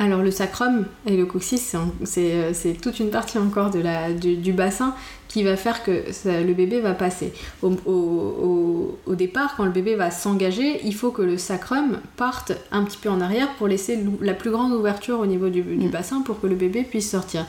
Alors 0.00 0.22
le 0.22 0.30
sacrum 0.30 0.86
et 1.06 1.16
le 1.16 1.26
coccyx, 1.26 1.74
c'est 2.04 2.76
toute 2.80 3.00
une 3.00 3.10
partie 3.10 3.36
encore 3.36 3.70
de 3.70 3.80
la, 3.80 4.12
du, 4.12 4.52
bassin 4.52 4.94
qui 5.26 5.42
va 5.42 5.56
faire 5.56 5.82
que 5.82 6.04
le 6.24 6.52
bébé 6.52 6.78
va 6.78 6.94
passer. 6.94 7.32
Au, 7.64 8.94
départ, 9.08 9.56
quand 9.56 9.64
le 9.64 9.72
bébé 9.72 9.96
va 9.96 10.12
s'engager, 10.12 10.78
il 10.84 10.94
faut 10.94 11.10
que 11.10 11.22
le 11.22 11.36
sacrum 11.36 11.98
parte 12.16 12.52
un 12.70 12.84
petit 12.84 12.98
peu 12.98 13.08
en 13.08 13.20
arrière 13.20 13.52
pour 13.56 13.66
laisser 13.66 13.98
la 14.20 14.34
plus 14.34 14.52
grande 14.52 14.72
ouverture 14.72 15.18
au 15.18 15.26
niveau 15.26 15.48
du, 15.48 15.64
mm. 15.64 15.90
bassin 15.90 16.20
pour 16.20 16.40
que 16.40 16.46
le 16.46 16.54
bébé 16.54 16.84
puisse 16.84 17.10
sortir. 17.10 17.44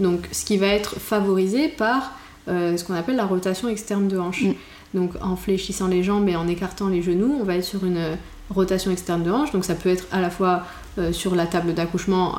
Donc 0.00 0.26
ce 0.32 0.44
qui 0.44 0.56
va 0.56 0.66
être 0.66 0.98
favorisé 0.98 1.68
par 1.68 2.14
euh, 2.48 2.76
ce 2.76 2.84
qu'on 2.84 2.94
appelle 2.94 3.16
la 3.16 3.26
rotation 3.26 3.68
externe 3.68 4.08
de 4.08 4.18
hanche. 4.18 4.42
Mm. 4.42 4.54
Donc 4.94 5.12
en 5.22 5.36
fléchissant 5.36 5.88
les 5.88 6.02
jambes 6.02 6.28
et 6.28 6.36
en 6.36 6.46
écartant 6.48 6.88
les 6.88 7.02
genoux, 7.02 7.36
on 7.40 7.44
va 7.44 7.56
être 7.56 7.64
sur 7.64 7.84
une 7.84 8.18
rotation 8.50 8.90
externe 8.90 9.22
de 9.22 9.30
hanche. 9.30 9.52
Donc 9.52 9.64
ça 9.64 9.74
peut 9.74 9.88
être 9.88 10.06
à 10.12 10.20
la 10.20 10.28
fois 10.28 10.64
euh, 10.98 11.12
sur 11.12 11.34
la 11.34 11.46
table 11.46 11.72
d'accouchement 11.72 12.34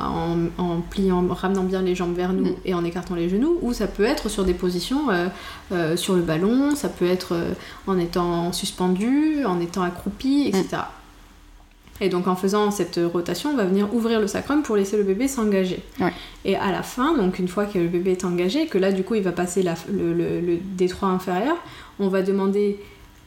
en, 0.58 0.80
pliant, 0.88 1.26
ramenant 1.28 1.64
bien 1.64 1.82
les 1.82 1.96
jambes 1.96 2.14
vers 2.14 2.32
nous 2.32 2.52
mm. 2.52 2.56
et 2.64 2.74
en 2.74 2.84
écartant 2.84 3.16
les 3.16 3.28
genoux, 3.28 3.58
ou 3.62 3.72
ça 3.72 3.86
peut 3.86 4.04
être 4.04 4.28
sur 4.28 4.44
des 4.44 4.54
positions 4.54 5.06
euh, 5.72 5.96
sur 5.96 6.14
le 6.14 6.22
ballon, 6.22 6.76
ça 6.76 6.88
peut 6.88 7.08
être 7.08 7.36
en 7.86 7.98
étant 7.98 8.52
suspendu, 8.52 9.44
en 9.44 9.60
étant 9.60 9.82
accroupi, 9.82 10.46
etc. 10.48 10.82
Et 12.00 12.08
donc 12.08 12.26
en 12.26 12.34
faisant 12.34 12.70
cette 12.70 12.98
rotation, 13.12 13.50
on 13.50 13.56
va 13.56 13.64
venir 13.64 13.92
ouvrir 13.94 14.20
le 14.20 14.26
sacrum 14.26 14.62
pour 14.62 14.76
laisser 14.76 14.96
le 14.96 15.04
bébé 15.04 15.28
s'engager. 15.28 15.80
Et 16.44 16.56
à 16.56 16.72
la 16.72 16.82
fin, 16.82 17.16
donc 17.16 17.38
une 17.38 17.48
fois 17.48 17.66
que 17.66 17.78
le 17.78 17.88
bébé 17.88 18.12
est 18.12 18.24
engagé, 18.24 18.66
que 18.66 18.78
là 18.78 18.90
du 18.90 19.04
coup 19.04 19.14
il 19.14 19.22
va 19.22 19.32
passer 19.32 19.62
le, 19.62 20.58
détroit 20.76 21.08
inférieur, 21.08 21.56
on 22.00 22.08
va 22.08 22.22
demander 22.22 22.80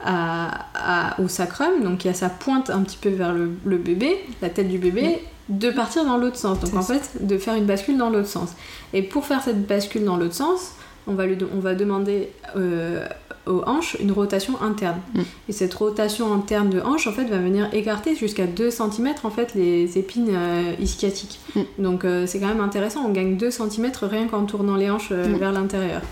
au 0.04 1.28
sacrum, 1.28 1.82
donc 1.82 2.04
il 2.04 2.08
y 2.08 2.10
a 2.10 2.14
sa 2.14 2.28
pointe 2.28 2.70
un 2.70 2.82
petit 2.82 2.98
peu 2.98 3.08
vers 3.08 3.32
le, 3.32 3.76
bébé, 3.76 4.16
la 4.42 4.50
tête 4.50 4.68
du 4.68 4.78
bébé, 4.78 5.22
de 5.48 5.70
partir 5.70 6.04
dans 6.04 6.18
l'autre 6.18 6.36
sens. 6.36 6.60
Donc 6.60 6.74
en 6.74 6.82
fait, 6.82 7.26
de 7.26 7.38
faire 7.38 7.54
une 7.54 7.64
bascule 7.64 7.96
dans 7.96 8.10
l'autre 8.10 8.28
sens. 8.28 8.50
Et 8.92 9.02
pour 9.02 9.24
faire 9.24 9.42
cette 9.42 9.66
bascule 9.66 10.04
dans 10.04 10.18
l'autre 10.18 10.34
sens, 10.34 10.72
on 11.08 11.14
va, 11.14 11.26
lui, 11.26 11.36
on 11.54 11.60
va 11.60 11.74
demander 11.74 12.28
euh, 12.56 13.06
aux 13.46 13.62
hanches 13.66 13.96
une 14.00 14.12
rotation 14.12 14.60
interne. 14.60 15.00
Mm. 15.14 15.20
Et 15.48 15.52
cette 15.52 15.74
rotation 15.74 16.32
interne 16.32 16.70
de 16.70 16.80
hanche 16.80 17.06
en 17.06 17.12
fait 17.12 17.24
va 17.24 17.38
venir 17.38 17.68
écarter 17.72 18.14
jusqu'à 18.14 18.46
2 18.46 18.70
cm 18.70 19.14
en 19.24 19.30
fait 19.30 19.54
les 19.54 19.98
épines 19.98 20.28
euh, 20.30 20.74
ischiatiques. 20.78 21.40
Mm. 21.54 21.60
Donc 21.78 22.04
euh, 22.04 22.26
c'est 22.26 22.38
quand 22.38 22.48
même 22.48 22.60
intéressant, 22.60 23.04
on 23.06 23.12
gagne 23.12 23.36
2 23.36 23.50
cm 23.50 23.90
rien 24.02 24.28
qu'en 24.28 24.44
tournant 24.44 24.76
les 24.76 24.90
hanches 24.90 25.10
mm. 25.10 25.36
vers 25.36 25.52
l'intérieur. 25.52 26.02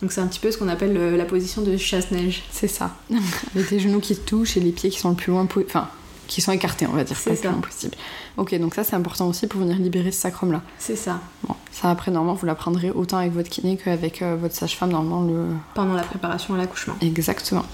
Donc 0.00 0.12
c'est 0.12 0.20
un 0.20 0.26
petit 0.26 0.40
peu 0.40 0.50
ce 0.50 0.58
qu'on 0.58 0.68
appelle 0.68 1.16
la 1.16 1.24
position 1.24 1.62
de 1.62 1.76
chasse-neige. 1.76 2.42
C'est 2.50 2.68
ça. 2.68 2.96
Avec 3.54 3.70
les 3.70 3.78
genoux 3.78 4.00
qui 4.00 4.16
touchent 4.16 4.56
et 4.56 4.60
les 4.60 4.72
pieds 4.72 4.90
qui 4.90 4.98
sont 4.98 5.10
le 5.10 5.16
plus 5.16 5.32
loin, 5.32 5.46
enfin 5.66 5.88
qui 6.26 6.40
sont 6.40 6.52
écartés, 6.52 6.86
on 6.86 6.92
va 6.92 7.04
dire. 7.04 7.16
C'est 7.16 7.36
ça. 7.36 7.50
possible. 7.50 7.94
Ok, 8.36 8.54
donc 8.58 8.74
ça 8.74 8.84
c'est 8.84 8.96
important 8.96 9.28
aussi 9.28 9.46
pour 9.46 9.60
venir 9.60 9.76
libérer 9.76 10.10
ce 10.10 10.20
sacrum-là. 10.20 10.62
C'est 10.78 10.96
ça. 10.96 11.20
Bon, 11.46 11.54
ça 11.72 11.90
après 11.90 12.10
normalement 12.10 12.34
vous 12.34 12.46
l'apprendrez 12.46 12.90
autant 12.90 13.18
avec 13.18 13.32
votre 13.32 13.48
kiné 13.48 13.76
qu'avec 13.76 14.22
euh, 14.22 14.36
votre 14.36 14.54
sage-femme 14.54 14.90
normalement 14.90 15.22
le. 15.22 15.46
Pendant 15.74 15.94
la 15.94 16.02
préparation 16.02 16.54
à 16.54 16.58
l'accouchement. 16.58 16.94
Exactement. 17.00 17.64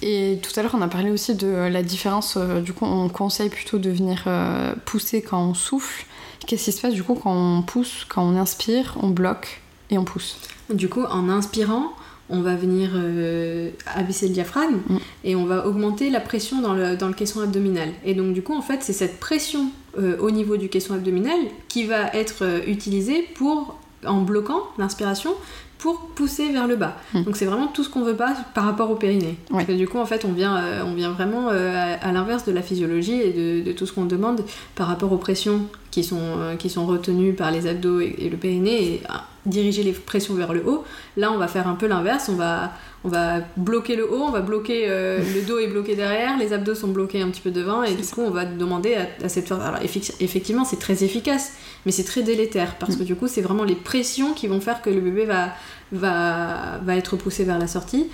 Et 0.00 0.40
tout 0.42 0.58
à 0.58 0.62
l'heure 0.62 0.74
on 0.74 0.82
a 0.82 0.88
parlé 0.88 1.10
aussi 1.10 1.34
de 1.34 1.46
la 1.46 1.82
différence. 1.82 2.34
Euh, 2.36 2.60
du 2.60 2.72
coup 2.72 2.84
on 2.84 3.08
conseille 3.08 3.48
plutôt 3.50 3.78
de 3.78 3.90
venir 3.90 4.24
euh, 4.26 4.74
pousser 4.84 5.22
quand 5.22 5.42
on 5.42 5.54
souffle. 5.54 6.06
Qu'est-ce 6.46 6.64
qui 6.64 6.72
se 6.72 6.80
passe 6.80 6.94
du 6.94 7.04
coup 7.04 7.14
quand 7.14 7.32
on 7.32 7.62
pousse, 7.62 8.04
quand 8.08 8.22
on 8.22 8.36
inspire, 8.36 8.96
on 9.00 9.08
bloque 9.08 9.60
et 9.90 9.98
on 9.98 10.04
pousse? 10.04 10.38
Du 10.72 10.88
coup 10.88 11.04
en 11.04 11.28
inspirant 11.28 11.92
on 12.30 12.40
va 12.40 12.54
venir 12.54 12.90
euh, 12.94 13.70
abaisser 13.94 14.28
le 14.28 14.34
diaphragme 14.34 14.78
mm. 14.88 14.96
et 15.24 15.36
on 15.36 15.44
va 15.44 15.66
augmenter 15.66 16.10
la 16.10 16.20
pression 16.20 16.60
dans 16.60 16.74
le, 16.74 16.96
dans 16.96 17.08
le 17.08 17.14
caisson 17.14 17.40
abdominal. 17.40 17.88
Et 18.04 18.14
donc 18.14 18.32
du 18.32 18.42
coup, 18.42 18.54
en 18.54 18.62
fait, 18.62 18.82
c'est 18.82 18.92
cette 18.92 19.20
pression 19.20 19.70
euh, 19.98 20.16
au 20.20 20.30
niveau 20.30 20.56
du 20.56 20.70
caisson 20.70 20.94
abdominal 20.94 21.38
qui 21.68 21.84
va 21.84 22.06
être 22.14 22.44
euh, 22.46 22.60
utilisée 22.66 23.28
pour, 23.34 23.78
en 24.06 24.22
bloquant 24.22 24.62
l'inspiration, 24.78 25.34
pour 25.76 26.00
pousser 26.14 26.50
vers 26.50 26.66
le 26.66 26.76
bas. 26.76 26.96
Hmm. 27.12 27.24
Donc 27.24 27.36
c'est 27.36 27.44
vraiment 27.44 27.66
tout 27.66 27.84
ce 27.84 27.90
qu'on 27.90 28.02
veut 28.02 28.16
pas 28.16 28.34
par 28.54 28.64
rapport 28.64 28.90
au 28.90 28.94
périnée. 28.94 29.36
Parce 29.50 29.66
que 29.66 29.72
du 29.72 29.86
coup, 29.86 29.98
en 29.98 30.06
fait, 30.06 30.24
on 30.24 30.32
vient, 30.32 30.56
euh, 30.56 30.82
on 30.86 30.94
vient 30.94 31.10
vraiment 31.10 31.48
à, 31.48 32.12
l'inverse 32.12 32.46
de 32.46 32.52
la 32.52 32.62
physiologie 32.62 33.20
et 33.20 33.62
de, 33.62 33.72
tout 33.72 33.84
ce 33.84 33.92
qu'on 33.92 34.06
demande 34.06 34.42
par 34.76 34.86
rapport 34.86 35.12
aux 35.12 35.18
pressions 35.18 35.66
qui 35.90 36.04
sont, 36.04 36.56
qui 36.58 36.70
sont 36.70 36.86
retenues 36.86 37.34
par 37.34 37.50
les 37.50 37.66
abdos 37.66 38.00
et, 38.00 38.30
le 38.30 38.36
périnée 38.38 38.94
et 38.94 39.02
diriger 39.46 39.82
les 39.82 39.92
pressions 39.92 40.34
vers 40.34 40.52
le 40.52 40.66
haut. 40.66 40.84
Là, 41.16 41.32
on 41.32 41.38
va 41.38 41.48
faire 41.48 41.66
un 41.66 41.74
peu 41.74 41.86
l'inverse. 41.86 42.28
On 42.28 42.36
va, 42.36 42.72
on 43.04 43.08
va 43.08 43.40
bloquer 43.56 43.96
le 43.96 44.10
haut, 44.10 44.22
on 44.22 44.30
va 44.30 44.40
bloquer 44.40 44.86
le 44.86 45.46
dos 45.46 45.58
est 45.58 45.66
bloqué 45.66 45.96
derrière, 45.96 46.38
les 46.38 46.52
abdos 46.52 46.76
sont 46.76 46.88
bloqués 46.88 47.20
un 47.20 47.30
petit 47.30 47.40
peu 47.40 47.50
devant 47.50 47.82
et 47.82 47.94
du 47.94 48.04
coup, 48.04 48.20
on 48.20 48.30
va 48.30 48.44
demander 48.44 48.94
à, 48.94 49.28
cette 49.28 49.48
force. 49.48 49.60
Alors 49.60 49.80
effectivement, 49.82 50.64
c'est 50.64 50.78
très 50.78 51.02
efficace, 51.02 51.54
mais 51.84 51.90
c'est 51.90 52.04
très 52.04 52.22
délétère 52.22 52.76
parce 52.76 52.94
que 52.94 53.02
du 53.02 53.16
coup, 53.16 53.26
c'est 53.26 53.40
vraiment 53.40 53.64
les 53.64 53.74
pressions 53.74 54.34
qui 54.34 54.46
vont 54.46 54.60
faire 54.60 54.82
que 54.82 54.90
le 54.90 55.00
bébé 55.00 55.24
va 55.24 55.48
va, 55.92 56.78
va 56.82 56.96
être 56.96 57.16
poussé 57.16 57.44
vers 57.44 57.58
la 57.58 57.66
sortie. 57.66 58.08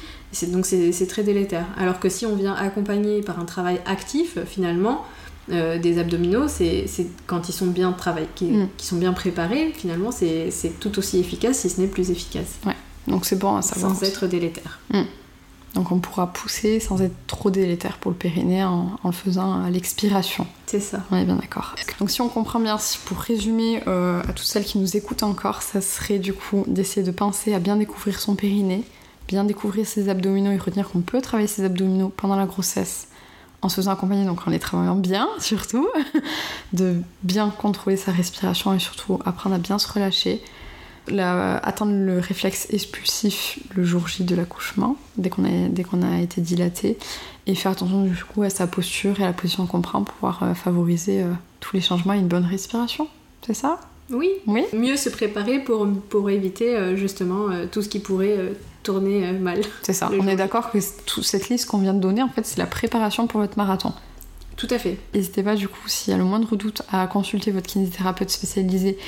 Donc 0.49 0.67
c'est 0.67 1.07
très 1.07 1.23
délétère. 1.23 1.65
Alors 1.79 2.01
que 2.01 2.09
si 2.09 2.27
on 2.27 2.35
vient 2.35 2.55
accompagner 2.55 3.23
par 3.23 3.39
un 3.39 3.45
travail 3.45 3.81
actif, 3.87 4.39
finalement, 4.45 5.07
euh, 5.51 5.79
des 5.79 5.99
abdominaux, 5.99 6.49
c'est 6.49 6.87
quand 7.27 7.49
ils 7.49 7.53
sont 7.53 7.67
bien 7.67 7.93
travaillés, 7.93 8.29
qui, 8.35 8.47
mm. 8.47 8.69
sont 8.79 8.97
bien 8.97 9.13
préparés, 9.13 9.73
finalement, 9.75 10.11
c'est 10.11 10.51
tout 10.81 10.99
aussi 10.99 11.19
efficace, 11.19 11.61
si 11.61 11.71
ce 11.71 11.81
n'est 11.81 11.87
plus 11.87 12.11
efficace. 12.11 12.59
Ouais. 12.67 12.77
Donc 13.07 13.25
c'est 13.25 13.39
bon 13.39 13.57
à 13.57 13.63
savoir. 13.63 13.95
Sans 13.95 14.03
être 14.03 14.27
délétère. 14.27 14.81
Mm. 14.93 15.03
Donc 15.75 15.93
on 15.93 15.99
pourra 15.99 16.33
pousser 16.33 16.81
sans 16.81 17.01
être 17.03 17.15
trop 17.27 17.51
délétère 17.51 17.99
pour 17.99 18.11
le 18.11 18.17
périnée 18.17 18.65
en, 18.65 18.99
le 19.05 19.13
faisant 19.13 19.63
à 19.63 19.71
l'expiration. 19.71 20.47
C'est 20.67 20.81
ça. 20.81 21.03
On 21.11 21.17
est 21.17 21.25
bien 21.25 21.37
d'accord. 21.37 21.75
Donc 22.01 22.11
si 22.11 22.21
on 22.21 22.29
comprend 22.29 22.59
bien, 22.59 22.79
pour 23.05 23.19
résumer 23.19 23.83
euh, 23.87 24.21
à 24.23 24.33
toutes 24.33 24.47
celles 24.47 24.65
qui 24.65 24.79
nous 24.79 24.97
écoutent 24.97 25.23
encore, 25.23 25.63
ça 25.63 25.81
serait 25.81 26.19
du 26.19 26.33
coup 26.33 26.65
d'essayer 26.67 27.05
de 27.05 27.11
penser 27.11 27.55
à 27.55 27.59
bien 27.59 27.77
découvrir 27.77 28.19
son 28.19 28.35
périnée, 28.35 28.83
bien 29.29 29.45
découvrir 29.45 29.87
ses 29.87 30.09
abdominaux 30.09 30.51
et 30.51 30.57
retenir 30.57 30.89
qu'on 30.89 31.01
peut 31.01 31.21
travailler 31.21 31.49
ses 31.49 31.65
abdominaux 31.65 32.13
pendant 32.17 32.37
la 32.37 32.47
grossesse 32.47 33.09
en 33.63 33.69
se 33.69 33.77
faisant 33.77 33.93
accompagner, 33.93 34.25
donc 34.25 34.47
en 34.47 34.51
les 34.51 34.59
travaillant 34.59 34.97
bien 34.97 35.29
surtout, 35.39 35.89
de 36.73 36.97
bien 37.23 37.51
contrôler 37.51 37.97
sa 37.97 38.13
respiration 38.13 38.75
et 38.75 38.79
surtout 38.79 39.19
apprendre 39.25 39.55
à 39.55 39.59
bien 39.59 39.79
se 39.79 39.93
relâcher 39.93 40.43
atteindre 41.17 41.93
le 41.93 42.19
réflexe 42.19 42.69
expulsif 42.71 43.59
le 43.75 43.85
jour 43.85 44.09
J 44.09 44.25
de 44.25 44.35
l'accouchement, 44.35 44.97
dès 45.17 45.31
qu'on 45.31 45.45
a, 45.45 45.69
dès 45.69 45.85
qu'on 45.85 46.03
a 46.03 46.21
été 46.21 46.41
dilaté, 46.41 46.99
et 47.47 47.55
faire 47.55 47.73
attention 47.73 48.05
du 48.05 48.25
coup 48.25 48.43
à 48.43 48.51
sa 48.51 48.67
posture 48.67 49.21
et 49.21 49.25
à 49.25 49.27
la 49.27 49.33
position 49.33 49.67
qu'on 49.67 49.81
prend 49.81 50.03
pour 50.03 50.15
pouvoir 50.15 50.43
euh, 50.43 50.55
favoriser 50.55 51.23
euh, 51.23 51.33
tous 51.61 51.77
les 51.77 51.83
changements 51.83 52.13
et 52.13 52.19
une 52.19 52.29
bonne 52.29 52.45
respiration. 52.45 53.09
C'est 53.47 53.55
ça? 53.55 53.81
Oui. 54.11 54.31
oui. 54.47 54.65
Mieux 54.73 54.97
se 54.97 55.09
préparer 55.09 55.61
pour, 55.61 55.87
pour 56.09 56.31
éviter 56.31 56.77
euh, 56.77 56.97
justement 56.97 57.49
tout 57.71 57.83
ce 57.83 57.89
qui 57.89 57.99
pourrait 57.99 58.53
tourner 58.83 59.33
mal. 59.33 59.61
C'est 59.83 59.93
ça. 59.93 60.11
On 60.19 60.27
est 60.29 60.37
d'accord 60.37 60.71
que 60.71 60.79
toute 61.05 61.25
cette 61.25 61.49
liste 61.49 61.67
qu'on 61.67 61.79
vient 61.79 61.95
de 61.95 62.01
donner, 62.01 62.23
en 62.23 62.29
fait, 62.29 62.47
c'est 62.47 62.59
la 62.59 62.67
préparation 62.67 63.27
pour 63.27 63.41
votre 63.41 63.57
marathon. 63.57 63.93
Tout 64.59 64.67
à 64.71 64.79
fait. 64.79 64.99
N'hésitez 65.15 65.45
pas 65.45 65.55
du 65.55 65.69
coup 65.69 65.87
s'il 65.87 66.11
y 66.11 66.15
a 66.15 66.19
le 66.19 66.25
moindre 66.25 66.57
doute 66.57 66.83
à 66.91 67.07
consulter 67.07 67.53
votre 67.53 67.69
kinésithérapeute 67.69 68.29
spécialisé 68.29 68.99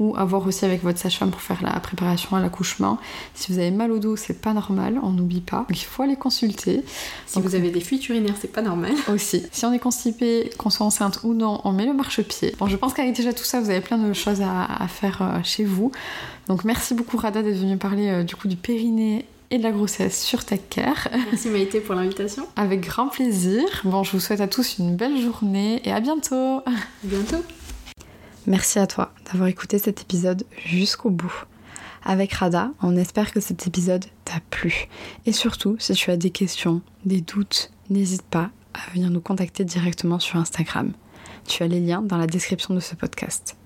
ou 0.00 0.16
à 0.16 0.24
voir 0.24 0.44
aussi 0.44 0.64
avec 0.64 0.82
votre 0.82 0.98
sage-femme 0.98 1.30
pour 1.30 1.40
faire 1.40 1.62
la 1.62 1.78
préparation 1.78 2.36
à 2.36 2.40
l'accouchement. 2.40 2.98
Si 3.32 3.52
vous 3.52 3.60
avez 3.60 3.70
mal 3.70 3.92
au 3.92 4.00
dos, 4.00 4.16
c'est 4.16 4.40
pas 4.42 4.52
normal, 4.52 4.98
on 5.04 5.10
n'oublie 5.10 5.40
pas. 5.40 5.64
il 5.70 5.76
faut 5.76 6.02
aller 6.02 6.16
consulter. 6.16 6.82
Si 7.26 7.40
vous 7.40 7.54
avez 7.54 7.70
des 7.70 7.80
fuites 7.80 8.08
urinaires, 8.08 8.34
c'est 8.40 8.52
pas 8.52 8.62
normal. 8.62 8.92
Aussi. 9.08 9.44
Si 9.52 9.64
on 9.64 9.72
est 9.72 9.78
constipé, 9.78 10.50
qu'on 10.58 10.70
soit 10.70 10.84
enceinte 10.84 11.20
ou 11.22 11.34
non, 11.34 11.60
on 11.62 11.70
met 11.70 11.86
le 11.86 11.94
marchepied. 11.94 12.56
Bon, 12.58 12.66
je 12.66 12.76
pense 12.76 12.92
qu'avec 12.92 13.14
déjà 13.14 13.32
tout 13.32 13.44
ça, 13.44 13.60
vous 13.60 13.70
avez 13.70 13.80
plein 13.80 13.98
de 13.98 14.12
choses 14.12 14.42
à, 14.42 14.88
faire 14.88 15.22
euh, 15.22 15.38
chez 15.44 15.64
vous. 15.64 15.92
Donc 16.48 16.64
merci 16.64 16.94
beaucoup 16.94 17.16
Rada 17.16 17.42
d'être 17.42 17.58
venue 17.58 17.76
parler 17.76 18.08
euh, 18.08 18.22
du 18.24 18.34
coup 18.34 18.48
du 18.48 18.56
périnée 18.56 19.24
et 19.50 19.58
de 19.58 19.62
la 19.62 19.72
grossesse 19.72 20.22
sur 20.22 20.44
TechCare. 20.44 21.08
Merci 21.30 21.48
Maïté 21.48 21.80
pour 21.80 21.94
l'invitation. 21.94 22.46
Avec 22.56 22.80
grand 22.80 23.08
plaisir. 23.08 23.64
Bon, 23.84 24.02
je 24.02 24.12
vous 24.12 24.20
souhaite 24.20 24.40
à 24.40 24.48
tous 24.48 24.78
une 24.78 24.96
belle 24.96 25.20
journée 25.20 25.80
et 25.84 25.92
à 25.92 26.00
bientôt. 26.00 26.58
À 26.66 26.72
bientôt. 27.02 27.42
Merci 28.46 28.78
à 28.78 28.86
toi 28.86 29.12
d'avoir 29.26 29.48
écouté 29.48 29.78
cet 29.78 30.02
épisode 30.02 30.44
jusqu'au 30.64 31.10
bout. 31.10 31.46
Avec 32.04 32.32
Rada, 32.34 32.70
on 32.82 32.96
espère 32.96 33.32
que 33.32 33.40
cet 33.40 33.66
épisode 33.66 34.04
t'a 34.24 34.40
plu. 34.50 34.86
Et 35.26 35.32
surtout, 35.32 35.76
si 35.80 35.92
tu 35.94 36.10
as 36.10 36.16
des 36.16 36.30
questions, 36.30 36.80
des 37.04 37.20
doutes, 37.20 37.72
n'hésite 37.90 38.22
pas 38.22 38.50
à 38.74 38.92
venir 38.92 39.10
nous 39.10 39.20
contacter 39.20 39.64
directement 39.64 40.20
sur 40.20 40.36
Instagram. 40.36 40.92
Tu 41.48 41.62
as 41.62 41.66
les 41.66 41.80
liens 41.80 42.02
dans 42.02 42.16
la 42.16 42.28
description 42.28 42.74
de 42.74 42.80
ce 42.80 42.94
podcast. 42.94 43.56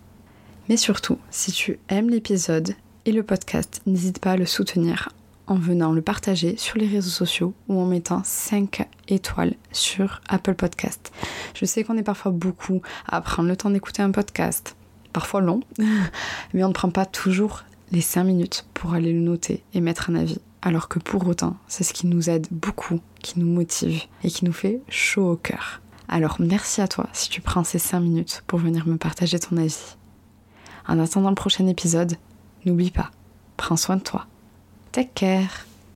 Mais 0.68 0.76
surtout, 0.76 1.18
si 1.30 1.52
tu 1.52 1.78
aimes 1.88 2.08
l'épisode 2.08 2.74
et 3.04 3.12
le 3.12 3.22
podcast, 3.22 3.82
n'hésite 3.86 4.20
pas 4.20 4.32
à 4.32 4.36
le 4.36 4.46
soutenir 4.46 5.10
en 5.50 5.56
venant 5.56 5.92
le 5.92 6.00
partager 6.00 6.56
sur 6.56 6.78
les 6.78 6.86
réseaux 6.86 7.10
sociaux 7.10 7.54
ou 7.68 7.80
en 7.80 7.84
mettant 7.84 8.22
5 8.24 8.88
étoiles 9.08 9.54
sur 9.72 10.22
Apple 10.28 10.54
Podcast. 10.54 11.12
Je 11.54 11.64
sais 11.64 11.82
qu'on 11.82 11.98
est 11.98 12.04
parfois 12.04 12.30
beaucoup 12.30 12.80
à 13.06 13.20
prendre 13.20 13.48
le 13.48 13.56
temps 13.56 13.70
d'écouter 13.70 14.00
un 14.00 14.12
podcast, 14.12 14.76
parfois 15.12 15.40
long, 15.40 15.60
mais 16.54 16.62
on 16.62 16.68
ne 16.68 16.72
prend 16.72 16.90
pas 16.90 17.04
toujours 17.04 17.64
les 17.90 18.00
5 18.00 18.22
minutes 18.22 18.64
pour 18.74 18.94
aller 18.94 19.12
le 19.12 19.18
noter 19.18 19.64
et 19.74 19.80
mettre 19.80 20.08
un 20.08 20.14
avis. 20.14 20.38
alors 20.62 20.88
que 20.88 21.00
pour 21.00 21.26
autant, 21.26 21.56
c'est 21.66 21.82
ce 21.82 21.92
qui 21.92 22.06
nous 22.06 22.30
aide 22.30 22.46
beaucoup, 22.52 23.00
qui 23.20 23.40
nous 23.40 23.52
motive 23.52 24.02
et 24.22 24.30
qui 24.30 24.44
nous 24.44 24.52
fait 24.52 24.80
chaud 24.88 25.32
au 25.32 25.36
cœur. 25.36 25.80
Alors 26.08 26.36
merci 26.38 26.80
à 26.80 26.86
toi 26.86 27.08
si 27.12 27.28
tu 27.28 27.40
prends 27.40 27.64
ces 27.64 27.80
5 27.80 27.98
minutes 27.98 28.44
pour 28.46 28.60
venir 28.60 28.86
me 28.86 28.98
partager 28.98 29.40
ton 29.40 29.56
avis. 29.56 29.96
En 30.86 31.00
attendant 31.00 31.30
le 31.30 31.34
prochain 31.34 31.66
épisode, 31.66 32.14
n'oublie 32.64 32.92
pas, 32.92 33.10
prends 33.56 33.76
soin 33.76 33.96
de 33.96 34.02
toi. 34.02 34.26
Take 34.92 35.14
care 35.14 35.50